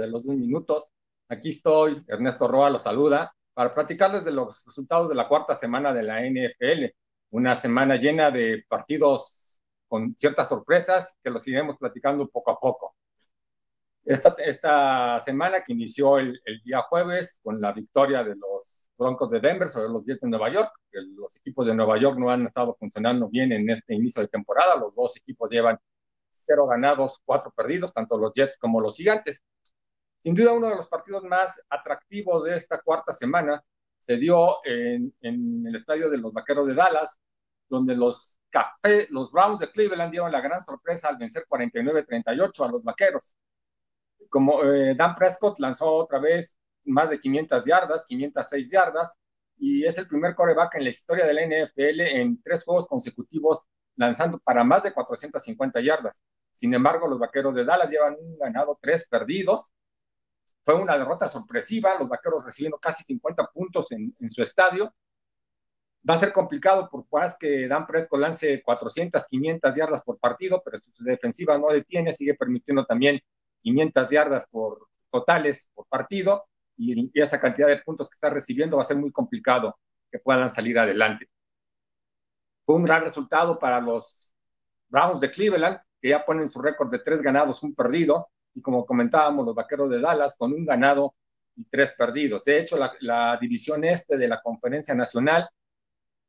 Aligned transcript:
de 0.00 0.08
los 0.08 0.24
dos 0.26 0.36
minutos. 0.36 0.90
Aquí 1.28 1.50
estoy, 1.50 2.04
Ernesto 2.08 2.48
Roa 2.48 2.70
los 2.70 2.82
saluda, 2.82 3.34
para 3.54 3.74
platicarles 3.74 4.24
de 4.24 4.32
los 4.32 4.64
resultados 4.66 5.08
de 5.08 5.14
la 5.14 5.28
cuarta 5.28 5.56
semana 5.56 5.92
de 5.92 6.02
la 6.02 6.24
NFL. 6.24 6.94
Una 7.30 7.56
semana 7.56 7.96
llena 7.96 8.30
de 8.30 8.64
partidos 8.68 9.58
con 9.88 10.14
ciertas 10.16 10.48
sorpresas 10.48 11.16
que 11.22 11.30
los 11.30 11.46
iremos 11.48 11.76
platicando 11.78 12.28
poco 12.28 12.50
a 12.50 12.60
poco. 12.60 12.96
Esta, 14.04 14.34
esta 14.38 15.20
semana 15.20 15.62
que 15.64 15.72
inició 15.72 16.18
el, 16.18 16.40
el 16.44 16.60
día 16.62 16.82
jueves 16.82 17.40
con 17.42 17.60
la 17.60 17.72
victoria 17.72 18.22
de 18.22 18.36
los 18.36 18.80
Broncos 18.98 19.30
de 19.30 19.40
Denver 19.40 19.70
sobre 19.70 19.88
los 19.88 20.04
Jets 20.04 20.20
de 20.20 20.28
Nueva 20.28 20.52
York. 20.52 20.70
Los 20.92 21.36
equipos 21.36 21.66
de 21.66 21.74
Nueva 21.74 21.98
York 21.98 22.18
no 22.18 22.30
han 22.30 22.46
estado 22.46 22.76
funcionando 22.78 23.28
bien 23.28 23.52
en 23.52 23.68
este 23.70 23.94
inicio 23.94 24.22
de 24.22 24.28
temporada. 24.28 24.76
Los 24.76 24.94
dos 24.94 25.16
equipos 25.16 25.50
llevan 25.50 25.78
cero 26.30 26.66
ganados, 26.66 27.20
cuatro 27.24 27.50
perdidos, 27.56 27.92
tanto 27.92 28.18
los 28.18 28.32
Jets 28.34 28.58
como 28.58 28.80
los 28.80 28.96
Gigantes. 28.96 29.42
Sin 30.24 30.34
duda, 30.34 30.52
uno 30.52 30.70
de 30.70 30.76
los 30.76 30.88
partidos 30.88 31.22
más 31.24 31.62
atractivos 31.68 32.44
de 32.44 32.56
esta 32.56 32.80
cuarta 32.80 33.12
semana 33.12 33.62
se 33.98 34.16
dio 34.16 34.56
en, 34.64 35.12
el 35.20 35.76
estadio 35.76 36.08
de 36.08 36.16
los 36.16 36.32
Vaqueros 36.32 36.66
de 36.66 36.74
Dallas, 36.74 37.20
donde 37.68 37.94
los, 37.94 38.40
café, 38.48 39.06
Browns 39.30 39.60
de 39.60 39.70
Cleveland 39.70 40.10
dieron 40.10 40.32
la 40.32 40.40
gran 40.40 40.62
sorpresa 40.62 41.10
al 41.10 41.18
vencer 41.18 41.44
49-38 41.46 42.64
a 42.64 42.72
los 42.72 42.82
Vaqueros. 42.82 43.36
Como 44.30 44.62
eh, 44.64 44.94
Dan 44.94 45.14
Prescott 45.14 45.58
lanzó 45.58 45.92
otra 45.92 46.18
vez 46.20 46.56
más 46.84 47.10
de 47.10 47.20
500 47.20 47.62
yardas, 47.66 48.06
506 48.06 48.70
yardas, 48.70 49.14
y 49.58 49.84
es 49.84 49.98
el 49.98 50.08
primer 50.08 50.34
coreback 50.34 50.76
en 50.76 50.84
la 50.84 50.90
historia 50.90 51.26
de 51.26 51.34
la 51.34 51.42
NFL 51.42 52.00
en 52.00 52.42
tres 52.42 52.64
juegos 52.64 52.86
consecutivos 52.86 53.66
lanzando 53.96 54.38
para 54.38 54.64
más 54.64 54.84
de 54.84 54.94
450 54.94 55.82
yardas. 55.82 56.22
Sin 56.50 56.72
embargo, 56.72 57.08
los 57.08 57.18
vaqueros 57.18 57.54
de 57.54 57.66
Dallas 57.66 57.90
llevan 57.90 58.16
ganado, 58.38 58.78
tres 58.80 59.06
perdidos. 59.06 59.70
Fue 60.64 60.74
una 60.74 60.96
derrota 60.96 61.28
sorpresiva, 61.28 61.98
los 61.98 62.08
vaqueros 62.08 62.44
recibiendo 62.44 62.78
casi 62.78 63.04
50 63.04 63.50
puntos 63.52 63.92
en, 63.92 64.14
en 64.18 64.30
su 64.30 64.42
estadio. 64.42 64.94
Va 66.08 66.14
a 66.14 66.18
ser 66.18 66.32
complicado 66.32 66.88
por 66.90 67.06
más 67.12 67.36
que 67.38 67.66
Dan 67.68 67.86
Prescott 67.86 68.20
lance 68.20 68.62
400, 68.62 69.26
500 69.26 69.74
yardas 69.74 70.02
por 70.02 70.18
partido, 70.18 70.62
pero 70.64 70.78
su 70.78 71.04
defensiva 71.04 71.56
no 71.58 71.68
detiene, 71.68 72.12
sigue 72.12 72.34
permitiendo 72.34 72.84
también 72.84 73.20
500 73.62 74.10
yardas 74.10 74.46
por 74.46 74.88
totales 75.10 75.70
por 75.74 75.86
partido 75.86 76.44
y, 76.76 77.10
y 77.12 77.22
esa 77.22 77.40
cantidad 77.40 77.68
de 77.68 77.78
puntos 77.78 78.10
que 78.10 78.14
está 78.14 78.30
recibiendo 78.30 78.76
va 78.76 78.82
a 78.82 78.86
ser 78.86 78.96
muy 78.96 79.12
complicado 79.12 79.78
que 80.10 80.18
puedan 80.18 80.50
salir 80.50 80.78
adelante. 80.78 81.28
Fue 82.64 82.76
un 82.76 82.84
gran 82.84 83.02
resultado 83.02 83.58
para 83.58 83.80
los 83.80 84.34
Browns 84.88 85.20
de 85.20 85.30
Cleveland, 85.30 85.78
que 86.00 86.10
ya 86.10 86.24
ponen 86.24 86.48
su 86.48 86.60
récord 86.60 86.90
de 86.90 86.98
tres 86.98 87.20
ganados, 87.22 87.62
un 87.62 87.74
perdido, 87.74 88.28
y 88.54 88.62
como 88.62 88.86
comentábamos, 88.86 89.46
los 89.46 89.54
Vaqueros 89.54 89.90
de 89.90 90.00
Dallas 90.00 90.36
con 90.38 90.52
un 90.52 90.64
ganado 90.64 91.14
y 91.56 91.64
tres 91.64 91.94
perdidos. 91.96 92.44
De 92.44 92.58
hecho, 92.58 92.76
la, 92.76 92.92
la 93.00 93.38
división 93.40 93.84
este 93.84 94.16
de 94.16 94.28
la 94.28 94.40
Conferencia 94.42 94.94
Nacional 94.94 95.48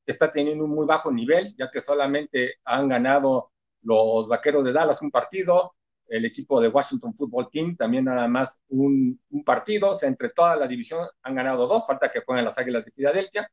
está 0.06 0.30
teniendo 0.30 0.66
un 0.66 0.72
muy 0.72 0.86
bajo 0.86 1.12
nivel, 1.12 1.56
ya 1.58 1.70
que 1.72 1.82
solamente 1.82 2.56
han 2.64 2.90
ganado 2.90 3.52
los 3.82 4.28
Vaqueros 4.28 4.64
de 4.64 4.74
Dallas 4.74 5.02
un 5.02 5.12
partido, 5.12 5.76
el 6.08 6.26
equipo 6.26 6.62
de 6.62 6.68
Washington 6.68 7.16
Football 7.16 7.50
Team 7.52 7.76
también 7.76 8.06
nada 8.06 8.28
más 8.28 8.62
un, 8.70 9.20
un, 9.30 9.44
partido, 9.44 9.92
o 9.92 9.96
sea, 9.96 10.10
entre 10.10 10.30
toda 10.30 10.56
la 10.56 10.68
división 10.68 11.06
han 11.24 11.36
ganado 11.36 11.68
dos, 11.68 11.86
falta 11.86 12.12
que 12.12 12.22
jueguen 12.22 12.46
las 12.46 12.58
Águilas 12.58 12.86
de 12.86 12.92
Filadelfia, 12.92 13.50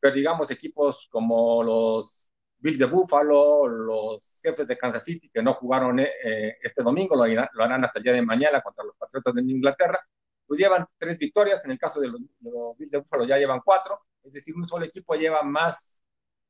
pero 0.00 0.14
digamos 0.14 0.50
equipos 0.50 1.08
como 1.10 1.62
los 1.62 2.23
Bills 2.64 2.78
de 2.78 2.86
Buffalo, 2.86 3.68
los 3.68 4.40
jefes 4.42 4.66
de 4.66 4.78
Kansas 4.78 5.04
City 5.04 5.28
que 5.28 5.42
no 5.42 5.52
jugaron 5.52 6.00
eh, 6.00 6.56
este 6.62 6.82
domingo, 6.82 7.14
lo, 7.14 7.24
harán 7.62 7.84
hasta 7.84 7.98
el 7.98 8.02
día 8.02 8.14
de 8.14 8.22
mañana 8.22 8.62
contra 8.62 8.82
los 8.84 8.96
Patriotas 8.96 9.34
de 9.34 9.42
Inglaterra, 9.42 10.00
pues 10.46 10.58
llevan 10.58 10.86
tres 10.96 11.18
victorias, 11.18 11.62
en 11.66 11.72
el 11.72 11.78
caso 11.78 12.00
de 12.00 12.08
los, 12.08 12.20
de 12.22 12.50
los 12.50 12.74
Bills 12.78 12.92
de 12.92 12.98
Buffalo 12.98 13.26
ya 13.26 13.36
llevan 13.36 13.60
cuatro, 13.62 14.00
es 14.22 14.32
decir, 14.32 14.56
un 14.56 14.64
solo 14.64 14.86
equipo 14.86 15.14
lleva 15.14 15.42
más 15.42 16.00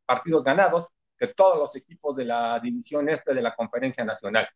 partidos 0.07 0.45
ganados 0.45 0.89
que 1.19 1.27
todos 1.29 1.59
los 1.59 1.75
equipos 1.75 2.15
de 2.15 2.27
la 2.27 2.61
división 2.61 3.09
este 3.09 3.35
de 3.35 3.43
la 3.43 3.53
Conferencia 3.57 4.05
Nacional. 4.05 4.49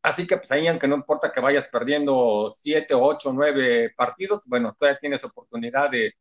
Así 0.00 0.26
que 0.26 0.38
pues 0.38 0.50
ahí, 0.50 0.66
aunque 0.66 0.88
no 0.88 0.96
importa 0.96 1.30
que 1.30 1.40
vayas 1.42 1.68
perdiendo 1.68 2.52
siete, 2.56 2.94
ocho, 2.94 3.32
nueve 3.34 3.92
partidos, 3.94 4.40
bueno, 4.46 4.74
todavía 4.78 4.98
tienes 4.98 5.22
oportunidad 5.24 5.90
de, 5.90 6.14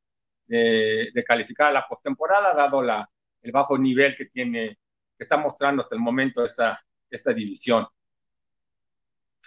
de, 0.48 1.12
de 1.14 1.24
calificar 1.24 1.68
a 1.70 1.72
la 1.72 1.88
postemporada, 1.88 2.54
dado 2.54 2.82
la, 2.82 3.10
el 3.42 3.52
bajo 3.52 3.78
nivel 3.78 4.16
que 4.16 4.26
tiene, 4.26 4.80
que 5.18 5.24
está 5.24 5.38
mostrando 5.38 5.82
hasta 5.82 5.96
el 5.96 6.02
momento 6.02 6.44
esta, 6.44 6.84
esta 7.10 7.34
división. 7.34 7.86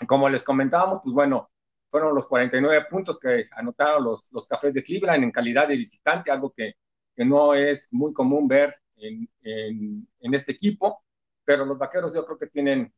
Como 0.06 0.28
les 0.28 0.42
comentábamos, 0.42 1.00
pues 1.02 1.14
bueno, 1.14 1.50
fueron 1.90 2.14
los 2.14 2.26
49 2.26 2.86
puntos 2.90 3.18
que 3.18 3.46
anotaron 3.52 4.02
los, 4.02 4.32
los 4.32 4.48
cafés 4.48 4.74
de 4.74 4.82
Cleveland 4.82 5.22
en 5.22 5.30
calidad 5.30 5.68
de 5.68 5.76
visitante, 5.76 6.30
algo 6.30 6.52
que, 6.52 6.74
que 7.14 7.24
no 7.24 7.54
es 7.54 7.88
muy 7.92 8.12
común 8.12 8.48
ver 8.48 8.74
en, 8.96 9.28
en, 9.42 10.34
este 10.34 10.52
equipo, 10.52 11.04
pero 11.44 11.64
los 11.64 11.78
vaqueros 11.78 12.14
yo 12.14 12.24
creo 12.24 12.38
que 12.38 12.46
tienen 12.48 12.92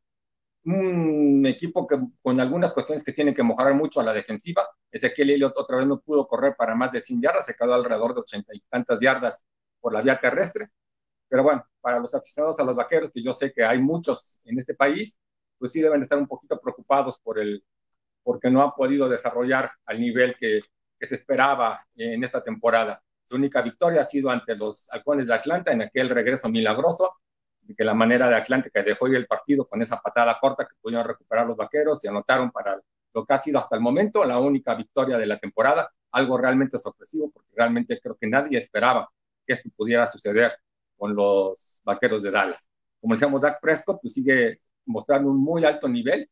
un 0.64 1.44
equipo 1.46 1.86
que 1.86 1.98
con 2.22 2.40
algunas 2.40 2.72
cuestiones 2.72 3.04
que 3.04 3.12
tienen 3.12 3.34
que 3.34 3.42
mejorar 3.42 3.74
mucho 3.74 4.00
a 4.00 4.04
la 4.04 4.12
defensiva. 4.12 4.66
Ezequiel 4.90 5.30
Elliott 5.30 5.56
otra 5.56 5.76
vez 5.76 5.86
no 5.86 6.00
pudo 6.00 6.26
correr 6.26 6.56
para 6.56 6.74
más 6.74 6.90
de 6.90 7.00
100 7.00 7.20
yardas, 7.20 7.46
se 7.46 7.54
quedó 7.54 7.74
alrededor 7.74 8.14
de 8.14 8.20
80 8.20 8.54
y 8.54 8.60
tantas 8.60 9.00
yardas 9.00 9.44
por 9.80 9.92
la 9.92 10.02
vía 10.02 10.18
terrestre. 10.18 10.70
Pero 11.28 11.42
bueno, 11.42 11.64
para 11.80 11.98
los 11.98 12.14
aficionados 12.14 12.58
a 12.60 12.64
los 12.64 12.74
vaqueros, 12.74 13.10
que 13.12 13.22
yo 13.22 13.32
sé 13.32 13.52
que 13.52 13.64
hay 13.64 13.78
muchos 13.78 14.38
en 14.44 14.58
este 14.58 14.74
país, 14.74 15.18
pues 15.58 15.72
sí 15.72 15.80
deben 15.80 16.02
estar 16.02 16.18
un 16.18 16.26
poquito 16.26 16.60
preocupados 16.60 17.18
por 17.20 17.38
el, 17.38 17.64
porque 18.22 18.50
no 18.50 18.62
han 18.62 18.72
podido 18.72 19.08
desarrollar 19.08 19.70
al 19.86 20.00
nivel 20.00 20.36
que, 20.36 20.60
que 20.98 21.06
se 21.06 21.16
esperaba 21.16 21.86
en 21.96 22.22
esta 22.24 22.42
temporada. 22.42 23.02
Su 23.24 23.36
única 23.36 23.62
victoria 23.62 24.02
ha 24.02 24.04
sido 24.04 24.30
ante 24.30 24.54
los 24.56 24.88
halcones 24.90 25.26
de 25.26 25.34
Atlanta 25.34 25.72
en 25.72 25.82
aquel 25.82 26.08
regreso 26.10 26.48
milagroso 26.48 27.16
que 27.74 27.84
la 27.84 27.94
manera 27.94 28.28
de 28.28 28.36
Atlante 28.36 28.70
que 28.70 28.82
dejó 28.82 29.08
ir 29.08 29.16
el 29.16 29.26
partido 29.26 29.66
con 29.66 29.82
esa 29.82 30.00
patada 30.00 30.38
corta 30.40 30.66
que 30.66 30.76
pudieron 30.80 31.06
recuperar 31.06 31.46
los 31.46 31.56
vaqueros 31.56 32.04
y 32.04 32.08
anotaron 32.08 32.50
para 32.50 32.80
lo 33.12 33.24
que 33.24 33.34
ha 33.34 33.38
sido 33.38 33.58
hasta 33.58 33.76
el 33.76 33.82
momento 33.82 34.24
la 34.24 34.38
única 34.38 34.74
victoria 34.74 35.16
de 35.16 35.26
la 35.26 35.38
temporada, 35.38 35.90
algo 36.12 36.38
realmente 36.38 36.78
sorpresivo 36.78 37.30
porque 37.30 37.50
realmente 37.56 37.98
creo 38.00 38.16
que 38.16 38.26
nadie 38.26 38.58
esperaba 38.58 39.10
que 39.46 39.54
esto 39.54 39.70
pudiera 39.74 40.06
suceder 40.06 40.52
con 40.96 41.14
los 41.14 41.80
vaqueros 41.84 42.22
de 42.22 42.30
Dallas. 42.30 42.68
Como 43.00 43.14
decíamos, 43.14 43.42
Dak 43.42 43.60
Prescott 43.60 44.00
pues 44.00 44.14
sigue 44.14 44.60
mostrando 44.86 45.30
un 45.30 45.42
muy 45.42 45.64
alto 45.64 45.88
nivel, 45.88 46.28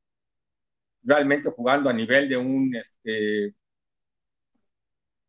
realmente 1.03 1.51
jugando 1.51 1.91
a 1.91 1.93
nivel 1.93 2.29
de 2.29 2.37
un 2.37 2.75
este, 2.75 3.55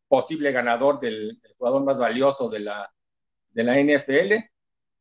posible 0.08 0.52
ganador 0.52 1.00
del, 1.00 1.40
del 1.40 1.54
jugador 1.56 1.84
más 1.84 1.98
valioso 1.98 2.48
de 2.48 2.60
la, 2.60 2.90
de 3.50 3.64
la 3.64 3.80
NFL 3.80 4.34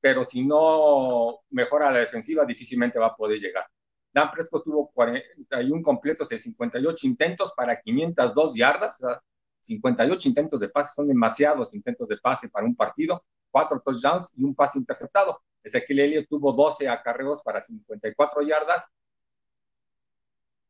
pero 0.06 0.24
si 0.24 0.46
no 0.46 1.40
mejora 1.50 1.92
la 1.92 1.98
defensiva, 1.98 2.46
difícilmente 2.46 3.00
va 3.00 3.08
a 3.08 3.16
poder 3.16 3.40
llegar. 3.40 3.66
Dan 4.14 4.30
Prescott 4.30 4.64
tuvo 4.64 4.92
41 4.92 5.82
completos 5.82 6.30
de 6.30 6.38
58 6.38 7.08
intentos 7.08 7.56
para 7.58 7.82
502 7.82 8.54
yardas, 8.54 9.02
o 9.02 9.08
sea, 9.08 9.20
58 9.62 10.30
intentos 10.30 10.60
de 10.60 10.70
pase, 10.70 10.94
son 10.94 11.08
demasiados 11.08 11.74
intentos 11.74 12.08
de 12.08 12.18
pase 12.18 12.50
para 12.50 12.68
un 12.68 12.76
partido, 12.76 13.26
cuatro 13.56 13.80
touchdowns 13.80 14.34
y 14.36 14.44
un 14.44 14.54
pase 14.54 14.78
interceptado. 14.78 15.42
Ezequiel 15.64 16.00
Elliott 16.02 16.28
tuvo 16.28 16.52
12 16.52 16.90
acarreos 16.90 17.42
para 17.42 17.62
54 17.62 18.42
yardas, 18.42 18.86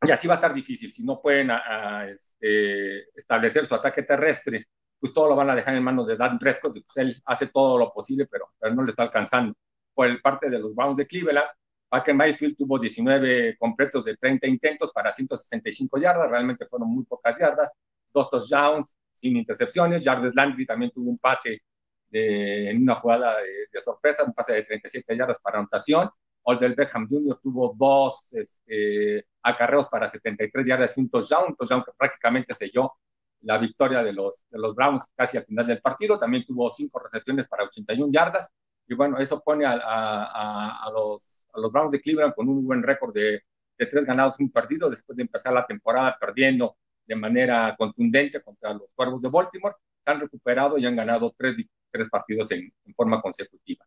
y 0.03 0.11
así 0.11 0.27
va 0.27 0.35
a 0.35 0.37
estar 0.37 0.53
difícil, 0.53 0.91
si 0.93 1.03
no 1.03 1.19
pueden 1.19 1.49
a, 1.49 1.63
a, 1.65 2.09
este, 2.09 3.09
establecer 3.17 3.65
su 3.65 3.73
ataque 3.73 4.03
terrestre 4.03 4.67
pues 4.99 5.13
todo 5.13 5.29
lo 5.29 5.35
van 5.35 5.49
a 5.49 5.55
dejar 5.55 5.75
en 5.75 5.83
manos 5.83 6.07
de 6.07 6.15
Dan 6.15 6.37
Prescott, 6.37 6.77
y 6.77 6.81
pues 6.81 6.97
él 6.97 7.21
hace 7.25 7.47
todo 7.47 7.77
lo 7.77 7.91
posible, 7.91 8.27
pero, 8.27 8.51
pero 8.59 8.75
no 8.75 8.83
le 8.83 8.91
está 8.91 9.03
alcanzando. 9.03 9.55
Por 9.93 10.07
el 10.07 10.21
parte 10.21 10.47
de 10.49 10.59
los 10.59 10.75
Browns 10.75 10.97
de 10.97 11.07
Cleveland, 11.07 11.49
Baker 11.89 12.13
Mayfield 12.13 12.55
tuvo 12.55 12.77
19 12.77 13.57
completos 13.57 14.05
de 14.05 14.15
30 14.15 14.47
intentos 14.47 14.91
para 14.91 15.11
165 15.11 15.97
yardas, 15.97 16.29
realmente 16.29 16.67
fueron 16.67 16.89
muy 16.89 17.03
pocas 17.05 17.37
yardas, 17.37 17.71
dos 18.13 18.29
touchdowns 18.29 18.95
sin 19.15 19.37
intercepciones, 19.37 20.03
Jarvis 20.03 20.35
Landry 20.35 20.65
también 20.65 20.91
tuvo 20.91 21.09
un 21.09 21.17
pase 21.17 21.61
de, 22.09 22.69
en 22.71 22.83
una 22.83 22.95
jugada 22.95 23.37
de, 23.41 23.67
de, 23.71 23.81
sorpresa, 23.81 24.23
un 24.23 24.33
pase 24.33 24.53
de 24.53 24.63
37 24.63 25.15
yardas 25.17 25.39
para 25.39 25.59
anotación, 25.59 26.09
Odell 26.43 26.75
Beckham 26.75 27.07
Jr. 27.09 27.39
tuvo 27.41 27.73
dos 27.77 28.31
este, 28.33 29.25
acarreos 29.41 29.87
para 29.89 30.11
73 30.11 30.65
yardas 30.67 30.97
y 30.97 31.01
un 31.01 31.09
touchdown, 31.09 31.45
un 31.49 31.55
touchdown 31.55 31.83
que 31.83 31.91
prácticamente 31.97 32.53
selló 32.53 32.93
la 33.41 33.57
victoria 33.57 34.03
de 34.03 34.13
los, 34.13 34.45
de 34.49 34.59
los 34.59 34.75
Browns 34.75 35.11
casi 35.15 35.37
al 35.37 35.45
final 35.45 35.67
del 35.67 35.81
partido. 35.81 36.19
También 36.19 36.45
tuvo 36.45 36.69
cinco 36.69 36.99
recepciones 36.99 37.47
para 37.47 37.63
81 37.63 38.11
yardas. 38.11 38.51
Y 38.87 38.93
bueno, 38.95 39.17
eso 39.19 39.41
pone 39.43 39.65
a, 39.65 39.73
a, 39.73 40.85
a, 40.87 40.91
los, 40.91 41.43
a 41.53 41.59
los 41.59 41.71
Browns 41.71 41.91
de 41.91 42.01
Cleveland 42.01 42.33
con 42.35 42.47
un 42.47 42.65
buen 42.65 42.83
récord 42.83 43.13
de, 43.13 43.41
de 43.77 43.85
tres 43.87 44.05
ganados, 44.05 44.39
un 44.39 44.51
perdido, 44.51 44.89
después 44.89 45.15
de 45.15 45.23
empezar 45.23 45.53
la 45.53 45.65
temporada 45.65 46.17
perdiendo 46.19 46.77
de 47.05 47.15
manera 47.15 47.75
contundente 47.77 48.41
contra 48.41 48.73
los 48.73 48.89
Cuervos 48.95 49.21
de 49.21 49.29
Baltimore. 49.29 49.75
Han 50.05 50.19
recuperado 50.21 50.77
y 50.77 50.85
han 50.85 50.95
ganado 50.95 51.33
tres, 51.37 51.55
tres 51.95 52.09
partidos 52.09 52.51
en, 52.51 52.73
forma 52.95 53.21
consecutiva. 53.21 53.85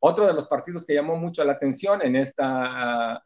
Otro 0.00 0.26
de 0.26 0.32
los 0.32 0.48
partidos 0.48 0.86
que 0.86 0.94
llamó 0.94 1.16
mucho 1.16 1.44
la 1.44 1.52
atención 1.52 2.00
en 2.02 2.16
esta, 2.16 3.22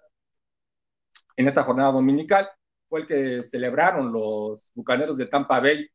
en 1.37 1.47
esta 1.47 1.63
jornada 1.63 1.93
dominical 1.93 2.49
fue 2.89 3.01
el 3.01 3.07
que 3.07 3.43
celebraron 3.43 4.13
los 4.13 4.73
Bucaneros 4.75 5.17
de 5.17 5.27
Tampa 5.27 5.61
Bay 5.61 5.89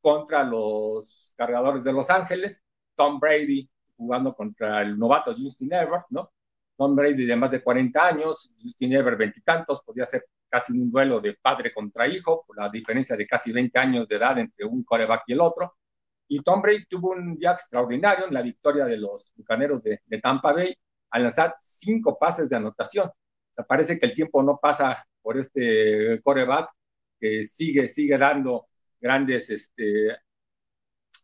contra 0.00 0.44
los 0.44 1.34
Cargadores 1.36 1.82
de 1.84 1.92
Los 1.92 2.10
Ángeles. 2.10 2.62
Tom 2.94 3.18
Brady 3.18 3.68
jugando 3.96 4.34
contra 4.34 4.82
el 4.82 4.98
novato 4.98 5.34
Justin 5.34 5.72
Everett, 5.72 6.06
¿no? 6.10 6.30
Tom 6.76 6.94
Brady 6.94 7.24
de 7.24 7.36
más 7.36 7.50
de 7.50 7.62
40 7.62 8.06
años, 8.06 8.52
Justin 8.60 8.92
Everett 8.92 9.18
veintitantos, 9.18 9.82
podía 9.82 10.06
ser 10.06 10.26
casi 10.48 10.72
un 10.72 10.90
duelo 10.90 11.20
de 11.20 11.34
padre 11.34 11.72
contra 11.72 12.06
hijo, 12.06 12.44
por 12.46 12.56
la 12.56 12.68
diferencia 12.68 13.16
de 13.16 13.26
casi 13.26 13.52
20 13.52 13.76
años 13.78 14.06
de 14.08 14.16
edad 14.16 14.38
entre 14.38 14.64
un 14.64 14.84
coreback 14.84 15.24
y 15.26 15.32
el 15.32 15.40
otro. 15.40 15.74
Y 16.28 16.42
Tom 16.42 16.62
Brady 16.62 16.86
tuvo 16.86 17.10
un 17.10 17.36
día 17.36 17.52
extraordinario 17.52 18.26
en 18.26 18.34
la 18.34 18.42
victoria 18.42 18.84
de 18.84 18.96
los 18.96 19.32
Bucaneros 19.36 19.82
de, 19.82 20.00
de 20.06 20.20
Tampa 20.20 20.52
Bay 20.52 20.74
al 21.10 21.22
lanzar 21.22 21.56
cinco 21.60 22.18
pases 22.18 22.48
de 22.48 22.56
anotación. 22.56 23.10
parece 23.68 23.98
que 23.98 24.06
el 24.06 24.14
tiempo 24.14 24.42
no 24.42 24.58
pasa 24.60 25.06
por 25.22 25.38
este 25.38 26.20
coreback 26.22 26.70
que 27.20 27.44
sigue, 27.44 27.88
sigue 27.88 28.18
dando 28.18 28.66
grandes, 29.00 29.48
este, 29.50 30.16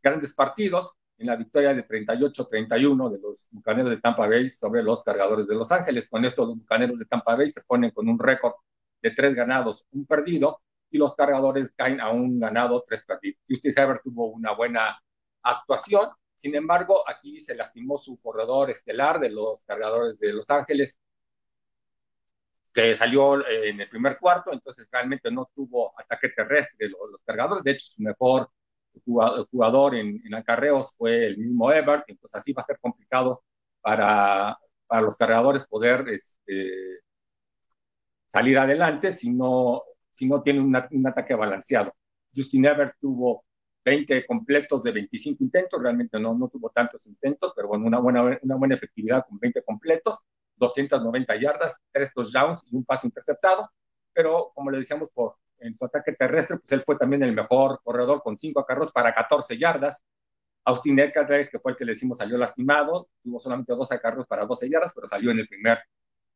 grandes 0.03 0.35
partidos 0.35 0.93
en 1.19 1.27
la 1.27 1.37
victoria 1.37 1.75
de 1.75 1.87
38-31 1.87 3.11
de 3.11 3.19
los 3.19 3.49
Bucaneros 3.51 3.91
de 3.91 4.01
Tampa 4.01 4.27
Bay 4.27 4.49
sobre 4.49 4.83
los 4.83 5.03
Cargadores 5.03 5.47
de 5.47 5.55
Los 5.55 5.71
Ángeles. 5.73 6.09
Con 6.09 6.25
esto 6.25 6.47
los 6.47 6.57
Bucaneros 6.57 6.99
de 6.99 7.05
Tampa 7.05 7.37
Bay 7.37 7.51
se 7.51 7.61
ponen 7.63 7.91
con 7.91 8.09
un 8.09 8.19
récord 8.19 8.55
de 9.03 9.11
tres 9.11 9.35
ganados, 9.35 9.87
un 9.93 10.07
perdido, 10.07 10.61
y 10.91 10.99
los 10.99 11.15
Cargadores 11.15 11.73
caen 11.77 12.01
a 12.01 12.11
un 12.11 12.39
ganado, 12.41 12.85
tres 12.87 13.05
perdidos. 13.05 13.41
Justin 13.49 13.75
Herbert 13.77 14.03
tuvo 14.03 14.27
una 14.27 14.53
buena 14.53 15.01
actuación, 15.43 16.11
sin 16.37 16.55
embargo, 16.55 17.05
aquí 17.07 17.41
se 17.41 17.55
lastimó 17.55 17.99
su 17.99 18.19
corredor 18.21 18.71
estelar 18.71 19.21
de 19.21 19.31
los 19.31 19.63
Cargadores 19.65 20.19
de 20.19 20.33
Los 20.33 20.49
Ángeles, 20.51 20.99
que 22.73 22.95
salió 22.97 23.47
eh, 23.47 23.71
en 23.71 23.81
el 23.81 23.89
primer 23.89 24.19
cuarto, 24.19 24.53
entonces 24.53 24.89
realmente 24.91 25.31
no 25.31 25.51
tuvo 25.55 25.93
ataque 25.99 26.31
terrestre 26.31 26.89
los, 26.89 27.11
los 27.11 27.21
cargadores, 27.25 27.65
de 27.65 27.73
hecho 27.73 27.87
su 27.87 28.03
mejor 28.03 28.51
jugador 29.51 29.95
en, 29.95 30.21
en, 30.25 30.35
acarreos 30.35 30.95
fue 30.97 31.27
el 31.27 31.39
mismo 31.39 31.71
Ebert, 31.73 32.05
entonces 32.09 32.35
así 32.35 32.53
va 32.53 32.63
a 32.63 32.67
ser 32.67 32.79
complicado 32.81 33.43
para, 33.81 34.59
para 34.87 35.03
los 35.03 35.17
cargadores 35.17 35.67
poder 35.67 36.09
este, 36.09 37.01
salir 38.29 38.59
adelante 38.59 39.13
si 39.13 39.31
no, 39.31 39.83
si 40.21 40.29
no 40.29 40.43
tienen 40.43 40.65
un 40.65 41.07
ataque 41.07 41.35
balanceado. 41.35 41.95
Justin 42.35 42.67
Ebert 42.67 42.95
tuvo 43.01 43.43
20 43.87 44.27
completos 44.27 44.83
de 44.83 44.93
25 44.93 45.43
intentos, 45.43 45.83
realmente 45.83 46.21
no, 46.21 46.37
no 46.37 46.49
tuvo 46.49 46.69
tantos 46.69 47.07
intentos, 47.07 47.55
pero 47.57 47.69
bueno, 47.69 47.87
una 47.87 48.01
buena, 48.01 48.39
una 48.43 48.57
buena 48.57 48.75
efectividad 48.75 49.25
con 49.27 49.39
20 49.39 49.63
completos, 49.63 50.23
290 50.57 51.41
yardas, 51.41 51.81
3 51.91 52.13
touchdowns 52.13 52.67
y 52.71 52.77
un 52.77 52.85
pase 52.85 53.07
interceptado, 53.07 53.71
pero 54.13 54.53
como 54.55 54.71
le 54.71 54.77
decíamos 54.77 55.09
por 55.09 55.37
en 55.59 55.75
su 55.75 55.87
ataque 55.87 56.13
terrestre, 56.13 56.59
pues 56.59 56.71
él 56.73 56.83
fue 56.85 56.99
también 56.99 57.23
el 57.23 57.33
mejor 57.33 57.81
corredor 57.83 58.23
con 58.23 58.37
5 58.37 58.67
carros 58.67 58.93
para 58.93 59.15
14 59.15 59.57
yardas. 59.57 60.05
Austin 60.67 60.99
Eckler, 60.99 61.49
que 61.49 61.59
fue 61.59 61.73
el 61.73 61.79
que 61.79 61.87
le 61.87 61.93
decimos 61.93 62.19
salió 62.19 62.37
lastimado, 62.37 63.09
tuvo 63.23 63.41
solamente 63.41 63.73
12 63.75 63.99
carros 64.01 64.27
para 64.27 64.45
12 64.45 64.69
yardas, 64.69 64.93
pero 64.95 65.07
salió 65.07 65.31
en 65.31 65.39
el 65.39 65.49
primer 65.49 65.79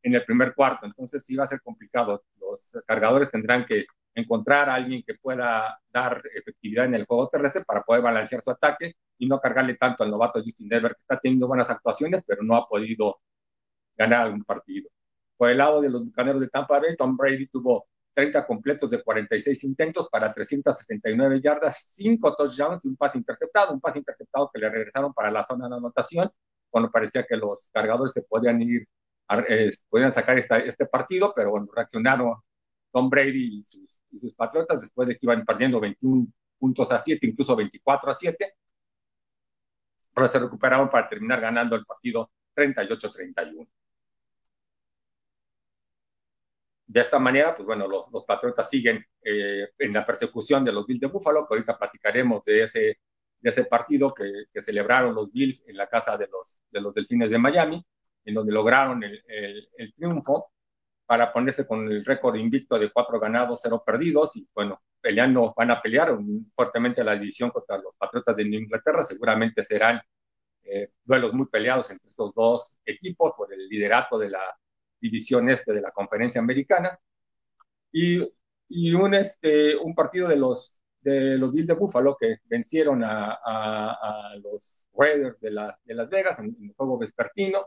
en 0.05 0.13
el 0.13 0.23
primer 0.23 0.53
cuarto, 0.53 0.85
entonces 0.85 1.25
sí 1.25 1.35
va 1.35 1.45
a 1.45 1.47
ser 1.47 1.61
complicado. 1.61 2.23
Los 2.39 2.71
cargadores 2.85 3.31
tendrán 3.31 3.65
que 3.65 3.85
encontrar 4.13 4.69
a 4.69 4.75
alguien 4.75 5.03
que 5.05 5.15
pueda 5.15 5.79
dar 5.91 6.21
efectividad 6.35 6.85
en 6.85 6.93
el 6.93 7.05
juego 7.05 7.27
terrestre 7.27 7.65
para 7.65 7.81
poder 7.81 8.03
balancear 8.03 8.43
su 8.43 8.51
ataque 8.51 8.93
y 9.17 9.27
no 9.27 9.39
cargarle 9.39 9.75
tanto 9.75 10.03
al 10.03 10.11
novato 10.11 10.41
Justin 10.43 10.69
Dever, 10.69 10.93
que 10.93 11.01
está 11.01 11.19
teniendo 11.19 11.47
buenas 11.47 11.71
actuaciones, 11.71 12.23
pero 12.25 12.43
no 12.43 12.55
ha 12.55 12.67
podido 12.67 13.19
ganar 13.97 14.21
algún 14.21 14.43
partido. 14.43 14.89
Por 15.37 15.49
el 15.49 15.57
lado 15.57 15.81
de 15.81 15.89
los 15.89 16.05
bucaneros 16.05 16.39
de 16.39 16.49
Tampa 16.49 16.79
Bay, 16.79 16.95
Tom 16.95 17.17
Brady 17.17 17.47
tuvo 17.47 17.87
30 18.13 18.45
completos 18.45 18.91
de 18.91 19.01
46 19.03 19.63
intentos 19.63 20.07
para 20.09 20.31
369 20.33 21.41
yardas, 21.41 21.89
5 21.93 22.35
touchdowns 22.35 22.85
y 22.85 22.89
un 22.89 22.95
pase 22.95 23.17
interceptado, 23.17 23.73
un 23.73 23.81
pase 23.81 23.99
interceptado 23.99 24.51
que 24.53 24.59
le 24.59 24.69
regresaron 24.69 25.13
para 25.13 25.31
la 25.31 25.45
zona 25.47 25.67
de 25.67 25.75
anotación, 25.75 26.29
cuando 26.69 26.91
parecía 26.91 27.25
que 27.25 27.35
los 27.37 27.69
cargadores 27.73 28.13
se 28.13 28.21
podían 28.21 28.61
ir, 28.61 28.87
eh, 29.47 29.71
podían 29.89 30.13
sacar 30.13 30.37
esta, 30.37 30.57
este 30.59 30.85
partido, 30.85 31.33
pero 31.35 31.51
bueno, 31.51 31.67
reaccionaron 31.73 32.35
Tom 32.91 33.09
Brady 33.09 33.59
y 33.59 33.63
sus, 33.63 33.99
y 34.11 34.19
sus, 34.19 34.33
Patriotas 34.35 34.79
después 34.81 35.07
de 35.07 35.15
que 35.15 35.25
iban 35.25 35.45
perdiendo 35.45 35.79
21 35.79 36.27
puntos 36.57 36.91
a 36.91 36.99
7, 36.99 37.25
incluso 37.27 37.55
24 37.55 38.11
a 38.11 38.13
7. 38.13 38.53
Pero 40.13 40.27
se 40.27 40.39
recuperaron 40.39 40.89
para 40.89 41.09
terminar 41.09 41.41
ganando 41.41 41.75
el 41.75 41.85
partido 41.85 42.31
38-31. 42.55 43.67
De 46.87 47.01
esta 47.01 47.19
manera, 47.19 47.55
pues 47.55 47.65
bueno, 47.65 47.87
los, 47.87 48.09
los 48.11 48.23
Patriotas 48.25 48.69
siguen 48.69 49.03
eh, 49.21 49.67
en 49.79 49.91
la 49.93 50.05
persecución 50.05 50.63
de 50.63 50.71
los 50.71 50.85
Bills 50.85 51.01
de 51.01 51.07
Buffalo, 51.07 51.47
que 51.47 51.55
ahorita 51.55 51.77
platicaremos 51.77 52.43
de 52.45 52.63
ese, 52.63 52.99
de 53.39 53.49
ese 53.49 53.65
partido 53.65 54.13
que, 54.13 54.45
que, 54.53 54.61
celebraron 54.61 55.15
los 55.15 55.31
Bills 55.31 55.67
en 55.67 55.77
la 55.77 55.87
casa 55.87 56.15
de 56.17 56.27
los, 56.27 56.61
de 56.69 56.81
los 56.81 56.93
Delfines 56.93 57.29
de 57.29 57.39
Miami, 57.39 57.85
en 58.25 58.33
donde 58.33 58.51
lograron 58.51 59.03
el, 59.03 59.23
el, 59.27 59.69
el 59.77 59.93
triunfo 59.93 60.51
para 61.05 61.31
ponerse 61.31 61.67
con 61.67 61.87
el 61.87 62.03
récord 62.03 62.35
invicto 62.35 62.79
de 62.79 62.91
cuatro 62.91 63.19
ganados, 63.19 63.59
cero 63.61 63.83
perdidos, 63.85 64.35
y 64.37 64.47
bueno, 64.55 64.81
peleando, 64.99 65.53
van 65.55 65.69
a 65.71 65.81
pelear 65.81 66.17
fuertemente 66.55 67.03
la 67.03 67.13
división 67.13 67.51
contra 67.51 67.77
los 67.77 67.95
Patriotas 67.95 68.35
de 68.35 68.43
Inglaterra, 68.43 69.03
seguramente 69.03 69.63
serán 69.63 70.01
eh, 70.63 70.89
duelos 71.03 71.31
muy 71.33 71.45
peleados 71.47 71.91
entre 71.91 72.09
estos 72.09 72.33
dos 72.33 72.79
equipos 72.85 73.33
por 73.37 73.53
el 73.53 73.67
liderato 73.67 74.17
de 74.17 74.31
la 74.31 74.57
división 74.99 75.47
este 75.49 75.73
de 75.73 75.81
la 75.81 75.91
conferencia 75.91 76.41
americana, 76.41 76.97
y, 77.91 78.21
y 78.67 78.93
un, 78.93 79.13
este, 79.13 79.75
un 79.77 79.93
partido 79.93 80.27
de 80.27 80.37
los, 80.37 80.81
de 81.01 81.37
los 81.37 81.53
Bills 81.53 81.67
de 81.67 81.73
Buffalo 81.75 82.17
que 82.19 82.37
vencieron 82.45 83.03
a, 83.03 83.33
a, 83.33 83.91
a 84.31 84.35
los 84.37 84.87
Raiders 84.91 85.39
de, 85.39 85.51
la, 85.51 85.79
de 85.83 85.93
Las 85.93 86.09
Vegas 86.09 86.39
en, 86.39 86.45
en 86.59 86.69
el 86.69 86.73
juego 86.75 86.97
vespertino, 86.97 87.63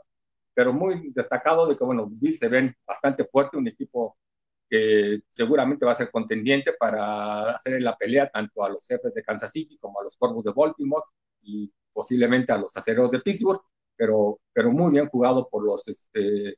pero 0.59 0.73
muy 0.73 1.13
destacado 1.15 1.69
de 1.69 1.77
que, 1.77 1.85
bueno, 1.85 2.11
se 2.35 2.49
ven 2.49 2.75
bastante 2.85 3.25
fuerte, 3.27 3.57
un 3.57 3.69
equipo 3.69 4.19
que 4.69 5.21
seguramente 5.31 5.87
va 5.87 5.93
a 5.93 5.95
ser 5.95 6.11
contendiente 6.11 6.73
para 6.73 7.53
hacer 7.53 7.81
la 7.81 7.97
pelea 7.97 8.29
tanto 8.29 8.65
a 8.65 8.69
los 8.69 8.85
jefes 8.85 9.15
de 9.15 9.23
Kansas 9.23 9.53
City 9.53 9.79
como 9.79 10.01
a 10.01 10.03
los 10.03 10.17
Corvos 10.17 10.43
de 10.43 10.51
Baltimore 10.53 11.05
y 11.43 11.73
posiblemente 11.93 12.51
a 12.51 12.59
los 12.59 12.77
aceros 12.77 13.13
de 13.13 13.21
Pittsburgh, 13.21 13.61
pero, 13.95 14.41
pero 14.53 14.73
muy 14.73 14.91
bien 14.91 15.07
jugado 15.07 15.49
por 15.49 15.63
los, 15.65 15.87
este, 15.87 16.57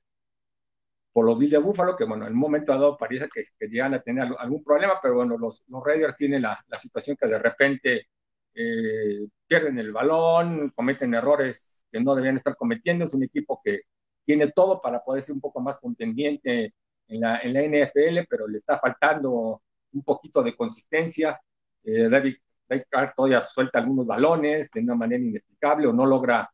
por 1.12 1.26
los 1.26 1.38
Bills 1.38 1.53
de 1.53 1.58
Buffalo, 1.58 1.94
que 1.94 2.05
bueno, 2.05 2.26
en 2.26 2.32
un 2.32 2.38
momento 2.38 2.73
dado 2.73 2.96
parece 2.96 3.29
que, 3.29 3.44
llegan 3.69 3.93
a 3.93 4.00
tener 4.00 4.26
algún 4.38 4.64
problema, 4.64 4.94
pero 5.03 5.17
bueno, 5.17 5.37
los, 5.37 5.62
los 5.69 5.85
Raiders 5.85 6.17
tienen 6.17 6.41
la, 6.41 6.58
la 6.69 6.79
situación 6.79 7.19
que 7.20 7.29
de 7.29 7.39
repente 7.39 8.06
eh, 8.55 9.29
pierden 9.46 9.79
el 9.79 9.93
balón, 9.93 10.70
cometen 10.75 11.13
errores 11.13 11.80
que 11.91 12.01
no 12.01 12.15
debían 12.15 12.37
estar 12.37 12.56
cometiendo. 12.56 13.05
Es 13.05 13.15
un 13.15 13.25
equipo 13.25 13.61
que 13.65 13.82
tiene 14.25 14.53
todo 14.53 14.81
para 14.81 15.03
poder 15.03 15.23
ser 15.23 15.35
un 15.35 15.41
poco 15.41 15.61
más 15.61 15.79
contendiente 15.81 16.75
en 17.09 17.20
la, 17.20 17.41
en 17.41 17.53
la 17.53 17.63
NFL, 17.63 18.27
pero 18.29 18.47
le 18.47 18.59
está 18.59 18.79
faltando 18.79 19.63
un 19.93 20.03
poquito 20.05 20.43
de 20.43 20.56
consistencia. 20.56 21.41
Eh, 21.82 22.09
David, 22.09 22.37
David 22.69 22.85
Carr 22.89 23.13
todavía 23.15 23.41
suelta 23.41 23.79
algunos 23.79 24.06
balones 24.06 24.70
de 24.70 24.81
una 24.81 24.94
manera 24.94 25.23
inexplicable 25.23 25.87
o 25.87 25.93
no 25.93 26.06
logra 26.06 26.49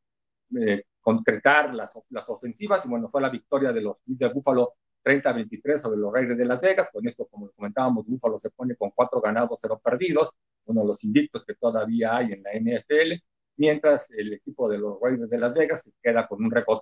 eh, 0.59 0.85
concretar 1.01 1.75
las, 1.75 1.99
las 2.11 2.29
ofensivas. 2.31 2.85
Y 2.87 2.89
bueno, 2.89 3.09
fue 3.09 3.21
la 3.21 3.29
victoria 3.29 3.73
de 3.73 3.83
los 3.83 3.97
Bills 4.05 4.19
de 4.21 4.29
Buffalo 4.29 4.75
30-23 5.05 5.77
sobre 5.77 5.99
los 5.99 6.13
Raiders 6.13 6.39
de 6.39 6.45
Las 6.47 6.61
Vegas. 6.61 6.91
Con 6.93 7.07
esto, 7.07 7.27
como 7.27 7.51
comentábamos, 7.51 8.07
Buffalo 8.07 8.39
se 8.39 8.51
pone 8.51 8.75
con 8.77 8.91
cuatro 8.91 9.21
ganados, 9.21 9.59
cero 9.61 9.81
perdidos, 9.83 10.33
uno 10.65 10.81
de 10.81 10.87
los 10.89 11.05
invictos 11.05 11.45
que 11.45 11.55
todavía 11.55 12.17
hay 12.17 12.33
en 12.33 12.43
la 12.43 12.53
NFL 12.55 13.23
mientras 13.57 14.11
el 14.13 14.35
equipo 14.35 14.69
de 14.69 14.79
los 14.79 14.99
Raiders 15.01 15.31
de 15.31 15.39
Las 15.39 15.55
Vegas 15.55 15.85
se 15.85 15.93
queda 16.03 16.27
con 16.27 16.45
un 16.45 16.51
récord 16.51 16.81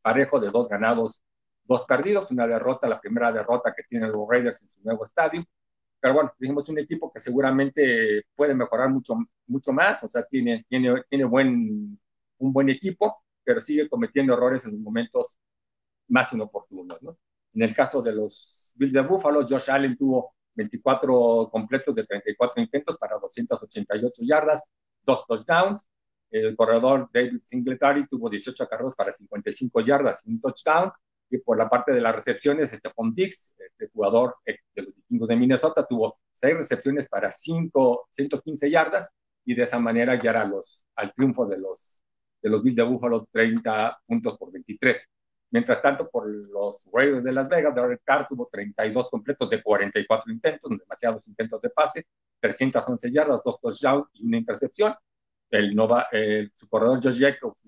parejo 0.00 0.38
de 0.40 0.50
dos 0.50 0.68
ganados, 0.68 1.22
dos 1.64 1.84
perdidos, 1.84 2.30
una 2.30 2.46
derrota, 2.46 2.88
la 2.88 3.00
primera 3.00 3.32
derrota 3.32 3.74
que 3.74 3.82
tienen 3.84 4.12
los 4.12 4.28
Raiders 4.28 4.62
en 4.62 4.70
su 4.70 4.80
nuevo 4.82 5.04
estadio. 5.04 5.44
Pero 6.00 6.14
bueno, 6.14 6.32
dijimos 6.38 6.68
un 6.68 6.78
equipo 6.78 7.12
que 7.12 7.20
seguramente 7.20 8.24
puede 8.34 8.54
mejorar 8.54 8.90
mucho, 8.90 9.16
mucho 9.46 9.72
más, 9.72 10.02
o 10.04 10.08
sea, 10.08 10.24
tiene, 10.24 10.64
tiene, 10.68 11.02
tiene 11.08 11.24
buen, 11.24 11.98
un 12.38 12.52
buen 12.52 12.68
equipo, 12.68 13.22
pero 13.44 13.60
sigue 13.60 13.88
cometiendo 13.88 14.34
errores 14.34 14.64
en 14.64 14.72
los 14.72 14.80
momentos 14.80 15.38
más 16.08 16.32
inoportunos. 16.32 17.00
¿no? 17.02 17.16
En 17.54 17.62
el 17.62 17.74
caso 17.74 18.02
de 18.02 18.12
los 18.12 18.72
Bills 18.76 18.92
de 18.92 19.00
Buffalo, 19.02 19.46
Josh 19.48 19.70
Allen 19.70 19.96
tuvo 19.96 20.34
24 20.54 21.48
completos 21.50 21.94
de 21.94 22.04
34 22.04 22.62
intentos 22.62 22.98
para 22.98 23.18
288 23.18 24.22
yardas, 24.24 24.62
dos 25.04 25.24
touchdowns, 25.26 25.88
el 26.32 26.56
corredor 26.56 27.08
David 27.12 27.40
Singletary 27.44 28.06
tuvo 28.08 28.28
18 28.28 28.66
carros 28.66 28.94
para 28.94 29.12
55 29.12 29.80
yardas 29.82 30.26
y 30.26 30.30
un 30.30 30.40
touchdown. 30.40 30.90
Y 31.30 31.38
por 31.38 31.56
la 31.56 31.68
parte 31.68 31.92
de 31.92 32.00
las 32.00 32.14
recepciones, 32.14 32.70
Stephon 32.70 33.14
Dix, 33.14 33.54
este 33.58 33.88
jugador 33.92 34.36
de 34.44 34.82
los 34.82 34.94
vikingos 34.94 35.28
de 35.28 35.36
Minnesota, 35.36 35.86
tuvo 35.86 36.18
6 36.34 36.56
recepciones 36.56 37.08
para 37.08 37.30
5, 37.30 38.08
115 38.10 38.70
yardas 38.70 39.10
y 39.44 39.54
de 39.54 39.62
esa 39.62 39.78
manera 39.78 40.20
ya 40.20 40.44
los, 40.44 40.86
al 40.96 41.12
triunfo 41.14 41.46
de 41.46 41.58
los, 41.58 42.02
de 42.42 42.50
los 42.50 42.62
Bills 42.62 42.76
de 42.76 42.82
Buffalo 42.82 43.28
30 43.32 44.02
puntos 44.06 44.36
por 44.36 44.52
23. 44.52 45.08
Mientras 45.50 45.82
tanto, 45.82 46.08
por 46.08 46.26
los 46.26 46.88
Raiders 46.92 47.24
de 47.24 47.32
Las 47.32 47.48
Vegas, 47.48 47.74
Derek 47.74 48.00
Carr 48.04 48.26
tuvo 48.26 48.48
32 48.50 49.10
completos 49.10 49.50
de 49.50 49.62
44 49.62 50.32
intentos, 50.32 50.70
demasiados 50.78 51.28
intentos 51.28 51.60
de 51.60 51.68
pase, 51.68 52.06
311 52.40 53.12
yardas, 53.12 53.42
dos 53.44 53.60
touchdowns 53.60 54.06
y 54.14 54.26
una 54.26 54.38
intercepción. 54.38 54.94
El 55.52 55.74
Nova, 55.74 56.08
su 56.54 56.68
corredor 56.68 57.00
Josh 57.02 57.20
Jacobs 57.20 57.60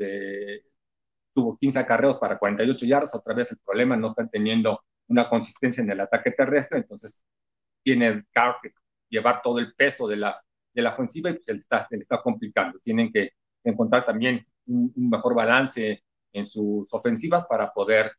tuvo 1.35 1.59
15 1.59 1.79
acarreos 1.79 2.19
para 2.19 2.39
48 2.39 2.87
yardas. 2.87 3.15
Otra 3.15 3.35
vez 3.35 3.51
el 3.51 3.59
problema, 3.59 3.97
no 3.97 4.09
están 4.09 4.31
teniendo 4.31 4.83
una 5.09 5.29
consistencia 5.29 5.83
en 5.83 5.91
el 5.91 6.01
ataque 6.01 6.31
terrestre, 6.31 6.79
entonces 6.79 7.25
tiene 7.83 8.25
que 8.63 8.73
llevar 9.11 9.43
todo 9.43 9.59
el 9.59 9.75
peso 9.75 10.09
de 10.09 10.17
la, 10.17 10.43
de 10.73 10.83
la 10.83 10.91
ofensiva 10.91 11.31
y 11.31 11.35
pues 11.35 11.47
se 11.47 11.53
le 11.55 11.61
está, 11.61 11.87
se 11.89 11.97
está 11.97 12.23
complicando. 12.23 12.79
Tienen 12.79 13.13
que 13.13 13.33
encontrar 13.63 14.07
también 14.07 14.47
un, 14.67 14.93
mejor 14.97 15.35
balance 15.35 16.03
en 16.33 16.47
sus 16.47 16.93
ofensivas 16.95 17.47
para 17.47 17.73
poder 17.73 18.13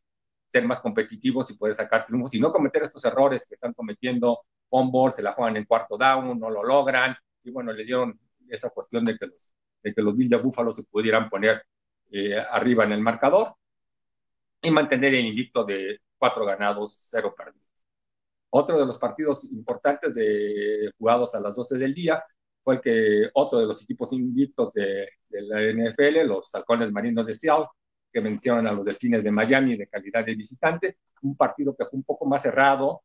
ser 0.48 0.64
más 0.64 0.80
competitivos 0.80 1.50
y 1.50 1.56
poder 1.56 1.74
sacar 1.74 2.06
triunfos 2.06 2.34
y 2.34 2.40
no 2.40 2.52
cometer 2.52 2.82
estos 2.82 3.04
errores 3.04 3.46
que 3.48 3.56
están 3.56 3.74
cometiendo 3.74 4.40
on 4.70 5.12
se 5.12 5.22
la 5.22 5.32
juegan 5.32 5.56
en 5.56 5.64
cuarto 5.64 5.96
down, 5.98 6.38
no 6.38 6.50
lo 6.50 6.62
logran 6.62 7.16
y 7.42 7.50
bueno, 7.50 7.72
le 7.72 7.84
dieron 7.84 8.18
esa 8.50 8.70
cuestión 8.70 9.04
de 9.04 9.16
que 9.16 9.26
los, 9.26 9.54
de 9.82 9.94
que 9.94 10.02
los 10.02 10.16
Bills 10.16 10.30
de 10.30 10.36
Búfalo 10.36 10.72
se 10.72 10.84
pudieran 10.84 11.28
poner 11.28 11.62
eh, 12.10 12.38
arriba 12.38 12.84
en 12.84 12.92
el 12.92 13.00
marcador 13.00 13.54
y 14.62 14.70
mantener 14.70 15.14
el 15.14 15.26
invicto 15.26 15.64
de 15.64 16.00
cuatro 16.18 16.44
ganados, 16.44 17.08
cero 17.10 17.34
perdidos. 17.36 17.66
Otro 18.50 18.78
de 18.78 18.86
los 18.86 18.98
partidos 18.98 19.44
importantes 19.44 20.14
de, 20.14 20.90
jugados 20.98 21.34
a 21.34 21.40
las 21.40 21.56
12 21.56 21.78
del 21.78 21.94
día 21.94 22.24
fue 22.62 22.76
el 22.76 22.80
que 22.80 23.30
otro 23.34 23.58
de 23.58 23.66
los 23.66 23.82
equipos 23.82 24.12
invictos 24.12 24.72
de, 24.72 25.08
la 25.30 25.60
NFL, 25.62 26.26
los 26.26 26.54
halcones 26.54 26.90
marinos 26.90 27.26
de 27.26 27.34
Seattle, 27.34 27.66
que 28.12 28.20
vencieron 28.20 28.66
a 28.66 28.72
los 28.72 28.84
delfines 28.84 29.22
de 29.24 29.30
Miami 29.30 29.76
de 29.76 29.88
calidad 29.88 30.24
de 30.24 30.34
visitante, 30.34 30.98
un 31.22 31.36
partido 31.36 31.76
que 31.76 31.84
fue 31.84 31.98
un 31.98 32.04
poco 32.04 32.24
más 32.26 32.42
cerrado 32.42 33.02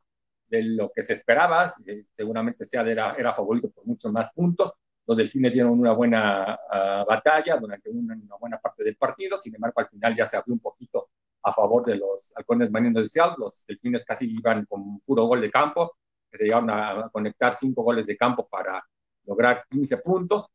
de 0.47 0.63
lo 0.63 0.91
que 0.91 1.03
se 1.03 1.13
esperaba, 1.13 1.71
eh, 1.85 2.05
seguramente 2.13 2.65
Seattle 2.65 2.91
era, 2.91 3.15
era 3.15 3.33
favorito 3.33 3.69
por 3.71 3.85
muchos 3.85 4.11
más 4.11 4.33
puntos, 4.33 4.73
los 5.05 5.17
delfines 5.17 5.53
dieron 5.53 5.79
una 5.79 5.93
buena 5.93 6.59
uh, 6.69 7.05
batalla 7.05 7.57
durante 7.57 7.89
una, 7.89 8.15
buena 8.39 8.59
parte 8.59 8.83
del 8.83 8.95
partido, 8.95 9.37
sin 9.37 9.55
embargo 9.55 9.81
al 9.81 9.89
final 9.89 10.15
ya 10.15 10.25
se 10.25 10.37
abrió 10.37 10.53
un 10.53 10.59
poquito 10.59 11.09
a 11.43 11.51
favor 11.53 11.85
de 11.85 11.95
los 11.95 12.31
halcones 12.35 12.69
marinos 12.69 13.03
de 13.03 13.09
Seattle, 13.09 13.35
los 13.39 13.65
delfines 13.65 14.05
casi 14.05 14.31
iban 14.31 14.65
con 14.65 14.99
puro 15.01 15.25
gol 15.25 15.41
de 15.41 15.49
campo, 15.49 15.97
que 16.29 16.37
se 16.37 16.43
llegaron 16.45 16.69
a 16.69 17.09
conectar 17.11 17.55
cinco 17.55 17.83
goles 17.83 18.05
de 18.05 18.15
campo 18.15 18.47
para 18.47 18.85
lograr 19.25 19.65
15 19.69 19.97
puntos, 19.97 20.47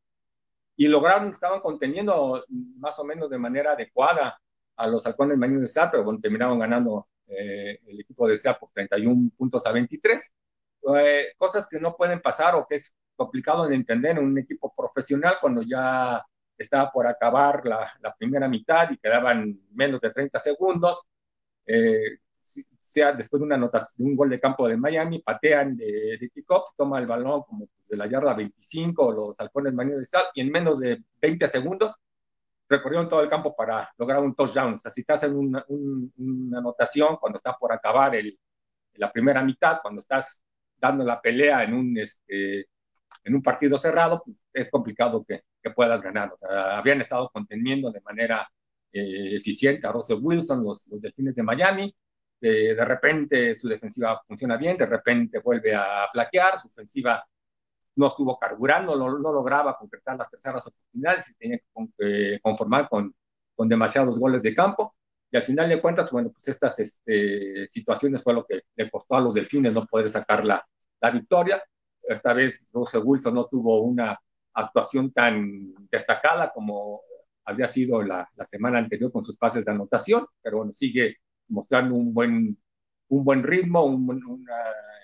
y 0.76 0.88
lograron, 0.88 1.30
estaban 1.30 1.60
conteniendo 1.60 2.44
más 2.78 2.98
o 2.98 3.04
menos 3.04 3.30
de 3.30 3.38
manera 3.38 3.72
adecuada 3.72 4.38
a 4.76 4.86
los 4.86 5.06
halcones 5.06 5.38
marinos 5.38 5.62
de 5.62 5.68
Seattle, 5.68 6.02
pero 6.04 6.18
terminaron 6.20 6.58
ganando 6.58 7.08
eh, 7.26 7.80
el 7.86 8.00
equipo 8.00 8.28
de 8.28 8.36
Seattle 8.36 8.60
por 8.60 8.70
31 8.70 9.30
puntos 9.36 9.66
a 9.66 9.72
23, 9.72 10.34
eh, 10.98 11.26
cosas 11.38 11.66
que 11.68 11.80
no 11.80 11.96
pueden 11.96 12.20
pasar 12.20 12.54
o 12.54 12.66
que 12.66 12.76
es 12.76 12.94
complicado 13.16 13.66
de 13.66 13.74
entender 13.74 14.18
en 14.18 14.24
un 14.24 14.38
equipo 14.38 14.72
profesional 14.76 15.36
cuando 15.40 15.62
ya 15.62 16.24
estaba 16.56 16.90
por 16.90 17.06
acabar 17.06 17.64
la, 17.66 17.90
la 18.00 18.14
primera 18.14 18.48
mitad 18.48 18.90
y 18.90 18.98
quedaban 18.98 19.60
menos 19.72 20.00
de 20.00 20.10
30 20.10 20.38
segundos. 20.38 21.02
Eh, 21.66 22.18
sea 22.80 23.12
después 23.12 23.40
de 23.40 23.46
una 23.46 23.56
anotación, 23.56 23.94
de 23.98 24.10
un 24.12 24.16
gol 24.16 24.30
de 24.30 24.40
campo 24.40 24.68
de 24.68 24.76
Miami, 24.76 25.20
patean 25.20 25.76
de, 25.76 26.16
de 26.20 26.30
kickoff, 26.32 26.70
toma 26.76 27.00
el 27.00 27.06
balón 27.06 27.42
como 27.42 27.68
de 27.88 27.96
la 27.96 28.06
yarda 28.06 28.34
25, 28.34 29.12
los 29.12 29.40
halcones 29.40 29.74
marinos 29.74 29.98
de 30.00 30.06
sal, 30.06 30.24
y 30.34 30.42
en 30.42 30.52
menos 30.52 30.78
de 30.78 31.02
20 31.20 31.48
segundos 31.48 31.94
recorrieron 32.68 33.08
todo 33.08 33.22
el 33.22 33.28
campo 33.28 33.54
para 33.54 33.92
lograr 33.98 34.20
un 34.20 34.34
touchdown. 34.34 34.74
O 34.74 34.78
sea, 34.78 34.90
si 34.90 35.04
te 35.04 35.12
hacen 35.12 35.36
una, 35.36 35.64
una 35.68 36.58
anotación 36.58 37.16
cuando 37.16 37.36
está 37.36 37.56
por 37.56 37.72
acabar 37.72 38.14
el, 38.14 38.38
la 38.94 39.12
primera 39.12 39.42
mitad, 39.42 39.80
cuando 39.82 40.00
estás 40.00 40.40
dando 40.76 41.04
la 41.04 41.20
pelea 41.20 41.64
en 41.64 41.74
un, 41.74 41.98
este, 41.98 42.66
en 43.24 43.34
un 43.34 43.42
partido 43.42 43.76
cerrado, 43.78 44.24
es 44.52 44.70
complicado 44.70 45.24
que, 45.24 45.42
que, 45.62 45.70
puedas 45.70 46.00
ganar. 46.00 46.32
O 46.32 46.36
sea, 46.36 46.78
habían 46.78 47.00
estado 47.00 47.28
conteniendo 47.32 47.90
de 47.90 48.00
manera 48.00 48.48
eh, 48.92 49.36
eficiente 49.36 49.86
a 49.86 49.92
Russell 49.92 50.20
Wilson, 50.22 50.64
los, 50.64 50.86
los 50.88 51.00
delfines 51.00 51.34
de 51.34 51.42
Miami. 51.42 51.96
Eh, 52.40 52.74
de 52.74 52.84
repente 52.84 53.54
su 53.54 53.68
defensiva 53.68 54.22
funciona 54.26 54.56
bien, 54.56 54.76
de 54.76 54.86
repente 54.86 55.40
vuelve 55.40 55.74
a 55.74 56.06
plaquear, 56.12 56.58
su 56.58 56.68
ofensiva 56.68 57.24
no 57.96 58.06
estuvo 58.06 58.38
carburando, 58.38 58.94
no, 58.94 59.18
no 59.18 59.32
lograba 59.32 59.76
concretar 59.76 60.16
las 60.16 60.30
terceras 60.30 60.66
oportunidades 60.66 61.30
y 61.30 61.34
tenía 61.34 61.58
que 61.58 62.38
conformar 62.42 62.88
con, 62.88 63.14
con 63.54 63.68
demasiados 63.68 64.18
goles 64.18 64.42
de 64.42 64.54
campo. 64.54 64.94
Y 65.30 65.36
al 65.36 65.42
final 65.42 65.68
de 65.68 65.80
cuentas, 65.80 66.10
bueno, 66.12 66.30
pues 66.30 66.46
estas 66.48 66.78
este, 66.78 67.66
situaciones 67.68 68.22
fue 68.22 68.34
lo 68.34 68.44
que 68.44 68.62
le 68.76 68.90
costó 68.90 69.16
a 69.16 69.20
los 69.20 69.34
delfines 69.34 69.72
no 69.72 69.86
poder 69.86 70.08
sacar 70.08 70.44
la, 70.44 70.64
la 71.00 71.10
victoria. 71.10 71.62
Esta 72.08 72.32
vez 72.32 72.68
Russell 72.72 73.02
Wilson 73.04 73.34
no 73.34 73.46
tuvo 73.46 73.82
una 73.82 74.18
actuación 74.54 75.12
tan 75.12 75.74
destacada 75.90 76.52
como 76.52 77.02
había 77.44 77.68
sido 77.68 78.02
la, 78.02 78.28
la 78.34 78.44
semana 78.46 78.78
anterior 78.78 79.12
con 79.12 79.24
sus 79.24 79.36
pases 79.36 79.64
de 79.64 79.70
anotación, 79.70 80.26
pero 80.42 80.58
bueno, 80.58 80.72
sigue 80.72 81.18
mostrando 81.48 81.94
un 81.94 82.12
buen, 82.12 82.58
un 83.08 83.24
buen 83.24 83.42
ritmo, 83.42 83.84
un, 83.84 84.08
una, 84.10 84.56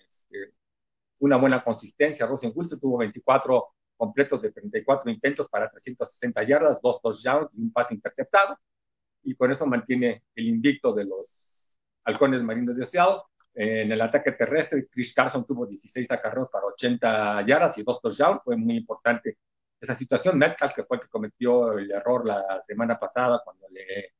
este, 0.09 0.53
una 1.21 1.37
buena 1.37 1.63
consistencia. 1.63 2.27
Russell 2.27 2.53
Wilson 2.55 2.81
tuvo 2.81 2.99
24 2.99 3.69
completos 3.97 4.43
de 4.43 4.51
34 4.51 5.11
intentos 5.11 5.49
para 5.49 5.71
360 5.71 6.43
yardas, 6.43 6.81
dos 6.83 7.01
touchdowns 7.01 7.49
y 7.55 7.63
un 7.63 7.73
pase 7.73 7.95
interceptado, 7.95 8.59
y 9.23 9.37
con 9.37 9.53
eso 9.53 9.65
mantiene 9.67 10.25
el 10.35 10.49
invicto 10.49 10.93
de 10.93 11.05
los 11.05 11.65
halcones 12.05 12.43
marinos 12.43 12.77
de 12.77 12.85
Seattle 12.85 13.23
en 13.55 13.93
el 13.93 14.01
ataque 14.01 14.33
terrestre, 14.33 14.89
Chris 14.91 15.15
Carson 15.15 15.45
tuvo 15.45 15.67
16 15.67 16.11
acarreos 16.11 16.49
para 16.51 16.67
80 16.67 17.45
yardas 17.47 17.77
y 17.79 17.83
dos 17.83 18.01
touchdowns. 18.01 18.43
Fue 18.43 18.57
muy 18.57 18.77
importante 18.77 19.39
esa 19.81 19.95
situación. 19.95 20.39
Metcalf, 20.39 20.75
que 20.75 20.85
fue 20.85 20.97
el 20.97 21.03
que 21.03 21.09
cometió 21.09 21.77
el 21.77 21.91
error 21.91 22.27
la 22.27 22.63
semana 22.65 22.99
pasada 22.99 23.43
cuando 23.45 23.69
le, 23.69 24.15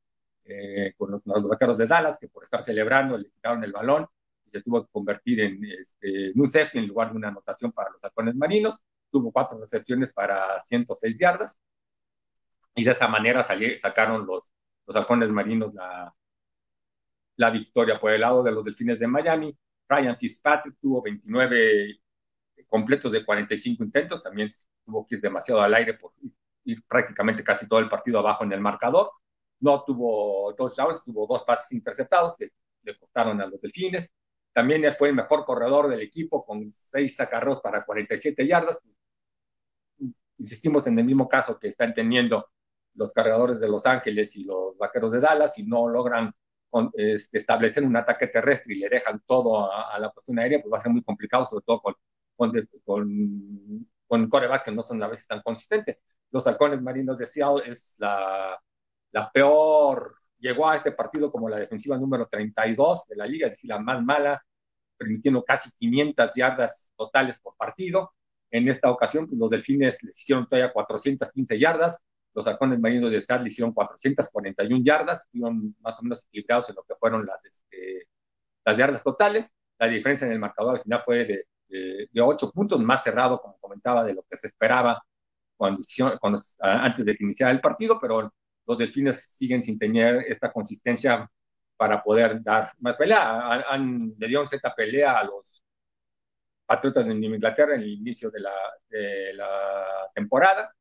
eh, 0.45 0.93
con 0.97 1.11
los, 1.11 1.21
los, 1.25 1.47
vaqueros 1.47 1.77
de 1.77 1.87
Dallas, 1.87 2.19
que 2.19 2.27
por 2.27 2.43
estar 2.43 2.61
celebrando 2.61 3.17
le 3.17 3.29
quitaron 3.29 3.63
el 3.63 3.71
balón 3.71 4.07
y 4.45 4.51
se 4.51 4.61
tuvo 4.61 4.85
que 4.85 4.91
convertir 4.91 5.39
en, 5.39 5.63
este, 5.65 6.31
en 6.31 6.39
un 6.39 6.47
safety 6.47 6.79
en 6.79 6.87
lugar 6.87 7.11
de 7.11 7.17
una 7.17 7.29
anotación 7.29 7.71
para 7.71 7.89
los 7.89 8.03
halcones 8.03 8.35
marinos. 8.35 8.83
Tuvo 9.09 9.31
cuatro 9.31 9.59
recepciones 9.59 10.13
para 10.13 10.59
106 10.59 11.17
yardas 11.17 11.61
y 12.75 12.83
de 12.83 12.91
esa 12.91 13.07
manera 13.07 13.43
salí, 13.43 13.79
sacaron 13.79 14.25
los, 14.27 14.53
los 14.85 14.95
halcones 14.95 15.29
marinos 15.29 15.73
la, 15.73 16.13
la 17.37 17.49
victoria 17.49 17.99
por 17.99 18.11
el 18.11 18.21
lado 18.21 18.43
de 18.43 18.51
los 18.51 18.63
Delfines 18.65 18.99
de 18.99 19.07
Miami. 19.07 19.57
Ryan 19.87 20.17
Fitzpatrick 20.17 20.77
tuvo 20.79 21.01
29 21.01 21.99
completos 22.67 23.11
de 23.11 23.25
45 23.25 23.83
intentos, 23.83 24.21
también 24.21 24.51
tuvo 24.85 25.05
que 25.05 25.15
ir 25.15 25.21
demasiado 25.21 25.61
al 25.61 25.73
aire 25.73 25.95
por 25.95 26.13
ir 26.65 26.83
prácticamente 26.87 27.43
casi 27.43 27.67
todo 27.67 27.79
el 27.79 27.89
partido 27.89 28.19
abajo 28.19 28.43
en 28.43 28.53
el 28.53 28.59
marcador. 28.61 29.11
No 29.59 29.83
tuvo 29.83 30.53
dos 30.57 30.75
touchdowns, 30.75 31.05
tuvo 31.05 31.27
dos 31.27 31.43
pases 31.43 31.71
interceptados 31.73 32.35
que 32.37 32.49
le 32.83 32.97
a 33.13 33.45
los 33.47 33.61
Delfines. 33.61 34.13
También 34.51 34.93
fue 34.93 35.09
el 35.09 35.15
mejor 35.15 35.45
corredor 35.45 35.89
del 35.89 36.01
equipo 36.01 36.45
con 36.45 36.71
seis 36.71 37.15
sacarros 37.15 37.61
para 37.61 37.85
47 37.85 38.45
yardas. 38.45 38.79
Insistimos 40.37 40.85
en 40.87 40.99
el 40.99 41.05
mismo 41.05 41.27
caso 41.27 41.59
que 41.59 41.69
están 41.69 41.93
teniendo 41.93 42.47
los 42.95 43.13
cargadores 43.13 43.59
de 43.59 43.69
Los 43.69 43.85
Ángeles 43.85 44.35
y 44.35 44.43
los 44.43 44.77
vaqueros 44.77 45.11
de 45.11 45.19
Dallas 45.19 45.57
y 45.57 45.63
no 45.63 45.87
logran 45.87 46.33
este, 46.95 47.37
establecer 47.37 47.83
un 47.83 47.95
ataque 47.95 48.27
terrestre 48.27 48.73
y 48.73 48.79
le 48.79 48.89
dejan 48.89 49.21
todo 49.25 49.71
a, 49.71 49.93
a, 49.93 49.99
la 49.99 50.09
cuestión 50.09 50.39
aérea, 50.39 50.61
pues 50.61 50.73
va 50.73 50.77
a 50.77 50.81
ser 50.81 50.91
muy 50.91 51.03
complicado, 51.03 51.45
sobre 51.45 51.63
todo 51.65 51.81
con, 51.81 51.95
con, 52.35 52.69
con, 52.83 53.87
con 54.07 54.29
corebacks 54.29 54.63
que 54.63 54.71
no 54.71 54.83
son 54.83 55.01
a 55.03 55.07
veces 55.07 55.27
tan 55.27 55.41
consistentes. 55.41 55.97
Los 56.31 56.47
halcones 56.47 56.81
marinos 56.81 57.19
de 57.19 57.27
Seattle 57.27 57.69
es 57.69 57.95
la, 57.99 58.59
la 59.11 59.31
peor, 59.31 60.15
llegó 60.39 60.69
a 60.69 60.75
este 60.75 60.91
partido 60.91 61.31
como 61.31 61.47
la 61.49 61.57
defensiva 61.57 61.97
número 61.97 62.27
32 62.27 63.07
de 63.07 63.15
la 63.15 63.25
liga, 63.25 63.47
es 63.47 63.53
decir, 63.53 63.69
la 63.69 63.79
más 63.79 64.03
mala, 64.03 64.43
permitiendo 64.97 65.43
casi 65.43 65.71
500 65.79 66.31
yardas 66.35 66.91
totales 66.95 67.39
por 67.39 67.55
partido. 67.55 68.13
En 68.51 68.67
esta 68.67 68.91
ocasión, 68.91 69.27
pues, 69.27 69.39
los 69.39 69.49
delfines 69.49 70.03
les 70.03 70.19
hicieron 70.19 70.47
todavía 70.47 70.73
415 70.73 71.57
yardas, 71.59 71.99
los 72.33 72.47
halcones 72.47 72.79
marinos 72.79 73.11
de 73.11 73.21
Seattle 73.21 73.47
hicieron 73.47 73.73
441 73.73 74.83
yardas, 74.83 75.21
estuvieron 75.25 75.75
más 75.81 75.99
o 75.99 76.03
menos 76.03 76.25
equilibrados 76.25 76.69
en 76.69 76.75
lo 76.75 76.83
que 76.83 76.95
fueron 76.95 77.25
las, 77.25 77.45
este, 77.45 78.07
las 78.65 78.77
yardas 78.77 79.03
totales. 79.03 79.51
La 79.77 79.87
diferencia 79.87 80.25
en 80.25 80.33
el 80.33 80.39
marcador 80.39 80.75
al 80.75 80.81
final 80.81 81.01
fue 81.05 81.25
de, 81.25 81.45
de, 81.67 82.09
de 82.11 82.21
8 82.21 82.51
puntos, 82.51 82.79
más 82.79 83.03
cerrado, 83.03 83.41
como 83.41 83.57
comentaba, 83.59 84.03
de 84.03 84.13
lo 84.13 84.23
que 84.23 84.37
se 84.37 84.47
esperaba 84.47 85.01
cuando, 85.55 85.81
cuando, 86.19 86.39
antes 86.59 87.05
de 87.05 87.15
que 87.15 87.23
iniciara 87.23 87.51
el 87.51 87.61
partido, 87.61 87.99
pero 87.99 88.33
los 88.65 88.77
delfines 88.77 89.23
siguen 89.23 89.61
sin 89.61 89.77
tener 89.77 90.25
esta 90.27 90.51
consistencia 90.51 91.29
para 91.77 92.01
poder 92.01 92.41
dar 92.41 92.71
más 92.79 92.95
pelea. 92.95 93.51
Han, 93.51 93.63
han, 93.69 94.13
le 94.17 94.27
dieron 94.27 94.47
cierta 94.47 94.73
pelea 94.73 95.19
a 95.19 95.23
los 95.23 95.63
Patriotas 96.65 97.05
de 97.05 97.13
Inglaterra 97.13 97.75
en 97.75 97.81
el 97.81 97.89
inicio 97.89 98.31
de 98.31 98.39
la, 98.39 98.53
de 98.89 99.33
la 99.33 100.09
temporada 100.15 100.73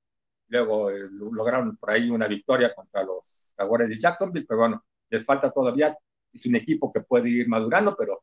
luego 0.53 0.91
eh, 0.91 1.09
lograron 1.11 1.77
por 1.77 1.91
ahí 1.91 2.11
una 2.11 2.29
victoria 2.29 2.75
contra 2.75 3.03
los 3.03 3.55
Jaguares 3.57 3.89
de 3.89 3.97
Jacksonville, 3.97 4.47
pero 4.47 4.61
bueno, 4.61 4.85
les 5.09 5.25
falta 5.25 5.51
todavía, 5.51 5.97
es 6.33 6.47
un 6.47 6.57
equipo 6.57 6.93
que 6.93 7.01
puede 7.01 7.31
ir 7.31 7.49
madurando, 7.49 7.97
pero 7.97 8.23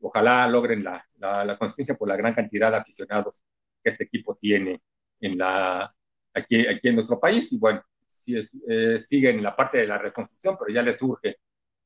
ojalá 0.00 0.48
logren 0.48 0.82
la, 0.84 1.04
la, 1.18 1.56
consistencia 1.58 1.94
por 1.94 2.08
la 2.08 2.16
gran 2.16 2.34
cantidad 2.34 2.70
de 2.70 2.78
aficionados 2.78 3.42
que 3.82 3.90
este 3.90 4.04
equipo 4.04 4.36
tiene 4.36 4.82
en 5.20 5.38
la, 5.38 5.94
aquí, 6.34 6.66
aquí 6.66 6.88
en 6.88 6.94
nuestro 6.96 7.20
país. 7.20 7.52
Y 7.52 7.58
bueno, 7.58 7.82
sí 8.08 8.36
es, 8.36 8.56
eh, 8.68 8.98
siguen 8.98 9.36
en 9.38 9.44
la 9.44 9.54
parte 9.56 9.78
de 9.78 9.86
la 9.86 9.98
reconstrucción, 9.98 10.56
pero 10.58 10.72
ya 10.74 10.82
les 10.82 11.00
urge 11.02 11.36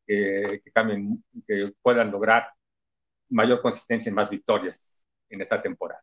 que, 0.06 0.60
que 0.64 0.70
cambien, 0.72 1.22
que 1.46 1.72
puedan 1.82 2.10
lograr 2.10 2.48
mayor 3.30 3.60
consistencia 3.62 4.10
y 4.10 4.14
más 4.14 4.30
victorias 4.30 5.06
en 5.28 5.40
esta 5.42 5.60
temporada. 5.62 6.02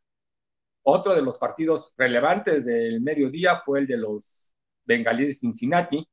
Otro 0.84 1.16
de 1.16 1.22
los 1.22 1.38
partidos 1.38 1.94
relevantes 1.98 2.66
del 2.66 3.02
mediodía 3.02 3.62
fue 3.64 3.80
el 3.80 3.88
de 3.88 3.98
los 3.98 4.52
bengalíes 4.84 5.30
de 5.30 5.34
Cincinnati, 5.34 6.08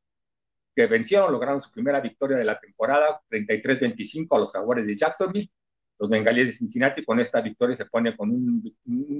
que 0.75 0.87
vencieron, 0.87 1.33
lograron 1.33 1.61
su 1.61 1.73
primera 1.73 2.01
victoria 2.01 2.37
de 2.37 2.45
la 2.45 2.59
temporada, 2.59 3.21
33-25 3.31 4.37
a 4.37 4.39
los 4.39 4.53
jaguares 4.53 4.87
de 4.87 4.95
Jacksonville. 4.95 5.51
Los 5.99 6.09
bengalíes 6.09 6.47
de 6.47 6.53
Cincinnati 6.53 7.05
con 7.05 7.19
esta 7.19 7.41
victoria 7.41 7.75
se 7.75 7.87
pone 7.87 8.17
con 8.17 8.31
un, 8.31 8.63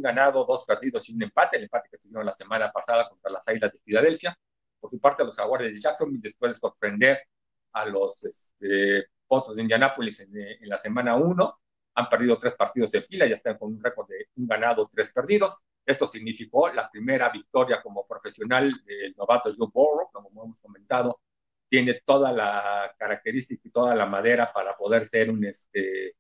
ganado, 0.01 0.45
dos 0.45 0.65
perdidos 0.65 1.09
y 1.09 1.15
un 1.15 1.23
empate, 1.25 1.57
el 1.57 1.65
empate 1.65 1.89
que 1.91 1.99
tuvieron 1.99 2.25
la 2.25 2.33
semana 2.33 2.71
pasada 2.71 3.09
contra 3.09 3.33
las 3.33 3.49
Águilas 3.49 3.73
de 3.73 3.81
Filadelfia. 3.81 4.39
Por 4.79 4.91
su 4.91 5.01
parte, 5.01 5.25
los 5.25 5.37
jaguares 5.37 5.73
de 5.73 5.81
Jacksonville, 5.81 6.21
después 6.23 6.53
de 6.53 6.61
sorprender 6.61 7.19
a 7.73 7.87
los 7.87 8.23
este, 8.25 9.07
Potros 9.27 9.57
de 9.57 9.63
Indianápolis 9.63 10.21
en, 10.21 10.31
la 10.63 10.79
semana 10.79 11.17
1, 11.17 11.61
han 11.99 12.09
perdido 12.09 12.39
tres 12.39 12.55
partidos 12.55 12.95
en 12.95 13.03
fila, 13.03 13.27
ya 13.27 13.35
están 13.35 13.59
con 13.59 13.73
un 13.75 13.83
récord 13.83 14.09
de 14.09 14.29
un 14.37 14.47
ganado, 14.47 14.89
tres 14.89 15.13
perdidos. 15.13 15.59
Esto 15.85 16.07
significó 16.07 16.69
la 16.69 16.89
primera 16.89 17.29
victoria 17.29 17.83
como 17.83 18.07
profesional 18.07 18.73
del 18.85 19.17
novato 19.17 19.51
Joe 19.53 19.69
Burrow, 19.73 20.09
como 20.13 20.45
hemos 20.45 20.61
comentado, 20.61 21.21
tiene 21.69 22.01
toda 22.05 22.31
la 22.31 22.95
característica 22.97 23.61
y 23.65 23.73
toda 23.73 23.97
la 23.97 24.07
madera 24.07 24.53
para 24.53 24.77
poder 24.77 25.07
ser 25.07 25.29
un, 25.29 25.45
este, 25.45 26.15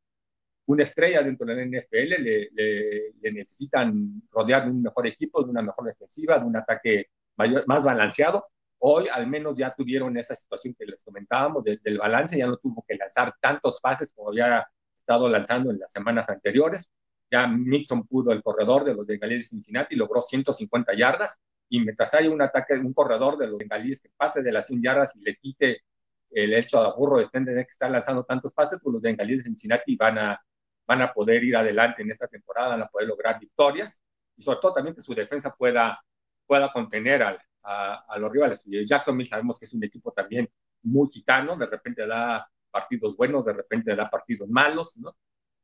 una 0.66 0.82
estrella 0.82 1.22
dentro 1.22 1.46
de 1.46 1.54
la 1.54 1.64
NFL. 1.64 2.22
Le, 2.24 2.48
le, 2.52 3.32
necesitan 3.32 4.20
rodear 4.32 4.64
de 4.64 4.72
un 4.72 4.82
mejor 4.82 5.06
equipo, 5.06 5.44
de 5.44 5.50
una 5.50 5.62
mejor 5.62 5.84
defensiva, 5.84 6.40
de 6.40 6.44
un 6.44 6.56
ataque 6.56 7.06
mayor, 7.36 7.64
más 7.68 7.84
balanceado. 7.84 8.48
Hoy 8.78 9.06
al 9.06 9.28
menos 9.28 9.54
ya 9.56 9.72
tuvieron 9.76 10.18
esa 10.18 10.34
situación 10.34 10.74
que 10.76 10.86
les 10.86 11.04
comentábamos 11.04 11.62
del 11.62 11.98
balance, 11.98 12.36
ya 12.36 12.48
no 12.48 12.56
tuvo 12.56 12.84
que 12.86 12.96
lanzar 12.96 13.32
tantos 13.40 13.80
pases 13.80 14.12
como 14.12 14.30
había 14.30 14.66
estado 15.08 15.28
lanzando 15.28 15.70
en 15.70 15.78
las 15.78 15.90
semanas 15.90 16.28
anteriores. 16.28 16.92
Ya 17.30 17.46
Mixon 17.46 18.06
pudo, 18.06 18.30
el 18.30 18.42
corredor 18.42 18.84
de 18.84 18.94
los 18.94 19.06
bengalíes 19.06 19.44
de 19.44 19.48
Cincinnati, 19.48 19.96
logró 19.96 20.20
150 20.20 20.94
yardas. 20.94 21.40
Y 21.70 21.80
mientras 21.80 22.12
haya 22.14 22.30
un 22.30 22.42
ataque, 22.42 22.74
un 22.74 22.92
corredor 22.92 23.38
de 23.38 23.46
los 23.46 23.58
bengalíes 23.58 24.02
que 24.02 24.10
pase 24.14 24.42
de 24.42 24.52
las 24.52 24.66
100 24.66 24.82
yardas 24.82 25.16
y 25.16 25.20
le 25.20 25.36
quite 25.36 25.82
el 26.30 26.52
hecho 26.52 26.80
a 26.80 26.94
burro 26.94 27.18
de 27.18 27.28
tener 27.28 27.64
que 27.64 27.70
estar 27.70 27.90
lanzando 27.90 28.22
tantos 28.24 28.52
pases, 28.52 28.80
pues 28.82 28.92
los 28.92 29.02
bengalíes 29.02 29.44
de 29.44 29.48
Cincinnati 29.48 29.96
van 29.96 30.18
a, 30.18 30.42
van 30.86 31.00
a 31.00 31.12
poder 31.12 31.42
ir 31.42 31.56
adelante 31.56 32.02
en 32.02 32.10
esta 32.10 32.26
temporada, 32.28 32.68
van 32.70 32.82
a 32.82 32.88
poder 32.88 33.08
lograr 33.08 33.40
victorias. 33.40 34.02
Y 34.36 34.42
sobre 34.42 34.60
todo 34.60 34.74
también 34.74 34.94
que 34.94 35.02
su 35.02 35.14
defensa 35.14 35.54
pueda, 35.56 35.98
pueda 36.46 36.70
contener 36.70 37.22
a, 37.22 37.38
a 37.62 38.18
los 38.18 38.30
rivales. 38.30 38.62
Jacksonville 38.64 39.28
sabemos 39.28 39.58
que 39.58 39.64
es 39.64 39.72
un 39.72 39.84
equipo 39.84 40.12
también 40.12 40.48
muy 40.82 41.08
gitano, 41.08 41.56
de 41.56 41.66
repente 41.66 42.06
da 42.06 42.48
partidos 42.70 43.16
buenos, 43.16 43.44
de 43.44 43.52
repente 43.52 43.94
da 43.94 44.08
partidos 44.08 44.48
malos, 44.48 44.96
¿no? 44.98 45.16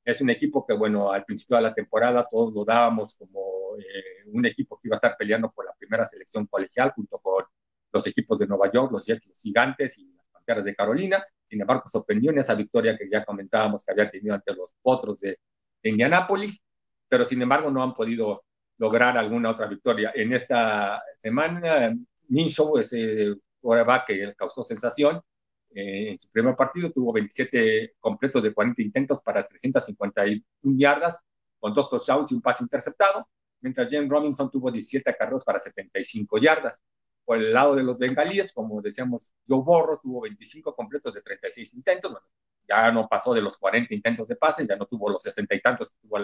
Es 0.05 0.21
un 0.21 0.31
equipo 0.31 0.67
que, 0.67 0.75
bueno, 0.75 1.11
al 1.11 1.25
principio 1.25 1.57
de 1.57 1.63
la 1.63 1.75
temporada 1.75 2.29
todos 2.31 2.55
lo 2.55 2.65
dábamos 2.65 3.17
como 3.17 3.77
eh, 3.79 4.29
un 4.33 4.45
equipo 4.45 4.79
que 4.79 4.89
iba 4.89 4.97
a 4.97 4.99
estar 4.99 5.17
peleando 5.17 5.51
por 5.51 5.65
la 5.65 5.73
primera 5.75 6.05
selección 6.05 6.47
colegial 6.47 6.93
junto 6.95 7.19
con 7.19 7.45
los 7.93 8.07
equipos 8.07 8.39
de 8.39 8.47
Nueva 8.47 8.71
York, 8.71 8.93
los 8.93 9.07
Jets, 9.07 9.27
los 9.29 9.41
Gigantes 9.41 9.99
y 9.99 10.13
las 10.13 10.27
Panteras 10.31 10.65
de 10.65 10.75
Carolina. 10.75 11.25
Sin 11.49 11.61
embargo, 11.61 11.85
sorprendió 11.89 12.33
en 12.33 12.39
esa 12.39 12.55
victoria 12.55 12.97
que 12.97 13.09
ya 13.09 13.25
comentábamos 13.25 13.85
que 13.85 13.93
había 13.93 14.11
tenido 14.11 14.35
ante 14.35 14.53
los 14.55 14.75
Potros 14.83 15.21
de, 15.21 15.39
de 15.83 15.91
Indianápolis, 15.91 16.61
pero 17.09 17.25
sin 17.25 17.41
embargo 17.41 17.71
no 17.71 17.83
han 17.83 17.95
podido 17.95 18.45
lograr 18.79 19.17
alguna 19.17 19.51
otra 19.51 19.67
victoria. 19.67 20.13
En 20.15 20.33
esta 20.33 21.03
semana, 21.19 21.97
Minshew, 22.29 22.79
ese 22.79 23.37
coreback 23.61 24.07
que 24.07 24.35
causó 24.35 24.63
sensación, 24.63 25.23
eh, 25.75 26.11
en 26.13 26.19
su 26.19 26.31
primer 26.31 26.55
partido 26.55 26.91
tuvo 26.93 27.13
27 27.13 27.97
completos 27.99 28.43
de 28.43 28.55
40 28.55 28.81
intentos 28.83 29.21
para 29.23 29.47
351 29.47 30.43
yardas, 30.79 31.25
con 31.59 31.75
dos 31.75 31.91
touchdowns 31.91 32.31
y 32.31 32.35
un 32.37 32.43
pase 32.43 32.63
interceptado, 32.63 33.29
mientras 33.61 33.91
James 33.91 34.09
Robinson 34.09 34.51
tuvo 34.51 34.71
17 34.71 35.15
carros 35.17 35.45
para 35.45 35.59
75 35.59 36.39
yardas. 36.39 36.83
Por 37.25 37.39
el 37.39 37.53
lado 37.53 37.75
de 37.75 37.83
los 37.83 37.99
bengalíes, 37.99 38.53
como 38.53 38.81
decíamos, 38.83 39.33
Joe 39.49 39.63
Borro 39.63 39.99
tuvo 40.01 40.21
25 40.23 40.75
completos 40.77 41.15
de 41.15 41.23
36 41.23 41.75
intentos, 41.75 42.13
bueno, 42.13 42.27
ya 42.69 42.93
no 42.93 43.09
pasó 43.09 43.35
de 43.35 43.43
los 43.43 43.57
40 43.59 43.95
intentos 43.95 44.29
de 44.29 44.37
pase, 44.37 44.67
ya 44.67 44.77
no 44.77 44.87
tuvo 44.87 45.11
los 45.11 45.23
60 45.23 45.55
y 45.55 45.61
tantos 45.61 45.91
que 45.91 45.97
tuvo 46.03 46.19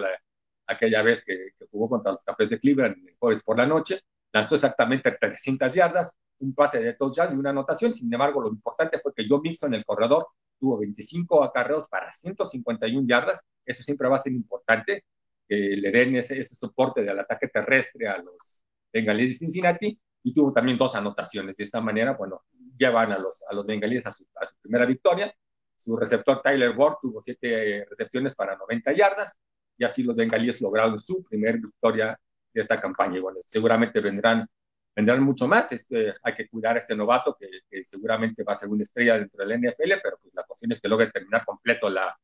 aquella 0.67 1.01
vez 1.01 1.23
que, 1.23 1.49
jugó 1.71 1.89
contra 1.89 2.11
los 2.11 2.23
Cafés 2.23 2.49
de 2.49 2.59
Cleveland 2.59 3.07
el 3.07 3.15
jueves 3.17 3.43
por 3.43 3.57
la 3.57 3.65
noche, 3.65 3.99
lanzó 4.31 4.55
exactamente 4.55 5.11
300 5.11 5.73
yardas, 5.73 6.15
un 6.41 6.53
pase 6.53 6.81
de 6.81 6.93
touchdown 6.93 7.35
y 7.35 7.39
una 7.39 7.51
anotación. 7.51 7.93
Sin 7.93 8.11
embargo, 8.11 8.41
lo 8.41 8.49
importante 8.49 8.99
fue 8.99 9.13
que 9.13 9.27
Joe 9.27 9.39
Mixon, 9.41 9.73
el 9.73 9.85
corredor, 9.85 10.27
tuvo 10.59 10.77
25 10.79 11.43
acarreos 11.43 11.87
para 11.87 12.11
151 12.11 13.07
yardas. 13.07 13.41
Eso 13.65 13.83
siempre 13.83 14.07
va 14.09 14.17
a 14.17 14.21
ser 14.21 14.33
importante, 14.33 15.05
que 15.47 15.55
le 15.55 15.91
den 15.91 16.15
ese, 16.15 16.43
soporte 16.43 17.03
del 17.03 17.19
ataque 17.19 17.47
terrestre 17.47 18.07
a 18.07 18.17
los 18.17 18.61
bengalíes 18.91 19.31
de 19.31 19.37
Cincinnati. 19.37 19.99
Y 20.23 20.33
tuvo 20.33 20.53
también 20.53 20.77
dos 20.77 20.95
anotaciones. 20.95 21.55
De 21.55 21.63
esta 21.63 21.81
manera, 21.81 22.13
bueno, 22.13 22.43
llevan 22.77 23.11
a 23.11 23.17
los, 23.17 23.43
a 23.49 23.55
los 23.55 23.65
bengalíes 23.65 24.05
a 24.05 24.11
su, 24.11 24.25
primera 24.61 24.85
victoria. 24.85 25.33
Su 25.77 25.97
receptor 25.97 26.41
Tyler 26.43 26.77
Ward 26.77 26.97
tuvo 27.01 27.21
siete 27.21 27.85
recepciones 27.89 28.35
para 28.35 28.55
90 28.55 28.93
yardas. 28.93 29.39
Y 29.77 29.83
así 29.83 30.03
los 30.03 30.15
bengalíes 30.15 30.61
lograron 30.61 30.99
su 30.99 31.23
primera 31.23 31.57
victoria 31.57 32.19
de 32.53 32.61
esta 32.61 32.79
campaña. 32.79 33.19
Seguramente 33.47 33.99
vendrán 33.99 34.47
vendrán 34.95 35.23
mucho 35.23 35.47
más. 35.47 35.71
Este, 35.71 36.13
hay 36.23 36.35
que 36.35 36.47
cuidar 36.49 36.75
a 36.75 36.79
este 36.79 36.95
novato 36.95 37.37
que, 37.39 37.83
seguramente 37.83 38.43
va 38.43 38.53
a 38.53 38.55
ser 38.55 38.69
una 38.69 38.83
estrella 38.83 39.17
dentro 39.17 39.45
del 39.45 39.59
NFL, 39.59 39.93
pero 40.03 40.17
pues 40.21 40.33
la 40.33 40.43
cuestión 40.43 40.71
es 40.71 40.81
que 40.81 40.87
logre 40.87 41.11
terminar 41.11 41.45
completo 41.45 41.89
la, 41.89 42.15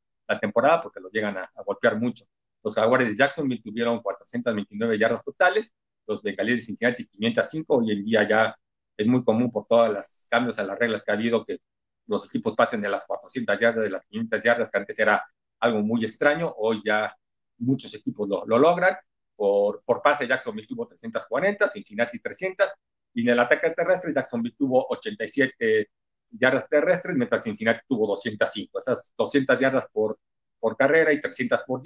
temporada 0.41 0.82
porque 0.82 0.99
lo 0.99 1.10
llegan 1.10 1.38
a, 1.38 1.49
golpear 1.65 1.97
mucho. 1.97 2.25
Los 2.62 2.75
Jaguares 2.75 3.08
de 3.08 3.15
Jacksonville 3.15 3.62
tuvieron 3.63 4.01
429 4.01 4.99
yardas 4.99 5.23
totales, 5.23 5.73
los 6.06 6.21
Bengalíes 6.21 6.60
de 6.60 6.65
Cincinnati 6.65 7.06
505. 7.08 7.77
Hoy 7.77 7.91
en 7.93 8.03
día 8.03 8.27
ya 8.27 8.56
es 8.97 9.08
muy 9.08 9.23
común 9.23 9.49
por 9.51 9.67
todos 9.67 9.89
los 9.89 10.27
cambios 10.30 10.60
a 10.60 10.63
las 10.63 10.77
reglas 10.77 11.06
que 11.06 11.12
ha 11.12 11.13
habido 11.13 11.45
que 11.45 11.60
los 12.08 12.25
equipos 12.25 12.56
pasen 12.56 12.82
de 12.82 12.89
las 12.89 13.06
400 13.06 13.58
yardas, 13.58 13.84
de 13.86 13.89
las 13.89 14.01
500 14.03 14.41
yardas, 14.41 14.69
que 14.69 14.77
antes 14.77 14.99
era 14.99 15.23
algo 15.62 15.82
muy 15.82 16.03
extraño. 16.03 16.53
Hoy 16.58 16.82
ya 16.86 17.15
muchos 17.60 17.93
equipos 17.93 18.27
lo 18.27 18.58
logran 18.58 18.97
por, 19.38 19.84
por 19.86 20.02
pase, 20.02 20.28
Jacksonville 20.28 20.67
tuvo 20.67 20.88
340, 20.88 21.69
Cincinnati 21.69 22.19
300, 22.19 22.67
y 23.13 23.21
en 23.21 23.30
el 23.30 23.39
ataque 23.39 23.69
terrestre, 23.69 24.13
Jacksonville 24.13 24.56
tuvo 24.58 24.86
87 24.89 25.89
yardas 26.32 26.67
terrestres, 26.67 27.15
mientras 27.15 27.43
Cincinnati 27.43 27.82
tuvo 27.88 28.08
205. 28.08 28.80
Esas 28.80 29.13
200 29.17 29.60
yardas 29.60 29.88
por, 29.91 30.19
por 30.60 30.76
carrera 30.76 31.13
y 31.13 31.21
300 31.21 31.62
por, 31.65 31.82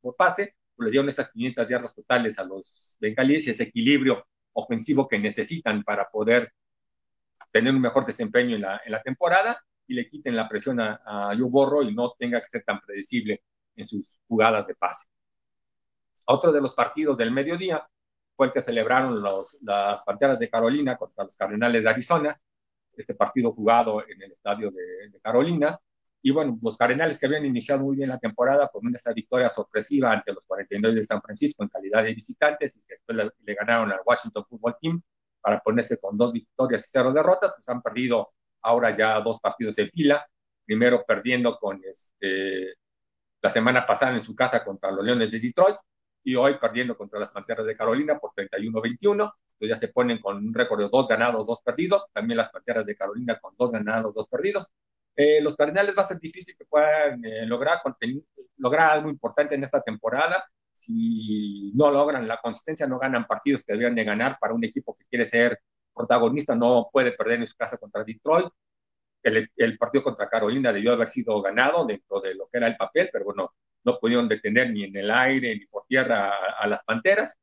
por, 0.00 0.16
pase, 0.16 0.54
pues 0.76 0.86
les 0.86 0.92
dieron 0.92 1.08
esas 1.08 1.32
500 1.32 1.68
yardas 1.68 1.94
totales 1.94 2.38
a 2.38 2.44
los 2.44 2.96
bengalíes 3.00 3.46
y 3.46 3.50
ese 3.50 3.64
equilibrio 3.64 4.26
ofensivo 4.52 5.08
que 5.08 5.18
necesitan 5.18 5.82
para 5.82 6.08
poder 6.08 6.52
tener 7.50 7.74
un 7.74 7.80
mejor 7.80 8.04
desempeño 8.04 8.56
en 8.56 8.62
la, 8.62 8.80
en 8.84 8.92
la 8.92 9.02
temporada 9.02 9.62
y 9.86 9.94
le 9.94 10.08
quiten 10.08 10.36
la 10.36 10.48
presión 10.48 10.80
a, 10.80 11.00
a 11.04 11.36
Joe 11.36 11.48
Borro 11.48 11.82
y 11.82 11.94
no 11.94 12.14
tenga 12.18 12.40
que 12.40 12.48
ser 12.50 12.64
tan 12.64 12.80
predecible 12.80 13.42
en 13.76 13.84
sus 13.84 14.18
jugadas 14.28 14.66
de 14.66 14.74
pase. 14.74 15.06
Otro 16.26 16.52
de 16.52 16.60
los 16.60 16.74
partidos 16.74 17.18
del 17.18 17.30
mediodía 17.30 17.86
fue 18.36 18.46
el 18.46 18.52
que 18.52 18.60
celebraron 18.60 19.22
los, 19.22 19.58
las 19.62 20.02
Panteras 20.02 20.38
de 20.38 20.50
Carolina 20.50 20.96
contra 20.96 21.24
los 21.24 21.36
Cardenales 21.36 21.82
de 21.84 21.90
Arizona, 21.90 22.40
este 22.96 23.14
partido 23.14 23.52
jugado 23.52 24.02
en 24.06 24.22
el 24.22 24.32
estadio 24.32 24.70
de, 24.70 25.20
Carolina. 25.22 25.78
Y 26.22 26.30
bueno, 26.30 26.58
los 26.62 26.76
Cardenales 26.76 27.18
que 27.18 27.26
habían 27.26 27.44
iniciado 27.46 27.82
muy 27.82 27.96
bien 27.96 28.08
la 28.08 28.18
temporada 28.18 28.68
con 28.68 28.94
esa 28.94 29.12
victoria 29.12 29.48
sorpresiva 29.48 30.12
ante 30.12 30.32
los 30.32 30.44
49 30.44 30.96
de 30.96 31.04
San 31.04 31.22
Francisco 31.22 31.62
en 31.62 31.68
calidad 31.68 32.02
de 32.02 32.14
visitantes 32.14 32.76
y 32.76 32.80
que 32.82 32.94
después 32.94 33.32
le, 33.44 33.54
ganaron 33.54 33.92
al 33.92 34.00
Washington 34.04 34.44
Football 34.48 34.76
Team 34.80 35.02
para 35.40 35.60
ponerse 35.60 35.98
con 35.98 36.16
dos 36.16 36.32
victorias 36.32 36.86
y 36.86 36.88
cero 36.90 37.12
derrotas, 37.12 37.52
pues 37.56 37.68
han 37.68 37.82
perdido 37.82 38.32
ahora 38.62 38.96
ya 38.96 39.20
dos 39.20 39.40
partidos 39.40 39.76
de 39.76 39.88
fila, 39.88 40.26
primero 40.64 41.04
perdiendo 41.06 41.56
con 41.58 41.80
este, 41.84 42.74
la 43.40 43.50
semana 43.50 43.86
pasada 43.86 44.14
en 44.14 44.22
su 44.22 44.34
casa 44.34 44.64
contra 44.64 44.90
los 44.90 45.04
Leones 45.04 45.30
de 45.30 45.38
Detroit 45.38 45.76
y 46.26 46.34
hoy 46.34 46.58
perdiendo 46.58 46.96
contra 46.96 47.20
las 47.20 47.30
Panteras 47.30 47.64
de 47.64 47.76
Carolina 47.76 48.18
por 48.18 48.32
31-21. 48.32 49.00
Entonces 49.00 49.32
ya 49.60 49.76
se 49.76 49.88
ponen 49.88 50.20
con 50.20 50.38
un 50.38 50.52
récord 50.52 50.80
de 50.80 50.88
dos 50.88 51.06
ganados, 51.06 51.46
dos 51.46 51.62
perdidos. 51.62 52.08
También 52.12 52.38
las 52.38 52.50
Panteras 52.50 52.84
de 52.84 52.96
Carolina 52.96 53.38
con 53.38 53.54
dos 53.56 53.70
ganados, 53.70 54.12
dos 54.12 54.26
perdidos. 54.26 54.72
Eh, 55.14 55.40
los 55.40 55.56
Cardenales 55.56 55.94
va 55.96 56.02
a 56.02 56.08
ser 56.08 56.18
difícil 56.18 56.56
que 56.58 56.64
puedan 56.64 57.24
eh, 57.24 57.46
lograr, 57.46 57.78
lograr 58.56 58.90
algo 58.90 59.08
importante 59.08 59.54
en 59.54 59.62
esta 59.62 59.80
temporada. 59.82 60.44
Si 60.72 61.70
no 61.76 61.92
logran 61.92 62.26
la 62.26 62.40
consistencia, 62.40 62.88
no 62.88 62.98
ganan 62.98 63.24
partidos 63.28 63.62
que 63.62 63.74
deberían 63.74 63.94
de 63.94 64.02
ganar 64.02 64.36
para 64.40 64.52
un 64.52 64.64
equipo 64.64 64.96
que 64.96 65.04
quiere 65.04 65.26
ser 65.26 65.60
protagonista, 65.94 66.56
no 66.56 66.88
puede 66.92 67.12
perder 67.12 67.40
en 67.40 67.46
su 67.46 67.56
casa 67.56 67.78
contra 67.78 68.02
Detroit. 68.02 68.48
el, 69.22 69.78
partido 69.78 70.02
contra 70.02 70.28
Carolina 70.28 70.72
debió 70.72 70.92
haber 70.92 71.08
sido 71.08 71.40
ganado 71.40 71.86
dentro 71.86 72.20
de 72.20 72.34
lo 72.34 72.48
que 72.48 72.58
era 72.58 72.66
el 72.66 72.76
papel, 72.76 73.10
pero 73.12 73.26
bueno, 73.26 73.52
no 73.86 73.98
pudieron 74.00 74.28
detener 74.28 74.70
ni 74.72 74.84
en 74.84 74.96
el 74.96 75.10
aire 75.10 75.56
ni 75.56 75.64
por 75.66 75.86
tierra 75.86 76.32
a, 76.58 76.66
las 76.66 76.82
Panteras. 76.84 77.38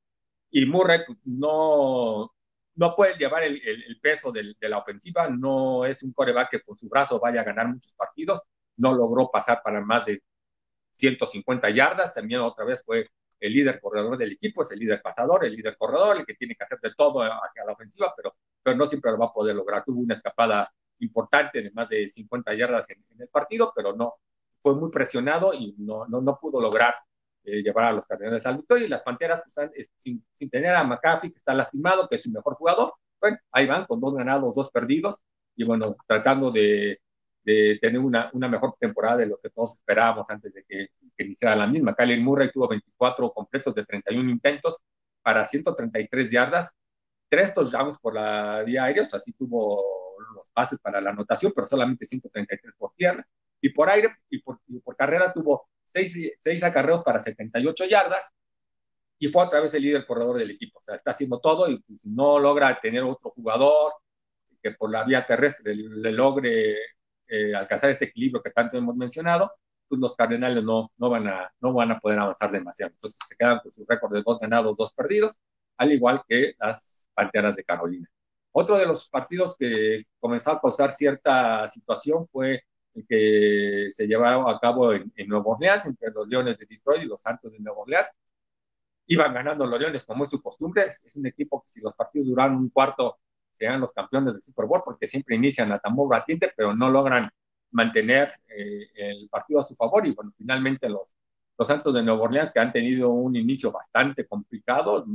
Y 0.51 0.65
Murray 0.65 0.99
pues, 1.08 1.17
no, 1.23 2.32
no 2.75 2.95
puede 2.95 3.17
llevar 3.17 3.43
el, 3.43 3.99
peso 4.01 4.32
de 4.32 4.53
la 4.60 4.77
ofensiva, 4.77 5.29
no 5.29 5.86
es 5.86 6.03
un 6.03 6.13
coreback 6.13 6.51
que 6.51 6.62
con 6.62 6.77
su 6.77 6.89
brazo 6.89 7.19
vaya 7.19 7.41
a 7.41 7.45
ganar 7.45 7.69
muchos 7.69 7.93
partidos, 7.93 8.43
no 8.77 8.93
logró 8.93 9.32
pasar 9.32 9.62
para 9.63 9.82
más 9.82 10.06
de 10.06 10.21
150 10.91 11.69
yardas, 11.69 12.13
también 12.13 12.41
otra 12.41 12.65
vez 12.65 12.84
fue 12.86 13.10
el 13.39 13.53
líder 13.53 13.79
corredor 13.82 14.17
del 14.17 14.34
equipo, 14.34 14.62
es 14.62 14.71
el 14.71 14.79
líder 14.79 15.01
pasador, 15.01 15.45
el 15.45 15.56
líder 15.56 15.77
corredor, 15.77 16.17
el 16.17 16.25
que 16.25 16.36
tiene 16.36 16.56
que 16.56 16.63
hacer 16.63 16.79
de 16.82 16.93
todo 16.95 17.21
hacia 17.21 17.65
la 17.65 17.73
ofensiva, 17.73 18.13
pero, 18.15 18.36
pero 18.62 18.77
no 18.77 18.86
siempre 18.86 19.12
lo 19.12 19.17
va 19.17 19.27
a 19.27 19.34
poder 19.34 19.56
lograr. 19.56 19.84
Tuvo 19.84 19.99
una 19.99 20.13
escapada 20.13 20.71
importante 20.99 21.62
de 21.62 21.71
más 21.71 21.89
de 21.89 22.08
50 22.08 22.53
yardas 22.53 22.89
en, 22.89 23.03
el 23.19 23.27
partido, 23.27 23.73
pero 23.75 23.93
no, 23.93 24.15
fue 24.63 24.76
muy 24.76 24.89
presionado 24.89 25.54
y 25.54 25.76
no, 25.78 26.08
no, 26.08 26.21
no 26.21 26.39
pudo 26.39 26.60
lograr 26.60 26.95
eh, 27.43 27.62
llevar 27.62 27.86
a 27.86 27.91
los 27.91 28.08
Cardenales 28.08 28.45
al 28.47 28.58
victoria. 28.58 28.86
Y 28.86 28.89
las 28.89 29.04
Panteras, 29.04 29.43
pues, 29.43 29.91
sin, 29.97 30.26
sin, 30.34 30.49
tener 30.49 30.73
a 30.73 30.84
McAfee, 30.84 31.32
que 31.32 31.38
está 31.38 31.54
lastimado, 31.54 32.08
que 32.08 32.15
es 32.15 32.23
su 32.23 32.32
mejor 32.32 32.56
jugador, 32.56 32.93
bueno, 33.21 33.38
ahí 33.52 33.67
van 33.67 33.86
con 33.86 34.02
dos 34.02 34.15
ganados, 34.15 34.56
dos 34.56 34.71
perdidos, 34.71 35.21
y 35.56 35.63
bueno, 35.63 35.95
tratando 36.08 36.49
de 36.49 36.99
de 37.43 37.78
tener 37.82 37.99
una, 37.99 38.30
una 38.34 38.47
mejor 38.47 38.76
temporada 38.80 39.17
de 39.17 39.28
lo 39.28 39.38
que 39.39 39.49
todos 39.49 39.73
esperábamos 39.73 40.30
antes 40.30 40.54
de 40.54 40.63
que, 40.63 40.89
que 41.15 41.23
iniciara 41.23 41.56
la 41.56 41.67
misma. 41.67 41.95
Kyler 41.95 42.19
Murray 42.21 42.52
tuvo 42.52 42.67
24 42.67 43.34
completos 43.34 43.76
de 43.76 43.86
31 43.86 44.30
intentos 44.30 44.82
para 45.21 45.43
133 45.43 46.32
yardas, 46.32 46.73
tres 47.30 47.54
touchdowns 47.54 47.97
por 47.99 48.13
la 48.13 48.63
vía 48.63 48.86
aérea, 48.86 49.04
o 49.04 49.06
sea, 49.06 49.19
sí 49.19 49.34
tuvo 49.34 49.84
los 50.36 50.49
pases 50.52 50.80
para 50.80 51.02
la 51.02 51.10
anotación, 51.10 51.52
pero 51.54 51.67
solamente 51.67 52.06
133 52.06 52.73
por 52.78 52.93
tierra, 52.95 53.26
y 53.63 53.69
por 53.69 53.89
aire 53.89 54.13
y 54.30 54.39
por, 54.39 54.60
por 54.84 54.95
carrera 54.97 55.32
tuvo 55.32 55.69
6, 55.86 56.38
seis 56.39 56.63
acarreos 56.63 57.02
para 57.02 57.19
78 57.19 57.86
yardas, 57.86 58.34
y 59.17 59.30
fue 59.30 59.45
otra 59.45 59.62
vez 59.62 59.73
el 59.73 59.84
líder 59.84 60.06
corredor 60.06 60.38
del 60.38 60.52
equipo, 60.52 60.80
o 60.80 60.84
sea, 60.84 60.95
está 60.95 61.12
haciendo 61.12 61.39
todo 61.39 61.69
y 61.69 61.80
pues, 61.80 62.06
no 62.06 62.39
logra 62.39 62.78
tener 62.82 63.04
otro 63.04 63.32
jugador 63.32 63.93
que 64.62 64.71
por 64.71 64.91
la 64.91 65.06
vía 65.06 65.26
terrestre 65.26 65.73
le 65.76 66.12
logre 66.12 66.76
eh, 67.28 67.56
alcanzar 67.56 67.89
este 67.89 68.06
equilibrio 68.06 68.43
que 68.43 68.52
tanto 68.52 68.78
hemos 68.78 68.97
mencionado, 68.97 69.54
pues 69.88 70.02
los 70.02 70.13
Cardenales 70.15 70.62
no, 70.62 70.91
no, 70.97 71.10
van 71.10 71.28
a, 71.30 71.54
no 71.62 71.73
van 71.73 71.91
a 71.91 71.99
poder 71.99 72.19
avanzar 72.19 72.52
demasiado. 72.52 72.91
Entonces 72.91 73.19
se 73.26 73.36
quedan 73.38 73.60
con 73.60 73.71
su 73.71 73.86
récord 73.88 74.13
de 74.13 74.23
dos 74.23 74.39
ganados, 74.39 74.78
dos 74.78 74.91
perdidos, 74.93 75.39
al 75.78 75.93
igual 75.93 76.21
que 76.28 76.54
las 76.60 77.08
Panteras 77.13 77.56
de 77.56 77.63
Carolina. 77.63 78.10
Otro 78.52 78.78
de 78.78 78.86
los 78.86 79.08
partidos 79.10 79.56
que 79.58 80.04
comenzó 80.19 80.52
a 80.52 80.62
causar 80.62 80.91
cierta 80.91 81.69
situación 81.69 82.28
fue 82.28 82.63
que 83.08 83.91
se 83.93 84.08
llevaba 84.08 84.51
a 84.51 84.60
cabo 84.60 84.93
en, 84.93 85.12
en 85.15 85.27
Nueva 85.27 85.45
Orleans, 85.47 85.86
entre 85.86 86.12
los 86.12 86.27
Leones 86.27 86.58
de 86.58 86.65
Detroit 86.65 87.03
y 87.03 87.08
los 87.08 87.21
Santos 87.21 87.51
de 87.51 87.60
Nueva 87.60 87.82
Orleans. 87.82 88.10
Iban 89.08 89.34
ganando 89.34 89.65
los 89.65 89.79
Leones 89.79 90.03
como 90.06 90.23
es 90.23 90.29
su 90.29 90.41
costumbre. 90.41 90.84
Es 90.86 91.15
un 91.15 91.25
equipo 91.25 91.62
que 91.62 91.69
si 91.69 91.82
los 91.82 91.93
partidos 91.93 92.27
duran 92.27 92.56
un 92.56 92.69
cuarto, 92.69 93.17
sean 93.53 93.79
los 93.79 93.93
campeones 93.93 94.36
del 94.36 94.43
Super 94.43 94.65
Bowl, 94.65 94.82
porque 94.84 95.08
siempre 95.08 95.36
inician 95.36 95.71
a 95.71 95.79
tambor 95.79 96.10
batiente, 96.10 96.51
pero 96.56 96.75
no 96.75 96.89
logran 96.89 97.29
mantener 97.71 98.34
eh, 98.47 98.88
el 98.95 99.29
partido 99.29 99.60
a 99.60 99.63
su 99.63 99.75
favor. 99.75 100.06
Y 100.06 100.12
bueno, 100.12 100.32
finalmente 100.38 100.88
los, 100.89 101.15
los 101.58 101.67
Santos 101.67 101.93
de 101.93 102.03
Nueva 102.03 102.23
Orleans, 102.23 102.53
que 102.53 102.60
han 102.60 102.71
tenido 102.71 103.10
un 103.10 103.36
inicio 103.36 103.71
bastante 103.71 104.25
complicado, 104.25 105.06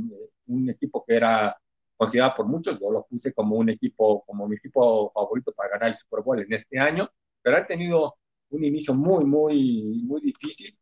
un 0.47 0.69
equipo 0.69 1.03
que 1.05 1.15
era 1.15 1.57
considerado 1.99 2.35
por 2.37 2.45
muchos, 2.45 2.79
yo 2.79 2.89
lo 2.89 3.05
puse 3.05 3.33
como 3.33 3.57
un 3.57 3.69
equipo, 3.69 4.23
como 4.25 4.47
mi 4.47 4.55
equipo 4.55 5.11
favorito 5.11 5.51
para 5.51 5.71
ganar 5.71 5.89
el 5.89 5.95
Super 5.95 6.21
Bowl 6.21 6.39
en 6.39 6.53
este 6.53 6.79
año, 6.79 7.09
pero 7.41 7.57
han 7.57 7.67
tenido 7.67 8.15
un 8.49 8.63
inicio 8.63 8.93
muy, 8.93 9.25
muy, 9.25 10.01
muy 10.03 10.21
difícil. 10.21 10.77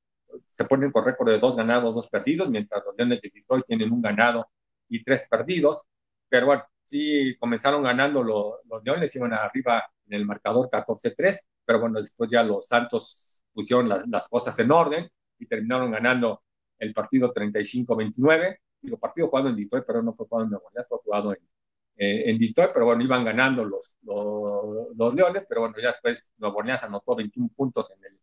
Se 0.51 0.65
ponen 0.65 0.91
con 0.91 1.05
récord 1.05 1.29
de 1.29 1.39
dos 1.39 1.55
ganados, 1.55 1.95
dos 1.95 2.07
perdidos, 2.09 2.49
mientras 2.49 2.83
los 2.85 2.95
Leones 2.97 3.21
de 3.21 3.31
Detroit 3.33 3.65
tienen 3.65 3.91
un 3.91 4.01
ganado 4.01 4.47
y 4.89 5.03
tres 5.03 5.27
perdidos. 5.29 5.85
Pero 6.29 6.47
bueno, 6.47 6.63
sí 6.85 7.35
comenzaron 7.39 7.83
ganando 7.83 8.23
los, 8.23 8.55
los 8.65 8.83
Leones, 8.83 9.15
iban 9.15 9.33
arriba 9.33 9.83
en 10.07 10.13
el 10.13 10.25
marcador 10.25 10.69
14-3, 10.69 11.39
pero 11.65 11.79
bueno, 11.79 11.99
después 12.01 12.29
ya 12.31 12.43
los 12.43 12.67
Santos 12.67 13.43
pusieron 13.53 13.89
las, 13.89 14.29
cosas 14.29 14.57
en 14.59 14.71
orden 14.71 15.09
y 15.39 15.47
terminaron 15.47 15.91
ganando 15.91 16.43
el 16.79 16.93
partido 16.93 17.33
35-29. 17.33 18.59
Y 18.83 18.89
los 18.89 18.99
partidos 18.99 19.29
jugados 19.29 19.51
en 19.51 19.57
Detroit, 19.57 19.85
pero 19.85 20.03
no 20.03 20.13
fue 20.13 20.27
jugado 20.27 20.45
en 20.45 20.51
Nueva 20.51 20.65
Orleans, 20.67 20.87
fue 20.87 20.99
jugado 21.03 21.33
en, 21.33 21.39
eh, 21.97 22.29
en 22.29 22.37
Detroit, 22.37 22.71
pero 22.73 22.85
bueno, 22.85 23.03
iban 23.03 23.25
ganando 23.25 23.65
los, 23.65 23.97
los, 24.03 24.95
los, 24.95 25.15
Leones, 25.15 25.45
pero 25.49 25.61
bueno, 25.61 25.75
ya 25.81 25.87
después 25.87 26.31
Nueva 26.37 26.57
Orleans 26.57 26.83
anotó 26.83 27.15
21 27.15 27.49
puntos 27.55 27.91
en 27.91 28.05
el, 28.05 28.19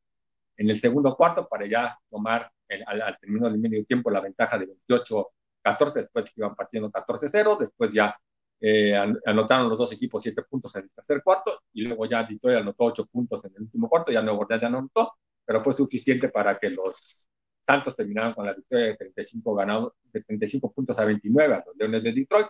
en 0.57 0.71
el 0.71 0.79
segundo 0.79 1.17
cuarto 1.17 1.49
para 1.49 1.67
ya 1.67 1.99
tomar 2.09 2.51
al, 2.87 3.03
al 3.03 3.19
término 3.19 3.51
del 3.51 3.59
medio 3.59 3.85
tiempo 3.85 4.11
la 4.11 4.21
ventaja 4.21 4.59
de 4.59 4.69
28-14, 4.89 5.95
después 5.95 6.33
iban 6.37 6.55
partiendo 6.55 6.91
14-0, 6.91 7.59
después 7.59 7.91
ya 7.93 8.17
eh, 8.61 8.95
anotaron 9.27 9.69
los 9.69 9.79
dos 9.79 9.93
equipos 9.93 10.23
siete 10.23 10.43
puntos 10.43 10.75
en 10.77 10.85
el 10.85 10.91
tercer 10.91 11.23
cuarto 11.23 11.61
y 11.73 11.83
luego 11.83 12.07
ya 12.07 12.23
Detroit 12.23 12.59
anotó 12.59 12.85
ocho 12.85 13.07
puntos 13.07 13.45
en 13.45 13.55
el 13.57 13.63
último 13.63 13.89
cuarto, 13.89 14.13
ya 14.13 14.23
Nuevo 14.23 14.41
Orleans 14.41 14.63
ya 14.63 14.71
no 14.71 14.79
anotó, 14.79 15.15
pero 15.45 15.61
fue 15.61 15.73
suficiente 15.75 16.29
para 16.29 16.59
que 16.59 16.71
los 16.71 17.27
Santos 17.63 17.97
terminaran 17.97 18.35
con 18.35 18.47
la 18.47 18.53
victoria 18.53 18.87
de 18.87 18.97
35, 18.97 19.55
ganado, 19.55 19.97
de 20.13 20.23
35 20.23 20.73
puntos 20.73 20.99
a 20.99 21.05
29 21.05 21.55
a 21.55 21.65
los 21.67 21.77
Leones 21.77 22.05
de 22.05 22.13
Detroit 22.13 22.47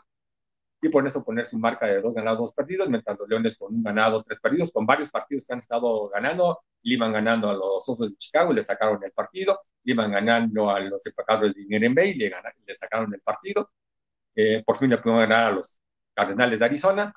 y 0.85 0.91
por 0.91 1.07
eso 1.07 1.25
poner 1.25 1.47
su 1.47 1.59
marca 1.59 1.87
de 1.87 2.01
dos 2.01 2.13
ganados, 2.15 2.39
dos 2.39 2.53
perdidos, 2.53 2.89
mientras 2.89 3.19
los 3.19 3.29
Leones 3.29 3.57
con 3.57 3.75
un 3.75 3.83
ganado, 3.83 4.23
tres 4.23 4.39
perdidos, 4.39 4.71
con 4.71 4.85
varios 4.85 5.11
partidos 5.11 5.47
que 5.47 5.55
han 5.55 5.61
estado 5.61 6.09
ganando, 6.11 6.61
le 6.83 6.95
iban 6.95 7.13
ganando 7.13 7.49
a 7.49 7.55
los 7.55 7.89
Osos 7.89 8.11
de 8.11 8.17
Chicago 8.17 8.53
le 8.53 8.63
sacaron 8.63 9.03
el 9.03 9.13
partido, 9.13 9.61
le 9.83 9.93
iban 9.93 10.13
ganando 10.13 10.71
a 10.71 10.81
los 10.81 11.05
empacadores 11.07 11.55
de 11.55 11.65
Green 11.65 11.95
Bay 11.95 12.15
le, 12.15 12.31
le 12.67 12.75
sacaron 12.75 13.13
el 13.15 13.21
partido, 13.21 13.71
eh, 14.35 14.63
por 14.67 14.77
fin 14.77 14.91
le 14.91 14.99
pudieron 14.99 15.21
ganar 15.21 15.53
a 15.53 15.53
los 15.53 15.81
Cardenales 16.13 16.61
de 16.61 16.67
Arizona, 16.67 17.15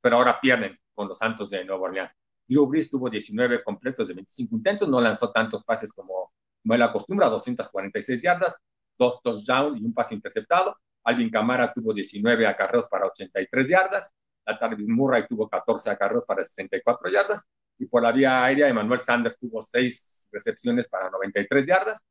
pero 0.00 0.16
ahora 0.18 0.38
pierden 0.40 0.78
con 0.94 1.08
los 1.08 1.18
Santos 1.18 1.50
de 1.50 1.64
Nueva 1.64 1.82
Orleans. 1.82 2.12
Drew 2.46 2.66
Brees 2.66 2.90
tuvo 2.90 3.08
19 3.08 3.64
completos 3.64 4.08
de 4.08 4.14
25 4.14 4.56
intentos, 4.56 4.88
no 4.88 5.00
lanzó 5.00 5.32
tantos 5.32 5.64
pases 5.64 5.92
como, 5.92 6.32
como 6.62 6.74
él 6.74 6.82
acostumbra, 6.82 7.28
246 7.28 8.22
yardas, 8.22 8.62
dos 8.98 9.20
touchdowns 9.22 9.80
y 9.80 9.84
un 9.84 9.94
pase 9.94 10.14
interceptado. 10.14 10.76
Alvin 11.06 11.30
Camara 11.30 11.72
tuvo 11.72 11.94
19 11.94 12.46
acarreos 12.46 12.88
para 12.88 13.06
83 13.06 13.68
yardas. 13.68 14.12
La 14.44 14.58
Tarvis 14.58 14.88
Murray 14.88 15.26
tuvo 15.28 15.48
14 15.48 15.90
acarreos 15.90 16.24
para 16.26 16.42
64 16.42 17.10
yardas. 17.10 17.44
Y 17.78 17.86
por 17.86 18.02
la 18.02 18.10
vía 18.10 18.44
aérea, 18.44 18.68
Emmanuel 18.68 19.00
Sanders 19.00 19.38
tuvo 19.38 19.62
6 19.62 20.26
recepciones 20.32 20.88
para 20.88 21.08
93 21.10 21.66
yardas. 21.66 22.04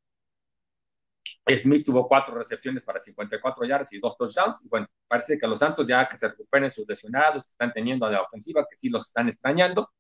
Smith 1.60 1.86
tuvo 1.86 2.08
cuatro 2.08 2.36
recepciones 2.36 2.84
para 2.84 3.00
54 3.00 3.66
yardas 3.66 3.92
y 3.92 4.00
dos 4.00 4.18
touchdowns. 4.18 4.64
Y 4.64 4.70
bueno, 4.70 4.88
parece 5.08 5.38
que 5.38 5.48
los 5.48 5.60
Santos 5.60 5.86
ya 5.86 6.08
que 6.08 6.16
se 6.16 6.30
recuperen 6.30 6.72
sus 6.72 6.88
lesionados 6.88 7.50
están 7.50 7.74
teniendo 7.74 8.06
a 8.06 8.12
la 8.12 8.22
ofensiva, 8.22 8.66
que 8.70 8.78
sí 8.78 8.90
los 8.90 9.08
están 9.08 9.28
extrañando. 9.28 9.92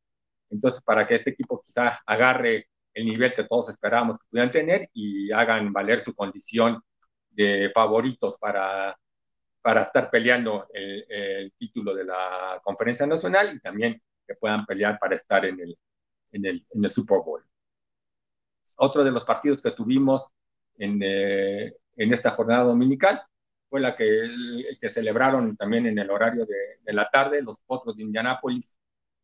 Entonces, 0.49 0.81
para 0.81 1.05
que 1.05 1.15
este 1.15 1.31
equipo 1.31 1.61
quizá 1.65 2.01
agarre 2.05 2.69
el 2.93 3.05
nivel 3.05 3.33
que 3.33 3.43
todos 3.43 3.69
esperábamos 3.69 4.17
que 4.17 4.25
pudieran 4.29 4.51
tener 4.51 4.89
y 4.93 5.31
hagan 5.33 5.73
valer 5.73 6.01
su 6.01 6.15
condición 6.15 6.81
de 7.35 7.71
favoritos 7.73 8.37
para, 8.37 8.97
para 9.61 9.81
estar 9.81 10.09
peleando 10.09 10.67
el, 10.73 11.05
el 11.09 11.53
título 11.53 11.93
de 11.93 12.05
la 12.05 12.61
conferencia 12.63 13.05
nacional 13.05 13.55
y 13.55 13.59
también 13.59 14.01
que 14.27 14.35
puedan 14.35 14.65
pelear 14.65 14.97
para 14.99 15.15
estar 15.15 15.45
en 15.45 15.59
el, 15.59 15.77
en 16.31 16.45
el, 16.45 16.65
en 16.71 16.85
el 16.85 16.91
Super 16.91 17.19
Bowl. 17.19 17.43
Otro 18.77 19.03
de 19.03 19.11
los 19.11 19.23
partidos 19.23 19.61
que 19.61 19.71
tuvimos 19.71 20.31
en, 20.77 20.99
eh, 21.03 21.73
en 21.95 22.13
esta 22.13 22.31
jornada 22.31 22.63
dominical. 22.63 23.21
Fue 23.69 23.79
la 23.79 23.95
que, 23.95 24.77
que 24.79 24.89
celebraron 24.89 25.57
también 25.57 25.87
en 25.87 25.97
el 25.97 26.09
horario 26.09 26.45
de, 26.45 26.79
de, 26.81 26.93
la 26.93 27.09
tarde 27.09 27.41
los 27.41 27.59
Potros 27.59 27.97
de 27.97 28.03
Indianápolis 28.03 28.77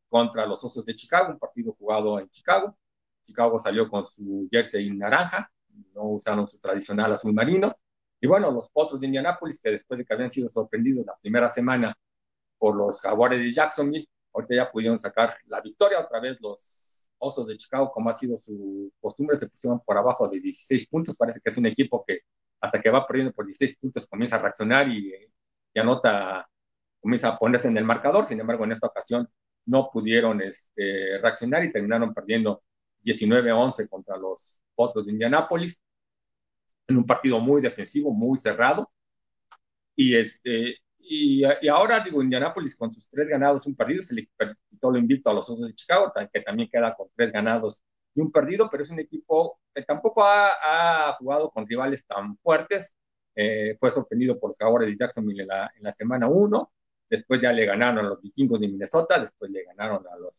contra 0.10 0.46
los 0.46 0.64
Osos 0.64 0.84
de 0.84 0.96
Chicago, 0.96 1.32
un 1.32 1.40
partido 1.40 1.74
jugado 1.74 2.20
en 2.20 2.28
Chicago. 2.30 2.76
Chicago 3.24 3.60
salió 3.60 3.88
con 3.88 4.06
su 4.06 4.50
jersey 4.52 4.90
naranja, 4.92 5.50
no 5.94 6.04
usaron 6.04 6.48
su 6.48 6.60
tradicional 6.60 7.14
azul 7.14 7.34
marino. 7.34 7.76
Y 8.22 8.28
bueno, 8.28 8.52
los 8.52 8.70
Potros 8.70 9.02
de 9.02 9.08
Indianápolis, 9.08 9.62
que 9.62 9.72
después 9.72 9.98
de 9.98 10.06
que 10.06 10.14
habían 10.14 10.32
sido 10.32 10.50
sorprendidos 10.50 11.06
la 11.06 11.16
primera 11.22 11.50
semana 11.50 11.98
por 12.60 12.76
los 12.76 13.02
Jaguares 13.02 13.40
de 13.40 13.52
Jacksonville, 13.52 14.08
ahorita 14.34 14.56
ya 14.56 14.72
pudieron 14.72 15.00
sacar 15.00 15.36
la 15.48 15.60
victoria. 15.62 16.00
Otra 16.00 16.20
vez 16.20 16.38
los 16.40 17.10
Osos 17.18 17.48
de 17.48 17.58
Chicago, 17.58 17.92
como 17.92 18.10
ha 18.10 18.14
sido 18.14 18.38
su 18.38 18.92
costumbre, 19.02 19.38
se 19.40 19.50
pusieron 19.50 19.80
por 19.82 19.98
abajo 19.98 20.28
de 20.28 20.40
16 20.40 20.88
puntos. 20.88 21.16
Parece 21.16 21.40
que 21.42 21.50
es 21.50 21.58
un 21.58 21.66
equipo 21.66 22.04
que 22.08 22.22
hasta 22.62 22.80
que 22.82 22.92
va 22.92 23.08
perdiendo 23.08 23.34
por 23.34 23.46
16 23.46 23.78
puntos 23.78 24.08
comienza 24.08 24.36
a 24.36 24.40
reaccionar 24.40 24.88
y, 24.88 25.14
y 25.74 25.80
anota, 25.80 26.48
comienza 27.00 27.30
a 27.30 27.40
ponerse 27.40 27.68
en 27.70 27.78
el 27.78 27.86
marcador. 27.86 28.26
Sin 28.28 28.40
embargo, 28.40 28.66
en 28.66 28.74
esta 28.74 28.88
ocasión 28.88 29.28
no 29.66 29.90
pudieron 29.92 30.42
este, 30.42 31.18
reaccionar 31.20 31.64
y 31.66 31.72
terminaron 31.72 32.14
perdiendo 32.14 32.64
19-11 33.04 33.90
contra 33.90 34.18
los 34.18 34.62
Potros 34.76 35.06
de 35.08 35.12
Indianápolis 35.12 35.82
en 36.92 36.98
un 36.98 37.06
partido 37.06 37.40
muy 37.40 37.62
defensivo, 37.62 38.12
muy 38.14 38.38
cerrado. 38.38 38.92
Y, 39.96 40.16
este, 40.16 40.78
y, 41.00 41.44
y, 41.62 41.68
ahora, 41.68 42.00
digo, 42.02 42.22
Indianapolis 42.24 42.76
con 42.76 42.92
sus 42.92 43.08
tres 43.10 43.28
ganados, 43.28 43.66
un 43.68 43.76
perdido, 43.76 44.04
se 44.04 44.16
le 44.16 44.30
quitó 44.70 44.92
lo 44.92 44.98
invicto 44.98 45.30
a 45.30 45.34
los 45.34 45.50
Osos 45.50 45.68
de 45.68 45.76
Chicago, 45.76 46.12
que 46.32 46.42
también 46.42 46.70
queda 46.72 46.96
con 46.96 47.08
tres 47.16 47.32
ganados 47.32 47.84
y 48.16 48.22
un 48.22 48.32
perdido, 48.32 48.70
pero 48.70 48.84
es 48.84 48.90
un 48.92 49.00
equipo 49.00 49.60
que 49.74 49.84
tampoco 49.84 50.24
ha, 50.24 51.10
ha 51.10 51.14
jugado 51.14 51.50
con 51.52 51.68
rivales 51.68 52.06
tan 52.06 52.38
fuertes. 52.38 52.98
Eh, 53.36 53.78
fue 53.80 53.92
sorprendido 53.92 54.40
por 54.40 54.52
los 54.52 54.58
Jaguares 54.58 54.90
de 54.90 54.98
Jacksonville 54.98 55.44
en 55.44 55.48
la, 55.48 55.72
en 55.78 55.84
la 55.84 55.92
semana 55.94 56.28
1, 56.28 56.72
después 57.10 57.42
ya 57.42 57.54
le 57.54 57.66
ganaron 57.66 58.06
a 58.06 58.10
los 58.10 58.22
Vikingos 58.22 58.60
de 58.60 58.68
Minnesota, 58.68 59.20
después 59.20 59.50
le 59.52 59.64
ganaron 59.64 60.06
a 60.08 60.18
los 60.18 60.34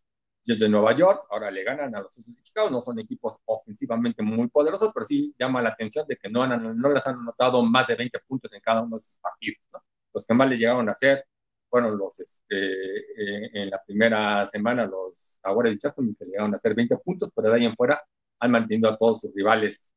Jets 0.44 0.60
de 0.60 0.68
Nueva 0.68 0.96
York, 0.96 1.26
ahora 1.30 1.50
le 1.50 1.62
ganan 1.62 1.94
a 1.94 2.00
los 2.00 2.18
Osos 2.18 2.34
de 2.36 2.42
Chicago, 2.42 2.70
no 2.70 2.82
son 2.82 2.98
equipos 2.98 3.38
ofensivamente 3.44 4.22
muy 4.22 4.48
poderosos, 4.48 4.92
pero 4.92 5.04
sí 5.04 5.34
llama 5.38 5.62
la 5.62 5.70
atención 5.70 6.06
de 6.08 6.16
que 6.16 6.28
no, 6.28 6.42
han, 6.42 6.78
no 6.78 6.88
les 6.90 7.06
han 7.06 7.16
anotado 7.16 7.62
más 7.62 7.86
de 7.86 7.94
20 7.96 8.18
puntos 8.26 8.52
en 8.52 8.60
cada 8.60 8.82
uno 8.82 8.96
de 8.96 9.00
sus 9.00 9.18
partidos. 9.18 9.62
¿no? 9.72 9.82
Los 10.12 10.26
que 10.26 10.34
más 10.34 10.48
le 10.48 10.56
llegaron 10.56 10.88
a 10.88 10.92
hacer 10.92 11.24
fueron 11.68 11.96
los, 11.96 12.20
este, 12.20 12.56
eh, 12.56 13.50
en 13.54 13.70
la 13.70 13.82
primera 13.82 14.46
semana, 14.46 14.84
los 14.86 15.38
Jaguares 15.42 15.74
de 15.74 15.78
Jacksonville 15.78 16.16
que 16.18 16.26
llegaron 16.26 16.52
a 16.54 16.56
hacer 16.58 16.74
20 16.74 16.96
puntos, 16.98 17.30
pero 17.34 17.48
de 17.50 17.56
ahí 17.56 17.64
en 17.64 17.76
fuera 17.76 18.02
han 18.40 18.50
mantenido 18.50 18.90
a 18.90 18.98
todos 18.98 19.20
sus 19.20 19.34
rivales 19.34 19.94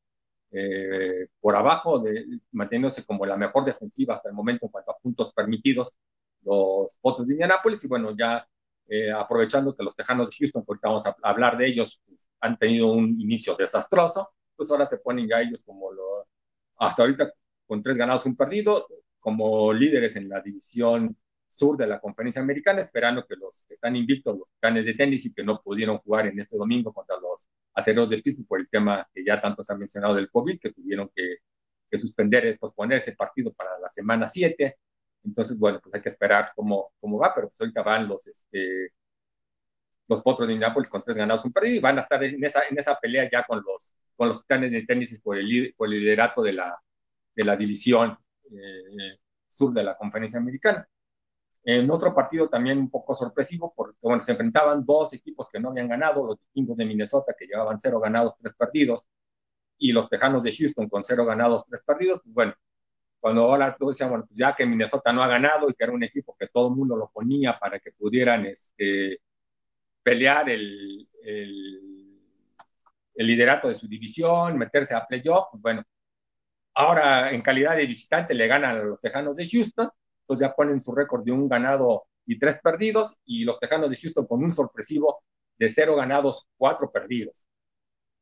eh, 0.51 1.27
por 1.41 1.55
abajo, 1.55 1.99
de, 1.99 2.25
manteniéndose 2.51 3.05
como 3.05 3.25
la 3.25 3.35
mejor 3.37 3.65
defensiva 3.65 4.15
hasta 4.15 4.29
el 4.29 4.35
momento 4.35 4.65
en 4.65 4.71
cuanto 4.71 4.91
a 4.91 4.97
puntos 4.97 5.33
permitidos, 5.33 5.97
los 6.43 6.97
Pozos 7.01 7.27
de 7.27 7.33
Indianápolis, 7.33 7.83
y 7.83 7.87
bueno, 7.87 8.15
ya 8.17 8.47
eh, 8.87 9.11
aprovechando 9.11 9.75
que 9.75 9.83
los 9.83 9.95
Tejanos 9.95 10.29
de 10.29 10.35
Houston, 10.37 10.63
porque 10.65 10.87
vamos 10.87 11.05
a 11.05 11.15
hablar 11.23 11.57
de 11.57 11.67
ellos, 11.67 12.01
pues, 12.07 12.29
han 12.41 12.57
tenido 12.57 12.91
un 12.91 13.19
inicio 13.19 13.55
desastroso, 13.55 14.29
pues 14.55 14.69
ahora 14.71 14.85
se 14.85 14.99
ponen 14.99 15.27
ya 15.27 15.41
ellos 15.41 15.63
como 15.63 15.91
lo, 15.91 16.27
hasta 16.77 17.03
ahorita 17.03 17.33
con 17.65 17.81
tres 17.81 17.97
ganados, 17.97 18.25
un 18.25 18.35
perdido, 18.35 18.87
como 19.19 19.73
líderes 19.73 20.15
en 20.15 20.29
la 20.29 20.41
división 20.41 21.17
sur 21.49 21.77
de 21.77 21.87
la 21.87 21.99
conferencia 21.99 22.41
americana, 22.41 22.81
esperando 22.81 23.25
que 23.25 23.35
los 23.35 23.65
que 23.67 23.75
están 23.75 23.95
invictos, 23.95 24.37
los 24.37 24.47
canes 24.59 24.85
de 24.85 24.93
tenis 24.93 25.25
y 25.25 25.33
que 25.33 25.43
no 25.43 25.61
pudieron 25.61 25.97
jugar 25.99 26.27
en 26.27 26.39
este 26.39 26.57
domingo 26.57 26.93
contra 26.93 27.17
los 27.19 27.47
aceros 27.73 28.09
de 28.09 28.21
Pittsburgh 28.21 28.47
por 28.47 28.59
el 28.59 28.69
tema 28.69 29.07
que 29.13 29.23
ya 29.23 29.41
tanto 29.41 29.63
se 29.63 29.73
ha 29.73 29.77
mencionado 29.77 30.15
del 30.15 30.29
COVID, 30.29 30.59
que 30.59 30.73
tuvieron 30.73 31.09
que, 31.15 31.37
que 31.89 31.97
suspender, 31.97 32.57
posponer 32.59 32.97
ese 32.97 33.13
partido 33.13 33.53
para 33.53 33.79
la 33.79 33.91
semana 33.91 34.27
7. 34.27 34.77
Entonces, 35.25 35.57
bueno, 35.57 35.79
pues 35.81 35.93
hay 35.95 36.01
que 36.01 36.09
esperar 36.09 36.51
cómo, 36.55 36.93
cómo 36.99 37.17
va, 37.19 37.33
pero 37.33 37.49
pues 37.49 37.59
ahorita 37.59 37.81
van 37.81 38.07
los, 38.07 38.27
este, 38.27 38.91
los 40.07 40.21
potros 40.21 40.47
de 40.47 40.53
Indianapolis 40.53 40.89
con 40.89 41.03
tres 41.03 41.17
ganados, 41.17 41.45
un 41.45 41.51
perdido, 41.53 41.75
y 41.75 41.79
van 41.79 41.97
a 41.97 42.01
estar 42.01 42.23
en 42.23 42.43
esa, 42.43 42.61
en 42.69 42.77
esa 42.77 42.95
pelea 42.99 43.29
ya 43.31 43.43
con 43.43 43.63
los, 43.65 43.91
con 44.15 44.27
los 44.29 44.37
titanes 44.39 44.71
de 44.71 44.85
tenis 44.85 45.19
por 45.21 45.37
el, 45.37 45.73
por 45.77 45.87
el 45.87 45.99
liderato 45.99 46.41
de 46.43 46.53
la, 46.53 46.77
de 47.35 47.43
la 47.43 47.55
división 47.55 48.17
eh, 48.51 49.17
sur 49.49 49.73
de 49.73 49.83
la 49.83 49.97
conferencia 49.97 50.39
americana. 50.39 50.87
En 51.63 51.89
otro 51.89 52.13
partido 52.13 52.47
también 52.47 52.77
un 52.77 52.91
poco 52.91 53.15
sorpresivo, 53.15 53.73
porque 53.75 53.97
bueno, 54.01 54.21
se 54.21 54.33
enfrentaban 54.33 54.85
dos 54.85 55.13
equipos 55.13 55.49
que 55.49 55.59
no 55.59 55.69
habían 55.69 55.87
ganado, 55.89 56.27
los 56.27 56.39
vikingos 56.39 56.77
de 56.77 56.85
Minnesota 56.85 57.35
que 57.37 57.47
llevaban 57.47 57.79
cero 57.81 57.99
ganados, 57.99 58.35
tres 58.39 58.53
perdidos, 58.53 59.07
y 59.77 59.91
los 59.91 60.07
tejanos 60.07 60.43
de 60.43 60.55
Houston 60.55 60.87
con 60.87 61.03
cero 61.03 61.25
ganados, 61.25 61.65
tres 61.67 61.81
perdidos. 61.83 62.21
Pues 62.23 62.33
bueno, 62.33 62.53
cuando 63.25 63.41
ahora 63.41 63.75
todos 63.75 63.95
decían, 63.95 64.11
bueno, 64.11 64.25
pues 64.27 64.37
ya 64.37 64.55
que 64.55 64.67
Minnesota 64.67 65.11
no 65.11 65.23
ha 65.23 65.27
ganado 65.27 65.67
y 65.67 65.73
que 65.73 65.83
era 65.83 65.91
un 65.91 66.03
equipo 66.03 66.35
que 66.39 66.47
todo 66.47 66.67
el 66.67 66.75
mundo 66.75 66.95
lo 66.95 67.09
ponía 67.09 67.57
para 67.57 67.79
que 67.79 67.91
pudieran 67.91 68.45
este, 68.45 69.19
pelear 70.03 70.47
el, 70.47 71.09
el, 71.23 72.19
el 73.15 73.25
liderato 73.25 73.67
de 73.67 73.73
su 73.73 73.87
división, 73.87 74.59
meterse 74.59 74.93
a 74.93 75.07
playoff, 75.07 75.47
pues 75.49 75.59
bueno, 75.59 75.83
ahora 76.75 77.31
en 77.31 77.41
calidad 77.41 77.75
de 77.75 77.87
visitante 77.87 78.35
le 78.35 78.45
ganan 78.45 78.77
a 78.77 78.83
los 78.83 79.01
Tejanos 79.01 79.37
de 79.37 79.49
Houston, 79.49 79.89
entonces 80.21 80.47
ya 80.47 80.53
ponen 80.53 80.79
su 80.79 80.93
récord 80.93 81.23
de 81.23 81.31
un 81.31 81.49
ganado 81.49 82.03
y 82.27 82.37
tres 82.37 82.59
perdidos, 82.61 83.17
y 83.25 83.43
los 83.43 83.59
Tejanos 83.59 83.89
de 83.89 83.97
Houston 83.97 84.27
con 84.27 84.43
un 84.43 84.51
sorpresivo 84.51 85.23
de 85.57 85.67
cero 85.69 85.95
ganados, 85.95 86.47
cuatro 86.57 86.91
perdidos. 86.91 87.47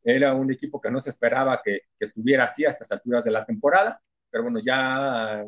Era 0.02 0.34
un 0.34 0.50
equipo 0.50 0.80
que 0.80 0.90
no 0.90 1.02
se 1.02 1.10
esperaba 1.10 1.60
que, 1.62 1.82
que 2.00 2.06
estuviera 2.06 2.46
así 2.46 2.64
a 2.64 2.70
estas 2.70 2.90
alturas 2.94 3.26
de 3.26 3.32
la 3.32 3.46
temporada, 3.46 4.00
pero 4.34 4.46
bueno, 4.46 4.60
ya 4.66 5.46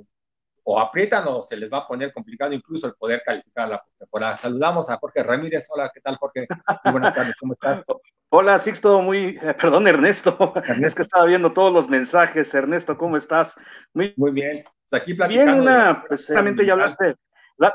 o 0.63 0.79
aprietan 0.79 1.25
o 1.27 1.41
se 1.41 1.57
les 1.57 1.71
va 1.71 1.79
a 1.79 1.87
poner 1.87 2.13
complicado 2.13 2.53
incluso 2.53 2.85
el 2.85 2.93
poder 2.93 3.23
calificar 3.25 3.67
la 3.67 3.83
temporada. 3.97 4.37
Saludamos 4.37 4.89
a 4.91 4.97
Jorge 4.97 5.23
Ramírez. 5.23 5.67
Hola, 5.69 5.91
¿qué 5.91 6.01
tal, 6.01 6.17
Jorge? 6.17 6.47
Muy 6.83 6.91
buenas 6.91 7.15
tardes, 7.15 7.35
¿cómo 7.39 7.53
estás? 7.53 7.83
Hola, 8.29 8.59
Sixto, 8.59 9.01
muy, 9.01 9.39
eh, 9.41 9.55
perdón, 9.59 9.87
Ernesto. 9.87 10.53
Ernesto. 10.55 10.85
Es 10.85 10.95
que 10.95 11.01
estaba 11.01 11.25
viendo 11.25 11.51
todos 11.51 11.73
los 11.73 11.89
mensajes. 11.89 12.53
Ernesto, 12.53 12.95
¿cómo 12.95 13.17
estás? 13.17 13.55
Muy, 13.93 14.13
muy 14.17 14.31
bien. 14.31 14.63
Pues 14.87 15.01
aquí 15.01 15.15
platicando. 15.15 15.51
Bien, 15.51 15.61
una, 15.63 16.03
pues 16.07 16.25
seguramente 16.25 16.63
ya 16.63 16.73
hablaste. 16.73 17.15
La... 17.57 17.73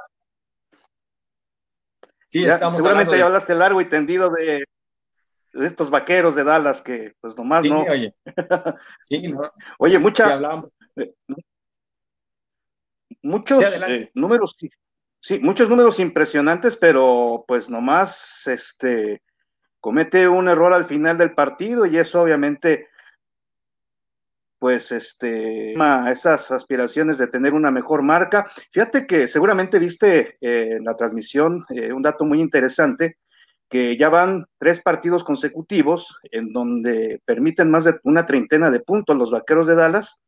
Sí, 2.29 2.45
ya, 2.45 2.55
estamos 2.55 2.77
seguramente 2.77 3.15
de... 3.15 3.19
ya 3.19 3.27
hablaste 3.27 3.55
largo 3.57 3.81
y 3.81 3.89
tendido 3.89 4.31
de, 4.31 4.65
de 5.55 5.67
estos 5.67 5.91
vaqueros 5.91 6.37
de 6.37 6.45
Dallas 6.45 6.83
que, 6.83 7.15
pues 7.21 7.37
nomás 7.37 7.63
sí, 7.63 7.69
no. 7.69 7.83
Oye, 7.83 8.15
sí, 9.03 9.29
no. 9.29 9.51
Oye, 9.79 9.99
mucha. 9.99 10.41
Muchos 13.23 13.63
eh, 13.63 14.11
números, 14.15 14.57
sí, 15.21 15.39
muchos 15.41 15.69
números 15.69 15.99
impresionantes, 15.99 16.77
pero 16.77 17.45
pues 17.47 17.69
nomás 17.69 18.47
este 18.47 19.23
comete 19.81 20.29
un 20.29 20.49
error 20.49 20.73
al 20.73 20.85
final 20.85 21.19
del 21.19 21.35
partido 21.35 21.87
y 21.87 21.97
eso 21.97 22.23
obviamente 22.23 22.89
pues 24.59 24.93
este 24.93 25.73
esas 25.73 26.51
aspiraciones 26.51 27.17
de 27.17 27.27
tener 27.27 27.55
una 27.55 27.71
mejor 27.71 28.03
marca. 28.03 28.47
Fíjate 28.71 29.07
que 29.07 29.27
seguramente 29.27 29.79
viste 29.79 30.37
eh, 30.41 30.77
en 30.77 30.85
la 30.85 30.97
transmisión 30.97 31.65
eh, 31.71 31.93
un 31.93 32.03
dato 32.03 32.25
muy 32.25 32.41
interesante 32.41 33.17
que 33.71 33.97
ya 33.97 34.11
van 34.11 34.47
tres 34.59 34.81
partidos 34.81 35.25
consecutivos 35.25 36.19
en 36.31 36.53
donde 36.53 37.23
permiten 37.25 37.71
más 37.71 37.85
de 37.85 37.99
una 38.03 38.27
treintena 38.27 38.71
de 38.71 38.81
puntos 38.81 39.17
los 39.17 39.31
vaqueros 39.31 39.67
de 39.67 39.77
Dallas, 39.77 40.21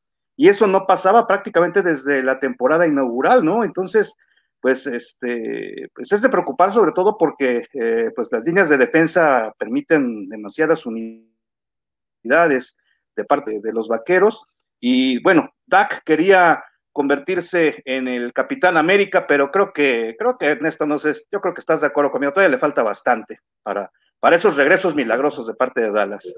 y 0.43 0.49
eso 0.49 0.67
no 0.67 0.89
pasaba 0.89 1.29
prácticamente 1.29 1.83
desde 1.83 2.21
la 2.21 2.41
temporada 2.41 2.85
inaugural, 2.85 3.45
¿no? 3.45 3.63
Entonces, 3.63 4.17
pues, 4.61 4.89
este, 4.89 5.89
pues 5.95 6.11
es 6.11 6.21
de 6.21 6.29
preocupar 6.29 6.73
sobre 6.73 6.91
todo 6.91 7.17
porque 7.17 7.65
eh, 7.73 8.11
pues 8.17 8.27
las 8.33 8.43
líneas 8.43 8.69
de 8.69 8.77
defensa 8.77 9.55
permiten 9.57 10.29
demasiadas 10.29 10.85
unidades 10.85 12.77
de 13.15 13.25
parte 13.25 13.61
de 13.63 13.73
los 13.73 13.87
vaqueros, 13.87 14.43
y 14.81 15.23
bueno, 15.23 15.49
Dak 15.65 16.03
quería 16.05 16.65
convertirse 16.91 17.81
en 17.85 18.09
el 18.09 18.33
Capitán 18.33 18.77
América, 18.77 19.29
pero 19.29 19.53
creo 19.53 19.73
que, 19.73 20.17
creo 20.19 20.39
que 20.39 20.47
Ernesto, 20.47 20.87
no 20.87 20.99
sé, 20.99 21.15
yo 21.31 21.41
creo 21.41 21.55
que 21.55 21.61
estás 21.61 21.83
de 21.83 21.87
acuerdo 21.87 22.11
conmigo, 22.11 22.33
todavía 22.33 22.57
le 22.57 22.61
falta 22.61 22.83
bastante 22.83 23.39
para, 23.63 23.93
para 24.19 24.35
esos 24.35 24.57
regresos 24.57 24.97
milagrosos 24.97 25.47
de 25.47 25.55
parte 25.55 25.83
de 25.83 25.93
Dallas. 25.93 26.35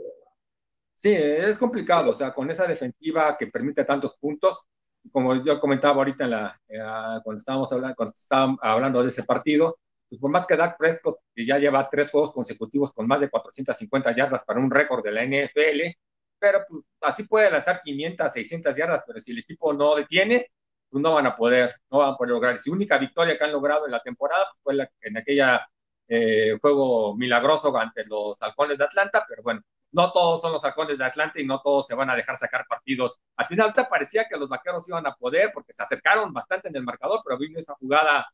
Sí, 1.04 1.12
es 1.12 1.58
complicado, 1.58 2.12
o 2.12 2.14
sea, 2.14 2.32
con 2.32 2.50
esa 2.50 2.66
defensiva 2.66 3.36
que 3.36 3.48
permite 3.48 3.84
tantos 3.84 4.16
puntos, 4.16 4.66
como 5.12 5.34
yo 5.44 5.60
comentaba 5.60 5.96
ahorita 5.96 6.24
en 6.24 6.30
la, 6.30 6.58
eh, 6.66 6.78
cuando 7.22 7.38
estábamos 7.40 7.70
hablando, 7.72 7.94
cuando 7.94 8.14
estábamos 8.14 8.58
hablando 8.62 9.02
de 9.02 9.08
ese 9.10 9.22
partido, 9.22 9.78
pues 10.08 10.18
por 10.18 10.30
más 10.30 10.46
que 10.46 10.56
Dak 10.56 10.78
Prescott, 10.78 11.18
ya 11.36 11.58
lleva 11.58 11.90
tres 11.90 12.10
juegos 12.10 12.32
consecutivos 12.32 12.94
con 12.94 13.06
más 13.06 13.20
de 13.20 13.28
450 13.28 14.16
yardas 14.16 14.44
para 14.44 14.58
un 14.60 14.70
récord 14.70 15.04
de 15.04 15.12
la 15.12 15.24
NFL, 15.24 15.94
pero 16.38 16.64
pues, 16.66 16.82
así 17.02 17.24
puede 17.24 17.50
lanzar 17.50 17.82
500, 17.84 18.32
600 18.32 18.74
yardas, 18.74 19.04
pero 19.06 19.20
si 19.20 19.32
el 19.32 19.40
equipo 19.40 19.74
no 19.74 19.96
detiene, 19.96 20.52
pues 20.88 21.02
no 21.02 21.12
van 21.12 21.26
a 21.26 21.36
poder, 21.36 21.74
no 21.90 21.98
van 21.98 22.14
a 22.14 22.16
poder 22.16 22.30
lograr. 22.32 22.58
Su 22.58 22.72
única 22.72 22.96
victoria 22.96 23.36
que 23.36 23.44
han 23.44 23.52
logrado 23.52 23.84
en 23.84 23.92
la 23.92 24.00
temporada 24.02 24.46
fue 24.62 24.72
la, 24.72 24.90
en 25.02 25.18
aquella 25.18 25.68
eh, 26.08 26.56
juego 26.62 27.14
milagroso 27.14 27.76
ante 27.76 28.06
los 28.06 28.40
halcones 28.42 28.78
de 28.78 28.84
Atlanta, 28.84 29.26
pero 29.28 29.42
bueno, 29.42 29.60
no 29.94 30.10
todos 30.10 30.40
son 30.40 30.52
los 30.52 30.64
halcones 30.64 30.98
de 30.98 31.04
Atlanta 31.04 31.40
y 31.40 31.46
no 31.46 31.60
todos 31.62 31.86
se 31.86 31.94
van 31.94 32.10
a 32.10 32.16
dejar 32.16 32.36
sacar 32.36 32.66
partidos. 32.68 33.20
Al 33.36 33.46
final 33.46 33.72
te 33.72 33.84
parecía 33.84 34.26
que 34.28 34.36
los 34.36 34.48
vaqueros 34.48 34.88
iban 34.88 35.06
a 35.06 35.14
poder 35.14 35.52
porque 35.54 35.72
se 35.72 35.84
acercaron 35.84 36.32
bastante 36.32 36.68
en 36.68 36.76
el 36.76 36.82
marcador, 36.82 37.20
pero 37.24 37.38
vino 37.38 37.60
esa 37.60 37.74
jugada 37.74 38.26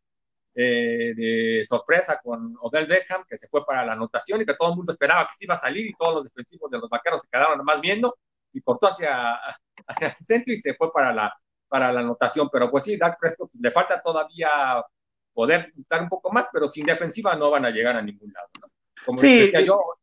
eh, 0.54 1.12
de 1.14 1.62
sorpresa 1.68 2.18
con 2.24 2.56
Odell 2.62 2.86
Beckham, 2.86 3.24
que 3.28 3.36
se 3.36 3.46
fue 3.48 3.64
para 3.66 3.84
la 3.84 3.92
anotación 3.92 4.40
y 4.40 4.46
que 4.46 4.54
todo 4.54 4.70
el 4.70 4.76
mundo 4.76 4.92
esperaba 4.92 5.26
que 5.26 5.34
se 5.36 5.44
iba 5.44 5.54
a 5.54 5.60
salir 5.60 5.86
y 5.86 5.94
todos 5.94 6.14
los 6.14 6.24
defensivos 6.24 6.70
de 6.70 6.78
los 6.78 6.88
vaqueros 6.88 7.20
se 7.20 7.28
quedaron 7.30 7.62
más 7.62 7.78
viendo 7.78 8.16
y 8.54 8.62
cortó 8.62 8.88
hacia, 8.88 9.34
hacia 9.86 10.08
el 10.08 10.26
centro 10.26 10.54
y 10.54 10.56
se 10.56 10.74
fue 10.74 10.90
para 10.90 11.12
la, 11.12 11.38
para 11.68 11.92
la 11.92 12.00
anotación. 12.00 12.48
Pero 12.50 12.70
pues 12.70 12.84
sí, 12.84 12.96
Dak 12.96 13.20
Prescott 13.20 13.50
le 13.60 13.70
falta 13.70 14.00
todavía 14.00 14.48
poder 15.34 15.70
luchar 15.76 16.02
un 16.02 16.08
poco 16.08 16.32
más, 16.32 16.48
pero 16.50 16.66
sin 16.66 16.86
defensiva 16.86 17.36
no 17.36 17.50
van 17.50 17.66
a 17.66 17.70
llegar 17.70 17.96
a 17.96 18.02
ningún 18.02 18.32
lado. 18.32 18.48
¿no? 18.62 18.68
Como 19.04 19.18
sí. 19.18 19.40
decía 19.40 19.60
yo, 19.60 19.99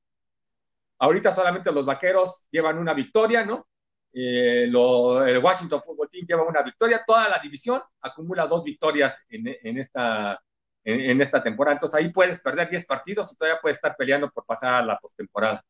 ahorita 1.00 1.34
solamente 1.34 1.72
los 1.72 1.86
vaqueros 1.86 2.48
llevan 2.52 2.78
una 2.78 2.94
victoria, 2.94 3.46
¿no? 3.46 3.68
Eh, 4.14 4.64
el 4.64 5.38
Washington 5.44 5.82
Football 5.84 6.10
Team 6.10 6.26
lleva 6.28 6.44
una 6.44 6.64
victoria, 6.64 7.04
toda 7.06 7.30
la 7.30 7.40
división 7.40 7.82
acumula 8.02 8.48
dos 8.48 8.64
victorias 8.64 9.24
en, 9.30 9.78
esta, 9.78 10.42
en, 10.84 11.22
esta 11.22 11.44
temporada. 11.44 11.74
Entonces 11.74 12.00
ahí 12.00 12.10
puedes 12.10 12.40
perder 12.40 12.70
10 12.70 12.86
partidos 12.86 13.32
y 13.32 13.36
todavía 13.36 13.62
puedes 13.62 13.78
estar 13.78 13.96
peleando 13.96 14.32
por 14.32 14.46
pasar 14.46 14.74
a 14.74 14.86
la 14.86 14.98
postemporada. 14.98 15.64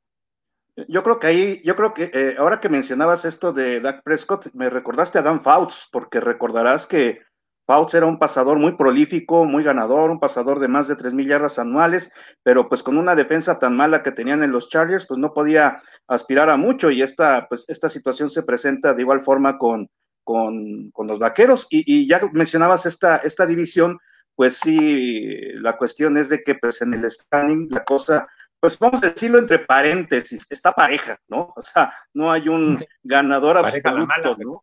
Yo 0.88 1.04
creo 1.04 1.20
que 1.20 1.28
ahí, 1.28 1.62
yo 1.66 1.76
creo 1.76 1.94
que 1.94 2.12
eh, 2.13 2.36
ahora 2.38 2.62
que 2.62 2.70
mencionabas 2.70 3.26
esto 3.26 3.52
de 3.52 3.82
Dak 3.82 4.04
Prescott, 4.04 4.54
me 4.54 4.70
recordaste 4.70 5.18
a 5.18 5.24
Dan 5.24 5.42
Fouts, 5.42 5.90
porque 5.92 6.20
recordarás 6.20 6.86
que 6.86 7.22
Fouts 7.68 7.94
era 7.96 8.06
un 8.06 8.18
pasador 8.18 8.58
muy 8.58 8.78
prolífico, 8.78 9.44
muy 9.44 9.62
ganador, 9.62 10.10
un 10.10 10.22
pasador 10.22 10.60
de 10.60 10.70
más 10.70 10.88
de 10.88 10.96
3 10.96 11.14
mil 11.14 11.28
yardas 11.28 11.60
anuales, 11.60 12.10
pero 12.42 12.70
pues 12.70 12.82
con 12.82 12.98
una 12.98 13.14
defensa 13.14 13.60
tan 13.60 13.76
mala 13.76 14.04
que 14.04 14.14
tenían 14.14 14.42
en 14.42 14.54
los 14.54 14.70
Chargers, 14.70 15.06
pues 15.06 15.20
no 15.20 15.34
podía 15.34 15.84
aspirar 16.08 16.50
a 16.50 16.56
mucho 16.56 16.90
y 16.90 17.02
esta, 17.02 17.46
pues, 17.50 17.66
esta 17.68 17.90
situación 17.90 18.30
se 18.30 18.44
presenta 18.44 18.94
de 18.94 19.02
igual 19.02 19.22
forma 19.22 19.58
con, 19.58 19.90
con, 20.24 20.92
los 20.96 21.20
vaqueros. 21.20 21.68
Y, 21.70 22.08
ya 22.08 22.22
mencionabas 22.32 22.86
esta, 22.86 23.18
esta 23.18 23.46
división, 23.46 24.00
pues 24.34 24.56
sí, 24.56 25.38
la 25.56 25.78
cuestión 25.78 26.18
es 26.18 26.30
de 26.30 26.44
que 26.44 26.56
pues 26.56 26.82
en 26.82 26.94
el 26.94 27.12
standing 27.12 27.68
la 27.70 27.84
cosa 27.84 28.28
pues 28.60 28.80
vamos 28.80 29.04
a 29.04 29.10
decirlo 29.12 29.38
entre 29.38 29.60
paréntesis, 29.60 30.48
está 30.50 30.72
pareja, 30.72 31.20
¿no? 31.28 31.54
O 31.56 31.62
sea, 31.62 31.94
no 32.14 32.32
hay 32.32 32.50
un 32.50 32.78
ganador 33.04 33.58
absoluto, 33.58 34.36
¿no? 34.40 34.62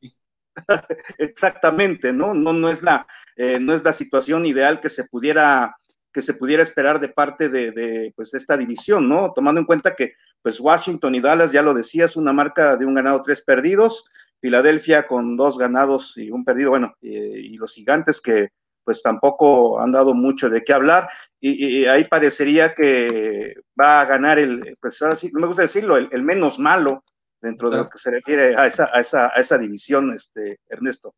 Exactamente, 1.19 2.13
¿no? 2.13 2.35
No, 2.35 2.53
no 2.53 2.69
es 2.69 2.83
la, 2.83 3.07
eh, 3.37 3.59
no 3.61 3.75
es 3.75 3.85
la 3.85 3.93
situación 3.93 4.47
ideal 4.47 4.81
que 4.81 4.91
se 4.91 5.05
pudiera, 5.05 5.77
que 6.13 6.23
se 6.23 6.35
pudiera 6.35 6.63
esperar 6.63 7.01
de 7.01 7.09
parte 7.09 7.49
de, 7.49 7.73
de 7.73 8.13
pues, 8.17 8.35
esta 8.35 8.57
división, 8.57 9.09
¿no? 9.09 9.33
Tomando 9.33 9.61
en 9.61 9.67
cuenta 9.67 9.95
que, 9.95 10.15
pues, 10.43 10.61
Washington 10.61 11.15
y 11.15 11.21
Dallas, 11.21 11.53
ya 11.53 11.63
lo 11.63 11.75
decías, 11.75 12.17
una 12.17 12.33
marca 12.33 12.77
de 12.77 12.87
un 12.87 12.95
ganado, 12.95 13.21
tres 13.23 13.43
perdidos, 13.43 14.05
Filadelfia 14.41 15.07
con 15.07 15.37
dos 15.37 15.57
ganados 15.59 16.19
y 16.19 16.31
un 16.31 16.45
perdido, 16.45 16.71
bueno, 16.71 16.95
y 17.01 17.57
los 17.57 17.73
gigantes 17.73 18.21
que, 18.21 18.51
pues 18.85 19.03
tampoco 19.03 19.81
han 19.81 19.93
dado 19.93 20.15
mucho 20.15 20.49
de 20.49 20.63
qué 20.63 20.73
hablar 20.73 21.09
y, 21.41 21.87
ahí 21.87 22.05
parecería 22.05 22.75
que 22.75 23.55
va 23.81 24.03
a 24.03 24.05
ganar 24.05 24.39
el, 24.39 24.77
pues 24.81 25.01
así, 25.03 25.31
no 25.33 25.41
me 25.41 25.47
gusta 25.47 25.63
decirlo, 25.63 25.97
el, 25.97 26.23
menos 26.23 26.59
malo 26.59 27.03
dentro 27.45 27.71
de 27.71 27.77
lo 27.77 27.89
que 27.89 27.99
se 27.99 28.11
refiere 28.11 28.57
a 28.57 28.67
esa, 28.67 28.91
a 28.93 29.01
esa, 29.01 29.27
a 29.27 29.41
esa 29.41 29.59
división, 29.59 30.13
este, 30.15 30.61
Ernesto. 30.67 31.15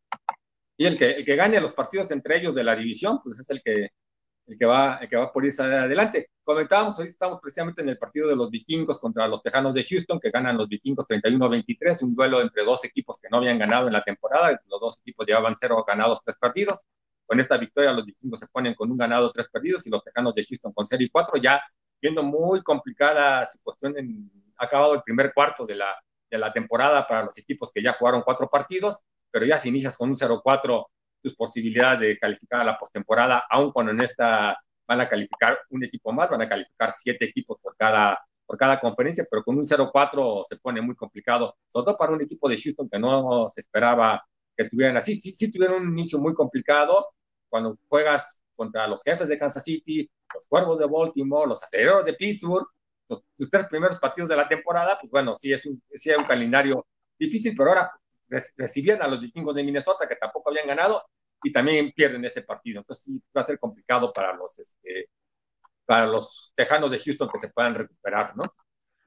Y 0.76 0.84
el 0.86 0.98
que, 0.98 1.12
el 1.12 1.24
que 1.24 1.36
gane 1.36 1.60
los 1.60 1.72
partidos 1.72 2.10
entre 2.10 2.36
ellos 2.36 2.54
de 2.54 2.64
la 2.64 2.74
división, 2.74 3.20
pues 3.22 3.38
es 3.38 3.48
el 3.48 3.62
que, 3.62 3.90
el 4.46 4.58
que, 4.58 4.66
va, 4.66 4.96
el 4.96 5.08
que 5.08 5.16
va 5.16 5.32
por 5.32 5.44
irse 5.44 5.62
adelante. 5.62 6.30
Comentábamos, 6.42 6.98
hoy 6.98 7.06
estamos 7.06 7.40
precisamente 7.40 7.82
en 7.82 7.88
el 7.88 7.96
partido 7.96 8.28
de 8.28 8.36
los 8.36 8.50
vikingos 8.50 8.98
contra 8.98 9.28
los 9.28 9.42
Tejanos 9.42 9.74
de 9.74 9.84
Houston, 9.84 10.18
que 10.20 10.30
ganan 10.30 10.58
los 10.58 10.68
vikingos 10.68 11.06
31-23, 11.06 12.02
un 12.02 12.14
duelo 12.14 12.40
entre 12.42 12.64
dos 12.64 12.84
equipos 12.84 13.20
que 13.20 13.28
no 13.30 13.38
habían 13.38 13.58
ganado 13.58 13.86
en 13.86 13.92
la 13.92 14.02
temporada, 14.02 14.60
los 14.66 14.80
dos 14.80 14.98
equipos 15.00 15.26
llevaban 15.26 15.54
cero 15.58 15.84
ganados, 15.86 16.20
tres 16.24 16.36
partidos. 16.38 16.84
Con 17.24 17.40
esta 17.40 17.56
victoria 17.56 17.92
los 17.92 18.04
vikingos 18.04 18.40
se 18.40 18.46
ponen 18.48 18.74
con 18.74 18.90
un 18.90 18.96
ganado, 18.96 19.32
tres 19.32 19.48
perdidos 19.48 19.86
y 19.86 19.90
los 19.90 20.02
tejanos 20.02 20.34
de 20.34 20.44
Houston 20.44 20.72
con 20.72 20.86
0 20.86 21.02
y 21.02 21.08
4, 21.08 21.40
ya 21.40 21.60
viendo 22.00 22.22
muy 22.22 22.62
complicada 22.62 23.46
su 23.46 23.58
cuestión 23.62 23.98
en 23.98 24.30
acabado 24.58 24.94
el 24.94 25.02
primer 25.02 25.32
cuarto 25.34 25.66
de 25.66 25.76
la, 25.76 25.94
de 26.30 26.38
la 26.38 26.52
temporada 26.52 27.06
para 27.06 27.24
los 27.24 27.38
equipos 27.38 27.72
que 27.72 27.82
ya 27.82 27.94
jugaron 27.94 28.22
cuatro 28.22 28.48
partidos, 28.48 29.02
pero 29.30 29.44
ya 29.44 29.58
si 29.58 29.68
inicias 29.68 29.96
con 29.96 30.10
un 30.10 30.16
0-4, 30.16 30.86
tus 31.22 31.34
posibilidades 31.34 32.00
de 32.00 32.18
calificar 32.18 32.60
a 32.60 32.64
la 32.64 32.78
postemporada, 32.78 33.44
aun 33.50 33.72
cuando 33.72 33.92
en 33.92 34.00
esta 34.00 34.58
van 34.86 35.00
a 35.00 35.08
calificar 35.08 35.58
un 35.70 35.84
equipo 35.84 36.12
más, 36.12 36.30
van 36.30 36.42
a 36.42 36.48
calificar 36.48 36.92
siete 36.92 37.24
equipos 37.24 37.58
por 37.60 37.76
cada, 37.76 38.18
por 38.46 38.56
cada 38.56 38.78
conferencia, 38.78 39.26
pero 39.28 39.42
con 39.42 39.58
un 39.58 39.66
0-4 39.66 40.44
se 40.48 40.56
pone 40.56 40.80
muy 40.80 40.94
complicado, 40.94 41.56
sobre 41.72 41.86
todo 41.86 41.96
para 41.96 42.12
un 42.12 42.22
equipo 42.22 42.48
de 42.48 42.60
Houston 42.60 42.88
que 42.88 42.98
no 42.98 43.48
se 43.50 43.60
esperaba 43.62 44.24
que 44.56 44.68
tuvieran 44.68 44.96
así. 44.96 45.16
Sí, 45.16 45.34
sí 45.34 45.52
un 45.58 45.90
inicio 45.90 46.18
muy 46.18 46.34
complicado, 46.34 47.08
cuando 47.48 47.76
juegas 47.88 48.38
contra 48.54 48.86
los 48.86 49.02
jefes 49.02 49.28
de 49.28 49.38
Kansas 49.38 49.64
City, 49.64 50.08
los 50.34 50.46
cuervos 50.46 50.78
de 50.78 50.86
Baltimore, 50.86 51.48
los 51.48 51.62
aceleros 51.62 52.06
de 52.06 52.14
Pittsburgh, 52.14 52.66
los, 53.08 53.50
tres 53.50 53.66
primeros 53.66 53.98
partidos 53.98 54.28
de 54.28 54.36
la 54.36 54.48
temporada, 54.48 54.98
pues 55.00 55.10
bueno, 55.10 55.34
sí 55.34 55.52
es 55.52 55.66
un, 55.66 55.82
sí 55.94 56.10
un 56.10 56.24
calendario 56.24 56.86
difícil, 57.18 57.54
pero 57.56 57.70
ahora 57.70 57.92
recibían 58.56 59.02
a 59.02 59.08
los 59.08 59.20
vikingos 59.20 59.54
de 59.54 59.64
Minnesota 59.64 60.08
que 60.08 60.16
tampoco 60.16 60.50
habían 60.50 60.66
ganado 60.66 61.04
y 61.42 61.52
también 61.52 61.92
pierden 61.92 62.24
ese 62.24 62.42
partido. 62.42 62.80
Entonces 62.80 63.04
sí 63.04 63.22
va 63.36 63.42
a 63.42 63.46
ser 63.46 63.58
complicado 63.58 64.12
para 64.12 64.34
los, 64.34 64.58
este, 64.58 65.10
para 65.84 66.06
los 66.06 66.52
tejanos 66.56 66.90
de 66.90 66.98
Houston 66.98 67.28
que 67.30 67.38
se 67.38 67.48
puedan 67.48 67.74
recuperar, 67.74 68.36
¿no? 68.36 68.52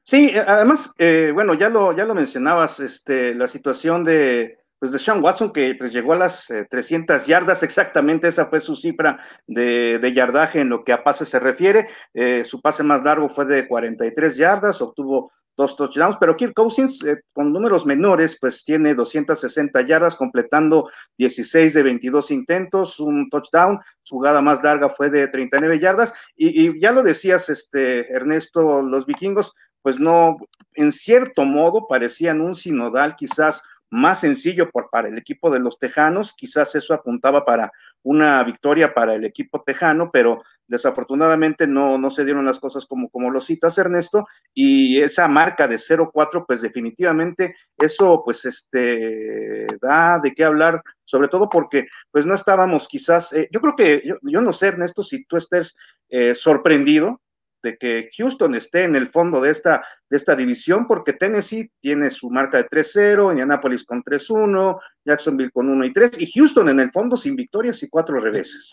Sí, 0.03 0.31
además, 0.35 0.91
eh, 0.97 1.31
bueno, 1.33 1.53
ya 1.53 1.69
lo, 1.69 1.95
ya 1.95 2.05
lo 2.05 2.15
mencionabas, 2.15 2.79
este, 2.79 3.35
la 3.35 3.47
situación 3.47 4.03
de, 4.03 4.59
pues 4.80 4.94
de 4.94 5.00
Sean 5.00 5.22
Watson, 5.24 5.52
que 5.52 5.76
pues, 5.76 5.92
llegó 5.92 6.13
a 6.13 6.18
las 6.18 6.48
300 6.70 7.22
eh, 7.22 7.26
yardas, 7.28 7.63
exactamente 7.63 8.30
esa 8.30 8.48
fue 8.48 8.62
su 8.62 8.76
cifra 8.76 9.20
de, 9.46 10.12
yardaje 10.15 10.62
en 10.62 10.70
lo 10.70 10.84
que 10.84 10.94
a 10.94 11.04
pase 11.04 11.26
se 11.26 11.39
refiere. 11.39 11.88
Eh, 12.13 12.46
su 12.46 12.62
pase 12.62 12.82
más 12.84 13.04
largo 13.04 13.30
fue 13.30 13.46
de 13.46 13.68
43 13.68 14.38
yardas, 14.38 14.82
obtuvo 14.82 15.32
dos 15.58 15.76
touchdowns, 15.76 16.15
pero 16.18 16.38
Kirk 16.38 16.54
Cousins 16.54 17.04
eh, 17.04 17.18
con 17.34 17.52
números 17.52 17.86
menores, 17.86 18.38
pues 18.39 18.63
tiene 18.63 18.96
260 18.96 19.82
yardas, 19.82 20.15
completando 20.15 20.89
16 21.18 21.74
de 21.74 21.84
22 21.84 22.32
intentos, 22.32 22.98
un 23.02 23.30
touchdown, 23.30 23.78
su 24.02 24.15
jugada 24.15 24.42
más 24.42 24.63
larga 24.63 24.88
fue 24.88 25.10
de 25.10 25.28
39 25.28 25.80
yardas, 25.80 26.13
y, 26.38 26.70
y 26.70 26.80
ya 26.80 26.94
lo 26.94 27.04
decías, 27.04 27.50
este, 27.50 28.10
Ernesto, 28.13 28.82
los 28.82 29.06
vikingos, 29.06 29.54
pues 29.82 30.00
no, 30.00 30.38
en 30.76 30.94
cierto 30.94 31.44
modo 31.44 31.88
parecían 31.88 32.39
un 32.39 32.56
sinodal, 32.56 33.18
quizás 33.18 33.62
más 33.89 34.19
sencillo 34.19 34.69
por, 34.69 34.89
para 34.89 35.08
el 35.08 35.17
equipo 35.17 35.49
de 35.49 35.60
los 35.60 35.80
Tejanos, 35.80 36.34
quizás 36.34 36.75
eso 36.75 36.93
apuntaba 36.93 37.45
para 37.45 37.71
una 38.04 38.43
victoria 38.43 38.93
para 38.93 39.15
el 39.15 39.25
equipo 39.25 39.62
tejano, 39.63 40.10
pero 40.12 40.41
desafortunadamente 40.67 41.67
no, 41.67 41.97
no 41.97 42.12
se 42.12 42.23
dieron 42.23 42.45
las 42.45 42.60
cosas 42.60 42.86
como, 42.86 43.10
como 43.10 43.30
lo 43.30 43.41
citas 43.41 43.78
Ernesto, 43.78 44.25
y 44.54 45.02
esa 45.02 45.28
marca 45.28 45.67
de 45.67 45.75
0-4, 45.75 46.45
pues 46.47 46.62
definitivamente 46.62 47.56
eso 47.78 48.21
pues 48.23 48.45
este 48.45 49.67
da 49.82 50.19
de 50.19 50.34
qué 50.34 50.43
hablar, 50.43 50.82
sobre 51.04 51.28
todo 51.28 51.49
porque 51.49 51.88
pues 52.12 52.25
no 52.25 52.36
estábamos 52.36 52.88
quizás, 52.88 53.34
eh, 53.34 53.49
yo 53.52 53.60
creo 53.60 53.75
que, 53.75 54.02
yo, 54.06 54.15
yo, 54.21 54.41
no 54.41 54.54
sé 54.54 54.67
Ernesto, 54.67 55.04
si 55.04 55.25
tú 55.25 55.38
estés 55.38 55.75
eh, 56.10 56.36
sorprendido 56.36 57.21
de 57.62 57.78
que 57.78 58.10
Houston 58.17 58.56
esté 58.56 58.84
en 58.84 58.95
el 58.95 59.08
fondo 59.08 59.41
de 59.41 59.52
esta, 59.52 59.84
de 60.10 60.17
esta 60.17 60.36
división, 60.36 60.88
porque 60.88 61.13
Tennessee 61.13 61.72
tiene 61.80 62.10
su 62.10 62.30
marca 62.30 62.58
de 62.58 62.67
3-0, 62.67 63.32
Indianapolis 63.32 63.84
con 63.84 64.04
3-1, 64.04 64.80
Jacksonville 65.06 65.52
con 65.52 65.69
1 65.69 65.86
y 65.86 65.93
3, 65.93 66.22
y 66.22 66.32
Houston 66.32 66.69
en 66.69 66.80
el 66.80 66.91
fondo 66.91 67.17
sin 67.17 67.36
victorias 67.36 67.82
y 67.84 67.89
cuatro 67.89 68.19
reveses. 68.19 68.72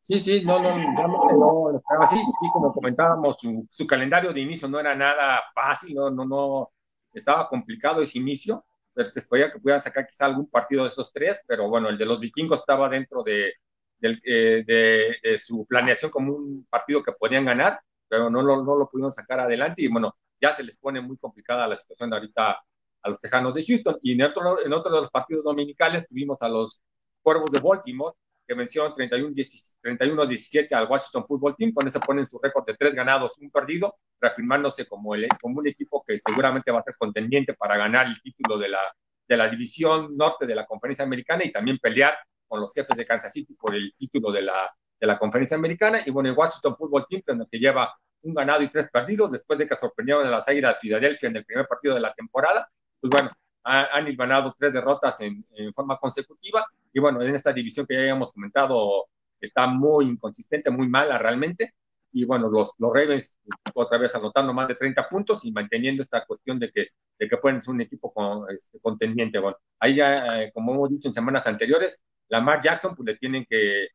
Sí, 0.00 0.20
sí, 0.20 0.42
no, 0.44 0.58
no, 0.58 0.68
realmente 0.68 1.34
no, 1.38 2.06
sí, 2.10 2.16
sí, 2.16 2.48
como 2.52 2.72
comentábamos, 2.72 3.36
su, 3.70 3.86
calendario 3.86 4.32
de 4.32 4.40
inicio 4.40 4.66
no 4.66 4.80
era 4.80 4.96
nada 4.96 5.40
fácil, 5.54 5.94
no, 5.94 6.10
no, 6.10 6.24
no, 6.24 6.72
estaba 7.14 7.48
complicado 7.48 8.02
ese 8.02 8.18
inicio, 8.18 8.64
pero 8.92 9.08
se 9.08 9.20
espería 9.20 9.50
que 9.50 9.60
pudieran 9.60 9.82
sacar 9.82 10.06
quizá 10.06 10.26
algún 10.26 10.50
partido 10.50 10.82
de 10.82 10.88
esos 10.88 11.12
tres, 11.12 11.40
pero 11.46 11.68
bueno, 11.68 11.88
el 11.88 11.96
de 11.96 12.06
los 12.06 12.18
vikingos 12.18 12.60
estaba 12.60 12.88
dentro 12.88 13.22
de, 13.22 13.52
eh, 14.00 14.64
de, 14.66 15.16
de 15.22 15.38
su 15.38 15.64
planeación 15.66 16.10
como 16.10 16.34
un 16.34 16.66
partido 16.68 17.00
que 17.00 17.12
podían 17.12 17.44
ganar, 17.44 17.80
pero 18.12 18.28
no 18.28 18.42
lo, 18.42 18.62
no 18.62 18.76
lo 18.76 18.90
pudieron 18.90 19.10
sacar 19.10 19.40
adelante 19.40 19.80
y 19.80 19.88
bueno, 19.88 20.14
ya 20.38 20.52
se 20.52 20.62
les 20.62 20.76
pone 20.76 21.00
muy 21.00 21.16
complicada 21.16 21.66
la 21.66 21.78
situación 21.78 22.10
de 22.10 22.16
ahorita 22.16 22.62
a 23.00 23.08
los 23.08 23.18
Tejanos 23.18 23.54
de 23.54 23.64
Houston. 23.64 23.98
Y 24.02 24.12
en 24.12 24.22
otro, 24.24 24.62
en 24.62 24.70
otro 24.70 24.94
de 24.94 25.00
los 25.00 25.10
partidos 25.10 25.44
dominicales 25.44 26.06
tuvimos 26.06 26.42
a 26.42 26.50
los 26.50 26.82
Cuervos 27.22 27.50
de 27.50 27.60
Baltimore, 27.60 28.14
que 28.46 28.52
vencieron 28.52 28.92
31-17 28.92 30.74
al 30.74 30.88
Washington 30.90 31.24
Football 31.26 31.56
Team, 31.56 31.72
con 31.72 31.88
eso 31.88 32.00
ponen 32.00 32.26
su 32.26 32.38
récord 32.38 32.66
de 32.66 32.76
tres 32.76 32.94
ganados, 32.94 33.38
un 33.38 33.50
perdido, 33.50 33.96
reafirmándose 34.20 34.84
como, 34.84 35.14
el, 35.14 35.26
como 35.40 35.60
un 35.60 35.68
equipo 35.68 36.04
que 36.06 36.18
seguramente 36.18 36.70
va 36.70 36.80
a 36.80 36.82
ser 36.82 36.96
contendiente 36.98 37.54
para 37.54 37.78
ganar 37.78 38.08
el 38.08 38.20
título 38.20 38.58
de 38.58 38.68
la, 38.68 38.94
de 39.26 39.36
la 39.38 39.48
división 39.48 40.18
norte 40.18 40.44
de 40.44 40.54
la 40.54 40.66
conferencia 40.66 41.06
americana 41.06 41.44
y 41.46 41.50
también 41.50 41.78
pelear 41.78 42.14
con 42.46 42.60
los 42.60 42.74
jefes 42.74 42.94
de 42.94 43.06
Kansas 43.06 43.32
City 43.32 43.54
por 43.54 43.74
el 43.74 43.94
título 43.96 44.30
de 44.30 44.42
la, 44.42 44.70
de 45.02 45.08
la 45.08 45.18
conferencia 45.18 45.56
americana. 45.56 46.00
Y 46.06 46.10
bueno, 46.12 46.30
el 46.30 46.36
Washington 46.36 46.76
Football 46.76 47.06
Team, 47.10 47.22
en 47.26 47.46
que 47.50 47.58
lleva 47.58 47.92
un 48.22 48.34
ganado 48.34 48.62
y 48.62 48.68
tres 48.68 48.88
perdidos, 48.88 49.32
después 49.32 49.58
de 49.58 49.66
que 49.66 49.74
sorprendieron 49.74 50.24
a 50.24 50.30
las 50.30 50.46
Águilas 50.46 50.74
de 50.74 50.80
Filadelfia 50.80 51.28
en 51.28 51.36
el 51.36 51.44
primer 51.44 51.66
partido 51.66 51.94
de 51.96 52.00
la 52.00 52.14
temporada. 52.14 52.70
Pues 53.00 53.10
bueno, 53.10 53.30
han 53.64 54.16
ganado 54.16 54.54
tres 54.56 54.72
derrotas 54.72 55.20
en, 55.20 55.44
forma 55.74 55.98
consecutiva. 55.98 56.64
Y 56.92 57.00
bueno, 57.00 57.20
en 57.20 57.34
esta 57.34 57.52
división 57.52 57.84
que 57.84 57.94
ya 57.94 58.00
habíamos 58.00 58.32
comentado, 58.32 59.06
está 59.40 59.66
muy 59.66 60.06
inconsistente, 60.06 60.70
muy 60.70 60.88
mala 60.88 61.18
realmente. 61.18 61.74
Y 62.12 62.24
bueno, 62.24 62.48
los, 62.48 62.74
los 62.78 62.92
Ravens 62.92 63.40
otra 63.74 63.98
vez 63.98 64.14
anotando 64.14 64.52
más 64.54 64.68
de 64.68 64.76
30 64.76 65.08
puntos 65.08 65.44
y 65.44 65.50
manteniendo 65.50 66.02
esta 66.02 66.24
cuestión 66.24 66.60
de 66.60 66.70
que, 66.70 66.88
de 67.18 67.28
que 67.28 67.36
pueden 67.38 67.60
ser 67.60 67.74
un 67.74 67.80
equipo 67.80 68.12
con, 68.12 68.44
este, 68.54 68.78
contendiente. 68.78 69.40
Bueno, 69.40 69.56
ahí 69.80 69.96
ya, 69.96 70.42
eh, 70.42 70.52
como 70.54 70.74
hemos 70.74 70.90
dicho 70.90 71.08
en 71.08 71.14
semanas 71.14 71.44
anteriores, 71.48 72.04
Lamar 72.28 72.60
Jackson 72.60 72.94
pues 72.94 73.06
le 73.06 73.16
tienen 73.16 73.44
que, 73.48 73.88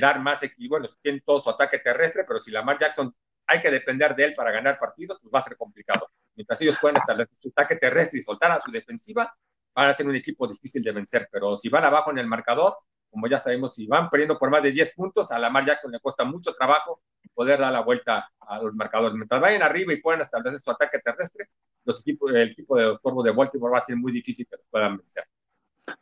dar 0.00 0.20
más, 0.20 0.40
bueno, 0.68 0.88
tiene 1.00 1.20
todo 1.20 1.40
su 1.40 1.50
ataque 1.50 1.78
terrestre, 1.78 2.24
pero 2.26 2.40
si 2.40 2.50
Lamar 2.50 2.78
Jackson 2.78 3.14
hay 3.46 3.60
que 3.60 3.70
depender 3.70 4.14
de 4.14 4.24
él 4.24 4.34
para 4.34 4.50
ganar 4.50 4.78
partidos, 4.78 5.18
pues 5.20 5.32
va 5.32 5.40
a 5.40 5.44
ser 5.44 5.56
complicado. 5.56 6.10
Mientras 6.34 6.60
ellos 6.60 6.76
pueden 6.80 6.96
establecer 6.96 7.36
su 7.40 7.48
ataque 7.48 7.76
terrestre 7.76 8.18
y 8.18 8.22
soltar 8.22 8.50
a 8.50 8.60
su 8.60 8.70
defensiva, 8.70 9.34
van 9.74 9.88
a 9.88 9.92
ser 9.92 10.06
un 10.06 10.14
equipo 10.14 10.46
difícil 10.46 10.82
de 10.82 10.92
vencer. 10.92 11.28
Pero 11.30 11.56
si 11.56 11.68
van 11.68 11.84
abajo 11.84 12.10
en 12.10 12.18
el 12.18 12.26
marcador, 12.26 12.76
como 13.10 13.26
ya 13.26 13.38
sabemos, 13.38 13.74
si 13.74 13.86
van 13.86 14.10
perdiendo 14.10 14.38
por 14.38 14.50
más 14.50 14.62
de 14.62 14.70
10 14.70 14.94
puntos, 14.94 15.32
a 15.32 15.38
Lamar 15.38 15.64
Jackson 15.64 15.90
le 15.90 16.00
cuesta 16.00 16.24
mucho 16.24 16.52
trabajo 16.54 17.00
poder 17.38 17.60
dar 17.60 17.72
la 17.72 17.82
vuelta 17.82 18.28
a 18.40 18.58
los 18.60 18.74
marcadores. 18.74 19.14
Mientras 19.14 19.40
vayan 19.40 19.62
arriba 19.62 19.92
y 19.92 20.00
puedan 20.00 20.22
establecer 20.22 20.58
su 20.58 20.72
ataque 20.72 20.98
terrestre, 20.98 21.48
los 21.84 22.00
equipos, 22.00 22.32
el 22.32 22.50
equipo 22.50 22.76
de 22.76 22.98
Corvo 23.00 23.22
de 23.22 23.30
Baltimore 23.30 23.72
va 23.72 23.78
a 23.78 23.84
ser 23.84 23.96
muy 23.96 24.10
difícil 24.10 24.44
que 24.50 24.56
los 24.56 24.66
puedan 24.68 24.96
vencer. 24.96 25.24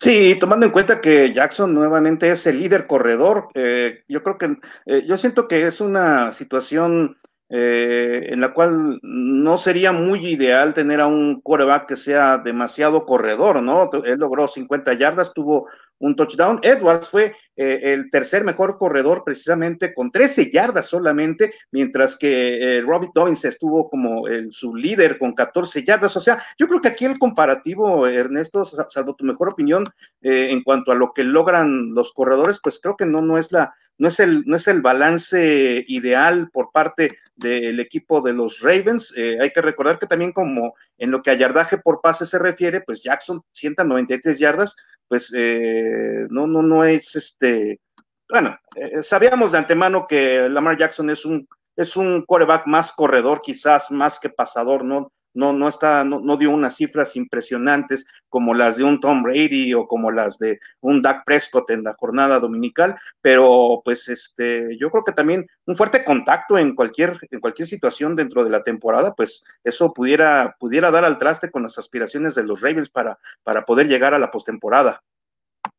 Sí, 0.01 0.37
tomando 0.41 0.66
en 0.66 0.72
cuenta 0.72 1.01
que 1.01 1.32
Jackson 1.32 1.74
nuevamente 1.74 2.30
es 2.30 2.47
el 2.47 2.59
líder 2.61 2.87
corredor, 2.87 3.49
eh, 3.55 4.05
yo 4.09 4.22
creo 4.22 4.39
que, 4.39 4.57
eh, 4.87 5.05
yo 5.07 5.16
siento 5.16 5.49
que 5.49 5.66
es 5.66 5.80
una 5.80 6.32
situación 6.32 7.16
eh, 7.49 8.26
en 8.30 8.41
la 8.41 8.53
cual 8.53 8.99
no 9.03 9.57
sería 9.57 9.93
muy 9.93 10.26
ideal 10.26 10.74
tener 10.74 11.01
a 11.01 11.07
un 11.07 11.41
quarterback 11.41 11.87
que 11.87 11.97
sea 11.97 12.39
demasiado 12.39 13.07
corredor, 13.07 13.62
¿no? 13.62 13.89
Él 14.05 14.18
logró 14.18 14.49
50 14.49 14.95
yardas, 14.95 15.32
tuvo 15.32 15.68
un 15.99 16.16
touchdown. 16.16 16.61
Edwards 16.62 17.09
fue 17.09 17.34
eh, 17.57 17.80
el 17.82 18.11
tercer 18.11 18.44
mejor 18.44 18.78
corredor 18.78 19.22
precisamente 19.24 19.94
con 19.94 20.11
13 20.11 20.51
yardas 20.51 20.86
solamente, 20.86 21.55
mientras 21.70 22.16
que 22.16 22.78
eh, 22.78 22.82
Robbie 22.82 23.11
Dobbins 23.14 23.44
estuvo 23.44 23.88
como 23.88 24.28
el, 24.28 24.53
su 24.53 24.74
líder 24.74 25.18
con 25.18 25.32
14 25.32 25.84
yardas. 25.84 26.16
O 26.16 26.20
sea, 26.20 26.42
yo 26.59 26.68
creo 26.68 26.80
que 26.80 26.88
aquí 26.88 27.05
el 27.05 27.18
comparativo, 27.18 28.07
Ernesto, 28.07 28.64
salvo 28.64 29.14
tu 29.14 29.24
mejor 29.24 29.51
opinión 29.51 29.88
eh, 30.20 30.49
en 30.51 30.62
cuanto 30.62 30.92
a 30.92 30.97
lo 30.97 31.12
que 31.12 31.24
logran 31.24 31.94
los 31.94 32.12
corredores, 32.12 32.61
pues 32.62 32.78
creo 32.80 32.97
que 32.97 33.07
no, 33.07 33.22
no 33.22 33.38
es 33.38 33.53
la 33.53 33.74
no 33.99 34.09
es 34.09 34.20
el, 34.20 34.44
no 34.44 34.57
es 34.57 34.68
el 34.68 34.82
balance 34.82 35.82
ideal 35.88 36.51
por 36.53 36.70
parte 36.70 37.16
del 37.34 37.80
equipo 37.80 38.20
de 38.20 38.34
los 38.34 38.61
Ravens. 38.61 39.14
hay 39.16 39.51
que 39.53 39.62
recordar 39.62 39.99
que 39.99 40.07
también 40.07 40.32
como 40.32 40.74
en 40.99 41.11
lo 41.11 41.22
que 41.22 41.30
a 41.30 41.34
yardaje 41.34 41.78
por 41.78 42.01
pase 42.01 42.26
se 42.26 42.38
refiere, 42.38 42.80
pues 42.80 43.03
Jackson 43.03 43.42
193 43.53 44.38
yardas, 44.38 44.76
pues 45.09 45.32
eh, 45.34 46.26
no, 46.30 46.47
no, 46.47 46.62
no 46.62 46.84
es 46.84 47.14
este, 47.16 47.80
bueno, 48.28 48.59
eh, 48.74 49.03
sabíamos 49.03 49.53
de 49.53 49.59
antemano 49.59 50.07
que 50.09 50.49
Lamar 50.49 50.78
Jackson 50.78 51.11
es 51.11 51.24
un, 51.24 51.49
es 51.76 51.97
un 51.97 52.24
quarterback 52.26 52.66
más 52.66 52.92
corredor, 52.92 53.40
quizás 53.42 53.90
más 53.90 54.18
que 54.18 54.30
pasador, 54.30 54.84
no, 54.84 55.12
no, 55.37 55.53
no 55.53 55.68
está, 55.68 56.05
no, 56.05 56.20
no, 56.20 56.37
dio 56.37 56.51
unas 56.51 56.76
cifras 56.76 57.16
impresionantes 57.16 58.05
como 58.28 58.55
las 58.55 58.76
de 58.76 58.84
un 58.84 59.01
Tom 59.01 59.22
Brady 59.22 59.74
o 59.74 59.87
como 59.87 60.11
las 60.11 60.39
de 60.39 60.59
un 60.80 61.03
Dak 61.03 61.24
Prescott 61.24 61.70
en 61.70 61.84
la 61.84 61.95
jornada 61.95 62.41
dominical, 62.41 62.97
pero 63.20 63.82
pues 63.84 64.09
este, 64.09 64.76
yo 64.78 64.91
creo 64.91 65.05
que 65.05 65.12
también 65.12 65.47
un 65.66 65.76
fuerte 65.76 66.05
contacto 66.05 66.59
en 66.59 66.74
cualquier, 66.74 67.18
en 67.30 67.41
cualquier 67.41 67.68
situación 67.68 68.16
dentro 68.16 68.45
de 68.45 68.51
la 68.51 68.62
temporada, 68.62 69.14
pues 69.14 69.45
eso 69.62 69.93
pudiera, 69.93 70.57
pudiera 70.59 70.91
dar 70.91 71.05
al 71.05 71.18
traste 71.18 71.51
con 71.51 71.62
las 71.62 71.78
aspiraciones 71.78 72.34
de 72.34 72.45
los 72.45 72.61
Ravens 72.61 72.91
para, 72.91 73.18
para 73.43 73.64
poder 73.64 73.89
llegar 73.89 74.14
a 74.14 74.18
la 74.18 74.30
postemporada. 74.30 75.03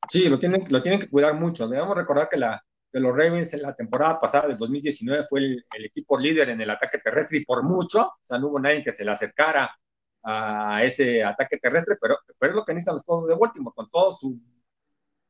Sí, 0.10 0.30
lo 0.30 0.39
tienen, 0.39 0.66
lo 0.70 0.82
tienen 0.82 0.99
que 0.99 1.10
cuidar 1.10 1.34
mucho. 1.34 1.68
Debemos 1.68 1.95
recordar 1.95 2.30
que 2.30 2.38
la, 2.38 2.64
que 2.92 3.00
los 3.00 3.16
Ravens 3.16 3.54
en 3.54 3.62
la 3.62 3.76
temporada 3.76 4.20
pasada 4.20 4.48
del 4.48 4.58
2019 4.58 5.26
fue 5.30 5.40
el, 5.42 5.86
equipo 5.86 6.18
líder 6.18 6.50
en 6.50 6.62
el 6.62 6.70
ataque 6.70 7.00
terrestre 7.00 7.40
y 7.40 7.46
por 7.46 7.64
mucho, 7.64 8.08
o 8.08 8.22
sea, 8.24 8.38
no 8.40 8.48
hubo 8.48 8.60
nadie 8.60 8.84
que 8.84 8.92
se 8.92 9.04
le 9.04 9.12
acercara 9.12 9.76
a 10.24 10.84
ese 10.84 11.24
ataque 11.24 11.58
terrestre, 11.58 11.98
pero, 12.02 12.18
pero 12.38 12.52
es 12.52 12.56
lo 12.56 12.66
que 12.66 12.74
necesitan 12.74 12.96
los 12.96 13.04
juegos 13.04 13.30
de 13.30 13.36
Baltimore, 13.36 13.74
con 13.76 13.90
todo 13.90 14.12
su 14.12 14.40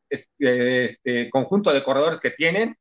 este, 0.09 1.29
conjunto 1.29 1.73
de 1.73 1.83
corredores 1.83 2.19
que 2.19 2.31
tienen, 2.31 2.75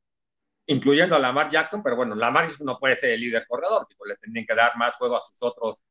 incluyendo 0.66 1.16
a 1.16 1.18
Lamar 1.18 1.50
Jackson, 1.50 1.82
pero 1.82 1.96
bueno, 1.96 2.14
Lamar 2.14 2.46
Jackson 2.46 2.66
no 2.66 2.78
puede 2.78 2.96
ser 2.96 3.10
el 3.10 3.20
líder 3.20 3.46
corredor, 3.46 3.86
le 4.06 4.16
tendrían 4.16 4.46
que 4.46 4.54
dar 4.54 4.76
más 4.76 4.96
juego 4.96 5.16
a 5.16 5.20
sus 5.20 5.36
otros, 5.40 5.82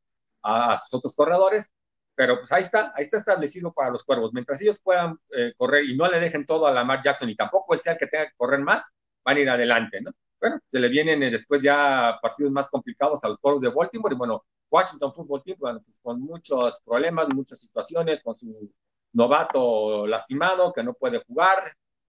a 0.44 0.78
sus 0.78 0.94
otros 0.96 1.16
corredores, 1.16 1.72
pero 2.16 2.40
pues 2.40 2.52
ahí 2.52 2.64
está, 2.64 2.94
ahí 2.96 3.04
está 3.04 3.18
establecido 3.18 3.74
para 3.74 3.92
los 3.92 4.04
cuervos. 4.04 4.34
Mientras 4.34 4.62
ellos 4.62 4.80
puedan 4.82 5.20
eh, 5.32 5.54
correr 5.58 5.86
y 5.86 5.98
no 5.98 6.10
le 6.10 6.20
dejen 6.20 6.46
todo 6.46 6.66
a 6.66 6.72
Lamar 6.72 7.02
Jackson 7.04 7.30
y 7.30 7.36
tampoco 7.36 7.74
él 7.74 7.80
sea 7.82 7.98
que 7.98 8.08
tenga 8.08 8.28
que 8.28 8.36
correr 8.38 8.62
más, 8.62 8.90
van 9.24 9.38
a 9.38 9.40
ir 9.40 9.50
adelante, 9.50 10.02
¿no? 10.02 10.12
Bueno, 10.40 10.60
se 10.72 10.80
le 10.80 10.88
vienen 10.90 11.24
eh, 11.24 11.32
después 11.32 11.62
ya 11.62 12.18
partidos 12.22 12.52
más 12.52 12.70
complicados 12.70 13.24
a 13.24 13.30
los 13.30 13.40
cuervos 13.40 13.62
de 13.62 13.70
Baltimore 13.70 14.14
y 14.14 14.18
bueno, 14.18 14.46
Washington 14.70 15.14
Football 15.14 15.44
Team, 15.44 15.58
bueno, 15.60 15.82
pues 15.86 16.00
con 16.02 16.22
muchos 16.22 16.82
problemas, 16.86 17.28
muchas 17.34 17.60
situaciones, 17.60 18.22
con 18.24 18.36
su 18.36 18.72
novato 19.14 20.08
lastimado 20.08 20.74
que 20.74 20.84
no 20.84 20.94
puede 20.94 21.24
jugar. 21.26 21.60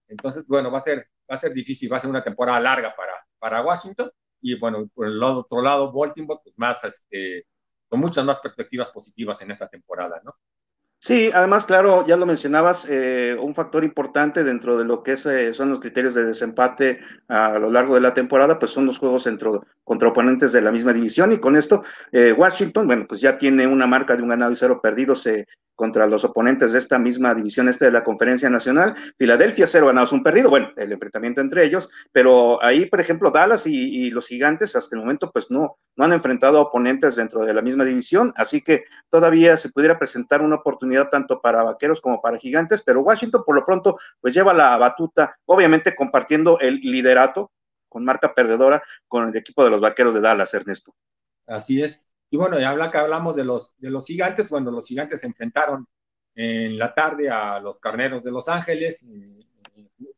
Entonces, 0.07 0.45
bueno, 0.47 0.71
va 0.71 0.79
a 0.79 0.83
ser, 0.83 1.07
va 1.29 1.35
a 1.35 1.39
ser 1.39 1.53
difícil, 1.53 1.91
va 1.91 1.97
a 1.97 1.99
ser 1.99 2.09
una 2.09 2.23
temporada 2.23 2.59
larga 2.59 2.95
para, 2.95 3.13
para 3.39 3.63
Washington. 3.63 4.11
Y 4.41 4.57
bueno, 4.59 4.87
por 4.93 5.07
el 5.07 5.21
otro 5.21 5.61
lado, 5.61 5.91
Baltimore, 5.91 6.39
pues 6.43 6.57
más 6.57 6.83
este, 6.83 7.45
con 7.87 7.99
muchas 7.99 8.25
más 8.25 8.39
perspectivas 8.39 8.89
positivas 8.89 9.41
en 9.41 9.51
esta 9.51 9.67
temporada, 9.67 10.21
¿no? 10.23 10.35
Sí, 10.99 11.29
además, 11.31 11.65
claro, 11.65 12.07
ya 12.07 12.17
lo 12.17 12.25
mencionabas, 12.25 12.87
eh, 12.89 13.37
un 13.39 13.53
factor 13.53 13.83
importante 13.83 14.43
dentro 14.43 14.77
de 14.79 14.83
lo 14.83 15.03
que 15.03 15.13
eh, 15.13 15.53
son 15.53 15.69
los 15.69 15.79
criterios 15.79 16.15
de 16.15 16.25
desempate 16.25 16.99
a 17.27 17.59
lo 17.59 17.69
largo 17.69 17.93
de 17.93 18.01
la 18.01 18.15
temporada, 18.15 18.57
pues 18.57 18.71
son 18.71 18.87
los 18.87 18.97
juegos 18.97 19.27
entre, 19.27 19.51
contra 19.83 20.09
oponentes 20.09 20.51
de 20.51 20.61
la 20.61 20.71
misma 20.71 20.93
división 20.93 21.31
y 21.31 21.37
con 21.37 21.55
esto 21.55 21.83
eh, 22.11 22.33
Washington, 22.33 22.87
bueno, 22.87 23.05
pues 23.07 23.21
ya 23.21 23.37
tiene 23.37 23.67
una 23.67 23.85
marca 23.85 24.15
de 24.17 24.23
un 24.23 24.29
ganado 24.29 24.51
y 24.51 24.55
cero 24.55 24.79
perdido, 24.81 25.13
se 25.13 25.47
contra 25.77 26.07
los 26.07 26.25
oponentes 26.25 26.73
de 26.73 26.79
esta 26.79 26.97
misma 26.97 27.35
división 27.35 27.69
este 27.69 27.85
de 27.85 27.91
la 27.91 28.03
Conferencia 28.03 28.49
Nacional. 28.49 28.95
Filadelfia, 29.17 29.67
cero 29.67 29.85
ganados, 29.85 30.11
un 30.11 30.23
perdido. 30.23 30.49
Bueno, 30.49 30.71
el 30.75 30.91
enfrentamiento 30.91 31.39
entre 31.39 31.63
ellos, 31.63 31.87
pero 32.11 32.61
ahí, 32.63 32.87
por 32.87 32.99
ejemplo, 32.99 33.29
Dallas 33.29 33.65
y, 33.67 34.09
los 34.09 34.25
gigantes 34.25 34.75
hasta 34.75 34.95
el 34.95 35.01
momento 35.01 35.31
pues 35.31 35.51
no, 35.51 35.77
no 35.95 36.05
han 36.05 36.13
enfrentado 36.13 36.57
a 36.57 36.61
oponentes 36.61 37.15
dentro 37.15 37.45
de 37.45 37.53
la 37.53 37.61
misma 37.61 37.85
división, 37.85 38.33
así 38.35 38.61
que 38.61 38.85
todavía 39.11 39.55
se 39.57 39.69
pudiera 39.69 39.99
presentar 39.99 40.41
una 40.41 40.55
oportunidad 40.55 41.09
tanto 41.09 41.39
para 41.41 41.61
vaqueros 41.61 42.01
como 42.01 42.21
para 42.21 42.37
gigantes, 42.37 42.81
pero 42.81 43.01
Washington 43.01 43.43
por 43.45 43.55
lo 43.55 43.65
pronto 43.65 43.99
pues 44.19 44.33
lleva 44.33 44.53
la 44.53 44.75
batuta, 44.77 45.37
obviamente 45.45 45.95
compartiendo 45.95 46.57
el 46.59 46.79
liderato 46.79 47.51
con 47.87 48.03
marca 48.03 48.33
perdedora 48.33 48.81
con 49.07 49.29
el 49.29 49.35
equipo 49.35 49.63
de 49.63 49.69
los 49.69 49.81
vaqueros 49.81 50.13
de 50.15 50.21
Dallas, 50.21 50.53
Ernesto. 50.53 50.95
Así 51.45 51.81
es. 51.81 52.03
Y 52.29 52.37
bueno, 52.37 52.59
ya 52.59 52.71
habla 52.71 52.91
que 52.91 52.97
hablamos 52.97 53.35
de 53.35 53.45
los, 53.45 53.75
de 53.77 53.89
los 53.89 54.05
gigantes, 54.05 54.49
bueno, 54.49 54.71
los 54.71 54.87
gigantes 54.87 55.21
se 55.21 55.27
enfrentaron 55.27 55.87
en 56.35 56.77
la 56.77 56.93
tarde 56.93 57.29
a 57.29 57.59
los 57.59 57.79
carneros 57.79 58.23
de 58.23 58.31
Los 58.31 58.47
Ángeles, 58.47 59.03
un 59.03 59.43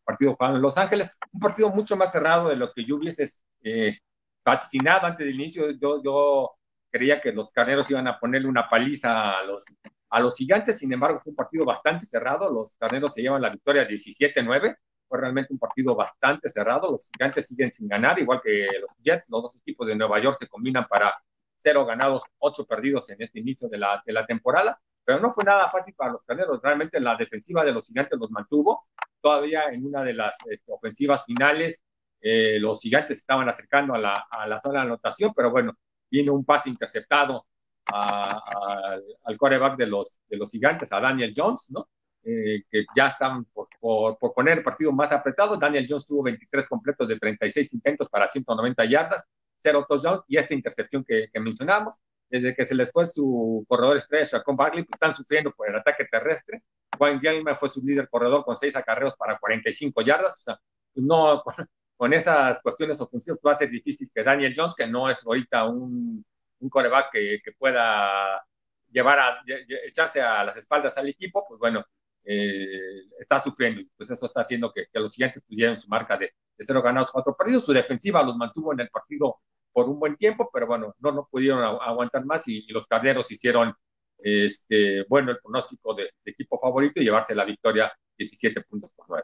partido 0.04 0.36
jugado 0.36 0.58
en 0.58 0.62
Los 0.62 0.78
Ángeles, 0.78 1.16
un 1.32 1.40
partido 1.40 1.70
mucho 1.70 1.96
más 1.96 2.12
cerrado 2.12 2.50
de 2.50 2.56
lo 2.56 2.74
que 2.74 2.84
yo 2.84 2.98
hubiese 2.98 3.26
eh, 3.64 3.98
antes 4.44 5.26
del 5.26 5.36
inicio. 5.36 5.72
Yo, 5.72 6.02
yo 6.04 6.52
creía 6.92 7.22
que 7.22 7.32
los 7.32 7.52
carneros 7.52 7.90
iban 7.92 8.08
a 8.08 8.20
ponerle 8.20 8.48
una 8.48 8.68
paliza 8.70 9.40
a 9.40 9.44
los, 9.44 9.66
a 10.10 10.20
los 10.20 10.36
gigantes, 10.36 10.80
sin 10.80 10.92
embargo, 10.92 11.20
fue 11.22 11.32
un 11.32 11.36
partido 11.36 11.66
bastante 11.66 12.06
cerrado. 12.06 12.52
Los 12.52 12.76
carneros 12.76 13.14
se 13.14 13.22
llevan 13.22 13.42
la 13.42 13.50
victoria 13.50 13.88
17-9. 13.88 14.76
Fue 15.08 15.20
realmente 15.20 15.54
un 15.54 15.60
partido 15.60 15.96
bastante 15.96 16.50
cerrado. 16.50 16.92
Los 16.92 17.10
gigantes 17.12 17.48
siguen 17.48 17.72
sin 17.72 17.88
ganar, 17.88 18.20
igual 18.20 18.42
que 18.44 18.68
los 18.80 18.92
Jets. 19.04 19.30
Los 19.30 19.44
dos 19.44 19.58
equipos 19.58 19.88
de 19.88 19.96
Nueva 19.96 20.22
York 20.22 20.38
se 20.40 20.48
combinan 20.48 20.86
para 20.88 21.14
cero 21.60 21.86
ganados, 21.86 22.24
ocho 22.40 22.66
perdidos 22.66 23.10
en 23.10 23.22
este 23.22 23.40
inicio 23.40 23.70
de 23.70 23.78
la, 23.78 24.02
de 24.06 24.14
la 24.14 24.26
temporada, 24.26 24.80
pero 25.04 25.20
no 25.20 25.32
fue 25.32 25.44
nada 25.44 25.70
fácil 25.70 25.94
para 25.96 26.14
los 26.14 26.24
carneros. 26.24 26.60
Realmente 26.62 27.00
la 27.00 27.16
defensiva 27.16 27.64
de 27.64 27.72
los 27.72 27.88
gigantes 27.88 28.20
los 28.20 28.32
mantuvo. 28.32 28.88
Todavía 29.22 29.66
en 29.72 29.86
una 29.86 30.04
de 30.04 30.14
las 30.14 30.38
este, 30.50 30.72
ofensivas 30.72 31.26
finales, 31.26 31.84
eh, 32.22 32.58
los 32.60 32.82
gigantes 32.82 33.20
estaban 33.20 33.48
acercando 33.50 33.94
a 33.94 33.98
la, 33.98 34.26
a 34.30 34.48
la 34.48 34.60
zona 34.62 34.82
de 34.82 34.86
anotación, 34.88 35.34
pero 35.36 35.52
bueno, 35.52 35.74
vino 36.10 36.34
un 36.34 36.46
pase 36.46 36.70
interceptado 36.70 37.46
al 37.92 39.38
quarterback 39.38 39.78
de 39.78 39.88
los, 39.88 40.20
de 40.28 40.38
los 40.38 40.52
gigantes, 40.52 40.92
a 40.92 41.00
Daniel 41.00 41.34
Jones, 41.36 41.72
¿no? 41.72 41.90
Eh, 42.24 42.64
que 42.70 42.86
ya 42.96 43.08
están 43.08 43.46
por, 43.46 43.70
por, 43.80 44.34
poner 44.34 44.64
partido 44.64 44.92
más 44.92 45.12
apretado. 45.12 45.56
Daniel 45.58 45.86
Jones 45.88 46.06
tuvo 46.06 46.24
23 46.24 46.68
completos 46.68 47.08
de 47.08 47.18
36 47.18 47.74
intentos 47.74 48.10
para 48.10 48.30
190 48.30 48.86
yardas, 48.86 49.26
cero 49.60 49.86
touchdowns 49.88 50.24
y 50.28 50.38
esta 50.38 50.54
intercepción 50.54 51.04
que, 51.04 51.28
que 51.32 51.40
mencionamos. 51.40 51.96
Desde 52.30 52.56
que 52.56 52.64
se 52.64 52.76
les 52.76 52.92
fue 52.92 53.08
su 53.08 53.66
corredor 53.68 53.98
estrella, 53.98 54.44
con 54.44 54.56
Barkley, 54.56 54.84
pues 54.84 54.98
están 54.98 55.14
sufriendo 55.16 55.52
por 55.52 55.68
el 55.68 55.76
ataque 55.76 56.06
terrestre. 56.06 56.62
Juan 56.96 57.20
Gilman 57.20 57.58
fue 57.58 57.70
su 57.70 57.82
líder 57.84 58.08
corredor 58.08 58.46
con 58.46 58.56
seis 58.56 58.76
acarreos 58.76 59.16
para 59.16 59.40
45 59.40 60.02
yardas. 60.04 60.40
O 60.40 60.44
sea, 60.44 60.60
pues 60.94 61.06
no, 61.06 61.44
con, 61.98 62.14
esas 62.14 62.62
cuestiones 62.62 63.02
ofensivas 63.02 63.40
va 63.46 63.54
a 63.54 63.56
ser 63.56 63.70
difícil 63.70 64.12
que 64.14 64.24
Daniel 64.24 64.54
Jones, 64.56 64.76
que 64.76 64.86
no 64.86 65.10
es 65.10 65.26
ahorita 65.26 65.66
un, 65.66 66.24
un 66.60 66.70
coreback 66.70 67.12
que, 67.12 67.42
que 67.44 67.52
pueda 67.54 68.44
llevar 68.92 69.20
a 69.20 69.44
echarse 69.88 70.22
a 70.22 70.44
las 70.44 70.58
espaldas 70.58 70.98
al 70.98 71.08
equipo, 71.08 71.46
pues 71.48 71.60
bueno, 71.60 71.84
eh, 72.24 73.06
está 73.20 73.40
sufriendo. 73.40 73.82
Pues 73.98 74.12
eso 74.12 74.26
está 74.26 74.42
haciendo 74.42 74.72
que, 74.72 74.86
que 74.92 75.00
los 75.00 75.14
siguientes 75.14 75.44
tuvieran 75.46 75.76
su 75.78 75.88
marca 75.88 76.18
de, 76.18 76.32
de, 76.60 76.66
cero 76.66 76.82
ganados, 76.82 77.12
cuatro 77.12 77.36
perdidos. 77.36 77.66
Su 77.66 77.74
defensiva 77.74 78.24
los 78.24 78.38
mantuvo 78.38 78.74
en 78.74 78.82
el 78.82 78.90
partido 78.90 79.38
por 79.72 79.90
un 79.90 80.00
buen 80.00 80.16
tiempo, 80.18 80.50
pero 80.54 80.68
bueno, 80.68 80.94
no, 81.00 81.12
no 81.12 81.28
pudieron 81.32 81.64
aguantar 81.64 82.26
más 82.26 82.48
y, 82.48 82.68
los 82.68 82.86
carneros 82.88 83.32
hicieron 83.32 83.74
este, 84.18 85.06
bueno 85.08 85.32
el 85.32 85.40
pronóstico 85.40 85.94
de, 85.94 86.12
equipo 86.26 86.60
favorito 86.60 87.02
y 87.02 87.06
llevarse 87.06 87.34
la 87.34 87.46
victoria 87.46 87.92
17 88.18 88.62
puntos 88.64 88.92
por 88.92 89.08
9. 89.10 89.24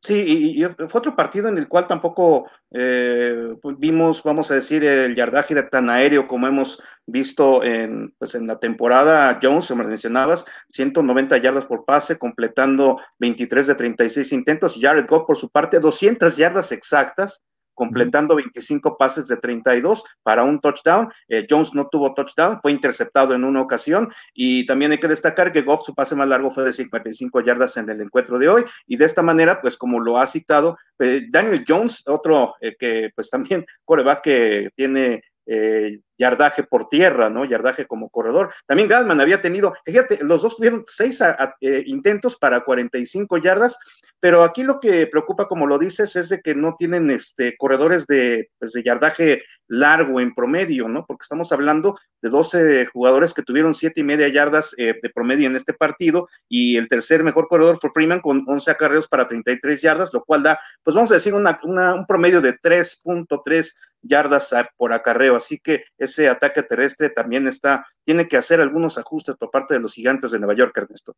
Sí, 0.00 0.54
y, 0.56 0.64
fue 0.64 1.00
otro 1.00 1.16
partido 1.16 1.48
en 1.48 1.58
el 1.58 1.66
cual 1.66 1.88
tampoco 1.88 2.48
eh, 2.70 3.56
vimos, 3.78 4.22
vamos 4.22 4.50
a 4.50 4.54
decir, 4.54 4.84
el 4.84 5.16
yardaje 5.16 5.60
tan 5.64 5.90
aéreo 5.90 6.28
como 6.28 6.46
hemos 6.46 6.80
visto 7.04 7.64
en, 7.64 8.14
pues 8.16 8.34
en 8.36 8.46
la 8.46 8.60
temporada. 8.60 9.38
Jones, 9.42 9.66
como 9.66 9.82
mencionabas, 9.84 10.44
190 10.68 11.36
yardas 11.38 11.64
por 11.64 11.84
pase, 11.84 12.16
completando 12.16 13.00
23 13.18 13.66
de 13.66 13.74
36 13.74 14.32
intentos. 14.32 14.78
Jared 14.80 15.06
Goff, 15.06 15.26
por 15.26 15.36
su 15.36 15.50
parte, 15.50 15.80
200 15.80 16.36
yardas 16.36 16.70
exactas, 16.70 17.42
completando 17.78 18.34
25 18.34 18.98
pases 18.98 19.28
de 19.28 19.36
32 19.36 20.02
para 20.22 20.42
un 20.42 20.60
touchdown. 20.60 21.10
Eh, 21.28 21.46
Jones 21.48 21.72
no 21.72 21.88
tuvo 21.88 22.12
touchdown, 22.12 22.58
fue 22.60 22.72
interceptado 22.72 23.34
en 23.34 23.44
una 23.44 23.62
ocasión. 23.62 24.12
Y 24.34 24.66
también 24.66 24.90
hay 24.90 24.98
que 24.98 25.08
destacar 25.08 25.52
que 25.52 25.62
Goff 25.62 25.86
su 25.86 25.94
pase 25.94 26.16
más 26.16 26.28
largo 26.28 26.50
fue 26.50 26.64
de 26.64 26.72
55 26.72 27.40
yardas 27.40 27.76
en 27.76 27.88
el 27.88 28.00
encuentro 28.00 28.38
de 28.38 28.48
hoy. 28.48 28.64
Y 28.86 28.96
de 28.96 29.04
esta 29.04 29.22
manera, 29.22 29.60
pues 29.60 29.76
como 29.76 30.00
lo 30.00 30.18
ha 30.18 30.26
citado 30.26 30.76
eh, 30.98 31.26
Daniel 31.30 31.64
Jones, 31.66 32.02
otro 32.06 32.56
eh, 32.60 32.74
que 32.76 33.10
pues 33.14 33.30
también 33.30 33.64
coreback 33.84 34.22
que 34.22 34.70
tiene 34.74 35.22
eh, 35.46 36.00
yardaje 36.18 36.64
por 36.64 36.88
tierra, 36.88 37.30
¿no? 37.30 37.44
Yardaje 37.44 37.86
como 37.86 38.10
corredor. 38.10 38.52
También 38.66 38.88
Galman 38.88 39.20
había 39.20 39.40
tenido, 39.40 39.72
fíjate, 39.84 40.18
los 40.22 40.42
dos 40.42 40.56
tuvieron 40.56 40.82
seis 40.86 41.22
eh, 41.60 41.82
intentos 41.86 42.36
para 42.36 42.64
45 42.64 43.38
yardas, 43.38 43.78
pero 44.20 44.42
aquí 44.42 44.64
lo 44.64 44.80
que 44.80 45.06
preocupa, 45.06 45.46
como 45.46 45.66
lo 45.66 45.78
dices, 45.78 46.16
es 46.16 46.28
de 46.28 46.40
que 46.40 46.54
no 46.54 46.74
tienen 46.76 47.10
este, 47.10 47.56
corredores 47.56 48.06
de, 48.06 48.50
pues, 48.58 48.72
de 48.72 48.82
yardaje 48.82 49.42
largo 49.68 50.18
en 50.18 50.34
promedio, 50.34 50.88
¿no? 50.88 51.04
Porque 51.06 51.22
estamos 51.22 51.52
hablando 51.52 51.98
de 52.22 52.30
12 52.30 52.86
jugadores 52.86 53.34
que 53.34 53.42
tuvieron 53.42 53.74
siete 53.74 54.00
y 54.00 54.04
media 54.04 54.28
yardas 54.28 54.74
eh, 54.78 54.94
de 55.00 55.10
promedio 55.10 55.46
en 55.46 55.56
este 55.56 55.74
partido 55.74 56.26
y 56.48 56.76
el 56.76 56.88
tercer 56.88 57.22
mejor 57.22 57.48
corredor 57.48 57.78
fue 57.78 57.90
Freeman 57.94 58.20
con 58.20 58.44
11 58.46 58.70
acarreos 58.70 59.06
para 59.06 59.26
33 59.26 59.80
yardas, 59.80 60.10
lo 60.12 60.24
cual 60.24 60.42
da, 60.42 60.58
pues 60.82 60.94
vamos 60.94 61.10
a 61.10 61.14
decir, 61.14 61.34
una, 61.34 61.60
un 61.62 62.06
promedio 62.06 62.40
de 62.40 62.58
3.3 62.58 63.74
yardas 64.02 64.54
por 64.76 64.92
acarreo. 64.92 65.36
Así 65.36 65.58
que 65.58 65.84
ese 66.08 66.28
ataque 66.28 66.62
terrestre 66.62 67.10
también 67.10 67.46
está, 67.46 67.86
tiene 68.04 68.26
que 68.26 68.36
hacer 68.36 68.60
algunos 68.60 68.98
ajustes 68.98 69.36
por 69.36 69.50
parte 69.50 69.74
de 69.74 69.80
los 69.80 69.94
gigantes 69.94 70.30
de 70.30 70.38
Nueva 70.38 70.54
York, 70.54 70.76
Ernesto. 70.76 71.14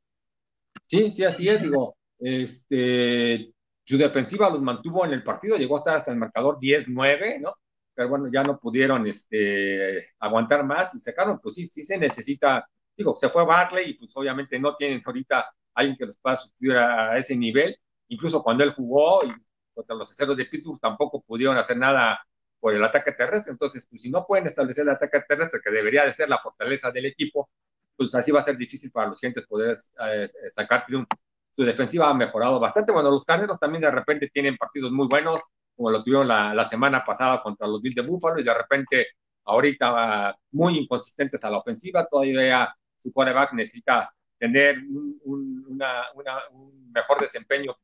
Sí, 0.86 1.10
sí, 1.10 1.24
así 1.24 1.48
es, 1.48 1.62
digo, 1.62 1.96
este, 2.18 3.52
su 3.84 3.96
defensiva 3.96 4.50
los 4.50 4.60
mantuvo 4.60 5.04
en 5.04 5.12
el 5.12 5.22
partido, 5.22 5.56
llegó 5.56 5.76
a 5.76 5.78
estar 5.80 5.96
hasta 5.96 6.10
el 6.10 6.18
marcador 6.18 6.58
10-9, 6.58 7.40
¿no? 7.40 7.54
Pero 7.94 8.08
bueno, 8.08 8.28
ya 8.32 8.42
no 8.42 8.58
pudieron 8.58 9.06
este, 9.06 10.10
aguantar 10.18 10.64
más 10.64 10.94
y 10.94 11.00
sacaron, 11.00 11.40
pues 11.40 11.54
sí, 11.54 11.66
sí 11.66 11.84
se 11.84 11.98
necesita, 11.98 12.68
digo, 12.96 13.16
se 13.16 13.28
fue 13.28 13.44
Barley 13.44 13.90
y 13.90 13.94
pues 13.94 14.12
obviamente 14.16 14.58
no 14.58 14.76
tienen 14.76 15.02
ahorita 15.04 15.50
alguien 15.74 15.96
que 15.96 16.06
los 16.06 16.18
pueda 16.18 16.36
sustituir 16.36 16.76
a, 16.76 17.18
ese 17.18 17.36
nivel, 17.36 17.76
incluso 18.08 18.42
cuando 18.42 18.64
él 18.64 18.72
jugó 18.72 19.24
y 19.24 19.32
contra 19.74 19.96
los 19.96 20.10
aceros 20.10 20.36
de 20.36 20.46
Pittsburgh 20.46 20.80
tampoco 20.80 21.22
pudieron 21.22 21.56
hacer 21.56 21.76
nada 21.76 22.20
por 22.60 22.74
el 22.74 22.84
ataque 22.84 23.12
terrestre. 23.12 23.52
Entonces, 23.52 23.86
pues, 23.88 24.02
si 24.02 24.10
no 24.10 24.26
pueden 24.26 24.46
establecer 24.46 24.82
el 24.82 24.90
ataque 24.90 25.20
terrestre, 25.26 25.60
que 25.64 25.70
debería 25.70 26.04
de 26.04 26.12
ser 26.12 26.28
la 26.28 26.38
fortaleza 26.38 26.90
del 26.90 27.06
equipo, 27.06 27.50
pues 27.96 28.14
así 28.14 28.30
va 28.30 28.40
a 28.40 28.44
ser 28.44 28.56
difícil 28.56 28.90
para 28.90 29.08
los 29.08 29.18
clientes 29.18 29.46
poder 29.46 29.76
eh, 30.06 30.28
sacar 30.52 30.86
triunfo. 30.86 31.08
Su 31.52 31.64
defensiva 31.64 32.08
ha 32.08 32.14
mejorado 32.14 32.60
bastante. 32.60 32.92
Bueno, 32.92 33.10
los 33.10 33.24
carneros 33.24 33.58
también 33.58 33.82
de 33.82 33.90
repente 33.90 34.30
tienen 34.32 34.56
partidos 34.56 34.92
muy 34.92 35.08
buenos, 35.08 35.42
como 35.76 35.90
lo 35.90 36.02
tuvieron 36.04 36.28
la, 36.28 36.64
semana 36.68 37.04
pasada 37.04 37.42
contra 37.42 37.66
los 37.66 37.82
Bills 37.82 37.96
de 37.96 38.02
Buffalo, 38.02 38.40
y 38.40 38.44
de 38.44 38.54
repente 38.54 39.06
ahorita 39.44 40.36
muy 40.52 40.78
inconsistentes 40.78 41.42
a 41.44 41.50
la 41.50 41.58
ofensiva. 41.58 42.06
Todavía 42.06 42.74
su 43.02 43.12
quarterback 43.12 43.52
necesita 43.54 44.14
tener 44.38 44.78
un, 44.78 45.20
un 45.24 46.92
mejor 46.92 47.20
desempeño 47.20 47.76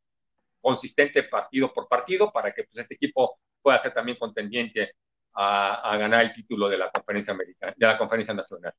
consistente 0.60 1.22
partido 1.22 1.72
por 1.72 1.88
partido 1.88 2.32
para 2.32 2.52
que 2.52 2.64
pues, 2.64 2.78
este 2.78 2.94
equipo 2.94 3.38
pueda 3.66 3.80
ser 3.80 3.92
también 3.92 4.16
contendiente 4.16 4.92
a, 5.34 5.96
ganar 5.98 6.22
el 6.22 6.32
título 6.32 6.68
de 6.68 6.78
la 6.78 6.88
conferencia 6.88 7.34
americana, 7.34 7.74
de 7.76 7.84
la 7.84 7.98
conferencia 7.98 8.32
nacional. 8.32 8.72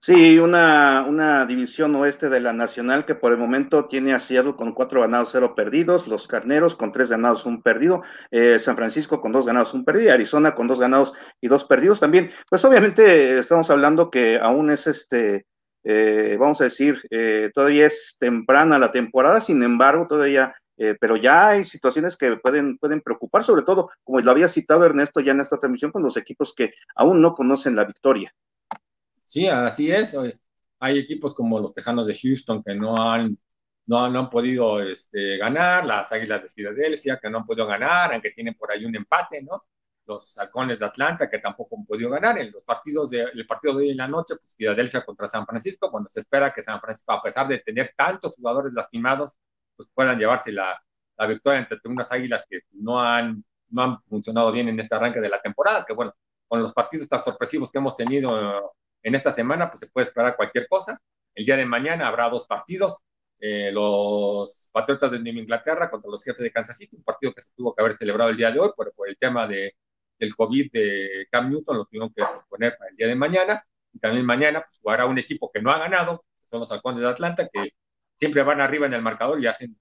Sí, 0.00 0.38
una, 0.38 1.04
una 1.06 1.44
división 1.44 1.94
oeste 1.96 2.30
de 2.30 2.40
la 2.40 2.54
nacional 2.54 3.04
que 3.04 3.14
por 3.14 3.32
el 3.32 3.38
momento 3.38 3.84
tiene 3.84 4.14
a 4.14 4.18
Seattle 4.18 4.56
con 4.56 4.72
cuatro 4.72 5.02
ganados, 5.02 5.28
cero 5.30 5.54
perdidos, 5.54 6.08
los 6.08 6.26
Carneros 6.26 6.74
con 6.74 6.90
tres 6.90 7.10
ganados, 7.10 7.44
un 7.44 7.60
perdido, 7.62 8.02
eh, 8.30 8.58
San 8.60 8.76
Francisco 8.76 9.20
con 9.20 9.32
dos 9.32 9.44
ganados, 9.44 9.74
un 9.74 9.84
perdido, 9.84 10.14
Arizona 10.14 10.54
con 10.54 10.68
dos 10.68 10.80
ganados 10.80 11.12
y 11.42 11.48
dos 11.48 11.66
perdidos 11.66 12.00
también. 12.00 12.30
Pues 12.48 12.64
obviamente 12.64 13.38
estamos 13.38 13.68
hablando 13.68 14.10
que 14.10 14.38
aún 14.38 14.70
es 14.70 14.86
este, 14.86 15.44
eh, 15.82 16.38
vamos 16.40 16.62
a 16.62 16.64
decir, 16.64 17.02
eh, 17.10 17.50
todavía 17.52 17.84
es 17.84 18.16
temprana 18.18 18.78
la 18.78 18.90
temporada, 18.90 19.42
sin 19.42 19.62
embargo, 19.62 20.06
todavía 20.06 20.54
eh, 20.76 20.96
pero 21.00 21.16
ya 21.16 21.48
hay 21.48 21.64
situaciones 21.64 22.16
que 22.16 22.36
pueden, 22.36 22.78
pueden 22.78 23.00
preocupar, 23.00 23.44
sobre 23.44 23.62
todo, 23.62 23.90
como 24.02 24.20
lo 24.20 24.30
había 24.30 24.48
citado 24.48 24.84
Ernesto 24.84 25.20
ya 25.20 25.32
en 25.32 25.40
esta 25.40 25.58
transmisión, 25.58 25.92
con 25.92 26.02
los 26.02 26.16
equipos 26.16 26.52
que 26.54 26.72
aún 26.96 27.20
no 27.22 27.34
conocen 27.34 27.76
la 27.76 27.84
victoria. 27.84 28.34
Sí, 29.24 29.46
así 29.46 29.90
es. 29.90 30.16
Hay 30.80 30.98
equipos 30.98 31.34
como 31.34 31.60
los 31.60 31.72
Tejanos 31.72 32.06
de 32.06 32.18
Houston 32.18 32.62
que 32.62 32.74
no 32.74 32.96
han, 32.96 33.38
no, 33.86 34.04
han 34.04 34.30
podido 34.30 34.80
este, 34.82 35.38
ganar, 35.38 35.86
las 35.86 36.12
Águilas 36.12 36.42
de 36.42 36.48
Filadelfia 36.48 37.18
que 37.22 37.30
no 37.30 37.38
han 37.38 37.46
podido 37.46 37.66
ganar, 37.66 38.12
aunque 38.12 38.32
tienen 38.32 38.54
por 38.54 38.70
ahí 38.70 38.84
un 38.84 38.96
empate, 38.96 39.42
¿no? 39.42 39.64
Los 40.06 40.36
Halcones 40.38 40.80
de 40.80 40.84
Atlanta 40.86 41.30
que 41.30 41.38
tampoco 41.38 41.76
han 41.76 41.86
podido 41.86 42.10
ganar. 42.10 42.36
En 42.38 42.50
los 42.52 42.64
partidos 42.64 43.10
de, 43.10 43.22
el 43.22 43.46
partido 43.46 43.74
de 43.74 43.84
hoy 43.84 43.90
en 43.90 43.96
la 43.96 44.08
noche, 44.08 44.34
pues 44.36 44.54
Filadelfia 44.56 45.04
contra 45.04 45.28
San 45.28 45.46
Francisco, 45.46 45.90
cuando 45.90 46.10
se 46.10 46.20
espera 46.20 46.52
que 46.52 46.62
San 46.62 46.80
Francisco, 46.80 47.12
a 47.12 47.22
pesar 47.22 47.48
de 47.48 47.60
tener 47.60 47.94
tantos 47.96 48.34
jugadores 48.34 48.72
lastimados, 48.74 49.38
pues 49.76 49.88
puedan 49.94 50.18
llevarse 50.18 50.52
la, 50.52 50.80
la 51.16 51.26
victoria 51.26 51.60
entre 51.60 51.78
unas 51.84 52.10
águilas 52.12 52.46
que 52.48 52.60
no 52.72 53.00
han, 53.00 53.44
no 53.70 53.82
han 53.82 54.02
funcionado 54.04 54.52
bien 54.52 54.68
en 54.68 54.80
este 54.80 54.94
arranque 54.94 55.20
de 55.20 55.28
la 55.28 55.40
temporada, 55.40 55.84
que 55.86 55.94
bueno, 55.94 56.14
con 56.48 56.62
los 56.62 56.72
partidos 56.72 57.08
tan 57.08 57.22
sorpresivos 57.22 57.70
que 57.72 57.78
hemos 57.78 57.96
tenido 57.96 58.74
en 59.02 59.14
esta 59.14 59.32
semana, 59.32 59.70
pues 59.70 59.80
se 59.80 59.88
puede 59.88 60.06
esperar 60.06 60.36
cualquier 60.36 60.68
cosa. 60.68 60.98
El 61.34 61.44
día 61.44 61.56
de 61.56 61.66
mañana 61.66 62.08
habrá 62.08 62.28
dos 62.30 62.46
partidos, 62.46 62.98
eh, 63.38 63.70
los 63.72 64.70
Patriotas 64.72 65.12
de 65.12 65.18
Nueva 65.18 65.40
Inglaterra 65.40 65.90
contra 65.90 66.10
los 66.10 66.24
jefes 66.24 66.42
de 66.42 66.52
Kansas 66.52 66.78
City, 66.78 66.96
un 66.96 67.04
partido 67.04 67.32
que 67.34 67.42
se 67.42 67.50
tuvo 67.54 67.74
que 67.74 67.82
haber 67.82 67.96
celebrado 67.96 68.30
el 68.30 68.36
día 68.36 68.50
de 68.50 68.60
hoy, 68.60 68.70
pero 68.76 68.92
por 68.92 69.08
el 69.08 69.18
tema 69.18 69.46
de, 69.46 69.74
del 70.18 70.34
COVID 70.34 70.72
de 70.72 71.26
Cam 71.30 71.50
Newton 71.50 71.78
lo 71.78 71.84
tuvieron 71.84 72.12
que 72.14 72.22
posponer 72.22 72.76
para 72.78 72.90
el 72.90 72.96
día 72.96 73.08
de 73.08 73.14
mañana. 73.14 73.64
Y 73.92 73.98
también 73.98 74.24
mañana 74.24 74.62
pues, 74.62 74.78
jugará 74.80 75.06
un 75.06 75.18
equipo 75.18 75.50
que 75.52 75.60
no 75.60 75.70
ha 75.70 75.78
ganado, 75.78 76.24
son 76.50 76.60
los 76.60 76.72
Halcones 76.72 77.02
de 77.02 77.08
Atlanta, 77.08 77.48
que 77.52 77.72
siempre 78.16 78.42
van 78.42 78.60
arriba 78.60 78.86
en 78.86 78.94
el 78.94 79.02
marcador 79.02 79.40
y 79.42 79.46
hacen, 79.46 79.78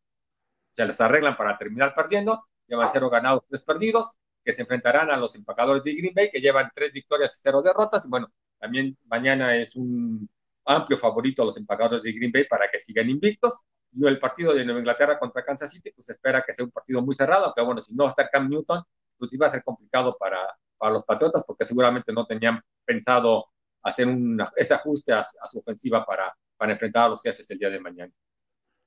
se 0.72 0.86
les 0.86 1.00
arreglan 1.02 1.38
para 1.38 1.58
terminar 1.58 1.94
perdiendo, 1.94 2.48
llevan 2.68 2.90
cero 2.92 3.10
ganados, 3.10 3.44
tres 3.48 3.62
perdidos, 3.62 4.18
que 4.44 4.52
se 4.52 4.64
enfrentarán 4.64 5.10
a 5.10 5.18
los 5.18 5.36
empacadores 5.36 5.84
de 5.84 5.94
Green 5.94 6.14
Bay, 6.14 6.30
que 6.30 6.42
llevan 6.42 6.72
tres 6.76 6.92
victorias 6.92 7.36
y 7.38 7.40
cero 7.42 7.62
derrotas. 7.62 8.06
Y 8.06 8.10
bueno, 8.10 8.32
también 8.60 8.98
mañana 9.06 9.56
es 9.56 9.76
un 9.76 10.30
amplio 10.66 10.98
favorito 10.98 11.44
a 11.44 11.46
los 11.46 11.58
empacadores 11.58 12.04
de 12.04 12.12
Green 12.12 12.32
Bay 12.32 12.46
para 12.46 12.70
que 12.70 12.80
sigan 12.80 13.10
invictos. 13.10 13.60
Y 13.94 14.06
el 14.08 14.20
partido 14.20 14.54
de 14.54 14.66
Nueva 14.66 14.80
Inglaterra 14.80 15.20
contra 15.20 15.46
Kansas 15.46 15.72
City, 15.72 15.92
pues 15.92 16.10
espera 16.10 16.44
que 16.46 16.52
sea 16.52 16.66
un 16.66 16.72
partido 16.72 17.02
muy 17.02 17.14
cerrado, 17.14 17.46
aunque 17.46 17.62
bueno, 17.62 17.80
si 17.80 17.94
no 17.94 18.06
va 18.06 18.16
a 18.18 18.28
Cam 18.28 18.50
Newton, 18.50 18.84
pues 19.18 19.34
iba 19.34 19.48
a 19.48 19.52
ser 19.52 19.64
complicado 19.64 20.18
para, 20.20 20.40
para 20.78 20.94
los 20.94 21.04
Patriotas, 21.04 21.44
porque 21.46 21.64
seguramente 21.64 22.12
no 22.12 22.26
tenían 22.26 22.60
pensado 22.84 23.46
hacer 23.84 24.08
un, 24.08 24.44
ese 24.56 24.74
ajuste 24.74 25.14
a 25.14 25.24
su 25.24 25.60
ofensiva 25.60 26.04
para, 26.06 26.36
para 26.64 26.72
enfrentar 26.72 27.03
a 27.03 27.09
los 27.09 27.22
jefes 27.22 27.51
el 27.51 27.59
día 27.59 27.70
de 27.70 27.78
mañana. 27.78 28.14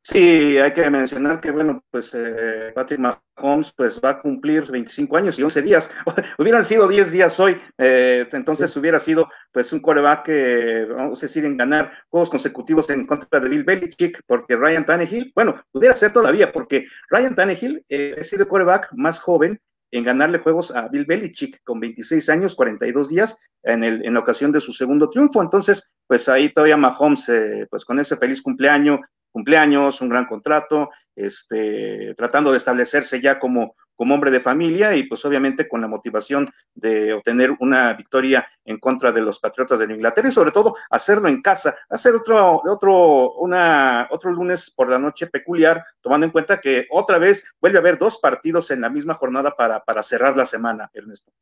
Sí, 0.00 0.56
hay 0.56 0.72
que 0.72 0.88
mencionar 0.88 1.42
que, 1.42 1.50
bueno, 1.50 1.84
pues 1.90 2.14
eh, 2.14 2.72
Patrick 2.74 2.98
Mahomes 2.98 3.70
pues 3.76 4.00
va 4.02 4.10
a 4.10 4.22
cumplir 4.22 4.70
25 4.70 5.14
años 5.14 5.38
y 5.38 5.42
11 5.42 5.60
días. 5.60 5.90
Hubieran 6.38 6.64
sido 6.64 6.88
10 6.88 7.12
días 7.12 7.38
hoy, 7.38 7.60
eh, 7.76 8.26
entonces 8.32 8.74
hubiera 8.78 8.98
sido 8.98 9.28
pues 9.52 9.74
un 9.74 9.80
coreback 9.80 10.24
que, 10.24 10.86
vamos 10.88 11.22
a 11.22 11.26
decir, 11.26 11.44
en 11.44 11.58
ganar 11.58 11.92
juegos 12.08 12.30
consecutivos 12.30 12.88
en 12.88 13.06
contra 13.06 13.40
de 13.40 13.48
Bill 13.50 13.64
Belichick, 13.64 14.22
porque 14.26 14.56
Ryan 14.56 14.86
Tannehill, 14.86 15.32
bueno, 15.34 15.62
pudiera 15.70 15.94
ser 15.94 16.14
todavía, 16.14 16.50
porque 16.50 16.86
Ryan 17.10 17.34
Tannehill 17.34 17.84
eh, 17.90 18.14
ha 18.18 18.22
sido 18.22 18.44
el 18.44 18.48
coreback 18.48 18.88
más 18.92 19.18
joven 19.18 19.60
en 19.96 20.04
ganarle 20.04 20.38
juegos 20.38 20.70
a 20.70 20.88
Bill 20.88 21.06
Belichick 21.06 21.62
con 21.64 21.80
26 21.80 22.28
años, 22.28 22.54
42 22.54 23.08
días 23.08 23.36
en, 23.62 23.84
el, 23.84 24.04
en 24.04 24.16
ocasión 24.16 24.52
de 24.52 24.60
su 24.60 24.72
segundo 24.72 25.08
triunfo. 25.08 25.42
Entonces, 25.42 25.90
pues 26.06 26.28
ahí 26.28 26.52
todavía 26.52 26.76
Mahomes, 26.76 27.28
eh, 27.28 27.66
pues 27.70 27.84
con 27.84 27.98
ese 27.98 28.16
feliz 28.16 28.42
cumpleaños, 28.42 29.00
cumpleaños, 29.30 30.00
un 30.00 30.08
gran 30.08 30.26
contrato, 30.26 30.90
este, 31.14 32.14
tratando 32.16 32.52
de 32.52 32.58
establecerse 32.58 33.20
ya 33.20 33.38
como, 33.38 33.76
como 33.96 34.14
hombre 34.14 34.30
de 34.30 34.40
familia 34.40 34.94
y 34.94 35.04
pues 35.04 35.24
obviamente 35.24 35.68
con 35.68 35.80
la 35.80 35.88
motivación 35.88 36.52
de 36.74 37.14
obtener 37.14 37.56
una 37.60 37.92
victoria 37.94 38.46
en 38.64 38.78
contra 38.78 39.10
de 39.10 39.22
los 39.22 39.40
Patriotas 39.40 39.78
de 39.78 39.92
Inglaterra 39.92 40.28
y 40.28 40.32
sobre 40.32 40.52
todo 40.52 40.76
hacerlo 40.90 41.28
en 41.28 41.42
casa, 41.42 41.76
hacer 41.88 42.14
otro, 42.14 42.60
otro, 42.64 43.32
una, 43.34 44.06
otro 44.10 44.30
lunes 44.30 44.70
por 44.70 44.88
la 44.88 44.98
noche 44.98 45.26
peculiar, 45.26 45.84
tomando 46.00 46.26
en 46.26 46.32
cuenta 46.32 46.60
que 46.60 46.86
otra 46.90 47.18
vez 47.18 47.44
vuelve 47.60 47.78
a 47.78 47.80
haber 47.80 47.98
dos 47.98 48.18
partidos 48.18 48.70
en 48.70 48.82
la 48.82 48.90
misma 48.90 49.14
jornada 49.14 49.56
para, 49.56 49.80
para 49.80 50.02
cerrar 50.02 50.36
la 50.36 50.46
semana, 50.46 50.90
Ernesto. 50.92 51.32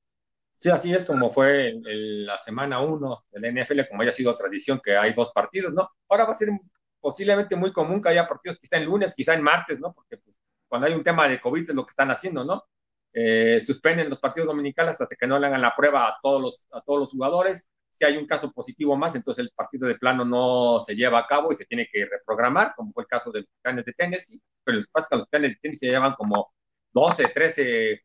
Sí, 0.57 0.71
así 0.71 0.95
es 0.95 1.05
como 1.05 1.31
fue 1.31 1.75
la 1.83 2.39
semana 2.39 2.81
uno 2.81 3.25
del 3.31 3.53
NFL, 3.55 3.81
como 3.91 4.03
haya 4.03 4.13
sido 4.13 4.35
tradición 4.37 4.81
que 4.83 4.97
hay 4.97 5.13
dos 5.13 5.33
partidos, 5.33 5.75
¿no? 5.75 5.91
Ahora 6.09 6.25
va 6.25 6.31
a 6.31 6.35
ser 6.35 6.49
posiblemente 7.01 7.55
muy 7.57 7.73
común 7.73 8.01
que 8.01 8.09
haya 8.09 8.27
partidos 8.27 8.59
quizá 8.59 8.79
en 8.79 8.87
lunes, 8.87 9.15
quizá 9.15 9.35
en 9.35 9.43
martes, 9.43 9.79
¿no? 9.79 9.93
Porque 9.93 10.17
pues, 10.17 10.35
cuando 10.75 10.89
hay 10.89 10.95
un 10.95 11.05
tema 11.05 11.29
de 11.29 11.41
COVID 11.41 11.70
es 11.70 11.72
lo 11.77 11.87
que 11.87 11.91
están 11.91 12.11
haciendo, 12.11 12.45
¿no? 12.45 12.64
Eh, 13.12 13.61
suspenden 13.61 14.11
los 14.11 14.18
partidos 14.18 14.49
dominicales 14.49 15.01
hasta 15.01 15.14
que 15.14 15.25
no 15.25 15.39
le 15.39 15.47
hagan 15.47 15.62
la 15.62 15.72
prueba 15.77 16.09
a 16.09 16.18
todos 16.20 16.43
los, 16.43 16.66
a 16.72 16.81
todos 16.81 16.99
los 16.99 17.11
jugadores. 17.12 17.68
Si 17.93 18.05
hay 18.05 18.16
un 18.16 18.27
caso 18.27 18.51
positivo 18.51 18.97
más, 18.97 19.14
entonces 19.14 19.45
el 19.45 19.53
partido 19.55 19.87
de 19.87 19.95
plano 19.95 20.25
no 20.25 20.81
se 20.81 20.97
lleva 20.97 21.20
a 21.20 21.29
cabo 21.29 21.53
y 21.53 21.55
se 21.55 21.64
tiene 21.64 21.89
que 21.93 22.07
reprogramar, 22.07 22.75
como 22.75 22.93
fue 22.93 23.05
el 23.05 23.09
caso 23.09 23.31
de 23.31 23.43
los 23.43 23.49
planes 23.62 23.85
de 23.85 23.93
Tennessee, 23.93 24.43
pero 24.64 24.79
los 24.79 24.89
que 24.89 25.16
los 25.16 25.29
planes 25.29 25.51
de 25.53 25.57
Tennessee 25.62 25.87
se 25.87 25.93
llevan 25.93 26.14
como 26.14 26.53
12, 26.93 27.29
13 27.29 27.93
eh, 27.93 28.01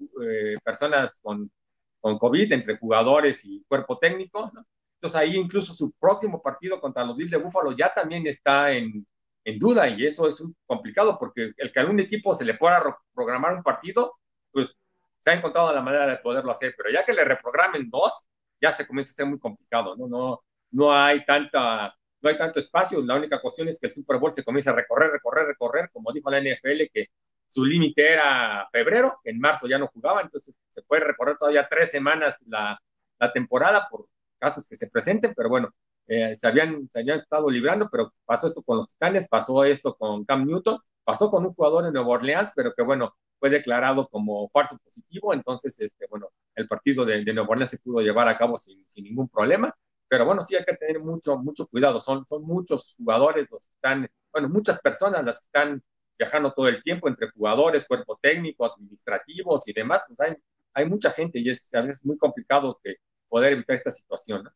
personas 0.64 1.20
con, 1.24 1.52
con 2.00 2.20
COVID 2.20 2.54
entre 2.54 2.78
jugadores 2.78 3.44
y 3.46 3.64
cuerpo 3.68 3.98
técnico. 3.98 4.52
¿no? 4.54 4.64
Entonces 5.02 5.20
ahí 5.20 5.38
incluso 5.38 5.74
su 5.74 5.92
próximo 5.94 6.40
partido 6.40 6.80
contra 6.80 7.04
los 7.04 7.18
Bills 7.18 7.32
de 7.32 7.38
Búfalo 7.38 7.76
ya 7.76 7.92
también 7.92 8.28
está 8.28 8.72
en, 8.72 9.08
en 9.50 9.60
duda 9.60 9.88
y 9.88 10.06
eso 10.06 10.28
es 10.28 10.44
complicado 10.66 11.18
porque 11.18 11.54
el 11.58 11.72
que 11.72 11.80
a 11.80 11.86
un 11.86 12.00
equipo 12.00 12.34
se 12.34 12.46
le 12.46 12.56
pueda 12.56 12.98
programar 13.14 13.54
un 13.56 13.64
partido, 13.64 14.16
pues 14.52 14.76
se 15.20 15.32
ha 15.32 15.34
encontrado 15.34 15.74
la 15.74 15.82
manera 15.82 16.08
de 16.08 16.18
poderlo 16.18 16.52
hacer, 16.52 16.74
pero 16.78 16.90
ya 16.90 17.04
que 17.06 17.14
le 17.14 17.24
reprogramen 17.24 17.90
dos, 17.90 18.26
ya 18.62 18.72
se 18.72 18.88
comienza 18.88 19.12
a 19.12 19.16
ser 19.16 19.26
muy 19.26 19.40
complicado, 19.40 19.96
¿no? 19.96 20.08
No, 20.08 20.42
no 20.72 20.94
hay 20.94 21.26
tanta, 21.26 21.96
no 22.22 22.30
hay 22.30 22.38
tanto 22.38 22.60
espacio, 22.60 23.02
la 23.02 23.16
única 23.16 23.42
cuestión 23.42 23.68
es 23.68 23.80
que 23.80 23.88
el 23.88 23.94
Super 23.94 24.18
Bowl 24.18 24.32
se 24.32 24.44
comienza 24.44 24.72
a 24.72 24.76
recorrer, 24.76 25.12
recorrer, 25.12 25.48
recorrer, 25.48 25.90
como 25.92 26.12
dijo 26.12 26.30
la 26.30 26.40
NFL, 26.40 26.90
que 26.94 27.08
su 27.48 27.66
límite 27.66 28.14
era 28.14 28.68
febrero, 28.72 29.20
en 29.24 29.40
marzo 29.40 29.68
ya 29.68 29.80
no 29.80 29.88
jugaba, 29.88 30.22
entonces 30.22 30.56
se 30.70 30.82
puede 30.84 31.04
recorrer 31.04 31.38
todavía 31.38 31.68
tres 31.70 31.92
semanas 31.92 32.44
la, 32.48 32.80
la 33.20 33.34
temporada 33.34 33.88
por 33.90 34.08
casos 34.38 34.68
que 34.68 34.76
se 34.76 34.88
presenten, 34.88 35.34
pero 35.36 35.50
bueno, 35.50 35.74
eh, 36.10 36.36
se, 36.36 36.48
habían, 36.48 36.90
se 36.90 37.02
habían 37.02 37.20
estado 37.20 37.50
librando, 37.52 37.88
pero 37.92 38.12
pasó 38.26 38.48
esto 38.48 38.64
con 38.64 38.78
los 38.78 38.88
Titanes, 38.90 39.28
pasó 39.28 39.64
esto 39.64 39.96
con 39.96 40.26
Cam 40.26 40.46
Newton, 40.46 40.80
pasó 41.04 41.30
con 41.30 41.46
un 41.46 41.54
jugador 41.54 41.86
en 41.86 41.94
Nueva 41.94 42.10
Orleans, 42.10 42.52
pero 42.56 42.74
que 42.74 42.82
bueno, 42.82 43.16
fue 43.40 43.52
declarado 43.52 44.08
como 44.10 44.50
falso 44.50 44.78
positivo, 44.84 45.34
entonces, 45.36 45.80
este, 45.80 46.08
bueno, 46.10 46.30
el 46.56 46.68
partido 46.68 47.06
de, 47.06 47.24
de 47.24 47.34
Nueva 47.34 47.50
Orleans 47.52 47.70
se 47.70 47.78
pudo 47.78 48.02
llevar 48.02 48.28
a 48.28 48.38
cabo 48.40 48.58
sin, 48.58 48.84
sin, 48.90 49.04
ningún 49.04 49.30
problema, 49.30 49.74
pero 50.08 50.26
bueno, 50.26 50.44
sí 50.44 50.56
hay 50.56 50.66
que 50.66 50.76
tener 50.76 51.00
mucho, 51.00 51.38
mucho 51.38 51.68
cuidado, 51.68 52.00
son, 52.00 52.26
son 52.28 52.44
muchos 52.44 52.96
jugadores 52.98 53.48
los 53.52 53.68
que 53.68 53.74
están, 53.76 54.10
bueno, 54.32 54.50
muchas 54.50 54.82
personas 54.82 55.24
las 55.24 55.40
que 55.40 55.46
están 55.46 55.84
viajando 56.18 56.52
todo 56.54 56.68
el 56.68 56.82
tiempo 56.82 57.08
entre 57.08 57.30
jugadores, 57.30 57.88
cuerpo 57.88 58.18
técnico, 58.20 58.66
administrativos 58.66 59.68
y 59.68 59.74
demás, 59.74 60.02
pues 60.08 60.20
hay, 60.22 60.36
hay 60.74 60.86
mucha 60.90 61.12
gente 61.12 61.40
y 61.40 61.50
es 61.50 61.72
a 61.76 61.82
veces 61.82 62.04
muy 62.04 62.18
complicado 62.18 62.80
que 62.84 62.96
poder 63.30 63.54
evitar 63.54 63.76
esta 63.76 63.92
situación. 63.92 64.44
¿no? 64.44 64.52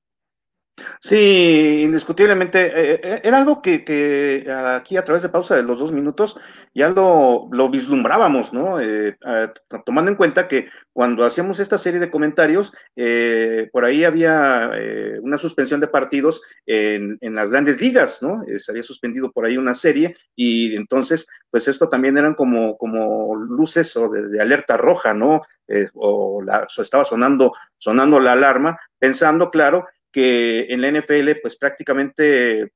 Sí, 0.99 1.81
indiscutiblemente. 1.83 2.65
Eh, 2.65 2.99
eh, 3.03 3.21
era 3.23 3.37
algo 3.37 3.61
que, 3.61 3.83
que, 3.85 4.49
aquí 4.51 4.97
a 4.97 5.03
través 5.03 5.21
de 5.21 5.29
pausa 5.29 5.55
de 5.55 5.61
los 5.61 5.77
dos 5.77 5.91
minutos 5.91 6.37
ya 6.73 6.89
lo, 6.89 7.47
lo 7.51 7.69
vislumbrábamos, 7.69 8.53
¿no? 8.53 8.79
Eh, 8.79 9.15
tomando 9.85 10.09
en 10.09 10.17
cuenta 10.17 10.47
que 10.47 10.69
cuando 10.91 11.25
hacíamos 11.25 11.59
esta 11.59 11.77
serie 11.77 11.99
de 11.99 12.09
comentarios, 12.09 12.73
por 13.71 13.85
ahí 13.85 14.03
había 14.03 14.71
una 15.21 15.37
suspensión 15.37 15.79
de 15.79 15.87
partidos 15.87 16.41
en, 16.65 17.17
en, 17.21 17.35
las 17.35 17.51
grandes 17.51 17.79
ligas, 17.79 18.21
¿no? 18.23 18.43
se 18.57 18.71
había 18.71 18.83
suspendido 18.83 19.31
por 19.31 19.45
ahí 19.45 19.57
una 19.57 19.75
serie 19.75 20.15
y 20.35 20.75
entonces, 20.75 21.27
pues 21.51 21.67
esto 21.67 21.89
también 21.89 22.17
eran 22.17 22.33
como, 22.33 22.77
como 22.77 23.35
luces 23.35 23.95
o 23.97 24.09
de, 24.09 24.41
alerta 24.41 24.77
roja, 24.77 25.13
¿no? 25.13 25.41
o, 25.93 26.41
la, 26.41 26.67
estaba 26.75 27.03
sonando, 27.03 27.53
sonando 27.77 28.19
la 28.19 28.33
alarma, 28.33 28.77
pensando, 28.99 29.51
claro, 29.51 29.85
que 30.13 30.67
en 30.69 30.81
la 30.81 30.91
NFL 30.91 31.41
pues 31.41 31.57
prácticamente 31.57 32.71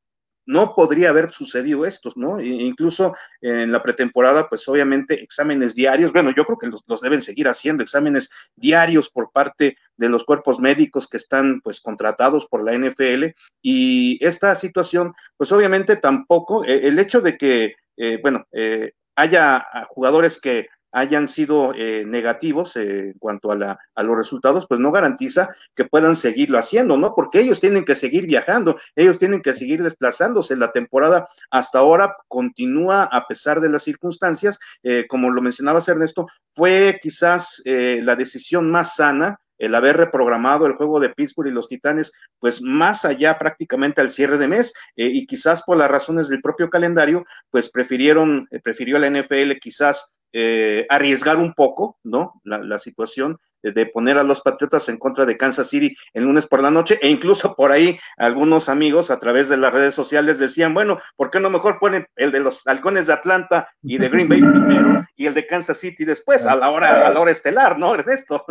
no 0.47 0.73
podría 0.73 1.09
haber 1.09 1.31
sucedido 1.31 1.85
esto, 1.85 2.11
¿no? 2.15 2.39
Incluso 2.39 3.13
en 3.41 3.71
la 3.71 3.83
pretemporada, 3.83 4.47
pues 4.47 4.67
obviamente 4.69 5.21
exámenes 5.21 5.75
diarios, 5.75 6.13
bueno, 6.13 6.33
yo 6.35 6.45
creo 6.45 6.57
que 6.57 6.71
los, 6.87 7.01
deben 7.01 7.21
seguir 7.21 7.49
haciendo, 7.49 7.83
exámenes 7.83 8.29
diarios 8.55 9.09
por 9.09 9.29
parte 9.31 9.77
de 9.97 10.09
los 10.09 10.23
cuerpos 10.23 10.59
médicos 10.59 11.07
que 11.07 11.17
están 11.17 11.59
pues 11.61 11.81
contratados 11.81 12.47
por 12.47 12.63
la 12.63 12.77
NFL 12.77 13.25
y 13.61 14.25
esta 14.25 14.55
situación, 14.55 15.13
pues 15.35 15.51
obviamente 15.51 15.97
tampoco, 15.97 16.63
eh, 16.63 16.87
el 16.87 16.97
hecho 16.97 17.19
de 17.19 17.37
que, 17.37 17.75
eh, 17.97 18.17
bueno, 18.21 18.47
eh, 18.53 18.93
haya 19.17 19.65
jugadores 19.89 20.39
que 20.39 20.69
hayan 20.97 21.27
sido 21.27 21.73
eh, 21.75 22.03
negativos 22.05 22.75
eh, 22.75 23.09
en 23.09 23.19
cuanto 23.19 23.51
a, 23.51 23.55
la, 23.55 23.79
a, 23.93 24.03
los 24.03 24.17
resultados, 24.17 24.65
pues 24.67 24.79
no 24.79 24.91
garantiza 24.91 25.49
que 25.75 25.85
puedan 25.85 26.15
seguirlo 26.15 26.57
haciendo, 26.57 26.97
¿no? 26.97 27.13
Porque 27.15 27.39
ellos 27.39 27.59
tienen 27.59 27.85
que 27.85 27.93
seguir 27.93 28.25
viajando, 28.25 28.79
ellos 28.95 29.19
tienen 29.19 29.41
que 29.41 29.53
seguir 29.53 29.83
desplazándose. 29.83 30.55
La 30.55 30.71
temporada 30.71 31.27
hasta 31.51 31.79
ahora 31.79 32.15
continúa 32.27 33.03
a 33.03 33.27
pesar 33.27 33.61
de 33.61 33.69
las 33.69 33.83
circunstancias. 33.83 34.57
Eh, 34.81 35.05
como 35.07 35.29
lo 35.29 35.41
mencionabas, 35.41 35.87
Ernesto, 35.87 36.27
fue 36.55 36.99
quizás 37.01 37.61
la 37.65 38.15
decisión 38.15 38.71
más 38.71 38.95
sana 38.95 39.39
el 39.57 39.75
haber 39.75 39.97
reprogramado 39.97 40.65
el 40.65 40.73
juego 40.73 40.99
de 40.99 41.09
Pittsburgh 41.09 41.49
y 41.49 41.51
los 41.51 41.67
Titanes, 41.67 42.11
pues 42.39 42.61
más 42.61 43.05
allá 43.05 43.37
prácticamente 43.37 44.01
al 44.01 44.11
cierre 44.11 44.37
de 44.37 44.47
mes, 44.47 44.73
y 44.95 45.25
quizás 45.25 45.63
por 45.63 45.77
las 45.77 45.89
razones 45.89 46.27
del 46.27 46.41
propio 46.41 46.69
calendario, 46.69 47.25
pues 47.49 47.69
prefirieron, 47.69 48.47
eh, 48.51 48.59
prefirió 48.59 48.99
la 48.99 49.09
NFL 49.09 49.57
quizás 49.59 50.11
eh, 50.33 50.85
arriesgar 50.89 51.37
un 51.37 51.53
poco, 51.53 51.97
¿no? 52.03 52.41
La, 52.43 52.79
situación 52.79 53.37
de, 53.63 53.85
poner 53.85 54.17
a 54.17 54.23
los 54.23 54.41
Patriotas 54.41 54.89
en 54.89 54.97
contra 54.97 55.25
de 55.25 55.37
Kansas 55.37 55.69
City 55.69 55.95
el 56.13 56.25
lunes 56.25 56.45
por 56.45 56.61
la 56.61 56.71
noche, 56.71 56.99
e 57.01 57.09
incluso 57.09 57.55
por 57.55 57.71
ahí 57.71 57.97
algunos 58.17 58.69
amigos 58.69 59.09
a 59.09 59.19
través 59.19 59.49
de 59.49 59.57
las 59.57 59.73
redes 59.73 59.95
sociales 59.95 60.37
decían, 60.37 60.73
bueno, 60.73 60.99
¿por 61.15 61.31
qué 61.31 61.39
no 61.39 61.49
mejor 61.49 61.79
ponen 61.79 62.07
el 62.15 62.31
de 62.31 62.39
los 62.39 62.67
halcones 62.67 63.07
de 63.07 63.13
Atlanta 63.13 63.69
y 63.81 63.97
de 63.97 64.09
Green 64.09 64.29
Bay 64.29 64.41
primero 64.41 65.05
y 65.15 65.25
el 65.25 65.33
de 65.33 65.47
Kansas 65.47 65.79
City 65.79 66.05
después, 66.05 66.45
a 66.45 66.55
la 66.55 66.69
hora, 66.69 67.07
a 67.07 67.09
la 67.09 67.19
hora 67.19 67.31
estelar, 67.31 67.79
¿no, 67.79 67.95
Ernesto? 67.95 68.45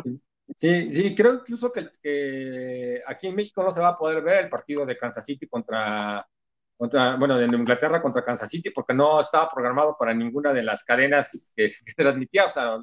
Sí, 0.56 0.90
sí, 0.92 1.14
creo 1.14 1.34
incluso 1.34 1.72
que, 1.72 1.88
que 2.00 3.02
aquí 3.06 3.26
en 3.26 3.34
México 3.34 3.62
no 3.62 3.70
se 3.70 3.80
va 3.80 3.88
a 3.88 3.98
poder 3.98 4.22
ver 4.22 4.44
el 4.44 4.48
partido 4.48 4.86
de 4.86 4.96
Kansas 4.96 5.24
City 5.24 5.46
contra 5.46 6.26
contra, 6.76 7.16
bueno, 7.16 7.36
de 7.38 7.46
Inglaterra 7.46 8.02
contra 8.02 8.24
Kansas 8.24 8.50
City, 8.50 8.70
porque 8.70 8.94
no 8.94 9.20
estaba 9.20 9.50
programado 9.50 9.96
para 9.98 10.14
ninguna 10.14 10.52
de 10.52 10.62
las 10.62 10.84
cadenas 10.84 11.52
que, 11.56 11.72
que 11.86 11.94
transmitía, 11.94 12.46
o 12.46 12.50
sea, 12.50 12.78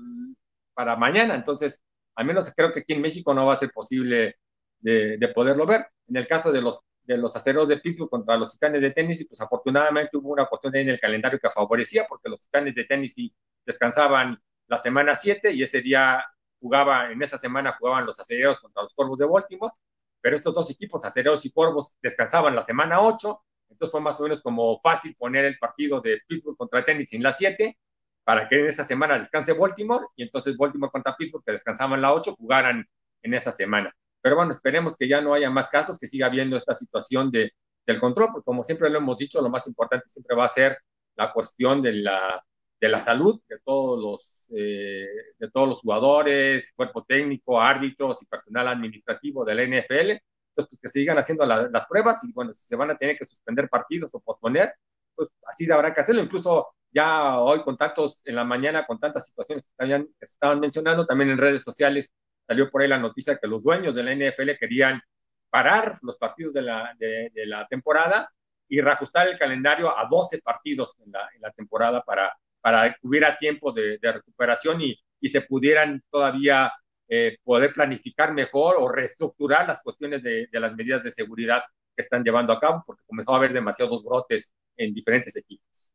para 0.74 0.96
mañana. 0.96 1.36
Entonces, 1.36 1.82
al 2.16 2.26
menos 2.26 2.52
creo 2.56 2.72
que 2.72 2.82
aquí 2.82 2.94
en 2.94 3.02
México 3.02 3.34
no 3.34 3.46
va 3.46 3.54
a 3.54 3.58
ser 3.58 3.72
posible 3.72 4.38
de, 4.80 5.18
de 5.18 5.28
poderlo 5.30 5.66
ver. 5.66 5.88
En 6.08 6.18
el 6.18 6.28
caso 6.28 6.52
de 6.52 6.62
los, 6.62 6.82
de 7.04 7.18
los 7.18 7.36
aceros 7.36 7.68
de 7.68 7.78
Pittsburgh 7.78 8.10
contra 8.10 8.38
los 8.38 8.52
titanes 8.54 8.82
de 8.82 8.92
Tennessee, 8.92 9.26
pues 9.26 9.42
afortunadamente 9.42 10.18
hubo 10.18 10.30
una 10.32 10.46
cuestión 10.48 10.76
en 10.76 10.90
el 10.90 11.00
calendario 11.00 11.40
que 11.40 11.50
favorecía, 11.50 12.06
porque 12.08 12.30
los 12.30 12.42
titanes 12.42 12.76
de 12.76 12.86
Tennessee 12.86 13.34
descansaban 13.66 14.42
la 14.68 14.78
semana 14.78 15.16
7 15.16 15.52
y 15.54 15.64
ese 15.64 15.82
día 15.82 16.24
jugaba, 16.60 17.12
en 17.12 17.22
esa 17.22 17.38
semana 17.38 17.76
jugaban 17.78 18.06
los 18.06 18.20
acereros 18.20 18.60
contra 18.60 18.84
los 18.84 18.94
Corvos 18.94 19.20
de 19.20 19.26
Baltimore, 19.26 19.74
pero 20.22 20.36
estos 20.36 20.54
dos 20.54 20.70
equipos, 20.72 21.04
acereros 21.04 21.46
y 21.46 21.52
Corvos, 21.52 21.98
descansaban 22.02 22.56
la 22.56 22.64
semana 22.64 23.02
8 23.02 23.44
entonces 23.74 23.92
fue 23.92 24.02
más 24.02 24.20
o 24.20 24.24
menos 24.24 24.42
como 24.42 24.80
fácil 24.82 25.16
poner 25.16 25.46
el 25.46 25.58
partido 25.58 26.02
de 26.02 26.22
Pittsburgh 26.28 26.58
contra 26.58 26.86
Tennessee 26.86 27.18
en 27.18 27.24
la 27.24 27.34
7 27.34 27.78
para 28.24 28.48
que 28.48 28.60
en 28.60 28.68
esa 28.68 28.86
semana 28.86 29.18
descanse 29.20 29.54
Baltimore 29.54 30.06
y 30.16 30.24
entonces 30.24 30.56
Baltimore 30.58 30.92
contra 30.92 31.16
Pittsburgh, 31.16 31.44
que 31.46 31.52
descansaban 31.52 32.02
la 32.02 32.14
8, 32.14 32.36
jugaran 32.36 32.86
en 33.22 33.34
esa 33.34 33.52
semana. 33.52 33.94
Pero 34.22 34.38
bueno, 34.38 34.52
esperemos 34.52 34.96
que 34.96 35.08
ya 35.08 35.22
no 35.22 35.34
haya 35.34 35.50
más 35.50 35.70
casos, 35.70 36.00
que 36.00 36.08
siga 36.08 36.28
habiendo 36.28 36.56
esta 36.56 36.74
situación 36.74 37.30
de, 37.32 37.52
del 37.86 38.00
control, 38.00 38.30
porque 38.32 38.46
como 38.46 38.64
siempre 38.64 38.90
lo 38.90 39.00
hemos 39.00 39.18
dicho, 39.18 39.42
lo 39.42 39.50
más 39.50 39.68
importante 39.68 40.08
siempre 40.08 40.36
va 40.36 40.46
a 40.46 40.50
ser 40.50 40.78
la 41.16 41.34
cuestión 41.34 41.82
de 41.82 41.94
la, 41.94 42.42
de 42.80 42.90
la 42.90 43.02
salud 43.02 43.42
de 43.50 43.60
todos 43.64 44.00
los, 44.00 44.46
eh, 44.56 45.08
de 45.38 45.52
todos 45.52 45.68
los 45.68 45.82
jugadores, 45.82 46.72
cuerpo 46.76 47.04
técnico, 47.04 47.60
árbitros 47.60 48.24
y 48.24 48.26
personal 48.28 48.70
administrativo 48.70 49.44
de 49.44 49.56
la 49.56 49.64
NFL 49.64 50.12
pues, 50.56 50.68
pues 50.68 50.80
que 50.80 50.90
sigan 50.90 51.18
haciendo 51.18 51.46
la, 51.46 51.68
las 51.70 51.86
pruebas 51.88 52.24
y 52.24 52.32
bueno, 52.34 52.54
si 52.54 52.66
se 52.68 52.76
van 52.76 52.92
a 52.92 52.98
tener 52.98 53.18
que 53.18 53.26
suspender 53.26 53.70
partidos 53.70 54.14
o 54.16 54.20
posponer, 54.20 54.74
pues 55.16 55.30
así 55.48 55.70
habrá 55.72 55.94
que 55.94 56.02
hacerlo. 56.02 56.22
Incluso 56.22 56.76
ya 56.92 57.40
hoy 57.40 57.64
con 57.64 57.78
tantos, 57.78 58.22
en 58.26 58.36
la 58.36 58.44
mañana, 58.44 58.86
con 58.86 59.00
tantas 59.00 59.28
situaciones 59.28 59.68
que, 59.78 59.88
que 59.88 60.26
se 60.26 60.34
estaban 60.34 60.60
mencionando, 60.60 61.06
también 61.06 61.32
en 61.32 61.38
redes 61.38 61.64
sociales 61.64 62.14
salió 62.48 62.70
por 62.70 62.82
ahí 62.82 62.88
la 62.88 63.00
noticia 63.00 63.38
que 63.38 63.48
los 63.48 63.64
dueños 63.64 63.96
de 63.96 64.04
la 64.04 64.14
NFL 64.14 64.58
querían 64.60 65.02
parar 65.50 66.00
los 66.02 66.18
partidos 66.18 66.54
de 66.54 66.62
la, 66.62 66.96
de, 66.98 67.32
de 67.34 67.46
la 67.46 67.68
temporada 67.68 68.32
y 68.68 68.82
reajustar 68.82 69.28
el 69.28 69.38
calendario 69.38 69.96
a 69.96 70.08
12 70.10 70.42
partidos 70.42 70.96
en 71.06 71.12
la, 71.12 71.30
en 71.36 71.42
la 71.42 71.52
temporada 71.52 72.02
para, 72.04 72.36
para 72.60 72.92
que 72.92 73.00
hubiera 73.04 73.38
tiempo 73.38 73.72
de, 73.72 73.98
de 74.00 74.12
recuperación 74.14 74.82
y, 74.82 75.00
y 75.20 75.30
se 75.30 75.42
pudieran 75.42 76.02
todavía 76.10 76.72
eh, 77.16 77.38
poder 77.44 77.74
planificar 77.74 78.34
mejor 78.34 78.78
o 78.80 78.90
reestructurar 78.90 79.68
las 79.68 79.84
cuestiones 79.84 80.24
de, 80.24 80.48
de, 80.52 80.60
las 80.60 80.76
medidas 80.76 81.04
de 81.04 81.12
seguridad 81.12 81.62
que 81.96 82.02
están 82.02 82.24
llevando 82.24 82.52
a 82.52 82.60
cabo, 82.60 82.84
porque 82.88 83.04
comenzó 83.06 83.34
a 83.34 83.38
haber 83.38 83.54
demasiados 83.54 84.04
brotes 84.04 84.52
en 84.78 84.96
diferentes 84.96 85.36
equipos. 85.36 85.94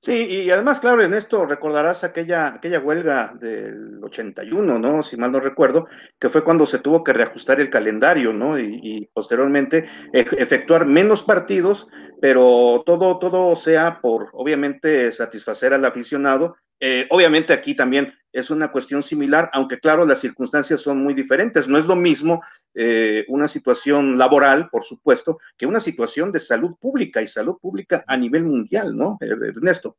Sí, 0.00 0.12
y 0.12 0.50
además, 0.50 0.80
claro, 0.80 1.02
en 1.02 1.12
esto 1.12 1.44
recordarás 1.44 2.02
aquella, 2.02 2.54
aquella 2.54 2.78
huelga 2.78 3.34
del 3.38 4.02
81, 4.02 4.78
¿no? 4.78 5.02
Si 5.02 5.18
mal 5.18 5.32
no 5.32 5.40
recuerdo, 5.40 5.86
que 6.18 6.30
fue 6.30 6.44
cuando 6.44 6.64
se 6.64 6.78
tuvo 6.78 7.04
que 7.04 7.12
reajustar 7.12 7.60
el 7.60 7.68
calendario, 7.68 8.32
¿no? 8.32 8.58
Y, 8.58 8.80
y 8.82 9.06
posteriormente 9.12 9.86
e 10.14 10.20
efectuar 10.38 10.86
menos 10.86 11.24
partidos, 11.24 11.88
pero 12.22 12.84
todo, 12.86 13.18
todo 13.18 13.54
sea 13.54 14.00
por, 14.00 14.30
obviamente, 14.32 15.12
satisfacer 15.12 15.74
al 15.74 15.84
aficionado 15.84 16.56
eh, 16.80 17.06
obviamente 17.10 17.52
aquí 17.52 17.74
también 17.74 18.14
es 18.32 18.50
una 18.50 18.70
cuestión 18.70 19.02
similar, 19.02 19.50
aunque 19.52 19.80
claro, 19.80 20.04
las 20.04 20.20
circunstancias 20.20 20.80
son 20.80 21.02
muy 21.02 21.14
diferentes. 21.14 21.66
No 21.66 21.78
es 21.78 21.86
lo 21.86 21.96
mismo 21.96 22.42
eh, 22.74 23.24
una 23.28 23.48
situación 23.48 24.18
laboral, 24.18 24.68
por 24.70 24.84
supuesto, 24.84 25.38
que 25.56 25.66
una 25.66 25.80
situación 25.80 26.30
de 26.30 26.40
salud 26.40 26.76
pública 26.78 27.22
y 27.22 27.26
salud 27.26 27.58
pública 27.60 28.04
a 28.06 28.16
nivel 28.16 28.44
mundial, 28.44 28.96
¿no, 28.96 29.18
Ernesto? 29.20 29.96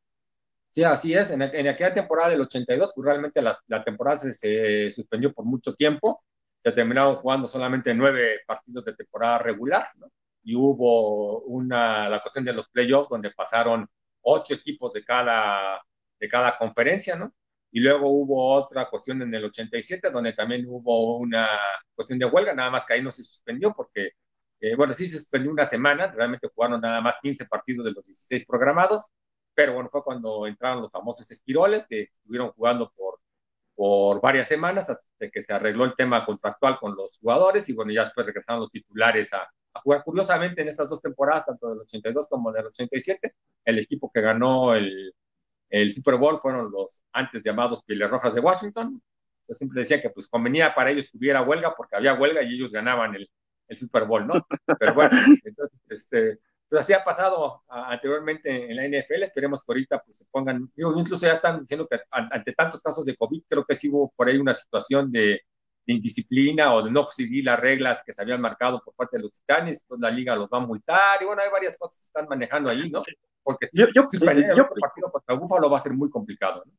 Sí, 0.70 0.84
así 0.84 1.14
es. 1.14 1.32
En, 1.32 1.42
aquella 1.42 1.94
temporada 1.94 2.30
del 2.30 2.42
82, 2.42 2.92
pues 2.96 3.06
realmente 3.06 3.42
la, 3.42 3.58
la 3.68 3.84
temporada 3.84 4.18
se, 4.18 4.92
suspendió 4.92 5.34
por 5.34 5.46
mucho 5.46 5.74
tiempo. 5.74 6.24
Se 6.60 6.72
terminaron 6.72 7.16
jugando 7.16 7.48
solamente 7.48 7.94
nueve 7.94 8.42
partidos 8.46 8.86
de 8.86 8.94
temporada 8.94 9.40
regular, 9.40 9.88
¿no? 9.96 10.12
Y 10.44 10.56
hubo 10.56 11.42
una, 11.42 12.08
la 12.08 12.22
cuestión 12.22 12.46
de 12.46 12.54
los 12.54 12.70
playoffs, 12.70 13.10
donde 13.10 13.32
pasaron 13.32 13.88
ocho 14.22 14.54
equipos 14.54 14.94
de 14.94 15.04
cada, 15.04 15.82
de 16.20 16.30
cada 16.30 16.58
conferencia, 16.58 17.16
¿no? 17.16 17.34
Y 17.72 17.80
luego 17.82 18.10
hubo 18.10 18.54
otra 18.54 18.90
cuestión 18.90 19.22
en 19.22 19.34
el 19.34 19.46
87, 19.46 20.10
donde 20.12 20.34
también 20.34 20.66
hubo 20.68 21.18
una 21.18 21.48
cuestión 21.96 22.20
de 22.20 22.26
huelga, 22.26 22.54
nada 22.54 22.72
más 22.72 22.86
que 22.86 22.94
ahí 22.94 23.02
no 23.04 23.12
se 23.12 23.24
suspendió 23.24 23.74
porque, 23.76 24.12
eh, 24.60 24.76
bueno, 24.76 24.94
sí 24.94 25.06
se 25.06 25.20
suspendió 25.20 25.52
una 25.52 25.66
semana, 25.66 26.12
realmente 26.12 26.50
jugaron 26.54 26.82
nada 26.82 27.02
más 27.02 27.18
15 27.22 27.46
partidos 27.46 27.86
de 27.86 27.92
los 27.92 28.06
16 28.06 28.46
programados, 28.46 29.08
pero 29.54 29.74
bueno, 29.74 29.90
fue 29.92 30.04
cuando 30.04 30.48
entraron 30.48 30.82
los 30.82 30.92
famosos 30.92 31.30
esquiroles 31.32 31.86
que 31.88 32.04
estuvieron 32.04 32.52
jugando 32.52 32.92
por, 32.96 33.20
por 33.76 34.22
varias 34.22 34.48
semanas 34.48 34.90
hasta 34.90 35.30
que 35.32 35.44
se 35.44 35.54
arregló 35.54 35.86
el 35.86 35.96
tema 35.96 36.26
contractual 36.26 36.78
con 36.80 36.96
los 36.96 37.18
jugadores 37.18 37.70
y 37.70 37.74
bueno, 37.74 37.92
ya 37.92 38.06
después 38.06 38.26
regresaron 38.26 38.62
los 38.62 38.72
titulares 38.72 39.34
a, 39.34 39.50
jugar. 39.84 40.04
Curiosamente, 40.04 40.62
en 40.62 40.68
estas 40.68 40.90
dos 40.90 41.02
temporadas, 41.02 41.46
tanto 41.46 41.70
del 41.70 41.80
82 41.82 42.28
como 42.28 42.52
del 42.52 42.66
87, 42.68 43.36
el 43.66 43.80
equipo 43.80 44.12
que 44.14 44.22
ganó 44.22 44.76
el, 44.76 45.14
el 45.70 45.92
Super 45.92 46.16
Bowl 46.16 46.40
fueron 46.42 46.72
los 46.72 47.04
antes 47.14 47.44
llamados 47.44 47.84
Pieles 47.84 48.10
Rojas 48.10 48.36
de 48.36 48.42
Washington. 48.42 49.02
Yo 49.48 49.54
siempre 49.54 49.82
decía 49.82 50.02
que 50.02 50.10
pues 50.10 50.28
convenía 50.28 50.74
para 50.76 50.92
ellos 50.92 51.10
que 51.12 51.18
hubiera 51.18 51.42
huelga 51.42 51.76
porque 51.76 51.96
había 51.96 52.14
huelga 52.14 52.44
y 52.44 52.56
ellos 52.56 52.72
ganaban 52.72 53.16
el, 53.16 53.30
el 53.68 53.78
Super 53.78 54.06
Bowl, 54.06 54.28
¿no? 54.28 54.46
Pero 54.80 54.94
bueno, 54.94 55.12
entonces, 55.44 55.80
este, 55.90 56.40
pues 56.70 56.82
así 56.82 56.94
ha 56.94 57.04
pasado 57.04 57.64
anteriormente 57.68 58.70
en 58.70 58.76
la 58.76 58.86
NFL, 58.86 59.24
esperemos 59.24 59.64
que 59.64 59.72
ahorita 59.72 60.04
pues 60.04 60.18
se 60.18 60.26
pongan, 60.30 60.72
incluso 60.76 61.26
ya 61.26 61.34
están 61.34 61.62
diciendo 61.62 61.88
que 61.88 62.00
ante 62.12 62.54
tantos 62.54 62.82
casos 62.84 63.06
de 63.06 63.16
COVID, 63.16 63.44
creo 63.48 63.66
que 63.66 63.76
sí 63.76 63.90
hubo 63.90 64.12
por 64.16 64.30
ahí 64.30 64.38
una 64.38 64.54
situación 64.54 65.12
de, 65.12 65.42
indisciplina 65.88 66.76
o 66.76 66.84
de 66.84 66.92
no 66.92 67.08
seguir 67.08 67.46
las 67.46 67.60
reglas 67.60 68.04
que 68.06 68.14
se 68.14 68.22
habían 68.22 68.40
marcado 68.40 68.80
por 68.86 68.94
parte 68.94 69.18
de 69.18 69.24
los 69.24 69.34
titanes, 69.34 69.82
entonces 69.82 70.02
la 70.02 70.12
liga 70.12 70.36
los 70.36 70.48
va 70.48 70.60
a 70.60 70.66
multar 70.68 71.20
y 71.20 71.26
bueno, 71.26 71.42
hay 71.42 71.50
varias 71.50 71.80
cosas 71.80 71.98
que 71.98 72.06
están 72.06 72.28
manejando 72.28 72.70
ahí, 72.70 72.92
¿no? 72.92 73.02
Porque 73.50 73.70
yo, 73.74 73.88
yo, 73.95 74.06
si 74.06 74.24
el 74.24 74.56
yo, 74.56 74.70
partido 74.80 75.12
contra 75.12 75.34
Búfalo 75.34 75.72
va 75.72 75.80
a 75.80 75.82
ser 75.82 75.93
muy 75.93 76.10
complicado, 76.10 76.62
¿no? 76.66 76.72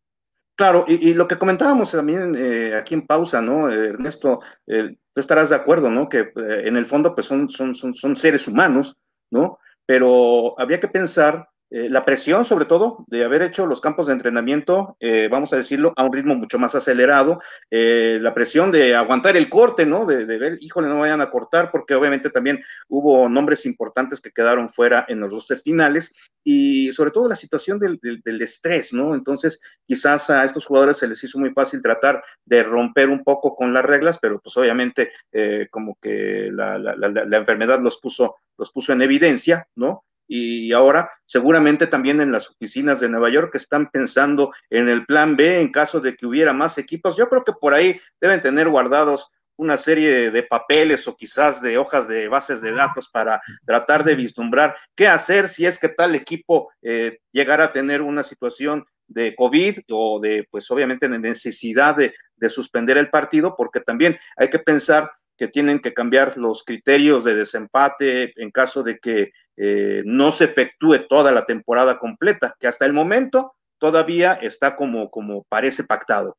Claro, 0.54 0.84
y, 0.86 1.14
lo 1.14 1.26
que 1.26 1.38
comentábamos 1.38 1.90
también 1.90 2.36
eh, 2.38 2.76
aquí 2.76 2.94
en 2.94 3.06
pausa, 3.06 3.40
¿no, 3.40 3.70
Ernesto? 3.70 4.40
Eh, 4.66 4.94
tú 5.12 5.20
estarás 5.20 5.48
de 5.48 5.56
acuerdo, 5.56 5.90
¿no? 5.90 6.08
Que 6.08 6.18
eh, 6.18 6.62
en 6.66 6.76
el 6.76 6.84
fondo, 6.86 7.14
pues 7.14 7.26
son, 7.26 7.48
son, 7.48 7.74
son, 7.74 7.94
son 7.94 8.14
seres 8.14 8.46
humanos, 8.46 8.96
¿no? 9.30 9.58
pero 9.90 10.54
había 10.56 10.78
que 10.78 10.86
pensar 10.86 11.48
eh, 11.72 11.88
la 11.88 12.04
presión, 12.04 12.44
sobre 12.44 12.64
todo, 12.64 13.04
de 13.06 13.24
haber 13.24 13.42
hecho 13.42 13.64
los 13.64 13.80
campos 13.80 14.08
de 14.08 14.12
entrenamiento, 14.12 14.96
eh, 14.98 15.28
vamos 15.30 15.52
a 15.52 15.56
decirlo, 15.56 15.92
a 15.96 16.02
un 16.02 16.12
ritmo 16.12 16.34
mucho 16.34 16.58
más 16.58 16.74
acelerado, 16.74 17.40
eh, 17.70 18.18
la 18.20 18.34
presión 18.34 18.72
de 18.72 18.96
aguantar 18.96 19.36
el 19.36 19.48
corte, 19.48 19.86
¿no? 19.86 20.04
De, 20.04 20.24
ver, 20.24 20.58
híjole, 20.60 20.88
no 20.88 20.98
vayan 20.98 21.20
a 21.20 21.30
cortar, 21.30 21.70
porque 21.70 21.94
obviamente 21.94 22.28
también 22.30 22.60
hubo 22.88 23.28
nombres 23.28 23.66
importantes 23.66 24.20
que 24.20 24.32
quedaron 24.32 24.68
fuera 24.68 25.04
en 25.08 25.20
los 25.20 25.32
rosters 25.32 25.62
finales, 25.62 26.12
y 26.42 26.90
sobre 26.92 27.12
todo 27.12 27.28
la 27.28 27.36
situación 27.36 27.78
del, 27.78 28.00
estrés, 28.40 28.92
¿no? 28.92 29.14
Entonces, 29.14 29.60
quizás 29.86 30.28
a 30.30 30.44
estos 30.44 30.66
jugadores 30.66 30.96
se 30.96 31.06
les 31.06 31.22
hizo 31.22 31.38
muy 31.38 31.50
fácil 31.50 31.82
tratar 31.82 32.24
de 32.44 32.64
romper 32.64 33.10
un 33.10 33.22
poco 33.22 33.54
con 33.54 33.72
las 33.72 33.84
reglas, 33.84 34.18
pero 34.20 34.40
pues 34.40 34.56
obviamente 34.56 35.12
como 35.70 35.96
que 36.00 36.50
la, 36.52 36.78
la 36.78 37.36
enfermedad 37.36 37.80
los 37.80 38.00
puso, 38.00 38.36
los 38.58 38.72
puso 38.72 38.92
en 38.92 39.02
evidencia, 39.02 39.68
¿no? 39.76 40.04
Y 40.32 40.72
ahora 40.72 41.10
seguramente 41.26 41.88
también 41.88 42.20
en 42.20 42.30
las 42.30 42.48
oficinas 42.48 43.00
de 43.00 43.08
Nueva 43.08 43.30
York 43.30 43.52
están 43.56 43.90
pensando 43.90 44.52
en 44.70 44.88
el 44.88 45.04
plan 45.04 45.36
B 45.36 45.60
en 45.60 45.72
caso 45.72 45.98
de 45.98 46.14
que 46.14 46.24
hubiera 46.24 46.52
más 46.52 46.78
equipos. 46.78 47.16
Yo 47.16 47.28
creo 47.28 47.42
que 47.42 47.52
por 47.52 47.74
ahí 47.74 48.00
deben 48.20 48.40
tener 48.40 48.68
guardados 48.68 49.28
una 49.56 49.76
serie 49.76 50.30
de 50.30 50.42
papeles 50.44 51.08
o 51.08 51.16
quizás 51.16 51.60
de 51.60 51.78
hojas 51.78 52.06
de 52.06 52.28
bases 52.28 52.60
de 52.60 52.70
datos 52.70 53.08
para 53.08 53.42
tratar 53.66 54.04
de 54.04 54.14
vislumbrar 54.14 54.76
qué 54.94 55.08
hacer 55.08 55.48
si 55.48 55.66
es 55.66 55.80
que 55.80 55.88
tal 55.88 56.14
equipo 56.14 56.70
eh, 56.80 57.18
llegara 57.32 57.64
a 57.64 57.72
tener 57.72 58.00
una 58.00 58.22
situación 58.22 58.86
de 59.08 59.34
COVID 59.34 59.80
o 59.90 60.20
de, 60.20 60.46
pues 60.48 60.70
obviamente, 60.70 61.08
necesidad 61.08 61.96
de, 61.96 62.14
de 62.36 62.48
suspender 62.48 62.96
el 62.98 63.10
partido, 63.10 63.56
porque 63.56 63.80
también 63.80 64.16
hay 64.36 64.48
que 64.48 64.60
pensar 64.60 65.10
que 65.40 65.48
tienen 65.48 65.80
que 65.80 65.94
cambiar 65.94 66.36
los 66.36 66.64
criterios 66.64 67.24
de 67.24 67.34
desempate 67.34 68.34
en 68.36 68.50
caso 68.50 68.82
de 68.82 68.98
que 68.98 69.32
eh, 69.56 70.02
no 70.04 70.32
se 70.32 70.44
efectúe 70.44 71.06
toda 71.08 71.32
la 71.32 71.46
temporada 71.46 71.98
completa, 71.98 72.54
que 72.60 72.66
hasta 72.66 72.84
el 72.84 72.92
momento 72.92 73.54
todavía 73.78 74.34
está 74.34 74.76
como, 74.76 75.10
como 75.10 75.44
parece 75.44 75.84
pactado. 75.84 76.36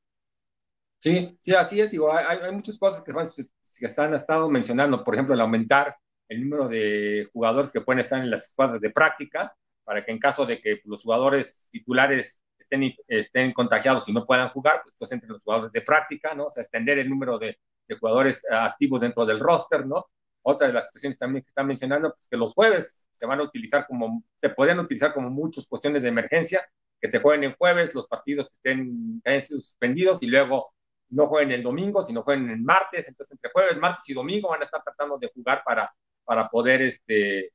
Sí, 0.99 1.35
sí, 1.39 1.55
así 1.55 1.81
es. 1.81 1.89
Digo, 1.89 2.15
hay, 2.15 2.51
muchas 2.51 2.77
cosas 2.77 3.03
que, 3.03 3.11
que 3.11 3.85
están 3.87 4.13
estado 4.13 4.47
mencionando, 4.51 5.03
por 5.03 5.15
ejemplo, 5.15 5.33
el 5.33 5.41
aumentar 5.41 5.95
el 6.29 6.47
número 6.47 6.67
de 6.67 7.27
jugadores 7.33 7.71
que 7.71 7.81
pueden 7.81 8.01
estar 8.01 8.21
en 8.21 8.29
las 8.29 8.49
escuadras 8.49 8.79
de 8.81 8.91
práctica, 8.91 9.51
para 9.83 10.05
que 10.05 10.11
en 10.11 10.19
caso 10.19 10.45
de 10.45 10.61
que 10.61 10.79
los 10.85 11.01
jugadores 11.01 11.69
titulares 11.71 12.43
estén, 12.59 12.93
estén 13.07 13.51
contagiados 13.51 14.07
y 14.07 14.13
no 14.13 14.27
puedan 14.27 14.49
jugar, 14.49 14.81
pues, 14.83 14.95
pues 14.95 15.11
entren 15.11 15.31
los 15.31 15.41
jugadores 15.41 15.71
de 15.71 15.81
práctica, 15.81 16.35
¿no? 16.35 16.45
O 16.45 16.51
sea, 16.51 16.61
extender 16.61 16.99
el 16.99 17.09
número 17.09 17.39
de, 17.39 17.57
de 17.91 17.99
jugadores 17.99 18.45
eh, 18.45 18.55
activos 18.55 19.01
dentro 19.01 19.25
del 19.25 19.39
roster, 19.39 19.85
¿no? 19.85 20.07
Otra 20.43 20.67
de 20.67 20.73
las 20.73 20.87
situaciones 20.87 21.17
también 21.17 21.43
que 21.43 21.49
están 21.49 21.67
mencionando, 21.67 22.13
pues 22.13 22.27
que 22.27 22.37
los 22.37 22.53
jueves 22.53 23.07
se 23.11 23.27
van 23.27 23.39
a 23.39 23.43
utilizar 23.43 23.85
como, 23.85 24.23
se 24.37 24.49
pueden 24.49 24.79
utilizar 24.79 25.13
como 25.13 25.29
muchas 25.29 25.67
cuestiones 25.67 26.03
de 26.03 26.09
emergencia, 26.09 26.67
que 26.99 27.07
se 27.07 27.19
jueguen 27.19 27.43
en 27.43 27.55
jueves, 27.55 27.93
los 27.93 28.07
partidos 28.07 28.49
que 28.49 28.71
estén, 28.71 29.21
suspendidos 29.43 30.21
y 30.23 30.27
luego 30.27 30.73
no 31.09 31.27
jueguen 31.27 31.51
el 31.51 31.63
domingo, 31.63 32.01
sino 32.01 32.23
jueguen 32.23 32.49
el 32.49 32.61
martes, 32.61 33.07
entonces 33.07 33.33
entre 33.33 33.51
jueves, 33.51 33.77
martes 33.77 34.07
y 34.09 34.13
domingo 34.13 34.49
van 34.49 34.61
a 34.61 34.65
estar 34.65 34.81
tratando 34.81 35.17
de 35.17 35.29
jugar 35.33 35.61
para, 35.65 35.93
para 36.23 36.47
poder 36.47 36.81
este, 36.83 37.51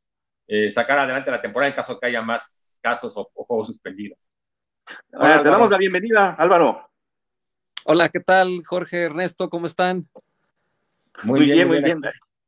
eh, 0.47 0.71
sacar 0.71 0.99
adelante 0.99 1.31
la 1.31 1.41
temporada 1.41 1.71
en 1.71 1.77
caso 1.77 1.95
de 1.95 2.01
que 2.01 2.07
haya 2.07 2.23
más 2.23 2.79
casos 2.83 3.17
o, 3.17 3.31
juegos 3.35 3.69
suspendidos. 3.69 4.19
te 5.11 5.17
damos 5.19 5.71
la 5.71 5.79
bienvenida, 5.79 6.35
Álvaro. 6.35 6.91
Hola, 7.85 8.09
¿qué 8.09 8.21
tal, 8.21 8.65
Jorge, 8.67 9.05
Ernesto? 9.05 9.49
¿Cómo 9.49 9.67
están? 9.67 10.09
Muy, 11.25 11.47
bien, 11.47 11.69
muy 11.69 11.83
bien. 11.83 12.01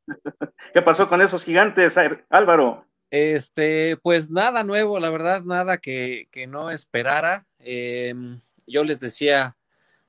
¿Qué 0.73 0.81
pasó 0.81 1.07
con 1.07 1.21
esos 1.21 1.43
gigantes, 1.43 1.97
Álvaro? 2.29 2.85
Este, 3.11 3.97
pues 3.97 4.29
nada 4.29 4.63
nuevo, 4.63 4.99
la 4.99 5.09
verdad, 5.09 5.43
nada 5.43 5.77
que, 5.77 6.27
no 6.47 6.69
esperara. 6.69 7.47
Em, 7.59 8.41
yo 8.67 8.83
les 8.83 8.99
decía 8.99 9.57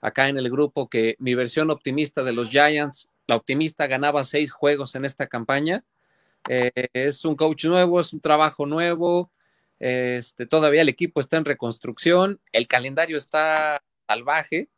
acá 0.00 0.28
en 0.28 0.38
el 0.38 0.50
grupo 0.50 0.88
que 0.88 1.16
mi 1.18 1.34
versión 1.34 1.70
optimista 1.70 2.22
de 2.22 2.32
los 2.32 2.50
Giants, 2.50 3.08
la 3.26 3.36
optimista 3.36 3.86
ganaba 3.86 4.24
seis 4.24 4.52
juegos 4.52 4.94
en 4.94 5.04
esta 5.04 5.28
campaña. 5.28 5.84
Eh, 6.48 6.88
es 6.92 7.24
un 7.24 7.36
coach 7.36 7.64
nuevo, 7.66 8.00
es 8.00 8.12
un 8.12 8.20
trabajo 8.20 8.66
nuevo. 8.66 9.30
Este, 9.78 10.46
todavía 10.46 10.82
el 10.82 10.88
equipo 10.90 11.20
está 11.20 11.38
en 11.38 11.46
reconstrucción, 11.46 12.40
el 12.52 12.66
calendario 12.66 13.16
está 13.16 13.82
salvaje. 14.06 14.68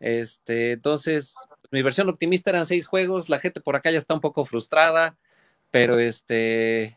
Este, 0.00 0.72
entonces, 0.72 1.36
mi 1.74 1.82
versión 1.82 2.08
optimista 2.08 2.50
eran 2.50 2.66
seis 2.66 2.86
juegos, 2.86 3.28
la 3.28 3.40
gente 3.40 3.60
por 3.60 3.74
acá 3.74 3.90
ya 3.90 3.98
está 3.98 4.14
un 4.14 4.20
poco 4.20 4.44
frustrada, 4.44 5.16
pero 5.72 5.98
este, 5.98 6.96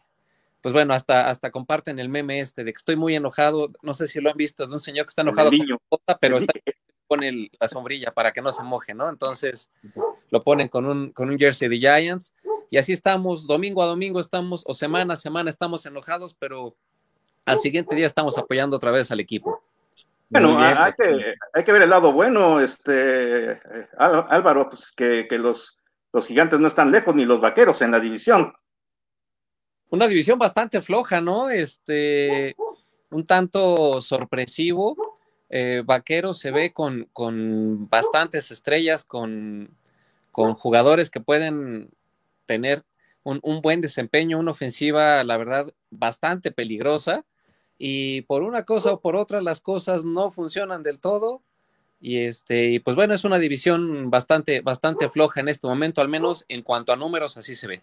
pues 0.61 0.71
bueno, 0.71 0.93
hasta, 0.93 1.30
hasta 1.30 1.49
comparten 1.49 1.97
el 1.97 2.09
meme 2.09 2.39
este 2.39 2.63
de 2.63 2.73
que 2.73 2.78
estoy 2.78 2.95
muy 2.95 3.15
enojado, 3.15 3.71
no 3.82 3.95
sé 3.95 4.07
si 4.07 4.21
lo 4.21 4.30
han 4.30 4.38
visto, 4.38 4.67
de 4.67 4.73
un 4.73 4.80
señor 4.80 5.05
que 5.05 5.09
está 5.09 5.23
enojado 5.23 5.49
con 5.49 5.99
pero 6.21 6.38
está 6.38 6.53
pone 7.07 7.49
la 7.59 7.67
sombrilla 7.67 8.11
para 8.11 8.32
que 8.32 8.41
no 8.41 8.51
se 8.51 8.61
moje, 8.61 8.93
¿no? 8.93 9.09
Entonces 9.09 9.71
lo 10.30 10.43
ponen 10.43 10.67
con 10.67 10.86
un, 10.86 11.11
con 11.11 11.30
un 11.30 11.39
jersey 11.39 11.69
de 11.69 11.78
Giants 11.80 12.36
y 12.69 12.78
así 12.78 12.93
estamos, 12.93 13.47
domingo 13.47 13.82
a 13.82 13.88
domingo 13.88 14.19
estamos, 14.19 14.63
o 14.67 14.73
semana 14.73 15.15
a 15.15 15.17
semana 15.17 15.49
estamos 15.49 15.86
enojados, 15.88 16.36
pero 16.36 16.75
al 17.45 17.57
siguiente 17.57 17.95
día 17.95 18.05
estamos 18.05 18.38
apoyando 18.38 18.75
otra 18.75 18.91
vez 18.91 19.09
al 19.09 19.21
equipo. 19.21 19.63
Bueno, 20.30 20.59
hay, 20.59 20.91
que, 20.93 21.36
hay 21.53 21.63
que 21.63 21.71
ver 21.71 21.84
el 21.84 21.89
lado 21.89 22.11
bueno, 22.11 22.59
este 22.59 23.51
eh, 23.51 23.59
Álvaro, 23.97 24.69
pues 24.69 24.91
que, 24.91 25.25
los, 25.32 25.78
los 26.11 26.28
gigantes 26.28 26.59
no 26.59 26.67
están 26.67 26.91
lejos, 26.91 27.15
ni 27.15 27.25
los 27.25 27.39
vaqueros 27.39 27.82
en 27.82 27.91
la 27.91 27.99
división. 27.99 28.53
Una 29.89 30.07
división 30.07 30.38
bastante 30.38 30.82
floja, 30.82 31.21
¿no? 31.21 31.49
Este, 31.49 32.55
un 33.09 33.23
tanto 33.23 34.01
sorpresivo. 34.01 34.97
Eh, 35.49 35.82
vaqueros 35.86 36.39
se 36.39 36.51
ve 36.51 36.73
con, 36.73 37.07
con 37.13 37.88
bastantes 37.89 38.51
estrellas, 38.51 39.05
con, 39.05 39.69
con, 40.34 40.55
jugadores 40.55 41.09
que 41.09 41.21
pueden 41.21 41.89
tener 42.45 42.84
un, 43.23 43.39
un 43.43 43.61
buen 43.61 43.80
desempeño, 43.80 44.39
una 44.39 44.51
ofensiva, 44.51 45.23
la 45.23 45.38
verdad, 45.38 45.73
bastante 45.89 46.51
peligrosa 46.51 47.23
y 47.78 48.21
por 48.23 48.43
una 48.43 48.63
cosa 48.63 48.93
o 48.93 49.01
por 49.01 49.15
otra 49.15 49.41
las 49.41 49.61
cosas 49.61 50.05
no 50.05 50.32
funcionan 50.32 50.84
del 50.84 50.99
todo 50.99 51.43
y 51.99 52.17
este 52.19 52.69
y 52.69 52.80
pues 52.80 52.95
bueno 52.95 53.13
es 53.13 53.23
una 53.23 53.39
división 53.39 54.09
bastante 54.09 54.61
bastante 54.61 55.09
floja 55.09 55.41
en 55.41 55.49
este 55.49 55.67
momento 55.67 56.01
al 56.01 56.09
menos 56.09 56.45
en 56.47 56.61
cuanto 56.61 56.91
a 56.91 56.95
números 56.95 57.38
así 57.38 57.55
se 57.55 57.67
ve 57.67 57.82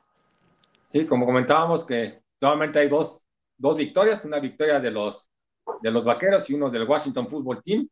sí 0.88 1.06
como 1.06 1.26
comentábamos 1.26 1.84
que 1.84 2.20
solamente 2.40 2.78
hay 2.78 2.88
dos, 2.88 3.26
dos 3.56 3.76
victorias 3.76 4.24
una 4.24 4.40
victoria 4.40 4.80
de 4.80 4.90
los 4.90 5.30
de 5.80 5.90
los 5.90 6.04
Vaqueros 6.04 6.48
y 6.50 6.54
uno 6.54 6.70
del 6.70 6.84
Washington 6.84 7.28
Football 7.28 7.62
Team. 7.62 7.88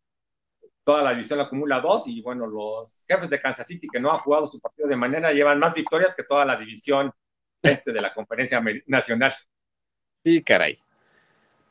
Toda 0.85 1.03
la 1.03 1.11
división 1.11 1.41
acumula 1.41 1.81
dos 1.81 2.07
y 2.07 2.21
bueno, 2.23 2.47
los 2.47 3.05
jefes 3.07 3.31
de 3.31 3.41
Kansas 3.41 3.67
City 3.67 3.87
que 3.91 4.01
no 4.01 4.11
han 4.11 4.19
jugado 4.19 4.47
su 4.47 4.61
partido 4.61 4.89
de 4.89 4.97
manera 4.97 5.33
llevan 5.33 5.59
más 5.59 5.75
victorias 5.75 6.15
que 6.17 6.25
toda 6.25 6.45
la 6.45 6.57
división 6.57 7.13
este 7.63 7.93
de 7.93 8.01
la 8.01 8.13
conferencia 8.13 8.63
nacional. 8.87 9.33
Sí, 10.25 10.43
caray. 10.43 10.77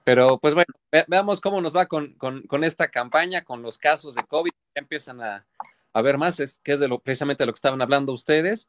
Pero 0.04 0.40
pues 0.40 0.54
bueno, 0.54 0.74
veamos 1.08 1.40
cómo 1.42 1.62
nos 1.62 1.76
va 1.76 1.86
con, 1.86 2.14
con, 2.14 2.64
esta 2.64 2.90
campaña, 2.90 3.44
con 3.44 3.62
los 3.62 3.78
casos 3.78 4.16
de 4.16 4.24
COVID. 4.24 4.52
Ya 4.76 4.82
empiezan 4.82 5.22
a, 5.22 5.46
a 5.94 6.02
ver 6.02 6.18
más, 6.18 6.42
que 6.64 6.72
es 6.72 6.80
de 6.80 6.88
lo, 6.88 7.00
precisamente 7.00 7.44
de 7.44 7.48
lo 7.48 7.54
que 7.54 7.58
estaban 7.58 7.82
hablando 7.82 8.14
ustedes. 8.14 8.68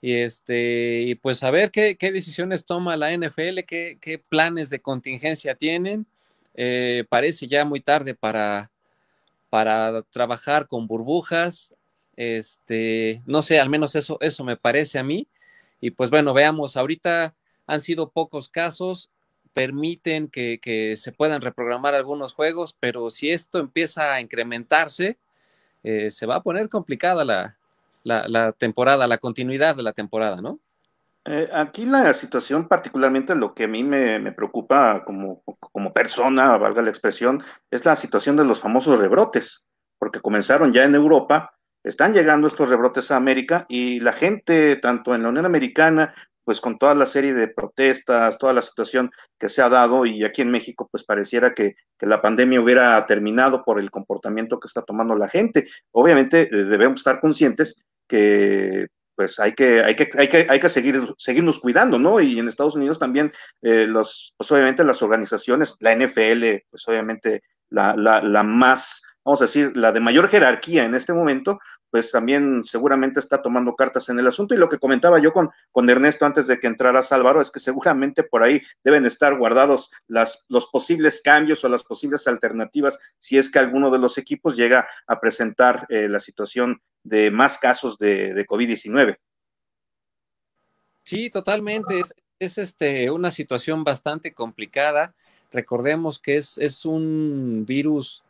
Y 0.00 0.14
este, 0.14 1.02
y 1.02 1.14
pues 1.16 1.42
a 1.42 1.50
ver 1.50 1.72
qué, 1.72 1.96
qué 1.96 2.12
decisiones 2.12 2.64
toma 2.64 2.96
la 2.96 3.12
NFL, 3.12 3.60
qué, 3.66 3.98
qué 4.00 4.18
planes 4.18 4.70
de 4.70 4.80
contingencia 4.80 5.56
tienen. 5.56 6.06
Eh, 6.54 7.04
parece 7.08 7.48
ya 7.48 7.64
muy 7.64 7.80
tarde 7.80 8.14
para, 8.14 8.70
para 9.50 10.02
trabajar 10.02 10.68
con 10.68 10.86
burbujas. 10.86 11.74
Este, 12.16 13.22
no 13.26 13.42
sé, 13.42 13.60
al 13.60 13.70
menos 13.70 13.94
eso, 13.94 14.18
eso 14.20 14.44
me 14.44 14.56
parece 14.56 14.98
a 14.98 15.04
mí. 15.04 15.26
Y 15.80 15.90
pues 15.90 16.10
bueno, 16.10 16.34
veamos, 16.34 16.76
ahorita 16.76 17.34
han 17.66 17.80
sido 17.80 18.10
pocos 18.10 18.48
casos, 18.48 19.10
permiten 19.58 20.28
que, 20.28 20.94
se 20.96 21.10
puedan 21.10 21.42
reprogramar 21.42 21.94
algunos 21.94 22.32
juegos, 22.32 22.76
pero 22.78 23.10
si 23.10 23.30
esto 23.30 23.58
empieza 23.58 24.14
a 24.14 24.20
incrementarse, 24.20 25.18
eh, 25.82 26.12
se 26.12 26.26
va 26.26 26.36
a 26.36 26.42
poner 26.42 26.68
complicada 26.68 27.24
la, 28.04 28.52
temporada, 28.52 29.08
la 29.08 29.18
continuidad 29.18 29.74
de 29.74 29.82
la 29.82 29.92
temporada, 29.92 30.40
¿no? 30.40 30.60
Eh, 31.24 31.48
aquí 31.52 31.86
la 31.86 32.14
situación, 32.14 32.68
particularmente 32.68 33.34
lo 33.34 33.52
que 33.52 33.64
a 33.64 33.68
mí 33.68 33.82
me, 33.82 34.30
preocupa 34.30 35.04
como, 35.04 35.42
persona, 35.92 36.56
valga 36.56 36.82
la 36.82 36.90
expresión, 36.90 37.42
es 37.72 37.84
la 37.84 37.96
situación 37.96 38.36
de 38.36 38.44
los 38.44 38.60
famosos 38.60 38.98
rebrotes, 39.00 39.64
porque 39.98 40.20
comenzaron 40.20 40.72
ya 40.72 40.84
en 40.84 40.94
Europa, 40.94 41.54
están 41.82 42.14
llegando 42.14 42.46
estos 42.46 42.70
rebrotes 42.70 43.10
a 43.10 43.16
América 43.16 43.66
y 43.68 43.98
la 44.00 44.12
gente, 44.12 44.76
tanto 44.76 45.16
en 45.16 45.24
la 45.24 45.30
Unión 45.30 45.46
Americana 45.46 46.14
pues 46.48 46.62
con 46.62 46.78
toda 46.78 46.94
la 46.94 47.04
serie 47.04 47.34
de 47.34 47.48
protestas, 47.48 48.38
toda 48.38 48.54
la 48.54 48.62
situación 48.62 49.10
que 49.38 49.50
se 49.50 49.60
ha 49.60 49.68
dado 49.68 50.06
y 50.06 50.24
aquí 50.24 50.40
en 50.40 50.50
México 50.50 50.88
pues 50.90 51.04
pareciera 51.04 51.52
que, 51.52 51.74
la 52.00 52.22
pandemia 52.22 52.58
hubiera 52.58 53.04
terminado 53.04 53.64
por 53.66 53.78
el 53.78 53.90
comportamiento 53.90 54.58
que 54.58 54.66
está 54.66 54.80
tomando 54.80 55.14
la 55.14 55.28
gente. 55.28 55.68
Obviamente 55.90 56.48
eh, 56.50 56.64
debemos 56.64 57.00
estar 57.00 57.20
conscientes 57.20 57.76
que 58.08 58.86
pues 59.14 59.38
hay 59.38 59.52
que, 59.52 59.82
hay 59.82 59.94
que, 59.94 60.08
hay 60.16 60.28
que, 60.30 60.46
hay 60.48 60.58
que 60.58 60.68
seguir, 60.70 61.02
seguirnos 61.18 61.58
cuidando, 61.58 61.98
¿no? 61.98 62.18
Y 62.18 62.38
en 62.38 62.48
Estados 62.48 62.76
Unidos 62.76 62.98
también 62.98 63.30
eh, 63.60 63.86
los, 63.86 64.32
pues 64.38 64.50
obviamente 64.50 64.84
las 64.84 65.02
organizaciones, 65.02 65.74
la 65.80 65.94
NFL, 65.94 66.64
pues 66.70 66.88
obviamente 66.88 67.42
la, 67.68 67.94
la, 67.94 68.22
la 68.22 68.42
más 68.42 69.02
vamos 69.28 69.42
a 69.42 69.44
decir, 69.44 69.76
la 69.76 69.92
de 69.92 70.00
mayor 70.00 70.28
jerarquía 70.28 70.86
en 70.86 70.94
este 70.94 71.12
momento, 71.12 71.58
pues 71.90 72.10
también 72.10 72.64
seguramente 72.64 73.20
está 73.20 73.40
tomando 73.42 73.74
cartas 73.74 74.08
en 74.08 74.18
el 74.18 74.26
asunto. 74.26 74.54
Y 74.54 74.58
lo 74.58 74.68
que 74.68 74.78
comentaba 74.78 75.18
yo 75.18 75.32
con, 75.32 75.50
con 75.72 75.88
Ernesto 75.88 76.26
antes 76.26 76.46
de 76.46 76.58
que 76.58 76.66
entrara 76.66 77.02
Álvaro 77.10 77.40
es 77.40 77.50
que 77.50 77.60
seguramente 77.60 78.22
por 78.22 78.42
ahí 78.42 78.60
deben 78.84 79.06
estar 79.06 79.36
guardados 79.38 79.90
las, 80.06 80.44
los 80.48 80.66
posibles 80.66 81.20
cambios 81.22 81.64
o 81.64 81.68
las 81.68 81.84
posibles 81.84 82.26
alternativas 82.26 82.98
si 83.18 83.38
es 83.38 83.50
que 83.50 83.58
alguno 83.58 83.90
de 83.90 83.98
los 83.98 84.18
equipos 84.18 84.56
llega 84.56 84.88
a 85.06 85.20
presentar 85.20 85.86
eh, 85.88 86.08
la 86.08 86.20
situación 86.20 86.82
de 87.02 87.30
más 87.30 87.58
casos 87.58 87.98
de, 87.98 88.34
de 88.34 88.46
COVID-19. 88.46 89.16
Sí, 91.04 91.30
totalmente. 91.30 92.00
Es, 92.00 92.14
es, 92.38 92.58
este, 92.58 93.10
una 93.10 93.30
situación 93.30 93.84
bastante 93.84 94.34
complicada. 94.34 95.14
Recordemos 95.50 96.18
que 96.18 96.36
es, 96.36 96.58
es 96.58 96.84
un 96.84 97.64
virus, 97.66 98.22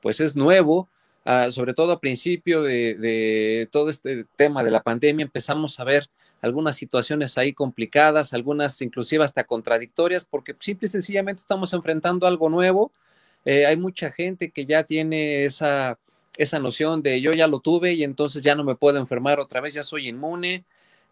pues 0.00 0.20
es 0.20 0.34
nuevo, 0.34 0.88
Ah, 1.24 1.50
sobre 1.50 1.72
todo 1.72 1.92
a 1.92 2.00
principio 2.00 2.62
de, 2.62 3.68
todo 3.70 3.90
este 3.90 4.24
tema 4.36 4.64
de 4.64 4.72
la 4.72 4.82
pandemia, 4.82 5.24
empezamos 5.24 5.78
a 5.78 5.84
ver 5.84 6.08
algunas 6.40 6.74
situaciones 6.76 7.38
ahí 7.38 7.52
complicadas, 7.52 8.32
algunas 8.32 8.82
inclusive 8.82 9.24
hasta 9.24 9.44
contradictorias, 9.44 10.24
porque 10.24 10.56
simple 10.58 10.86
y 10.86 10.88
sencillamente 10.90 11.40
estamos 11.40 11.72
enfrentando 11.74 12.26
algo 12.26 12.48
nuevo. 12.48 12.92
Eh, 13.44 13.66
hay 13.66 13.76
mucha 13.76 14.10
gente 14.10 14.50
que 14.50 14.66
ya 14.66 14.82
tiene 14.84 15.44
esa, 15.44 15.98
esa 16.36 16.58
noción 16.58 17.02
de 17.02 17.20
yo 17.20 17.32
ya 17.32 17.46
lo 17.46 17.60
tuve 17.60 17.94
y 17.94 18.04
entonces 18.04 18.42
ya 18.42 18.54
no 18.56 18.64
me 18.64 18.74
puedo 18.74 18.98
enfermar 18.98 19.38
otra 19.38 19.60
vez, 19.60 19.74
ya 19.74 19.84
soy 19.84 20.08
inmune, 20.08 20.64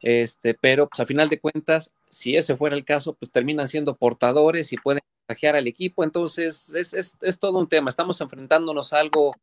este, 0.02 0.54
pero 0.54 0.88
pues 0.88 1.00
a 1.00 1.06
final 1.06 1.28
de 1.28 1.38
cuentas, 1.40 1.92
si 2.08 2.36
ese 2.36 2.56
fuera 2.56 2.74
el 2.76 2.84
caso, 2.84 3.14
pues 3.14 3.30
terminan 3.30 3.68
siendo 3.68 3.96
portadores 3.96 4.72
y 4.72 4.76
pueden 4.76 5.02
contagiar 5.26 5.56
al 5.56 5.68
equipo, 5.68 6.02
entonces 6.04 6.70
es, 6.74 6.94
es, 6.94 7.16
es 7.20 7.38
todo 7.38 7.58
un 7.58 7.68
tema, 7.68 7.90
estamos 7.90 8.20
enfrentándonos 8.20 8.92
a 8.92 9.00
algo 9.00 9.36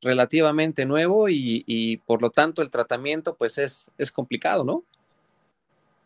relativamente 0.00 0.86
nuevo 0.86 1.28
y, 1.28 2.00
por 2.06 2.22
lo 2.22 2.30
tanto 2.30 2.62
el 2.62 2.70
tratamiento 2.70 3.34
pues 3.34 3.58
es, 3.58 3.90
es 3.98 4.12
complicado, 4.12 4.64
¿no? 4.64 4.84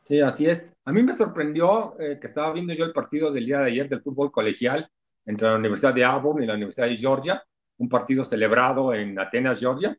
Sí, 0.04 0.20
así 0.20 0.48
es. 0.48 0.66
A 0.84 0.92
mí 0.92 1.02
me 1.02 1.12
sorprendió 1.12 1.98
eh, 2.00 2.18
que 2.20 2.26
estaba 2.26 2.52
viendo 2.52 2.72
yo 2.72 2.84
el 2.84 2.92
partido 2.92 3.30
del 3.30 3.46
día 3.46 3.60
de 3.60 3.70
ayer 3.70 3.88
del 3.88 4.02
fútbol 4.02 4.32
colegial 4.32 4.90
entre 5.24 5.48
la 5.48 5.56
Universidad 5.56 5.94
de 5.94 6.04
Auburn 6.04 6.42
y 6.42 6.46
la 6.46 6.54
Universidad 6.54 6.88
de 6.88 6.96
Georgia, 6.96 7.44
un 7.78 7.88
partido 7.88 8.24
celebrado 8.24 8.92
en 8.92 9.18
Atenas, 9.18 9.60
Georgia, 9.60 9.96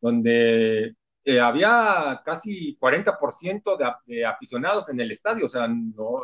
donde 0.00 0.94
eh, 1.24 1.40
había 1.40 2.20
casi 2.24 2.76
40% 2.78 3.76
de, 3.78 4.14
de, 4.14 4.26
aficionados 4.26 4.90
en 4.90 5.00
el 5.00 5.10
estadio, 5.10 5.46
o 5.46 5.48
sea, 5.48 5.66
no, 5.66 6.22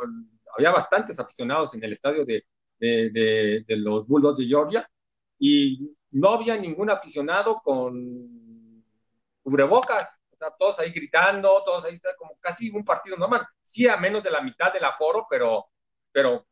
había 0.57 0.71
bastantes 0.73 1.19
aficionados 1.19 1.75
en 1.75 1.83
el 1.83 1.93
estadio 1.93 2.27
de, 2.27 2.45
de, 2.79 3.65
de 3.67 3.77
los 3.77 4.07
Bulldogs 4.07 4.39
de 4.39 4.47
Georgia, 4.47 4.89
y 5.39 5.91
no 6.15 6.31
había 6.31 6.57
ningún 6.57 6.91
aficionado 6.91 7.61
con 7.63 8.85
cubrebocas, 9.43 10.23
o 10.31 10.53
todos 10.59 10.79
ahí 10.79 10.91
gritando, 10.91 11.63
todos 11.65 11.85
ahí, 11.85 11.99
como 12.17 12.39
casi 12.39 12.71
un 12.71 12.85
partido 12.85 13.17
normal, 13.17 13.47
sí 13.63 13.89
a 13.89 13.97
menos 13.97 14.23
de 14.23 14.31
la 14.31 14.41
mitad 14.41 14.73
del 14.73 14.85
aforo, 14.85 15.27
pero, 15.29 15.67
pero 16.13 16.47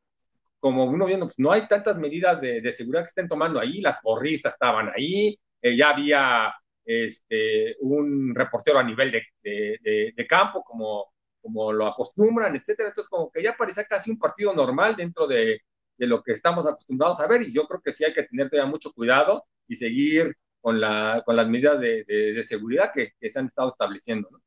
como 0.59 0.85
uno 0.85 1.07
viendo, 1.07 1.27
pues 1.27 1.39
no 1.39 1.53
hay 1.53 1.69
tantas 1.69 1.97
medidas 1.97 2.41
de, 2.41 2.73
seguridad 2.73 3.03
que 3.03 3.09
estén 3.09 3.29
tomando 3.29 3.61
ahí, 3.61 3.81
las 3.81 3.99
porristas 4.03 4.55
estaban 4.55 4.91
ahí, 4.97 5.39
eh, 5.61 5.77
ya 5.77 5.91
había 5.91 6.53
este, 6.85 7.77
un 7.81 8.35
reportero 8.35 8.79
a 8.81 8.83
nivel 8.83 9.13
de, 9.13 10.13
de, 10.17 10.27
campo, 10.27 10.65
como, 10.65 11.13
como 11.41 11.73
lo 11.73 11.87
acostumbran, 11.87 12.57
etcétera, 12.57 12.89
entonces 12.89 13.09
como 13.09 13.31
que 13.31 13.43
ya 13.43 13.57
parecía 13.57 13.85
casi 13.85 14.11
un 14.11 14.19
partido 14.19 14.53
normal 14.55 14.97
dentro 14.97 15.27
de, 15.29 15.61
de 15.97 16.07
lo 16.07 16.21
que 16.21 16.33
estamos 16.33 16.67
acostumbrados 16.67 17.21
a 17.21 17.29
ver 17.29 17.43
y 17.43 17.53
yo 17.53 17.65
creo 17.67 17.81
que 17.81 17.93
sí 17.93 18.05
hay 18.05 18.13
que 18.13 18.25
tener 18.25 18.51
todavía 18.51 18.71
mucho 18.71 18.93
cuidado 18.93 19.45
y 19.69 19.77
seguir 19.77 20.37
con, 20.61 20.81
la, 20.81 21.23
con 21.27 21.37
las 21.37 21.49
medidas 21.49 21.81
de, 21.81 22.05
de, 22.05 22.43
seguridad 22.45 22.93
que, 22.95 23.13
que, 23.19 23.29
se 23.29 23.39
han 23.39 23.47
estado 23.47 23.69
estableciendo. 23.69 24.29
¿no? 24.31 24.43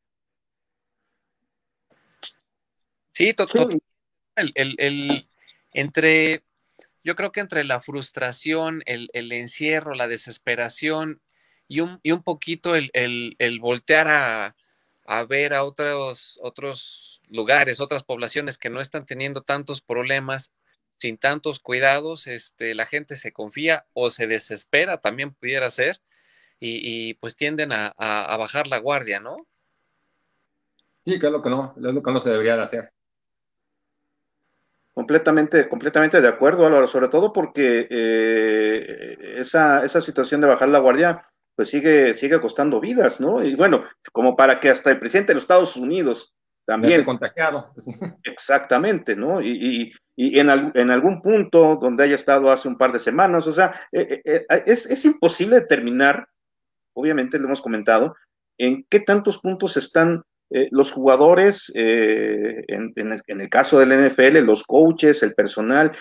Sí, 3.11 3.33
total. 3.33 3.79
El, 4.35 4.51
el, 4.55 4.75
el, 4.77 5.29
entre, 5.71 6.43
yo 7.03 7.15
creo 7.15 7.31
que 7.31 7.39
entre 7.39 7.63
la 7.63 7.81
frustración, 7.81 8.81
el, 8.85 9.09
el 9.13 9.31
encierro, 9.31 9.93
la 9.93 10.07
desesperación 10.07 11.21
y 11.67 11.79
un, 11.79 11.99
y 12.03 12.11
un 12.11 12.23
poquito 12.23 12.75
el, 12.75 12.91
el 12.93 13.59
voltear 13.59 14.07
a, 14.07 14.55
a, 15.05 15.23
ver 15.23 15.53
a 15.53 15.63
otros, 15.63 16.39
otros 16.41 17.21
lugares, 17.29 17.79
otras 17.79 18.03
poblaciones 18.03 18.57
que 18.57 18.69
no 18.69 18.81
están 18.81 19.05
teniendo 19.05 19.41
tantos 19.41 19.81
problemas, 19.81 20.51
sin 20.97 21.17
tantos 21.17 21.59
cuidados, 21.59 22.27
este, 22.27 22.75
la 22.75 22.85
gente 22.85 23.15
se 23.15 23.31
confía 23.31 23.85
o 23.93 24.09
se 24.09 24.27
desespera, 24.27 24.99
también 24.99 25.33
pudiera 25.33 25.69
ser, 25.69 26.01
y, 26.59 27.13
pues 27.15 27.35
tienden 27.35 27.71
a, 27.71 27.93
bajar 28.39 28.67
la 28.67 28.79
guardia, 28.79 29.19
¿no? 29.19 29.45
Sí, 31.03 31.19
lo 31.19 31.41
que 31.41 31.49
no, 31.49 31.75
es 31.77 31.83
lo 31.83 32.01
que 32.01 32.11
no 32.11 32.19
se 32.19 32.31
debería 32.31 32.55
de 32.55 32.63
hacer. 32.63 32.91
Completamente, 34.93 35.69
completamente 35.69 36.21
de 36.21 36.27
acuerdo, 36.27 36.65
Álvaro, 36.65 36.87
sobre 36.87 37.09
todo 37.09 37.33
porque 37.33 37.87
eh, 37.89 39.35
esa, 39.37 39.83
esa 39.83 40.01
situación 40.01 40.41
de 40.41 40.47
bajar 40.47 40.69
la 40.69 40.79
guardia, 40.79 41.27
pues 41.55 41.69
sigue, 41.69 42.13
sigue 42.15 42.39
costando 42.41 42.79
vidas, 42.79 43.19
¿no? 43.19 43.43
Y 43.43 43.55
bueno, 43.55 43.83
como 44.11 44.35
para 44.35 44.59
que 44.59 44.69
hasta 44.69 44.91
el 44.91 44.99
presidente 44.99 45.31
de 45.31 45.35
los 45.35 45.43
Estados 45.43 45.75
Unidos 45.75 46.33
también. 46.65 47.03
contagiado. 47.03 47.71
Pues 47.73 47.89
Exactamente, 48.23 49.15
¿no? 49.15 49.41
Y, 49.41 49.51
y, 49.51 49.93
en, 50.17 50.71
en, 50.73 50.91
algún 50.91 51.21
punto 51.21 51.77
donde 51.81 52.03
haya 52.03 52.15
estado 52.15 52.49
hace 52.51 52.67
un 52.67 52.77
par 52.77 52.91
de 52.93 52.99
semanas, 52.99 53.47
o 53.47 53.53
sea, 53.53 53.81
eh, 53.91 54.21
eh, 54.25 54.45
eh, 54.49 54.63
es, 54.65 54.85
es, 54.85 55.03
imposible 55.05 55.59
determinar, 55.59 56.27
obviamente 56.93 57.37
lo 57.37 57.45
hemos 57.45 57.61
comentado, 57.61 58.15
en 58.57 58.85
qué 58.89 59.01
tantos 59.01 59.39
puntos 59.39 59.77
están 59.77 60.23
los 60.71 60.91
jugadores, 60.91 61.69
en, 61.73 62.93
en, 62.95 63.11
el, 63.11 63.21
en, 63.27 63.41
el, 63.41 63.49
caso 63.49 63.79
del 63.79 63.89
NFL, 63.89 64.37
los 64.45 64.63
coaches, 64.63 65.21
el 65.23 65.33
personal, 65.33 65.91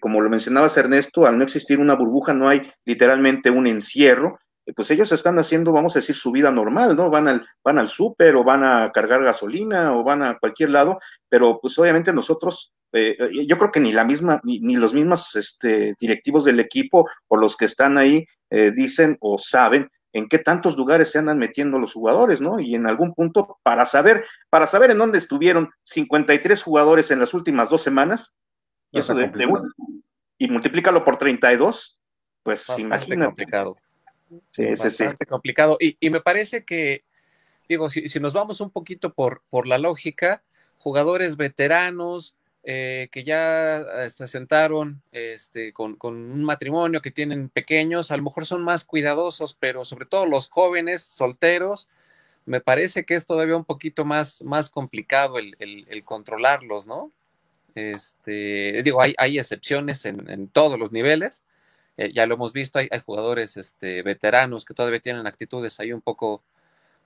como 0.00 0.20
lo 0.22 0.30
mencionabas 0.30 0.78
Ernesto, 0.78 1.26
al 1.26 1.36
no 1.36 1.44
existir 1.44 1.78
una 1.78 1.94
burbuja 1.94 2.32
no 2.32 2.48
hay 2.48 2.62
literalmente 2.86 3.50
un 3.50 3.66
encierro, 3.66 4.38
pues 4.74 4.90
ellos 4.92 5.10
están 5.12 5.38
haciendo, 5.38 5.72
vamos 5.72 5.94
a 5.94 5.98
decir, 5.98 6.14
su 6.14 6.30
vida 6.30 6.50
normal, 6.50 6.96
¿no? 6.96 7.10
Van 7.10 7.28
al, 7.28 7.46
van 7.64 7.78
al 7.78 7.90
súper 7.90 8.36
o 8.36 8.44
van 8.44 8.64
a 8.64 8.92
cargar 8.92 9.22
gasolina 9.22 9.94
o 9.94 10.04
van 10.04 10.22
a 10.22 10.38
cualquier 10.38 10.70
lado, 10.70 10.98
pero 11.28 11.58
pues 11.60 11.78
obviamente 11.78 12.12
nosotros 12.12 12.72
eh, 12.92 13.16
yo 13.46 13.58
creo 13.58 13.70
que 13.70 13.80
ni 13.80 13.92
la 13.92 14.04
misma, 14.04 14.40
ni, 14.44 14.76
los 14.76 14.94
mismos 14.94 15.36
este, 15.36 15.94
directivos 16.00 16.44
del 16.44 16.60
equipo 16.60 17.08
o 17.28 17.36
los 17.36 17.56
que 17.56 17.66
están 17.66 17.98
ahí 17.98 18.26
eh, 18.50 18.72
dicen 18.74 19.16
o 19.20 19.36
saben 19.36 19.90
en 20.12 20.28
qué 20.28 20.38
tantos 20.38 20.76
lugares 20.76 21.10
se 21.10 21.18
andan 21.18 21.38
metiendo 21.38 21.78
los 21.78 21.92
jugadores, 21.92 22.40
¿no? 22.40 22.60
Y 22.60 22.74
en 22.74 22.86
algún 22.86 23.14
punto, 23.14 23.58
para 23.62 23.84
saber, 23.84 24.24
para 24.48 24.66
saber 24.66 24.90
en 24.90 24.98
dónde 24.98 25.18
estuvieron 25.18 25.70
53 25.82 26.62
jugadores 26.62 27.10
en 27.10 27.20
las 27.20 27.34
últimas 27.34 27.68
dos 27.68 27.82
semanas, 27.82 28.32
y 28.90 29.00
eso 29.00 29.14
de, 29.14 29.30
y 30.38 30.48
multiplícalo 30.48 31.04
por 31.04 31.18
32, 31.18 31.98
pues 32.42 32.66
Bastante 32.66 33.18
complicado. 33.18 33.76
Sí, 34.50 34.76
sí, 34.76 34.90
sí. 34.90 35.04
complicado. 35.28 35.76
Y, 35.78 35.96
y, 36.00 36.10
me 36.10 36.20
parece 36.20 36.64
que, 36.64 37.04
digo, 37.68 37.90
si, 37.90 38.08
si, 38.08 38.18
nos 38.20 38.32
vamos 38.32 38.60
un 38.60 38.70
poquito 38.70 39.12
por, 39.12 39.42
por 39.50 39.66
la 39.66 39.78
lógica, 39.78 40.42
jugadores 40.78 41.36
veteranos, 41.36 42.34
eh, 42.70 43.08
que 43.10 43.24
ya 43.24 43.78
eh, 43.78 44.10
se 44.10 44.28
sentaron 44.28 45.00
este, 45.10 45.72
con, 45.72 45.96
un 46.02 46.44
matrimonio, 46.44 47.00
que 47.00 47.10
tienen 47.10 47.48
pequeños, 47.48 48.10
a 48.10 48.16
lo 48.18 48.24
mejor 48.24 48.44
son 48.44 48.62
más 48.62 48.84
cuidadosos, 48.84 49.54
pero 49.54 49.86
sobre 49.86 50.04
todo 50.04 50.26
los 50.26 50.50
jóvenes 50.50 51.02
solteros, 51.02 51.88
me 52.44 52.60
parece 52.60 53.06
que 53.06 53.14
es 53.14 53.24
todavía 53.24 53.56
un 53.56 53.64
poquito 53.64 54.04
más, 54.04 54.42
más 54.42 54.68
complicado 54.68 55.38
el, 55.38 56.02
controlarlos, 56.04 56.86
¿no? 56.86 57.10
Este, 57.74 58.82
digo, 58.82 59.00
hay, 59.00 59.14
hay 59.16 59.38
excepciones 59.38 60.04
en, 60.04 60.48
todos 60.48 60.78
los 60.78 60.92
niveles, 60.92 61.44
eh, 61.96 62.12
ya 62.12 62.26
lo 62.26 62.34
hemos 62.34 62.52
visto, 62.52 62.78
hay, 62.80 62.88
hay, 62.90 63.00
jugadores 63.00 63.56
este, 63.56 64.02
veteranos 64.02 64.66
que 64.66 64.74
todavía 64.74 65.00
tienen 65.00 65.26
actitudes 65.26 65.80
ahí 65.80 65.94
un 65.94 66.02
poco, 66.02 66.42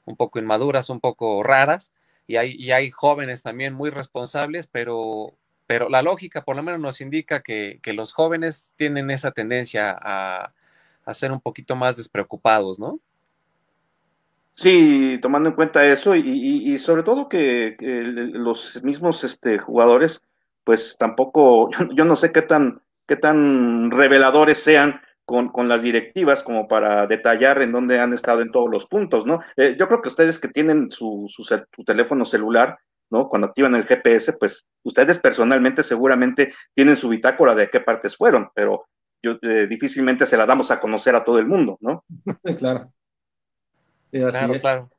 un 0.07 0.17
poco 0.17 0.41
inmaduras, 0.41 0.91
un 0.91 0.99
poco 0.99 1.45
raras, 1.45 1.93
y 2.27 2.35
hay, 2.37 2.57
y 2.57 2.73
hay 2.73 2.91
jóvenes 2.91 3.43
también 3.43 3.75
muy 3.75 3.91
responsables, 3.91 4.67
pero 4.67 5.37
pero 5.73 5.89
la 5.89 6.03
lógica 6.03 6.45
por 6.45 6.55
lo 6.55 6.63
menos 6.63 6.81
nos 6.81 7.01
indica 7.01 7.41
que, 7.41 7.81
los 7.95 8.13
jóvenes 8.13 8.75
tienen 8.77 9.11
esa 9.11 9.31
tendencia 9.31 9.97
a, 9.99 10.53
ser 11.13 11.33
un 11.33 11.41
poquito 11.41 11.77
más 11.77 11.97
despreocupados, 11.97 12.79
¿no? 12.79 13.01
Sí, 14.53 15.19
tomando 15.23 15.49
en 15.49 15.55
cuenta 15.55 15.91
eso 15.91 16.15
y, 16.15 16.79
sobre 16.79 17.05
todo 17.05 17.27
que, 17.27 17.75
los 17.81 18.83
mismos 18.83 19.25
este, 19.25 19.57
jugadores, 19.57 20.21
pues 20.63 20.97
tampoco, 20.99 21.71
yo, 21.97 22.05
no 22.05 22.17
sé 22.17 22.33
qué 22.33 22.43
tan, 22.43 22.83
qué 23.07 23.17
tan 23.17 23.91
reveladores 23.91 24.59
sean 24.59 25.01
con, 25.25 25.51
las 25.71 25.81
directivas 25.81 26.43
como 26.43 26.69
para 26.69 27.07
detallar 27.07 27.63
en 27.63 27.73
dónde 27.73 27.99
han 27.99 28.13
estado 28.13 28.43
en 28.43 28.51
todos 28.51 28.69
los 28.71 28.85
puntos, 28.85 29.25
¿no? 29.25 29.41
Eh, 29.57 29.75
yo 29.79 29.89
creo 29.89 30.03
que 30.03 30.11
ustedes 30.11 30.39
que 30.39 30.49
tienen 30.49 30.91
su, 30.91 31.25
su 31.31 31.85
teléfono 31.87 32.27
celular, 32.27 32.79
¿no? 33.13 33.29
Cuando 33.29 33.49
activan 33.49 33.75
el 33.75 33.85
GPS, 33.85 34.33
pues 34.33 34.67
ustedes 34.83 35.19
personalmente 35.19 35.83
seguramente 35.83 36.55
tienen 36.75 36.97
su 36.97 37.11
bitácora 37.11 37.55
de 37.55 37.69
qué 37.69 37.79
partes 37.79 38.17
fueron, 38.17 38.51
pero 38.55 38.87
yo, 39.23 39.39
eh, 39.43 39.67
difícilmente 39.69 40.25
se 40.25 40.39
la 40.39 40.47
damos 40.47 40.71
a 40.71 40.81
conocer 40.81 41.15
a 41.15 41.23
todo 41.23 41.39
el 41.39 41.47
mundo, 41.47 41.77
¿no? 41.81 42.05
claro. 42.59 42.91
Sí, 44.07 44.23
así 44.23 44.39
claro, 44.39 44.59
claro. 44.59 44.91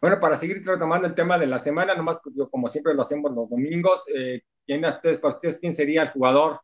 Bueno, 0.00 0.20
para 0.20 0.36
seguir 0.36 0.60
retomando 0.66 1.06
el 1.06 1.14
tema 1.14 1.38
de 1.38 1.46
la 1.46 1.60
semana, 1.60 1.94
nomás 1.94 2.18
como 2.50 2.68
siempre 2.68 2.94
lo 2.94 3.02
hacemos 3.02 3.32
los 3.32 3.48
domingos, 3.48 4.04
eh, 4.14 4.42
¿quién 4.66 4.84
ustedes, 4.84 5.18
para 5.18 5.34
ustedes, 5.34 5.58
quién 5.58 5.72
sería 5.72 6.02
el 6.02 6.10
jugador 6.10 6.60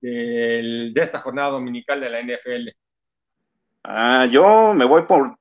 de 0.00 0.92
esta 0.96 1.18
jornada 1.18 1.50
dominical 1.50 2.00
de 2.00 2.10
la 2.10 2.20
NFL? 2.20 2.68
Ah, 3.84 4.26
yo 4.30 4.72
me 4.74 4.84
voy 4.84 5.02
por, 5.02 5.36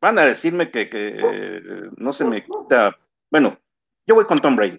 van 0.00 0.18
a 0.18 0.22
decirme 0.22 0.70
que, 0.70 0.88
que 0.88 1.90
no 1.96 2.12
se 2.12 2.24
me 2.24 2.44
quita, 2.44 2.96
bueno, 3.30 3.58
yo 4.06 4.14
voy 4.14 4.26
con 4.26 4.40
Tom 4.40 4.56
Brady. 4.56 4.78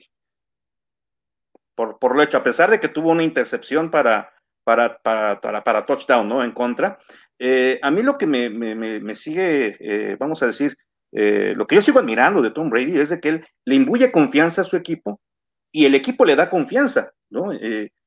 Por, 1.76 1.99
por 1.99 2.15
lo 2.15 2.23
hecho, 2.23 2.38
a 2.38 2.43
pesar 2.43 2.71
de 2.71 2.80
que 2.80 2.88
tuvo 2.88 3.11
una 3.11 3.23
intercepción 3.23 3.91
para, 3.91 4.32
para, 4.63 4.99
para, 5.01 5.86
touchdown, 5.86 6.28
¿no? 6.28 6.43
En 6.43 6.51
contra. 6.51 6.97
Eh, 7.38 7.80
a 7.82 7.91
mí 7.91 8.01
lo 8.01 8.17
que 8.17 8.28
me, 8.28 8.49
me, 8.49 8.76
me 8.76 9.15
sigue, 9.15 9.78
eh, 9.80 10.15
vamos 10.17 10.41
a 10.41 10.47
decir, 10.47 10.78
eh, 11.11 11.53
lo 11.55 11.67
que 11.67 11.76
yo 11.76 11.82
sigo 11.82 11.99
admirando 11.99 12.41
de 12.41 12.51
Tom 12.51 12.69
Brady 12.69 12.97
es 12.97 13.09
de 13.09 13.19
que 13.19 13.30
él 13.30 13.45
le 13.65 13.76
imbuye 13.76 14.11
confianza 14.11 14.61
a 14.61 14.65
su 14.65 14.78
equipo 14.78 15.19
y 15.71 15.86
el 15.86 15.95
equipo 15.95 16.26
le 16.26 16.36
da 16.36 16.49
confianza, 16.49 17.11
¿no? 17.30 17.51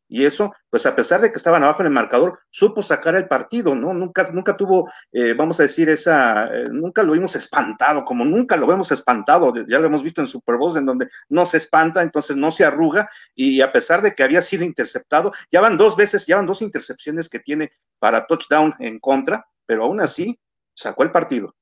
Y 0.09 0.25
eso, 0.25 0.55
pues 0.71 0.87
a 0.87 0.97
pesar 0.97 1.21
de 1.21 1.31
que 1.31 1.37
estaban 1.37 1.63
abajo 1.63 1.83
en 1.83 1.87
el 1.87 1.93
marcador, 1.93 2.41
supo 2.51 2.83
sacar 2.83 3.15
el 3.15 3.29
partido, 3.29 3.75
¿no? 3.75 3.93
Nunca, 3.93 4.31
nunca 4.33 4.57
tuvo, 4.57 4.91
eh, 5.13 5.35
vamos 5.35 5.61
a 5.61 5.65
decir, 5.65 5.89
esa, 5.91 6.45
eh, 6.45 6.69
nunca 6.71 7.03
lo 7.03 7.13
vimos 7.13 7.37
espantado, 7.37 8.05
como 8.05 8.25
nunca 8.25 8.57
lo 8.57 8.67
vemos 8.67 8.91
espantado, 8.91 9.53
ya 9.67 9.79
lo 9.79 9.87
hemos 9.87 10.03
visto 10.03 10.21
en 10.21 10.27
Super 10.27 10.57
Bowl, 10.57 10.77
en 10.77 10.87
donde 10.87 11.09
no 11.29 11.45
se 11.45 11.59
espanta, 11.59 12.03
entonces 12.03 12.37
no 12.37 12.51
se 12.51 12.65
arruga, 12.65 13.09
y 13.35 13.61
a 13.61 13.71
pesar 13.71 14.03
de 14.03 14.15
que 14.15 14.23
había 14.23 14.43
sido 14.43 14.65
interceptado, 14.65 15.33
ya 15.53 15.61
van 15.61 15.77
dos 15.77 15.97
veces, 15.97 16.27
ya 16.27 16.37
van 16.37 16.47
dos 16.47 16.63
intercepciones 16.63 17.29
que 17.29 17.39
tiene 17.39 17.71
para 17.99 18.27
touchdown 18.27 18.75
en 18.79 18.99
contra, 18.99 19.47
pero 19.67 19.85
aún 19.85 20.01
así 20.01 20.39
sacó 20.75 21.03
el 21.03 21.13
partido. 21.13 21.55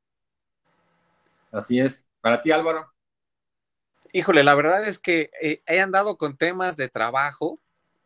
Así 1.51 1.81
es. 1.81 2.07
Para 2.21 2.41
ti, 2.41 2.51
Álvaro. 2.51 2.93
Híjole, 4.13 4.45
la 4.45 4.55
verdad 4.55 4.87
es 4.87 4.99
que 4.99 5.31
eh, 5.41 5.63
he 5.67 5.81
andado 5.81 6.17
con 6.17 6.37
temas 6.37 6.77
de 6.77 6.89
trabajo, 6.89 7.61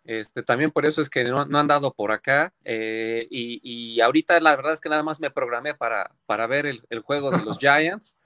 este, 0.05 0.43
también 0.43 0.71
por 0.71 0.87
eso 0.87 1.03
es 1.03 1.11
que 1.11 1.25
no, 1.25 1.59
han 1.59 1.67
dado 1.67 1.93
por 1.93 2.13
acá. 2.13 2.53
Eh, 2.65 3.27
y, 3.31 4.01
ahorita 4.01 4.41
la 4.41 4.57
verdad 4.57 4.73
es 4.73 4.81
que 4.81 4.89
nada 4.89 5.03
más 5.03 5.21
me 5.21 5.31
programé 5.31 5.75
para, 5.75 6.13
para 6.27 6.47
ver 6.47 6.67
el, 6.67 7.01
juego 7.01 7.31
de 7.31 7.45
los 7.45 7.59
Giants, 7.61 8.17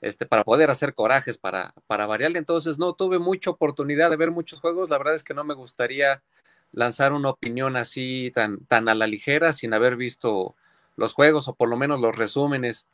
este, 0.00 0.26
para 0.26 0.44
poder 0.44 0.70
hacer 0.70 0.94
corajes, 0.94 1.38
para, 1.38 1.74
para 1.86 2.06
variarle. 2.06 2.38
Entonces 2.38 2.78
no 2.78 2.94
tuve 2.94 3.18
mucha 3.18 3.50
oportunidad 3.50 4.10
de 4.10 4.16
ver 4.16 4.30
muchos 4.30 4.60
juegos. 4.60 4.90
La 4.90 4.98
verdad 4.98 5.14
es 5.14 5.24
que 5.24 5.34
no 5.34 5.44
me 5.44 5.54
gustaría 5.54 6.22
lanzar 6.72 7.12
una 7.12 7.30
opinión 7.30 7.76
así 7.76 8.30
tan, 8.34 8.64
tan 8.66 8.88
a 8.88 8.94
la 8.94 9.06
ligera 9.06 9.52
sin 9.52 9.74
haber 9.74 9.96
visto 9.96 10.54
los 10.96 11.14
juegos 11.14 11.48
o 11.48 11.54
por 11.54 11.68
lo 11.68 11.76
menos 11.76 12.00
los 12.00 12.16
resúmenes. 12.16 12.86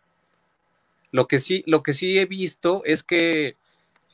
Lo 1.10 1.26
que 1.26 1.38
sí, 1.38 1.62
lo 1.66 1.82
que 1.82 1.92
sí 1.92 2.18
he 2.18 2.26
visto 2.26 2.82
es 2.84 3.02
que 3.02 3.54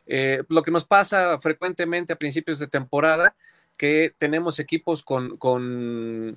eh, 0.06 0.42
lo 0.48 0.62
que 0.62 0.70
nos 0.70 0.84
pasa 0.84 1.38
frecuentemente 1.38 2.12
a 2.12 2.16
principios 2.16 2.58
de 2.58 2.66
temporada 2.66 3.34
que 3.80 4.12
tenemos 4.18 4.58
equipos 4.58 5.02
con, 5.02 5.38
con, 5.38 6.34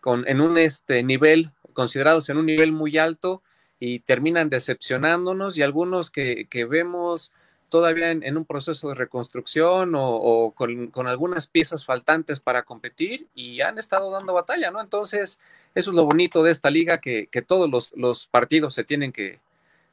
con, 0.00 0.28
en 0.28 0.42
un 0.42 0.58
este 0.58 1.02
nivel, 1.02 1.50
considerados 1.72 2.28
en 2.28 2.36
un 2.36 2.44
nivel 2.44 2.70
muy 2.70 2.98
alto 2.98 3.40
y 3.80 4.00
terminan 4.00 4.50
decepcionándonos 4.50 5.56
y 5.56 5.62
algunos 5.62 6.10
que, 6.10 6.48
que 6.50 6.66
vemos 6.66 7.32
todavía 7.70 8.10
en, 8.10 8.36
un 8.36 8.44
proceso 8.44 8.90
de 8.90 8.94
reconstrucción 8.94 9.94
o, 9.96 10.52
con, 10.54 10.88
con, 10.88 11.06
algunas 11.06 11.46
piezas 11.46 11.86
faltantes 11.86 12.40
para 12.40 12.64
competir 12.64 13.26
y 13.34 13.62
han 13.62 13.78
estado 13.78 14.10
dando 14.10 14.34
batalla, 14.34 14.70
¿no? 14.70 14.78
Entonces, 14.78 15.40
eso 15.74 15.90
es 15.92 15.96
lo 15.96 16.04
bonito 16.04 16.42
de 16.42 16.50
esta 16.50 16.68
liga, 16.68 16.98
que, 16.98 17.26
que 17.28 17.40
todos 17.40 17.70
los, 17.70 17.96
los, 17.96 18.26
partidos 18.26 18.74
se 18.74 18.84
tienen 18.84 19.12
que, 19.12 19.38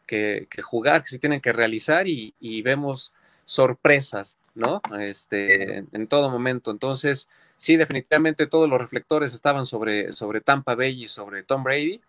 que, 0.06 0.48
jugar, 0.62 1.04
que 1.04 1.12
se 1.12 1.20
tienen 1.20 1.40
que 1.40 1.54
realizar 1.54 2.10
y, 2.10 2.34
y 2.42 2.62
vemos 2.62 3.14
sorpresas, 3.46 4.38
¿no? 4.56 4.82
Este, 5.00 5.86
en 5.92 6.08
todo 6.08 6.30
momento. 6.30 6.72
Entonces, 6.72 7.28
sí, 7.56 7.78
definitivamente 7.78 8.48
todos 8.48 8.70
los 8.70 8.80
reflectores 8.80 9.34
estaban 9.34 9.66
sobre, 9.66 10.12
sobre 10.14 10.42
Tampa 10.42 10.76
Bay 10.76 11.04
y 11.04 11.08
sobre 11.08 11.44
Tom 11.44 11.64
Brady, 11.64 12.02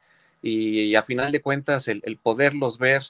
y, 0.42 0.94
a 0.94 1.02
final 1.02 1.32
de 1.32 1.42
cuentas, 1.42 1.88
el, 1.88 2.18
poderlos 2.22 2.78
ver 2.78 3.02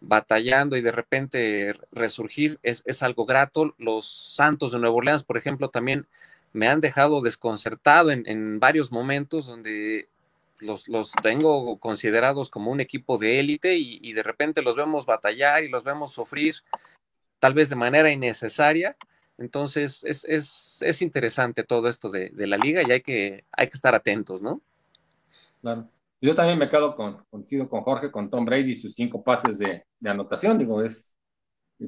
batallando 0.00 0.76
y 0.76 0.82
de 0.82 0.92
repente 0.92 1.74
resurgir 1.92 2.58
es, 2.62 2.82
es, 2.86 3.02
algo 3.02 3.24
grato. 3.24 3.74
Los 3.78 4.06
Santos 4.06 4.72
de 4.72 4.78
Nueva 4.78 4.96
Orleans, 4.96 5.22
por 5.22 5.38
ejemplo, 5.38 5.70
también 5.70 6.06
me 6.52 6.68
han 6.68 6.80
dejado 6.80 7.22
desconcertado 7.22 8.10
en, 8.10 8.24
en 8.26 8.60
varios 8.60 8.92
momentos 8.92 9.46
donde 9.46 10.08
los, 10.60 10.88
los, 10.88 11.12
tengo 11.22 11.78
considerados 11.78 12.50
como 12.50 12.70
un 12.70 12.80
equipo 12.80 13.18
de 13.18 13.40
élite 13.40 13.76
y, 13.76 13.98
y, 14.02 14.12
de 14.12 14.22
repente 14.22 14.62
los 14.62 14.76
vemos 14.76 15.06
batallar 15.06 15.64
y 15.64 15.68
los 15.68 15.84
vemos 15.84 16.12
sufrir 16.12 16.56
tal 17.44 17.52
vez 17.52 17.68
de 17.68 17.76
manera 17.76 18.10
innecesaria. 18.10 18.96
Entonces, 19.36 20.02
es, 20.04 20.24
es, 20.24 20.78
es 20.80 21.02
interesante 21.02 21.62
todo 21.62 21.88
esto 21.88 22.10
de, 22.10 22.30
de, 22.30 22.46
la 22.46 22.56
liga 22.56 22.80
y 22.82 22.90
hay 22.90 23.02
que, 23.02 23.44
hay 23.52 23.66
que 23.68 23.74
estar 23.74 23.94
atentos, 23.94 24.40
¿no? 24.40 24.62
Claro. 25.60 25.86
Yo 26.22 26.34
también 26.34 26.58
me 26.58 26.70
quedo 26.70 26.96
con, 26.96 27.22
coincido 27.28 27.68
con 27.68 27.82
Jorge, 27.82 28.10
con 28.10 28.30
Tom 28.30 28.46
Brady 28.46 28.70
y 28.70 28.76
sus 28.76 28.94
cinco 28.94 29.22
pases 29.22 29.58
de, 29.58 29.84
de 30.00 30.10
anotación. 30.10 30.56
Digo, 30.56 30.82
es, 30.82 31.18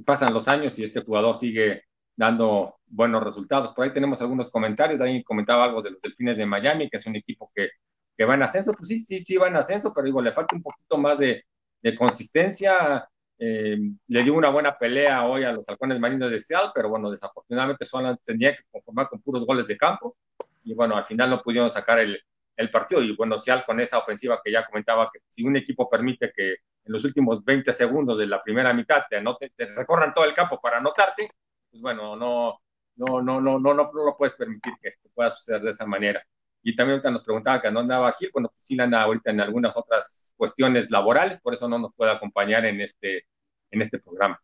pasan 0.05 0.35
los 0.35 0.47
años 0.47 0.79
y 0.79 0.85
este 0.85 1.01
jugador 1.01 1.35
sigue 1.35 1.85
dando 2.15 2.77
buenos 2.85 3.25
resultados. 3.25 3.73
Por 3.73 3.87
ahí 3.87 3.95
tenemos 3.95 4.21
algunos 4.21 4.51
comentarios. 4.51 5.01
Ahí 5.01 5.25
comentaba 5.25 5.65
algo 5.65 5.81
de 5.81 5.93
los 5.93 6.03
Delfines 6.03 6.37
de 6.37 6.45
Miami, 6.45 6.91
que 6.91 6.99
es 6.99 7.07
un 7.07 7.17
equipo 7.17 7.51
que, 7.55 7.71
que 8.15 8.27
va 8.27 8.35
en 8.35 8.43
ascenso. 8.43 8.75
Pues 8.75 8.91
sí, 8.91 9.01
sí, 9.01 9.25
sí 9.25 9.39
va 9.39 9.49
en 9.49 9.57
ascenso, 9.57 9.95
pero 9.95 10.05
digo, 10.05 10.21
le 10.21 10.33
falta 10.33 10.55
un 10.55 10.63
poquito 10.63 10.99
más 10.99 11.19
de, 11.19 11.47
de 11.81 11.97
consistencia. 11.97 13.09
Eh, 13.39 13.77
le 14.07 14.23
dio 14.23 14.35
una 14.35 14.49
buena 14.49 14.79
pelea 14.79 15.27
hoy 15.27 15.45
a 15.45 15.53
los 15.53 15.69
halcones 15.69 16.01
marinos 16.01 16.31
de 16.31 16.41
Seattle, 16.41 16.71
pero 16.75 16.89
bueno, 16.89 17.11
desafortunadamente 17.11 17.85
solo 17.85 18.17
tenía 18.19 18.57
que 18.57 18.63
conformar 18.71 19.09
con 19.09 19.21
puros 19.21 19.45
goles 19.45 19.67
de 19.67 19.77
campo 19.77 20.17
y 20.65 20.75
bueno, 20.75 20.97
al 20.97 21.05
final 21.07 21.31
no 21.31 21.43
pudieron 21.43 21.69
sacar 21.71 21.99
el, 21.99 22.19
el 22.57 22.71
partido 22.71 23.03
y 23.03 23.15
bueno, 23.15 23.39
Seattle 23.39 23.65
con 23.67 23.81
esa 23.81 23.99
ofensiva 23.99 24.41
que 24.43 24.51
ya 24.51 24.67
comentaba 24.67 25.11
que 25.13 25.21
si 25.29 25.45
un 25.45 25.57
equipo 25.57 25.89
permite 25.89 26.33
que 26.35 26.51
en 26.87 26.93
los 26.93 27.05
últimos 27.05 27.45
20 27.45 27.73
segundos 27.73 28.19
de 28.19 28.27
la 28.27 28.43
primera 28.43 28.73
mitad 28.73 29.03
te, 29.09 29.17
anote, 29.17 29.53
te 29.55 29.67
recorran 29.67 30.15
todo 30.15 30.25
el 30.25 30.35
campo 30.35 30.61
para 30.61 30.79
anotarte, 30.79 31.29
pues 31.71 31.83
bueno, 31.83 32.17
no, 32.17 32.61
No, 32.97 33.21
no, 33.21 33.41
no, 33.41 33.59
no, 33.59 33.75
no, 33.75 33.91
no 33.93 34.05
lo 34.05 34.17
puedes 34.17 34.35
permitir 34.37 34.73
que, 34.81 34.95
pueda 35.15 35.31
suceder 35.31 35.63
de 35.63 35.71
esa 35.71 35.87
manera. 35.87 36.23
Y 36.67 36.75
también 36.75 36.95
ahorita 36.95 37.13
nos 37.13 37.23
preguntaban 37.23 37.61
que 37.61 37.71
no 37.71 37.79
andaba 37.79 38.11
Gil, 38.11 38.31
bueno, 38.33 38.49
pues 38.49 38.65
sí 38.65 38.79
anda 38.81 39.01
ahorita 39.01 39.31
en 39.31 39.41
algunas 39.41 39.77
otras 39.77 40.35
cuestiones 40.37 40.91
laborales, 40.91 41.41
por 41.41 41.55
eso 41.55 41.69
no 41.69 41.79
nos 41.79 41.95
puede 41.95 42.11
acompañar 42.11 42.65
en 42.65 42.81
este, 42.81 43.25
en 43.71 43.83
este 43.83 44.01
programa. 44.01 44.41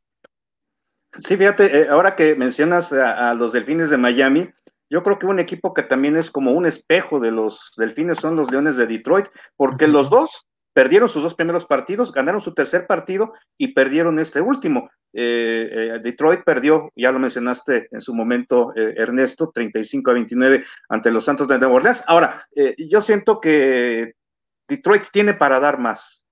Sí, 1.19 1.37
fíjate, 1.37 1.81
eh, 1.81 1.89
ahora 1.89 2.15
que 2.15 2.37
mencionas 2.37 2.93
a, 2.93 3.35
los 3.35 3.51
delfines 3.51 3.91
de 3.91 3.97
Miami, 3.97 4.49
yo 4.89 5.03
creo 5.03 5.19
que 5.19 5.27
un 5.27 5.41
equipo 5.41 5.75
que 5.75 5.83
también 5.83 6.15
es 6.15 6.31
como 6.31 6.53
un 6.53 6.65
espejo 6.65 7.19
de 7.19 7.33
los 7.33 7.73
delfines 7.77 8.19
son 8.19 8.37
los 8.37 8.49
Leones 8.53 8.77
de 8.77 8.87
Detroit, 8.87 9.27
porque 9.57 9.89
los 9.89 10.09
dos 10.09 10.49
perdieron 10.73 11.09
sus 11.09 11.23
dos 11.23 11.35
primeros 11.35 11.67
partidos, 11.67 12.13
ganaron 12.13 12.41
su 12.41 12.55
tercer 12.55 12.87
partido 12.87 13.33
y 13.59 13.75
perdieron 13.75 14.19
este 14.19 14.41
último. 14.41 14.91
Eh, 15.13 15.69
eh, 15.71 16.01
Detroit 16.03 16.43
perdió, 16.45 16.91
ya 16.97 17.13
lo 17.13 17.19
mencionaste 17.19 17.89
en 17.91 18.01
su 18.01 18.15
momento, 18.15 18.73
Ernesto, 18.75 19.51
35 19.53 20.11
a 20.11 20.15
29 20.15 20.65
ante 20.89 21.11
los 21.11 21.25
Santos 21.25 21.49
de 21.49 21.59
Nueva 21.59 21.75
Orleans. 21.75 22.03
Ahora, 22.07 22.47
yo 22.79 23.01
siento 23.01 23.41
que 23.41 24.15
Detroit 24.67 25.05
tiene 25.13 25.35
para 25.35 25.61
dar 25.61 25.79
más. 25.79 26.25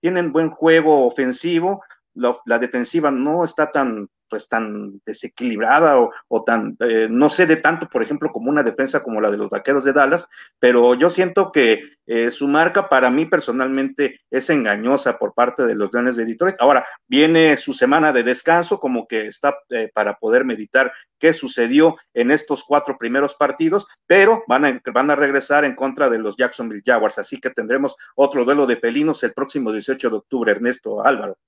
tienen 0.00 0.32
buen 0.32 0.50
juego 0.50 1.06
ofensivo, 1.06 1.82
la, 2.14 2.58
defensiva 2.58 3.10
no 3.10 3.44
está 3.44 3.70
tan 3.70 4.08
pues 4.28 4.48
tan 4.48 5.00
desequilibrada 5.06 5.96
o, 6.28 6.44
tan, 6.44 6.76
eh, 6.80 7.06
no 7.08 7.28
sé 7.28 7.46
de 7.46 7.56
tanto, 7.56 7.88
por 7.88 8.02
ejemplo, 8.02 8.30
como 8.32 8.50
una 8.50 8.64
defensa 8.64 9.02
como 9.02 9.20
la 9.20 9.30
de 9.30 9.36
los 9.36 9.48
Vaqueros 9.50 9.84
de 9.84 9.92
Dallas, 9.92 10.26
pero 10.58 10.94
yo 10.94 11.08
siento 11.08 11.52
que 11.52 11.94
eh, 12.06 12.30
su 12.30 12.48
marca 12.48 12.88
para 12.88 13.10
mí 13.10 13.26
personalmente 13.26 14.20
es 14.30 14.50
engañosa 14.50 15.18
por 15.18 15.34
parte 15.34 15.64
de 15.64 15.74
los 15.74 15.92
Leones 15.92 16.16
de 16.16 16.24
Detroit. 16.24 16.56
Ahora, 16.58 16.84
viene 17.06 17.56
su 17.56 17.72
semana 17.72 18.12
de 18.12 18.24
descanso, 18.24 18.80
como 18.80 19.06
que 19.06 19.26
está 19.26 19.54
eh, 19.70 19.90
para 19.94 20.14
poder 20.18 20.44
meditar 20.44 20.92
qué 21.18 21.32
sucedió 21.32 21.96
en 22.12 22.30
estos 22.30 22.64
cuatro 22.64 22.98
primeros 22.98 23.36
partidos, 23.36 23.86
pero 24.06 24.42
van 24.48 24.64
a, 24.64 24.80
van 24.92 25.10
a 25.10 25.16
regresar 25.16 25.64
en 25.64 25.76
contra 25.76 26.10
de 26.10 26.18
los 26.18 26.36
Jacksonville 26.36 26.82
Jaguars, 26.84 27.18
así 27.18 27.40
que 27.40 27.50
tendremos 27.50 27.96
otro 28.16 28.44
duelo 28.44 28.66
de 28.66 28.76
felinos 28.76 29.22
el 29.22 29.32
próximo 29.32 29.72
18 29.72 30.10
de 30.10 30.16
octubre, 30.16 30.52
Ernesto 30.52 31.04
Álvaro. 31.04 31.38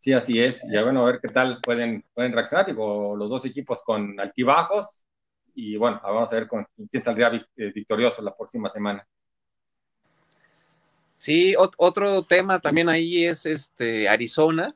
Sí, 0.00 0.14
así 0.14 0.42
es. 0.42 0.62
Ya 0.72 0.82
bueno, 0.82 1.02
a 1.02 1.12
ver 1.12 1.20
qué 1.20 1.28
tal 1.28 1.60
pueden, 1.60 2.02
pueden 2.14 2.32
reaccionar. 2.32 2.64
Digo, 2.64 3.14
los 3.14 3.28
dos 3.28 3.44
equipos 3.44 3.82
con 3.82 4.18
altibajos. 4.18 5.04
Y 5.54 5.76
bueno, 5.76 6.00
vamos 6.02 6.32
a 6.32 6.36
ver 6.36 6.48
con 6.48 6.66
quién 6.90 7.04
saldría 7.04 7.28
eh, 7.28 7.70
victorioso 7.70 8.22
la 8.22 8.34
próxima 8.34 8.70
semana. 8.70 9.06
Sí, 11.16 11.54
otro 11.76 12.22
tema 12.22 12.60
también 12.60 12.88
ahí 12.88 13.26
es 13.26 13.44
este 13.44 14.08
Arizona. 14.08 14.74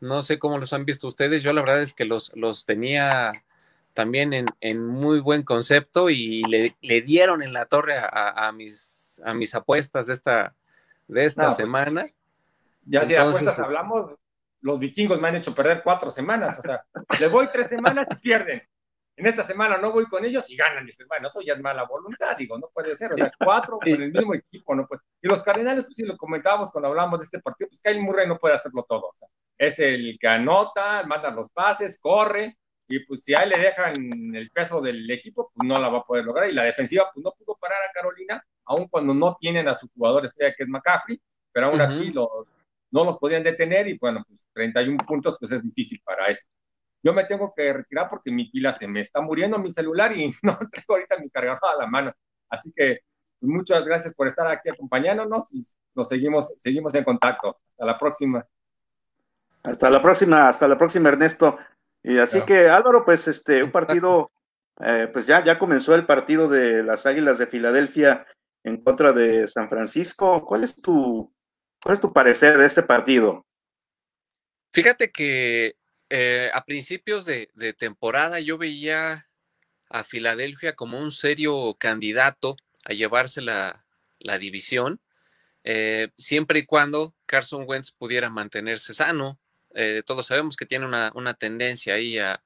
No 0.00 0.20
sé 0.20 0.38
cómo 0.38 0.58
los 0.58 0.74
han 0.74 0.84
visto 0.84 1.06
ustedes. 1.06 1.42
Yo 1.42 1.54
la 1.54 1.62
verdad 1.62 1.80
es 1.80 1.94
que 1.94 2.04
los, 2.04 2.30
los 2.36 2.66
tenía 2.66 3.32
también 3.94 4.34
en, 4.60 4.86
muy 4.86 5.20
buen 5.20 5.44
concepto 5.44 6.10
y 6.10 6.42
le, 6.42 7.00
dieron 7.00 7.42
en 7.42 7.54
la 7.54 7.64
torre 7.64 7.94
a, 7.98 8.52
mis, 8.52 9.18
a 9.24 9.32
mis 9.32 9.54
apuestas 9.54 10.08
de 10.08 10.12
esta, 10.12 10.54
de 11.08 11.24
esta 11.24 11.44
pues, 11.44 11.56
semana. 11.56 12.10
ya 12.84 13.04
si 13.04 13.14
apuestas 13.14 13.58
hablamos, 13.58 14.12
los 14.62 14.78
vikingos 14.78 15.20
me 15.20 15.28
han 15.28 15.36
hecho 15.36 15.54
perder 15.54 15.82
cuatro 15.82 16.10
semanas, 16.10 16.58
o 16.58 16.62
sea, 16.62 16.84
les 17.20 17.30
voy 17.30 17.46
tres 17.52 17.68
semanas 17.68 18.06
y 18.10 18.16
pierden. 18.16 18.62
En 19.16 19.26
esta 19.26 19.42
semana 19.42 19.76
no 19.76 19.92
voy 19.92 20.06
con 20.06 20.24
ellos 20.24 20.48
y 20.50 20.56
ganan. 20.56 20.86
Dices, 20.86 21.06
bueno, 21.06 21.28
eso 21.28 21.40
ya 21.42 21.52
es 21.52 21.60
mala 21.60 21.84
voluntad, 21.84 22.36
digo, 22.36 22.58
no 22.58 22.70
puede 22.72 22.96
ser. 22.96 23.12
O 23.12 23.16
sea, 23.16 23.30
cuatro 23.38 23.78
con 23.78 23.88
el 23.88 24.10
mismo 24.10 24.34
equipo, 24.34 24.74
no 24.74 24.86
puede. 24.86 25.02
Y 25.20 25.28
los 25.28 25.42
Cardenales, 25.42 25.84
pues 25.84 25.96
sí, 25.96 26.04
lo 26.04 26.16
comentábamos 26.16 26.70
cuando 26.70 26.88
hablábamos 26.88 27.20
de 27.20 27.24
este 27.24 27.40
partido, 27.40 27.68
pues 27.68 27.82
Kyle 27.82 28.00
Murray 28.00 28.26
no 28.26 28.38
puede 28.38 28.54
hacerlo 28.54 28.86
todo. 28.88 29.14
es 29.58 29.78
el 29.78 30.16
que 30.18 30.28
anota, 30.28 31.02
manda 31.04 31.30
los 31.30 31.50
pases, 31.50 32.00
corre, 32.00 32.56
y 32.88 33.00
pues 33.00 33.22
si 33.24 33.34
a 33.34 33.42
él 33.42 33.50
le 33.50 33.58
dejan 33.58 34.34
el 34.34 34.50
peso 34.50 34.80
del 34.80 35.10
equipo, 35.10 35.50
pues 35.54 35.68
no 35.68 35.78
la 35.78 35.88
va 35.88 35.98
a 35.98 36.04
poder 36.04 36.24
lograr. 36.24 36.48
Y 36.48 36.54
la 36.54 36.64
defensiva, 36.64 37.10
pues 37.12 37.22
no 37.22 37.32
pudo 37.32 37.56
parar 37.56 37.78
a 37.82 37.92
Carolina, 37.92 38.44
aun 38.64 38.88
cuando 38.88 39.14
no 39.14 39.36
tienen 39.38 39.68
a 39.68 39.74
su 39.74 39.88
jugador 39.94 40.24
estrella 40.24 40.54
que 40.56 40.64
es 40.64 40.68
McCaffrey, 40.68 41.20
pero 41.52 41.66
aún 41.66 41.80
así 41.80 42.12
los 42.12 42.28
no 42.92 43.04
los 43.04 43.18
podían 43.18 43.42
detener 43.42 43.88
y 43.88 43.98
bueno, 43.98 44.24
pues 44.28 44.40
31 44.52 44.98
puntos 45.06 45.36
pues 45.40 45.50
es 45.52 45.62
difícil 45.62 46.00
para 46.04 46.28
eso. 46.28 46.46
Yo 47.02 47.12
me 47.12 47.24
tengo 47.24 47.52
que 47.56 47.72
retirar 47.72 48.08
porque 48.08 48.30
mi 48.30 48.48
pila 48.50 48.72
se 48.72 48.86
me 48.86 49.00
está 49.00 49.20
muriendo 49.20 49.58
mi 49.58 49.70
celular 49.70 50.16
y 50.16 50.32
no 50.42 50.56
tengo 50.58 50.94
ahorita 50.94 51.18
mi 51.18 51.30
cargador 51.30 51.60
a 51.74 51.78
la 51.78 51.86
mano. 51.86 52.12
Así 52.48 52.72
que 52.76 53.00
pues, 53.40 53.50
muchas 53.50 53.86
gracias 53.86 54.14
por 54.14 54.28
estar 54.28 54.46
aquí 54.46 54.68
acompañándonos 54.68 55.52
y 55.54 55.62
nos 55.94 56.08
seguimos, 56.08 56.54
seguimos 56.58 56.94
en 56.94 57.04
contacto. 57.04 57.58
Hasta 57.70 57.86
la 57.86 57.98
próxima. 57.98 58.46
Hasta 59.64 59.90
la 59.90 60.02
próxima, 60.02 60.48
hasta 60.48 60.68
la 60.68 60.78
próxima, 60.78 61.08
Ernesto. 61.08 61.56
Y 62.02 62.18
así 62.18 62.42
que 62.42 62.68
Álvaro, 62.68 63.04
pues 63.04 63.26
este, 63.28 63.62
un 63.62 63.70
partido, 63.70 64.30
eh, 64.80 65.08
pues 65.12 65.26
ya, 65.26 65.42
ya 65.44 65.58
comenzó 65.58 65.94
el 65.94 66.04
partido 66.04 66.48
de 66.48 66.82
las 66.82 67.06
Águilas 67.06 67.38
de 67.38 67.46
Filadelfia 67.46 68.26
en 68.64 68.82
contra 68.82 69.12
de 69.12 69.46
San 69.46 69.68
Francisco. 69.68 70.44
¿Cuál 70.44 70.64
es 70.64 70.74
tu, 70.76 71.32
¿Cuál 71.82 71.94
es 71.94 72.00
tu 72.00 72.12
parecer 72.12 72.56
de 72.58 72.66
este 72.66 72.82
partido? 72.82 73.44
Fíjate 74.72 75.10
que 75.10 75.74
eh, 76.08 76.50
a 76.54 76.64
principios 76.64 77.24
de, 77.24 77.48
temporada 77.76 78.38
yo 78.38 78.56
veía 78.56 79.26
a 79.90 80.04
Filadelfia 80.04 80.74
como 80.74 81.00
un 81.00 81.10
serio 81.10 81.74
candidato 81.78 82.56
a 82.84 82.92
llevarse 82.92 83.42
la, 83.42 83.84
división, 84.38 85.00
eh, 85.64 86.10
siempre 86.16 86.60
y 86.60 86.66
cuando 86.66 87.14
Carson 87.26 87.64
Wentz 87.66 87.90
pudiera 87.90 88.30
mantenerse 88.30 88.94
sano. 88.94 89.40
Eh, 89.74 90.02
todos 90.06 90.26
sabemos 90.26 90.56
que 90.56 90.66
tiene 90.66 90.86
una, 90.86 91.34
tendencia 91.34 91.94
ahí 91.94 92.18
a, 92.18 92.42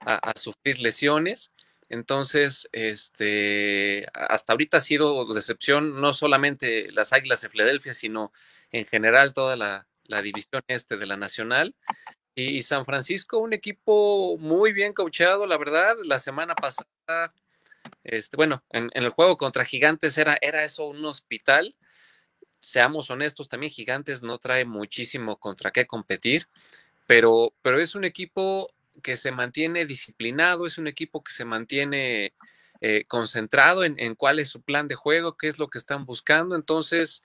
a, 0.00 0.32
sufrir 0.36 0.80
lesiones. 0.80 1.52
Entonces, 1.90 2.68
este, 2.70 4.06
hasta 4.14 4.52
ahorita 4.52 4.76
ha 4.76 4.80
sido 4.80 5.26
decepción 5.34 6.00
no 6.00 6.12
solamente 6.12 6.90
las 6.92 7.12
Águilas 7.12 7.40
de 7.40 7.48
Filadelfia, 7.48 7.92
sino 7.92 8.32
en 8.70 8.86
general 8.86 9.34
toda 9.34 9.56
la, 9.56 9.86
división 10.22 10.62
este 10.68 10.96
de 10.96 11.06
la 11.06 11.16
Nacional. 11.16 11.74
Y 12.36 12.62
San 12.62 12.86
Francisco, 12.86 13.38
un 13.38 13.52
equipo 13.52 14.38
muy 14.38 14.72
bien 14.72 14.92
coachado, 14.92 15.46
la 15.46 15.58
verdad. 15.58 15.96
La 16.04 16.20
semana 16.20 16.54
pasada, 16.54 17.34
este, 18.04 18.36
bueno, 18.36 18.64
en, 18.70 18.88
el 18.94 19.08
juego 19.08 19.36
contra 19.36 19.64
Gigantes 19.64 20.16
era, 20.16 20.38
era 20.40 20.62
eso 20.62 20.86
un 20.86 21.04
hospital. 21.04 21.74
Seamos 22.60 23.10
honestos, 23.10 23.48
también 23.48 23.72
Gigantes 23.72 24.22
no 24.22 24.38
trae 24.38 24.64
muchísimo 24.64 25.40
contra 25.40 25.72
qué 25.72 25.86
competir, 25.86 26.46
pero, 27.08 27.52
pero 27.62 27.80
es 27.80 27.96
un 27.96 28.04
equipo 28.04 28.72
que 29.02 29.16
se 29.16 29.32
mantiene 29.32 29.86
disciplinado, 29.86 30.66
es 30.66 30.78
un 30.78 30.86
equipo 30.86 31.22
que 31.22 31.32
se 31.32 31.44
mantiene 31.44 32.34
eh, 32.80 33.04
concentrado 33.06 33.84
en, 33.84 33.94
en, 33.98 34.14
cuál 34.14 34.38
es 34.38 34.48
su 34.48 34.62
plan 34.62 34.88
de 34.88 34.94
juego, 34.94 35.36
qué 35.36 35.48
es 35.48 35.58
lo 35.58 35.68
que 35.68 35.78
están 35.78 36.06
buscando. 36.06 36.56
Entonces, 36.56 37.22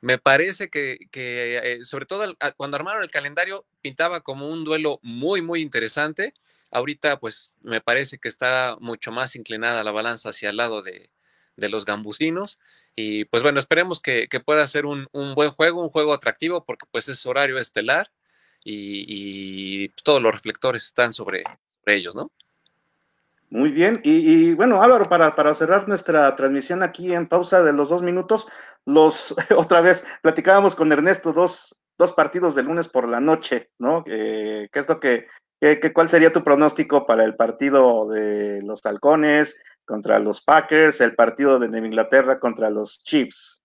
me 0.00 0.18
parece 0.18 0.70
que, 0.70 0.98
eh, 1.12 1.84
sobre 1.84 2.06
todo 2.06 2.34
cuando 2.56 2.76
armaron 2.76 3.02
el 3.02 3.10
calendario, 3.10 3.66
pintaba 3.82 4.20
como 4.20 4.48
un 4.48 4.64
duelo 4.64 4.98
muy, 5.02 5.42
muy 5.42 5.60
interesante. 5.60 6.34
Ahorita, 6.70 7.20
pues, 7.20 7.56
me 7.62 7.80
parece 7.80 8.18
que 8.18 8.28
está 8.28 8.76
mucho 8.80 9.12
más 9.12 9.36
inclinada 9.36 9.84
la 9.84 9.90
balanza 9.90 10.30
hacia 10.30 10.50
el 10.50 10.56
lado 10.56 10.82
de, 10.82 11.10
los 11.56 11.84
gambusinos. 11.84 12.58
Y 12.96 13.26
pues 13.26 13.42
bueno, 13.42 13.58
esperemos 13.60 14.00
que, 14.00 14.28
pueda 14.44 14.66
ser 14.66 14.86
un, 14.86 15.08
buen 15.12 15.50
juego, 15.50 15.82
un 15.82 15.90
juego 15.90 16.14
atractivo, 16.14 16.64
porque 16.64 16.86
pues 16.90 17.08
es 17.08 17.26
horario 17.26 17.58
estelar 17.58 18.10
y, 18.64 19.88
pues, 19.88 20.02
todos 20.02 20.22
los 20.22 20.32
reflectores 20.32 20.84
están 20.84 21.12
sobre 21.12 21.44
ellos, 21.86 22.14
¿no? 22.14 22.30
Muy 23.50 23.70
bien, 23.70 24.00
y, 24.04 24.54
bueno, 24.54 24.80
Álvaro, 24.80 25.08
para, 25.08 25.34
para, 25.34 25.54
cerrar 25.54 25.88
nuestra 25.88 26.36
transmisión 26.36 26.84
aquí 26.84 27.12
en 27.12 27.26
pausa 27.26 27.64
de 27.64 27.72
los 27.72 27.88
dos 27.88 28.00
minutos, 28.00 28.46
los 28.86 29.34
otra 29.56 29.80
vez 29.80 30.04
platicábamos 30.22 30.76
con 30.76 30.92
Ernesto 30.92 31.32
dos, 31.32 31.74
dos 31.98 32.12
partidos 32.12 32.54
de 32.54 32.62
lunes 32.62 32.86
por 32.86 33.08
la 33.08 33.20
noche, 33.20 33.70
¿no? 33.78 34.04
Eh, 34.06 34.68
¿Qué 34.70 34.78
es 34.78 34.88
lo 34.88 35.00
que, 35.00 35.26
cuál 35.92 36.08
sería 36.08 36.32
tu 36.32 36.44
pronóstico 36.44 37.06
para 37.06 37.24
el 37.24 37.34
partido 37.34 38.08
de 38.08 38.62
los 38.62 38.86
halcones 38.86 39.56
contra 39.84 40.20
los 40.20 40.40
Packers, 40.40 41.00
el 41.00 41.16
partido 41.16 41.58
de 41.58 41.68
Nueva 41.68 41.88
Inglaterra 41.88 42.38
contra 42.38 42.70
los 42.70 43.02
Chiefs? 43.02 43.59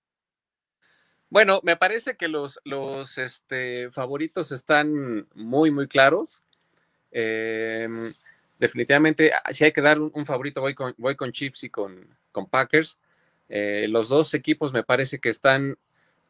Bueno, 1.35 1.59
me 1.63 1.75
parece 1.75 2.15
que 2.15 2.29
los, 2.29 2.61
los 2.63 3.17
este, 3.17 3.91
favoritos 3.91 4.53
están 4.53 5.27
muy, 5.35 5.69
muy 5.69 5.85
claros. 5.85 6.43
Eh, 7.11 7.89
definitivamente, 8.57 9.33
ah, 9.33 9.51
si 9.51 9.65
hay 9.65 9.73
que 9.73 9.81
dar 9.81 9.99
un, 9.99 10.25
favorito, 10.25 10.61
voy 10.61 10.73
con, 10.73 10.95
voy 10.97 11.17
con 11.17 11.33
Chiefs 11.33 11.65
y 11.65 11.69
con, 11.69 12.07
con 12.31 12.45
Packers. 12.45 12.97
Eh, 13.49 13.87
los 13.89 14.07
dos 14.07 14.33
equipos 14.33 14.71
me 14.71 14.83
parece 14.83 15.19
que 15.19 15.27
están 15.27 15.77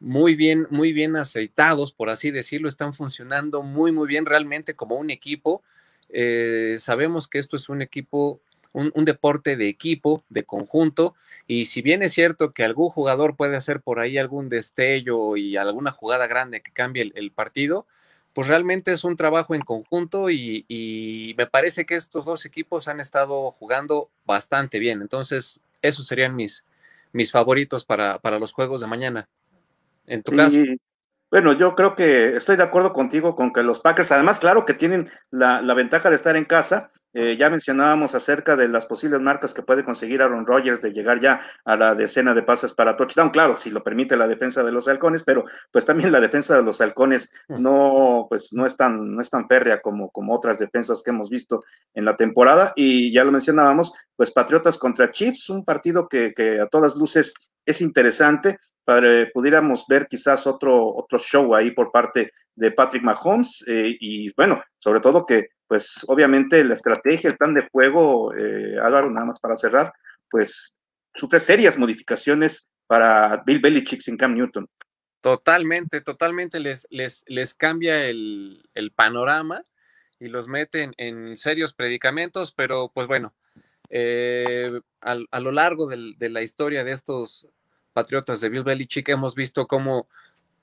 muy 0.00 0.34
bien, 0.34 0.66
muy 0.70 0.92
bien 0.92 1.14
aceitados, 1.14 1.92
por 1.92 2.10
así 2.10 2.32
decirlo, 2.32 2.68
están 2.68 2.92
funcionando 2.92 3.62
muy, 3.62 3.92
muy 3.92 4.08
bien 4.08 4.26
realmente 4.26 4.74
como 4.74 4.96
un 4.96 5.10
equipo. 5.10 5.62
Eh, 6.08 6.78
sabemos 6.80 7.28
que 7.28 7.38
esto 7.38 7.54
es 7.54 7.68
un 7.68 7.80
equipo, 7.80 8.40
un, 8.72 9.04
deporte 9.04 9.56
de 9.56 9.68
equipo, 9.68 10.24
de 10.30 10.42
conjunto, 10.42 11.14
y 11.46 11.66
si 11.66 11.82
bien 11.82 12.02
es 12.02 12.12
cierto 12.12 12.52
que 12.52 12.64
algún 12.64 12.88
jugador 12.88 13.36
puede 13.36 13.56
hacer 13.56 13.80
por 13.80 14.00
ahí 14.00 14.18
algún 14.18 14.48
destello 14.48 15.36
y 15.36 15.56
alguna 15.56 15.90
jugada 15.92 16.26
grande 16.26 16.62
que 16.62 16.72
cambie 16.72 17.12
el 17.14 17.30
partido, 17.30 17.86
pues 18.36 18.48
realmente 18.48 18.92
es 18.92 19.02
un 19.02 19.16
trabajo 19.16 19.54
en 19.54 19.62
conjunto 19.62 20.28
y, 20.28 21.34
me 21.38 21.46
parece 21.46 21.86
que 21.86 21.94
estos 21.94 22.26
dos 22.26 22.44
equipos 22.44 22.86
han 22.86 23.00
estado 23.00 23.50
jugando 23.50 24.10
bastante 24.26 24.78
bien. 24.78 25.00
Entonces, 25.00 25.62
esos 25.80 26.06
serían 26.06 26.36
mis, 26.36 26.62
mis 27.12 27.32
favoritos 27.32 27.86
para, 27.86 28.18
para 28.18 28.38
los 28.38 28.52
juegos 28.52 28.82
de 28.82 28.88
mañana. 28.88 29.26
En 30.06 30.22
tu 30.22 30.36
caso. 30.36 30.58
Bueno, 31.30 31.54
yo 31.54 31.74
creo 31.74 31.96
que 31.96 32.36
estoy 32.36 32.56
de 32.56 32.62
acuerdo 32.64 32.92
contigo 32.92 33.34
con 33.34 33.54
que 33.54 33.62
los 33.62 33.80
Packers, 33.80 34.12
además, 34.12 34.38
claro 34.38 34.66
que 34.66 34.74
tienen 34.74 35.08
la, 35.30 35.62
ventaja 35.72 36.10
de 36.10 36.16
estar 36.16 36.36
en 36.36 36.44
casa. 36.44 36.90
Eh, 37.18 37.38
ya 37.38 37.48
mencionábamos 37.48 38.14
acerca 38.14 38.56
de 38.56 38.68
las 38.68 38.84
posibles 38.84 39.22
marcas 39.22 39.54
que 39.54 39.62
puede 39.62 39.86
conseguir 39.86 40.20
Aaron 40.20 40.44
Rodgers 40.44 40.82
de 40.82 40.92
llegar 40.92 41.18
ya 41.18 41.40
a 41.64 41.74
la 41.74 41.94
decena 41.94 42.34
de 42.34 42.42
pases 42.42 42.74
para 42.74 42.94
touchdown. 42.94 43.30
Claro, 43.30 43.56
si 43.56 43.70
lo 43.70 43.82
permite 43.82 44.18
la 44.18 44.28
defensa 44.28 44.62
de 44.62 44.70
los 44.70 44.86
halcones, 44.86 45.22
pero 45.22 45.44
pues 45.70 45.86
también 45.86 46.12
la 46.12 46.20
defensa 46.20 46.54
de 46.54 46.62
los 46.62 46.78
halcones 46.82 47.30
hmm. 47.48 47.62
no, 47.62 48.26
pues 48.28 48.52
no 48.52 48.66
es 48.66 48.76
tan, 48.76 49.14
no 49.14 49.22
es 49.22 49.30
tan 49.30 49.48
férrea 49.48 49.80
como, 49.80 50.10
como 50.10 50.34
otras 50.34 50.58
defensas 50.58 51.02
que 51.02 51.08
hemos 51.08 51.30
visto 51.30 51.64
en 51.94 52.04
la 52.04 52.18
temporada. 52.18 52.74
Y 52.76 53.10
ya 53.10 53.24
lo 53.24 53.32
mencionábamos, 53.32 53.94
pues 54.14 54.30
Patriotas 54.30 54.76
contra 54.76 55.10
Chiefs, 55.10 55.48
un 55.48 55.64
partido 55.64 56.08
que, 56.08 56.34
que 56.34 56.60
a 56.60 56.66
todas 56.66 56.96
luces 56.96 57.32
es 57.64 57.80
interesante 57.80 58.58
para 58.84 59.26
pudiéramos 59.32 59.86
ver 59.88 60.06
quizás 60.06 60.46
otro, 60.46 60.94
otro 60.94 61.18
show 61.18 61.54
ahí 61.54 61.70
por 61.70 61.90
parte 61.90 62.30
de 62.54 62.72
Patrick 62.72 63.02
Mahomes 63.02 63.64
eh, 63.66 63.96
y 63.98 64.32
bueno, 64.34 64.62
sobre 64.78 65.00
todo 65.00 65.24
que 65.24 65.48
pues 65.68 66.04
obviamente 66.06 66.62
la 66.64 66.74
estrategia, 66.74 67.30
el 67.30 67.36
plan 67.36 67.54
de 67.54 67.68
juego, 67.70 68.34
eh, 68.34 68.78
Álvaro, 68.80 69.10
nada 69.10 69.26
más 69.26 69.40
para 69.40 69.58
cerrar, 69.58 69.92
pues 70.30 70.76
sufre 71.14 71.40
serias 71.40 71.78
modificaciones 71.78 72.68
para 72.86 73.42
Bill 73.44 73.60
Belichick 73.60 74.00
sin 74.00 74.16
Cam 74.16 74.34
Newton. 74.34 74.68
Totalmente, 75.20 76.00
totalmente 76.00 76.60
les, 76.60 76.86
les, 76.90 77.24
les 77.26 77.54
cambia 77.54 78.04
el, 78.04 78.62
panorama 78.94 79.64
y 80.20 80.26
los 80.26 80.46
mete 80.46 80.90
en, 80.96 81.36
serios 81.36 81.74
predicamentos, 81.74 82.52
pero 82.52 82.92
pues 82.94 83.08
bueno, 83.08 83.34
eh, 83.90 84.80
a, 85.00 85.40
lo 85.40 85.52
largo 85.52 85.88
de 85.88 86.28
la 86.28 86.42
historia 86.42 86.84
de 86.84 86.92
estos 86.92 87.48
Patriotas 87.96 88.42
de 88.42 88.50
Bill 88.50 88.62
Belichick 88.62 89.08
hemos 89.08 89.34
visto 89.34 89.66
cómo 89.66 90.06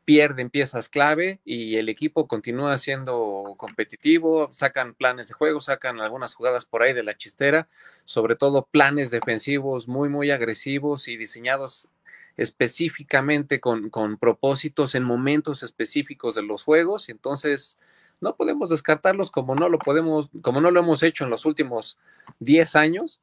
pierden 0.06 0.50
piezas 0.50 0.90
clave 0.90 1.40
y 1.46 1.78
el 1.78 1.90
equipo 1.90 2.28
continúa 2.28 2.78
siendo 2.78 3.56
competitivo, 3.58 4.50
sacan 4.52 4.94
planes 4.94 5.28
de 5.28 5.34
juego, 5.34 5.62
sacan 5.62 6.00
algunas 6.02 6.36
jugadas 6.36 6.66
por 6.66 6.84
ahí 6.84 6.94
de 6.94 7.04
la 7.04 7.16
chistera, 7.16 7.68
sobre 8.06 8.36
todo 8.36 8.68
planes 8.70 9.12
defensivos 9.12 9.88
muy, 9.88 10.10
muy 10.10 10.32
agresivos 10.32 11.08
y 11.08 11.18
diseñados 11.18 11.88
específicamente 12.36 13.60
con, 13.60 13.90
con 13.90 14.18
propósitos 14.18 14.96
en 14.96 15.04
momentos 15.04 15.64
específicos 15.64 16.36
de 16.36 16.44
los 16.44 16.64
juegos. 16.64 17.10
Entonces, 17.10 17.78
no 18.22 18.36
podemos 18.36 18.70
descartarlos 18.70 19.32
como 19.32 19.56
no 19.56 19.70
lo 19.70 19.80
podemos, 19.80 20.30
como 20.42 20.62
no 20.62 20.72
lo 20.72 20.80
hemos 20.80 21.04
hecho 21.04 21.24
en 21.24 21.30
los 21.30 21.46
últimos 21.46 21.98
10 22.40 22.76
años 22.76 23.22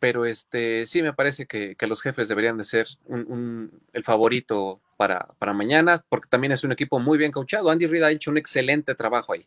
pero 0.00 0.24
este 0.24 0.86
sí 0.86 1.02
me 1.02 1.12
parece 1.12 1.46
que, 1.46 1.76
los 1.86 2.02
jefes 2.02 2.26
deberían 2.26 2.56
de 2.56 2.64
ser 2.64 2.88
el 3.08 4.02
favorito 4.02 4.80
para, 4.96 5.28
para, 5.38 5.52
mañana, 5.52 6.02
porque 6.08 6.28
también 6.28 6.52
es 6.52 6.64
un 6.64 6.72
equipo 6.72 6.98
muy 6.98 7.18
bien 7.18 7.30
coachado. 7.30 7.70
Andy 7.70 7.86
Reid 7.86 8.02
ha 8.02 8.10
hecho 8.10 8.30
un 8.30 8.38
excelente 8.38 8.94
trabajo 8.94 9.34
ahí. 9.34 9.46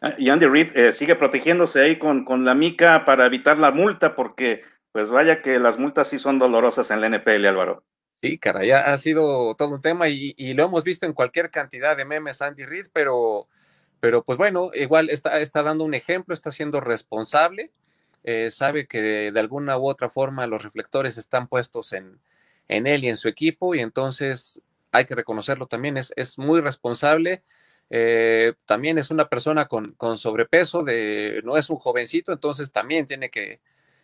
Ah, 0.00 0.14
y 0.18 0.30
Andy 0.30 0.46
Reid 0.46 0.76
eh, 0.76 0.92
sigue 0.92 1.14
protegiéndose 1.14 1.80
ahí 1.80 1.98
con, 1.98 2.24
con, 2.24 2.44
la 2.44 2.54
mica 2.54 3.04
para 3.04 3.26
evitar 3.26 3.58
la 3.58 3.70
multa, 3.70 4.16
porque 4.16 4.64
pues 4.90 5.10
vaya 5.10 5.42
que 5.42 5.58
las 5.58 5.78
multas 5.78 6.08
sí 6.08 6.18
son 6.18 6.38
dolorosas 6.38 6.90
en 6.90 7.00
la 7.00 7.06
NPL, 7.06 7.46
Álvaro. 7.46 7.84
Sí, 8.22 8.38
cara, 8.38 8.64
ya 8.64 8.80
ha 8.80 8.96
sido 8.96 9.54
todo 9.56 9.68
un 9.68 9.80
tema 9.80 10.08
y, 10.08 10.34
y 10.36 10.54
lo 10.54 10.64
hemos 10.64 10.84
visto 10.84 11.06
en 11.06 11.12
cualquier 11.12 11.50
cantidad 11.50 11.96
de 11.96 12.04
memes 12.04 12.40
Andy 12.40 12.64
Reid, 12.64 12.86
pero, 12.92 13.46
pero 14.00 14.22
pues 14.22 14.38
bueno, 14.38 14.70
igual 14.74 15.10
está, 15.10 15.38
está 15.40 15.62
dando 15.62 15.84
un 15.84 15.94
ejemplo, 15.94 16.32
está 16.32 16.50
siendo 16.50 16.80
responsable 16.80 17.70
eh, 18.24 18.50
sabe 18.50 18.86
que 18.86 19.02
de, 19.32 19.40
alguna 19.40 19.78
u 19.78 19.88
otra 19.88 20.10
forma 20.10 20.46
los 20.46 20.62
reflectores 20.62 21.18
están 21.18 21.48
puestos 21.48 21.92
en, 21.92 22.20
en, 22.68 22.86
él 22.86 23.04
y 23.04 23.08
en 23.08 23.16
su 23.16 23.28
equipo 23.28 23.74
y 23.74 23.80
entonces 23.80 24.62
hay 24.92 25.06
que 25.06 25.14
reconocerlo 25.14 25.66
también, 25.66 25.96
es, 25.96 26.12
es 26.16 26.38
muy 26.38 26.60
responsable. 26.60 27.42
Eh, 27.90 28.54
también 28.66 28.98
es 28.98 29.10
una 29.10 29.28
persona 29.28 29.66
con, 29.68 29.92
con, 29.92 30.16
sobrepeso, 30.16 30.82
de, 30.82 31.42
no 31.44 31.56
es 31.56 31.68
un 31.68 31.76
jovencito, 31.76 32.32
entonces 32.32 32.72
también 32.72 33.06
tiene 33.06 33.30
que, 33.30 33.60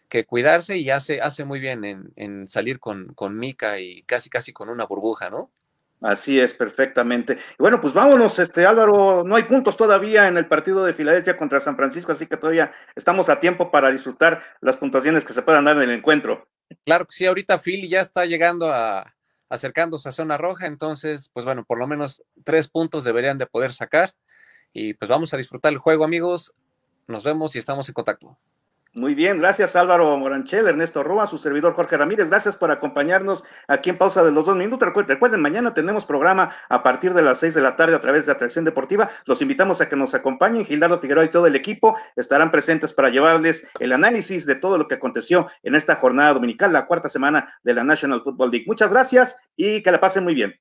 que 0.09 0.27
cuidarse 0.27 0.77
y 0.78 0.90
hace, 0.90 1.20
hace 1.23 1.45
muy 1.45 1.61
bien 1.61 1.85
en, 1.85 2.12
en 2.16 2.49
salir 2.49 2.81
con, 2.81 3.15
con 3.15 3.39
Mica 3.39 3.81
y 3.81 4.03
casi 4.03 4.31
casi 4.31 4.53
con 4.53 4.69
una 4.69 4.85
burbuja, 4.85 5.31
¿no? 5.31 5.51
Así 6.00 6.38
es, 6.38 6.54
perfectamente. 6.54 7.34
Y 7.34 7.62
bueno, 7.62 7.80
pues 7.80 7.92
vámonos, 7.92 8.38
este 8.38 8.64
Álvaro, 8.66 9.24
no 9.24 9.34
hay 9.34 9.44
puntos 9.44 9.76
todavía 9.76 10.28
en 10.28 10.36
el 10.36 10.46
partido 10.46 10.84
de 10.84 10.94
Filadelfia 10.94 11.36
contra 11.36 11.58
San 11.58 11.76
Francisco, 11.76 12.12
así 12.12 12.26
que 12.26 12.36
todavía 12.36 12.70
estamos 12.94 13.28
a 13.28 13.40
tiempo 13.40 13.70
para 13.70 13.90
disfrutar 13.90 14.40
las 14.60 14.76
puntuaciones 14.76 15.24
que 15.24 15.32
se 15.32 15.42
puedan 15.42 15.64
dar 15.64 15.76
en 15.76 15.82
el 15.84 15.90
encuentro. 15.90 16.46
Claro 16.84 17.06
que 17.06 17.12
sí, 17.12 17.26
ahorita 17.26 17.58
Philly 17.58 17.88
ya 17.88 18.00
está 18.00 18.26
llegando 18.26 18.72
a 18.72 19.14
acercándose 19.48 20.08
a 20.08 20.12
zona 20.12 20.36
roja, 20.36 20.66
entonces, 20.66 21.30
pues 21.32 21.46
bueno, 21.46 21.64
por 21.64 21.78
lo 21.78 21.86
menos 21.86 22.22
tres 22.44 22.68
puntos 22.68 23.04
deberían 23.04 23.38
de 23.38 23.46
poder 23.46 23.72
sacar. 23.72 24.14
Y 24.72 24.94
pues 24.94 25.10
vamos 25.10 25.32
a 25.32 25.36
disfrutar 25.36 25.72
el 25.72 25.78
juego, 25.78 26.04
amigos. 26.04 26.52
Nos 27.06 27.24
vemos 27.24 27.56
y 27.56 27.58
estamos 27.58 27.88
en 27.88 27.94
contacto. 27.94 28.38
Muy 28.98 29.14
bien, 29.14 29.38
gracias 29.38 29.76
Álvaro 29.76 30.16
Moranchel, 30.16 30.66
Ernesto 30.66 31.04
Roa, 31.04 31.28
su 31.28 31.38
servidor 31.38 31.74
Jorge 31.74 31.96
Ramírez, 31.96 32.28
gracias 32.28 32.56
por 32.56 32.72
acompañarnos 32.72 33.44
aquí 33.68 33.90
en 33.90 33.96
pausa 33.96 34.24
de 34.24 34.32
los 34.32 34.44
dos 34.44 34.56
minutos. 34.56 34.92
Recuerden, 34.92 35.40
mañana 35.40 35.72
tenemos 35.72 36.04
programa 36.04 36.50
a 36.68 36.82
partir 36.82 37.14
de 37.14 37.22
las 37.22 37.38
seis 37.38 37.54
de 37.54 37.60
la 37.60 37.76
tarde 37.76 37.94
a 37.94 38.00
través 38.00 38.26
de 38.26 38.32
Atracción 38.32 38.64
Deportiva. 38.64 39.08
Los 39.24 39.40
invitamos 39.40 39.80
a 39.80 39.88
que 39.88 39.94
nos 39.94 40.14
acompañen. 40.14 40.64
Gildardo 40.64 40.98
Figueroa 40.98 41.24
y 41.24 41.28
todo 41.28 41.46
el 41.46 41.54
equipo 41.54 41.96
estarán 42.16 42.50
presentes 42.50 42.92
para 42.92 43.08
llevarles 43.08 43.64
el 43.78 43.92
análisis 43.92 44.46
de 44.46 44.56
todo 44.56 44.76
lo 44.76 44.88
que 44.88 44.96
aconteció 44.96 45.46
en 45.62 45.76
esta 45.76 45.94
jornada 45.94 46.34
dominical, 46.34 46.72
la 46.72 46.86
cuarta 46.86 47.08
semana 47.08 47.54
de 47.62 47.74
la 47.74 47.84
National 47.84 48.22
Football 48.24 48.50
League. 48.50 48.64
Muchas 48.66 48.90
gracias 48.90 49.36
y 49.54 49.80
que 49.84 49.92
la 49.92 50.00
pasen 50.00 50.24
muy 50.24 50.34
bien. 50.34 50.58